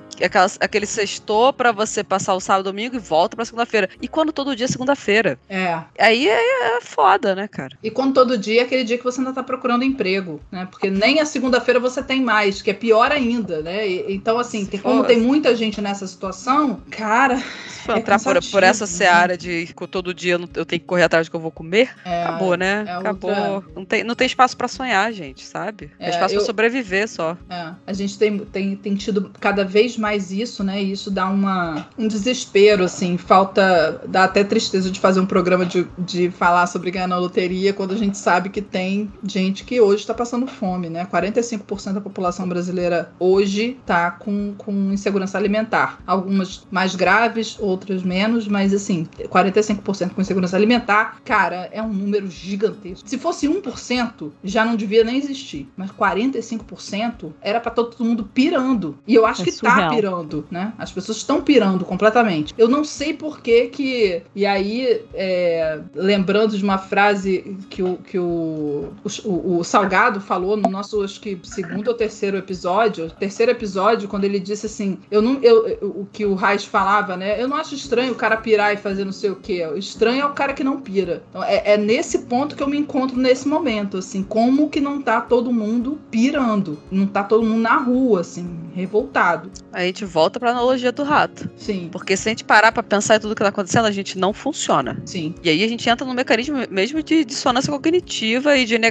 aquele 0.60 0.86
sextou 0.86 1.54
pra 1.54 1.72
você 1.72 2.04
passar 2.04 2.34
o 2.36 2.40
sábado 2.40 2.66
domingo 2.66 2.96
e 2.96 3.00
volta 3.00 3.36
pra 3.36 3.46
segunda-feira. 3.46 3.90
E 4.02 4.08
quando 4.08 4.32
todo 4.32 4.56
dia 4.56 4.66
é 4.66 4.70
segunda-feira? 4.70 5.40
É. 5.50 5.80
Aí 6.00 6.28
é, 6.28 6.78
é 6.78 6.82
foda, 6.82 7.36
né, 7.36 7.48
cara? 7.48 7.78
E 7.84 7.90
quando 7.90 8.14
todo 8.14 8.38
dia 8.38 8.62
é 8.62 8.64
aquele 8.64 8.84
dia 8.84 8.98
que 8.98 9.04
você 9.04 9.21
ainda 9.22 9.34
tá 9.34 9.44
procurando 9.44 9.84
emprego, 9.84 10.40
né? 10.52 10.68
Porque 10.70 10.90
nem 10.90 11.20
a 11.20 11.26
segunda-feira 11.26 11.80
você 11.80 12.02
tem 12.04 12.22
mais, 12.22 12.62
que 12.62 12.70
é 12.70 12.74
pior 12.74 13.12
ainda. 13.12 13.62
né? 13.62 13.88
E- 13.88 14.14
então, 14.14 14.38
assim, 14.40 14.66
tem, 14.66 14.80
como 14.80 15.04
tem 15.04 15.20
muita 15.20 15.56
gente 15.56 15.82
nessa 15.82 16.06
situação, 16.08 16.82
cara, 16.90 17.38
Se 17.68 17.84
for 17.86 17.96
É 17.96 18.00
entrar 18.00 18.20
por, 18.20 18.34
por 18.52 18.64
essa 18.64 18.82
cansativo, 18.86 18.98
seara 18.98 19.38
de 19.38 19.74
todo 19.90 20.14
dia 20.14 20.34
eu 20.56 20.66
tenho 20.66 20.80
que 20.80 20.86
correr 20.86 21.04
atrás 21.04 21.28
do 21.28 21.32
que 21.32 21.36
eu 21.36 21.40
vou 21.40 21.52
comer, 21.52 21.90
é, 22.06 22.24
acabou, 22.24 22.56
né? 22.56 22.86
é 22.88 22.92
acabou. 22.92 23.30
outra- 23.32 23.72
Não, 23.76 23.86
tem, 23.86 24.04
não 24.04 24.16
tem 24.16 24.28
espaço 24.28 24.56
pra 24.56 24.68
sonhar, 24.68 25.12
gente, 25.12 25.44
sabe? 25.46 25.88
Tem 25.98 26.08
É, 26.08 26.10
espaço 26.12 26.36
eu- 26.36 26.40
pra 26.40 26.46
sobreviver 26.46 27.08
só. 27.10 27.36
É, 27.50 27.72
a 27.88 27.94
gente 27.94 28.18
tem, 28.18 28.38
tem, 28.40 28.76
tem 28.76 28.96
tido 28.96 29.32
cada 29.40 29.64
vez 29.66 29.98
mais 29.98 30.32
isso, 30.32 30.64
né? 30.64 30.82
E 30.82 30.92
isso 30.92 31.10
dá 31.12 31.28
uma, 31.28 31.88
um 31.98 32.08
desespero, 32.08 32.84
assim. 32.84 33.18
Falta. 33.18 34.02
Dá 34.08 34.24
até 34.26 34.44
tristeza 34.44 34.90
de 34.92 35.00
fazer 35.00 35.20
um 35.20 35.26
programa 35.26 35.66
de, 35.66 35.86
de 35.98 36.30
falar 36.32 36.68
sobre 36.68 36.92
ganhar 36.92 37.08
na 37.08 37.18
loteria 37.18 37.74
quando 37.74 37.94
a 37.94 37.98
gente 37.98 38.18
sabe 38.18 38.50
que 38.50 38.62
tem 38.62 39.11
gente 39.24 39.64
que 39.64 39.80
hoje 39.80 40.02
está 40.02 40.14
passando 40.14 40.48
fome, 40.48 40.90
né? 40.90 41.06
45% 41.12 41.94
da 41.94 42.02
população 42.02 42.48
brasileira 42.48 43.12
hoje 43.20 43.78
tá 43.86 44.12
com, 44.12 44.54
com 44.58 44.72
insegurança 44.92 45.38
alimentar. 45.38 46.00
Algumas 46.06 46.66
mais 46.72 46.96
graves, 46.96 47.58
outras 47.60 48.04
menos, 48.04 48.48
mas 48.48 48.74
assim, 48.74 49.08
45% 49.20 50.12
com 50.12 50.22
insegurança 50.22 50.56
alimentar, 50.56 51.20
cara, 51.24 51.70
é 51.72 51.82
um 51.82 51.92
número 51.92 52.30
gigantesco. 52.30 53.08
Se 53.08 53.18
fosse 53.18 53.48
1%, 53.48 54.32
já 54.44 54.66
não 54.66 54.76
devia 54.76 55.04
nem 55.04 55.18
existir. 55.18 55.70
Mas 55.76 55.92
45% 55.92 57.32
era 57.42 57.60
pra 57.60 57.72
todo 57.72 58.04
mundo 58.04 58.30
pirando. 58.34 58.98
E 59.08 59.16
eu 59.16 59.26
acho 59.26 59.42
É 59.42 59.46
que 59.46 59.52
surreal. 59.52 59.90
tá 59.90 59.96
pirando, 59.96 60.46
né? 60.52 60.74
As 60.78 60.92
pessoas 60.92 61.18
estão 61.18 61.42
pirando 61.42 61.86
completamente. 61.86 62.54
Eu 62.58 62.68
não 62.68 62.84
sei 62.84 63.14
por 63.14 63.42
que 63.42 63.68
que. 63.68 64.24
E 64.36 64.46
aí, 64.46 65.02
é, 65.14 65.80
lembrando 65.94 66.58
de 66.58 66.64
uma 66.64 66.78
frase 66.78 67.58
que 67.70 67.82
o, 67.84 67.98
que 67.98 68.18
o, 68.18 68.90
o, 69.26 69.58
o 69.60 69.64
Salgado 69.64 70.20
falou 70.22 70.56
no 70.58 70.70
nosso, 70.70 71.02
acho 71.04 71.20
que, 71.20 71.38
segundo 71.44 71.88
ou 71.90 71.94
terceiro 71.94 72.38
episódio, 72.38 73.10
terceiro 73.12 73.52
episódio, 73.52 74.08
quando 74.08 74.24
ele 74.26 74.40
disse 74.40 74.66
assim: 74.66 74.98
eu 75.10 75.22
não. 75.22 75.40
Eu, 75.42 75.68
eu- 75.68 75.90
o 76.02 76.08
que 76.12 76.26
o 76.26 76.36
Reis 76.36 76.64
falava, 76.64 77.16
né? 77.18 77.42
Eu 77.42 77.48
não 77.48 77.58
acho 77.58 77.76
estranho 77.76 78.12
o 78.14 78.16
cara 78.16 78.38
pirar 78.38 78.74
e 78.74 78.78
fazer 78.78 79.04
não 79.06 79.12
sei 79.12 79.30
o 79.30 79.36
quê. 79.36 79.66
O 79.66 79.78
estranho 79.78 80.22
é 80.22 80.26
o 80.26 80.34
cara 80.34 80.54
que 80.54 80.64
não 80.64 80.80
pira. 80.82 81.24
Então, 81.30 81.44
é, 81.44 81.74
é 81.74 81.78
nesse 81.78 82.20
ponto 82.20 82.56
que 82.56 82.64
eu 82.64 82.68
me 82.68 82.78
encontro 82.78 83.18
nesse 83.18 83.48
momento, 83.48 83.98
assim, 83.98 84.24
como 84.24 84.70
que 84.70 84.80
não 84.80 85.02
tá 85.02 85.20
todo 85.22 85.52
mundo 85.52 86.00
pirando? 86.10 86.78
Não 86.92 87.06
tá 87.08 87.24
todo 87.24 87.44
mundo 87.46 87.62
na 87.62 87.78
rua, 87.78 88.22
assim, 88.22 88.48
revoltado. 88.74 89.50
Aí 89.74 89.84
a 89.84 89.88
gente 89.88 90.06
volta 90.06 90.40
pra 90.40 90.52
analogia 90.52 90.92
do 90.92 91.04
rato. 91.04 91.50
Sim, 91.56 91.90
Porque 91.92 92.16
se 92.18 92.28
a 92.30 92.32
gente 92.32 92.44
parar 92.44 92.72
pra 92.72 92.84
pensar 92.84 93.16
em 93.16 93.20
tudo 93.20 93.36
que 93.36 93.42
tá 93.42 93.50
acontecendo, 93.50 93.86
a 93.86 93.92
gente 93.92 94.18
não 94.18 94.34
funciona. 94.34 95.02
sim. 95.06 95.34
E 95.44 95.50
aí 95.50 95.64
a 95.64 95.68
gente 95.68 95.90
entra 95.90 96.06
no 96.06 96.14
mecanismo 96.14 96.58
mesmo 96.70 97.02
de 97.02 97.24
dissonância 97.26 97.72
cognitiva 97.72 98.58
e 98.58 98.66
de 98.66 98.78
negação. 98.78 98.91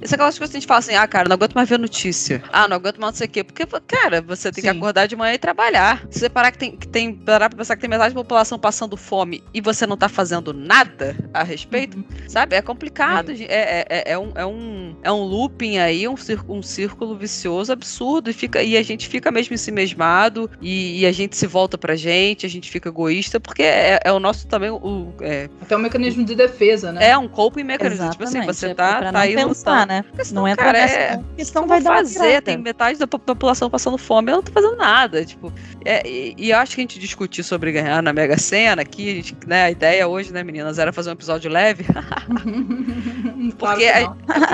Isso 0.00 0.14
é 0.14 0.16
aquelas 0.16 0.38
coisas 0.38 0.52
que 0.52 0.56
a 0.56 0.60
gente 0.60 0.68
fala 0.68 0.78
assim, 0.78 0.94
ah, 0.94 1.06
cara, 1.06 1.28
não 1.28 1.34
aguento 1.34 1.54
mais 1.54 1.68
ver 1.68 1.78
notícia. 1.78 2.42
Ah, 2.52 2.66
não 2.66 2.76
aguento 2.76 3.00
mais 3.00 3.12
não 3.12 3.16
sei 3.16 3.26
o 3.26 3.30
quê. 3.30 3.44
Porque, 3.44 3.66
cara, 3.86 4.22
você 4.22 4.50
tem 4.50 4.62
que 4.62 4.70
Sim. 4.70 4.76
acordar 4.76 5.06
de 5.06 5.16
manhã 5.16 5.34
e 5.34 5.38
trabalhar. 5.38 6.06
Se 6.10 6.20
você 6.20 6.28
parar 6.28 6.50
que 6.52 6.58
tem, 6.58 6.76
que 6.76 6.86
tem 6.86 7.14
parar 7.14 7.48
pra 7.48 7.58
pensar 7.58 7.76
que 7.76 7.80
tem 7.80 7.90
metade 7.90 8.14
da 8.14 8.20
população 8.20 8.58
passando 8.58 8.96
fome 8.96 9.42
e 9.52 9.60
você 9.60 9.86
não 9.86 9.96
tá 9.96 10.08
fazendo 10.08 10.52
nada 10.52 11.16
a 11.34 11.42
respeito, 11.42 12.02
sabe? 12.28 12.56
É 12.56 12.62
complicado. 12.62 13.34
gente. 13.34 13.50
É, 13.50 13.84
é, 13.88 14.12
é, 14.12 14.18
um, 14.18 14.32
é, 14.34 14.46
um, 14.46 14.96
é 15.02 15.12
um 15.12 15.22
looping 15.22 15.78
aí, 15.78 16.06
um 16.06 16.16
círculo, 16.16 16.58
um 16.58 16.62
círculo 16.62 17.16
vicioso 17.16 17.72
absurdo. 17.72 18.30
E, 18.30 18.32
fica, 18.32 18.62
e 18.62 18.76
a 18.76 18.82
gente 18.82 19.08
fica 19.08 19.30
mesmo 19.30 19.54
em 19.54 19.58
si 19.58 19.72
mesmado 19.72 20.50
e, 20.60 21.00
e 21.00 21.06
a 21.06 21.12
gente 21.12 21.36
se 21.36 21.46
volta 21.46 21.76
pra 21.76 21.96
gente, 21.96 22.46
a 22.46 22.48
gente 22.48 22.70
fica 22.70 22.88
egoísta, 22.88 23.40
porque 23.40 23.62
é, 23.62 24.00
é 24.04 24.12
o 24.12 24.20
nosso 24.20 24.46
também. 24.46 24.70
O, 24.70 25.12
é, 25.20 25.48
Até 25.60 25.76
um 25.76 25.80
mecanismo 25.80 26.24
de 26.24 26.34
defesa, 26.34 26.92
né? 26.92 27.10
é 27.10 27.18
um 27.18 27.28
coping 27.28 27.64
mecanismo. 27.64 28.10
Tipo 28.10 28.24
assim, 28.24 28.38
Exatamente, 28.38 28.56
você 28.56 28.66
é 28.66 28.74
tá, 28.74 29.09
pra 29.12 29.20
tá 29.28 29.40
não 29.42 29.48
pensar, 29.48 29.86
né? 29.86 30.02
Porque 30.02 30.24
senão, 30.24 30.42
Não 30.42 30.48
entra 30.48 30.64
cara, 30.64 30.78
nessa 30.78 30.96
é, 30.96 31.20
não 31.54 31.66
vai 31.66 31.80
dar 31.80 31.94
fazer, 31.96 32.42
tem 32.42 32.56
metade 32.58 32.98
da 32.98 33.06
po- 33.06 33.18
população 33.18 33.68
passando 33.70 33.96
fome, 33.98 34.30
eu 34.30 34.36
não 34.36 34.42
tô 34.42 34.52
fazendo 34.52 34.76
nada, 34.76 35.24
tipo, 35.24 35.52
é, 35.84 36.06
e, 36.08 36.34
e 36.36 36.50
eu 36.50 36.58
acho 36.58 36.74
que 36.74 36.80
a 36.80 36.84
gente 36.84 36.98
discutir 36.98 37.42
sobre 37.42 37.72
ganhar 37.72 38.02
na 38.02 38.12
Mega 38.12 38.38
Sena 38.38 38.82
aqui, 38.82 39.10
a, 39.10 39.14
gente, 39.14 39.36
né, 39.46 39.64
a 39.64 39.70
ideia 39.70 40.06
hoje, 40.08 40.32
né, 40.32 40.42
meninas, 40.42 40.78
era 40.78 40.92
fazer 40.92 41.10
um 41.10 41.14
episódio 41.14 41.50
leve, 41.50 41.84
Claro 41.94 43.54
porque 43.58 43.84
que 43.84 43.88
a, 43.88 43.96
a 43.96 44.00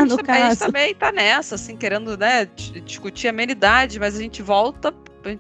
gente, 0.06 0.30
a 0.30 0.48
gente 0.48 0.58
também 0.58 0.94
tá 0.94 1.12
nessa, 1.12 1.54
assim, 1.54 1.76
querendo, 1.76 2.16
né, 2.16 2.46
di- 2.54 2.80
discutir 2.80 3.28
amenidade, 3.28 3.98
mas 3.98 4.16
a 4.16 4.20
gente 4.20 4.42
volta, 4.42 4.92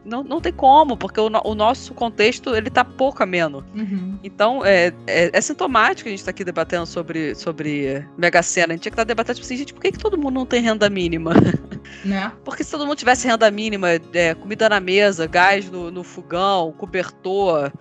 não, 0.04 0.22
não 0.22 0.40
tem 0.40 0.52
como, 0.52 0.96
porque 0.96 1.20
o, 1.20 1.30
o 1.44 1.54
nosso 1.54 1.94
contexto, 1.94 2.54
ele 2.54 2.70
tá 2.70 2.84
pouco 2.84 3.22
ameno. 3.22 3.64
Uhum. 3.74 4.18
Então, 4.22 4.64
é, 4.64 4.92
é, 5.06 5.30
é 5.32 5.40
sintomático 5.40 6.08
a 6.08 6.10
gente 6.10 6.20
estar 6.20 6.30
aqui 6.30 6.44
debatendo 6.44 6.86
sobre, 6.86 7.34
sobre 7.34 8.06
Mega 8.16 8.42
Sena. 8.42 8.72
A 8.72 8.76
gente 8.76 8.82
tinha 8.82 8.90
que 8.90 8.94
estar 8.94 9.04
debatendo, 9.04 9.36
tipo 9.36 9.46
assim, 9.46 9.56
gente, 9.56 9.74
por 9.74 9.80
que, 9.80 9.92
que 9.92 9.98
todo 9.98 10.18
mundo 10.18 10.34
não 10.34 10.46
tem 10.46 10.62
renda 10.62 10.88
mínima? 10.88 11.32
Né? 12.04 12.32
Porque 12.44 12.64
se 12.64 12.70
todo 12.70 12.84
mundo 12.84 12.96
tivesse 12.96 13.28
renda 13.28 13.48
mínima, 13.48 13.88
é, 14.12 14.34
comida 14.34 14.68
na 14.68 14.80
mesa, 14.80 15.26
gás 15.26 15.70
no, 15.70 15.88
no 15.90 16.02
fogão, 16.02 16.72
cobertor, 16.72 17.72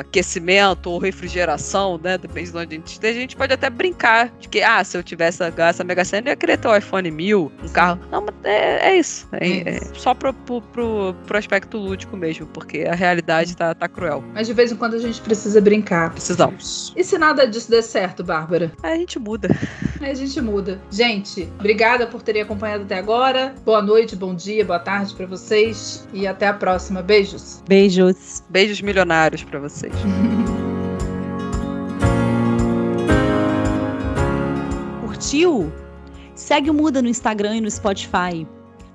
aquecimento 0.00 0.90
ou 0.90 0.98
refrigeração, 0.98 1.98
né? 2.02 2.16
Depende 2.16 2.50
de 2.50 2.56
onde 2.56 2.74
a 2.74 2.78
gente 2.78 2.86
esteja, 2.88 3.18
a 3.18 3.20
gente 3.20 3.36
pode 3.36 3.52
até 3.52 3.68
brincar 3.68 4.32
de 4.38 4.48
que, 4.48 4.62
ah, 4.62 4.82
se 4.82 4.96
eu 4.96 5.02
tivesse 5.02 5.42
essa, 5.56 5.84
Mega 5.84 6.04
Sena, 6.04 6.28
eu 6.28 6.32
ia 6.32 6.36
querer 6.36 6.56
ter 6.56 6.68
um 6.68 6.76
iPhone 6.76 7.10
1000, 7.10 7.52
um 7.62 7.68
carro. 7.68 8.00
Não, 8.10 8.22
mas 8.22 8.34
é, 8.44 8.90
é 8.90 8.96
isso. 8.96 9.28
É, 9.32 9.46
É 9.46 9.70
é 9.70 9.76
isso. 9.76 9.94
só 9.94 10.14
pro, 10.14 10.32
pro, 10.32 10.62
pro, 10.62 11.14
pro 11.26 11.38
aspecto 11.50 11.78
lúdico 11.78 12.16
mesmo, 12.16 12.46
porque 12.46 12.82
a 12.82 12.94
realidade 12.94 13.56
tá, 13.56 13.74
tá 13.74 13.88
cruel. 13.88 14.22
Mas 14.32 14.46
de 14.46 14.52
vez 14.52 14.70
em 14.70 14.76
quando 14.76 14.94
a 14.94 14.98
gente 14.98 15.20
precisa 15.20 15.60
brincar. 15.60 16.12
Precisamos. 16.12 16.92
E 16.96 17.02
se 17.02 17.18
nada 17.18 17.44
disso 17.44 17.68
der 17.68 17.82
certo, 17.82 18.22
Bárbara? 18.22 18.70
Aí 18.84 18.92
a 18.92 18.96
gente 18.96 19.18
muda. 19.18 19.48
Aí 20.00 20.12
a 20.12 20.14
gente 20.14 20.40
muda. 20.40 20.80
Gente, 20.92 21.48
obrigada 21.58 22.06
por 22.06 22.22
terem 22.22 22.42
acompanhado 22.42 22.84
até 22.84 22.96
agora. 22.96 23.52
Boa 23.64 23.82
noite, 23.82 24.14
bom 24.14 24.32
dia, 24.32 24.64
boa 24.64 24.78
tarde 24.78 25.12
pra 25.12 25.26
vocês. 25.26 26.06
E 26.12 26.24
até 26.24 26.46
a 26.46 26.54
próxima. 26.54 27.02
Beijos. 27.02 27.60
Beijos. 27.66 28.44
Beijos 28.48 28.80
milionários 28.80 29.42
pra 29.42 29.58
vocês. 29.58 29.92
Curtiu? 35.04 35.72
Segue 36.36 36.70
o 36.70 36.74
Muda 36.74 37.02
no 37.02 37.08
Instagram 37.08 37.56
e 37.56 37.60
no 37.60 37.70
Spotify. 37.70 38.46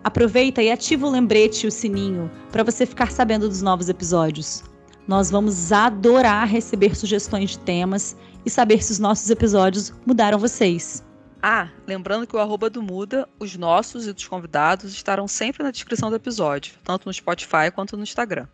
Aproveita 0.05 0.61
e 0.61 0.69
ativa 0.69 1.07
o 1.07 1.09
lembrete 1.09 1.63
e 1.63 1.67
o 1.67 1.71
sininho 1.71 2.29
para 2.51 2.63
você 2.63 2.85
ficar 2.85 3.09
sabendo 3.09 3.49
dos 3.49 3.63
novos 3.63 3.89
episódios. 3.89 4.63
Nós 5.07 5.31
vamos 5.31 5.71
adorar 5.71 6.47
receber 6.47 6.95
sugestões 6.95 7.49
de 7.49 7.59
temas 7.59 8.15
e 8.45 8.49
saber 8.51 8.83
se 8.83 8.91
os 8.91 8.99
nossos 8.99 9.31
episódios 9.31 9.91
mudaram 10.05 10.37
vocês. 10.37 11.03
Ah, 11.41 11.69
lembrando 11.87 12.27
que 12.27 12.35
o 12.35 12.39
arroba 12.39 12.69
do 12.69 12.83
Muda, 12.83 13.27
os 13.39 13.57
nossos 13.57 14.05
e 14.05 14.13
dos 14.13 14.27
convidados 14.27 14.93
estarão 14.93 15.27
sempre 15.27 15.63
na 15.63 15.71
descrição 15.71 16.11
do 16.11 16.17
episódio, 16.17 16.75
tanto 16.83 17.07
no 17.07 17.13
Spotify 17.13 17.71
quanto 17.73 17.97
no 17.97 18.03
Instagram. 18.03 18.45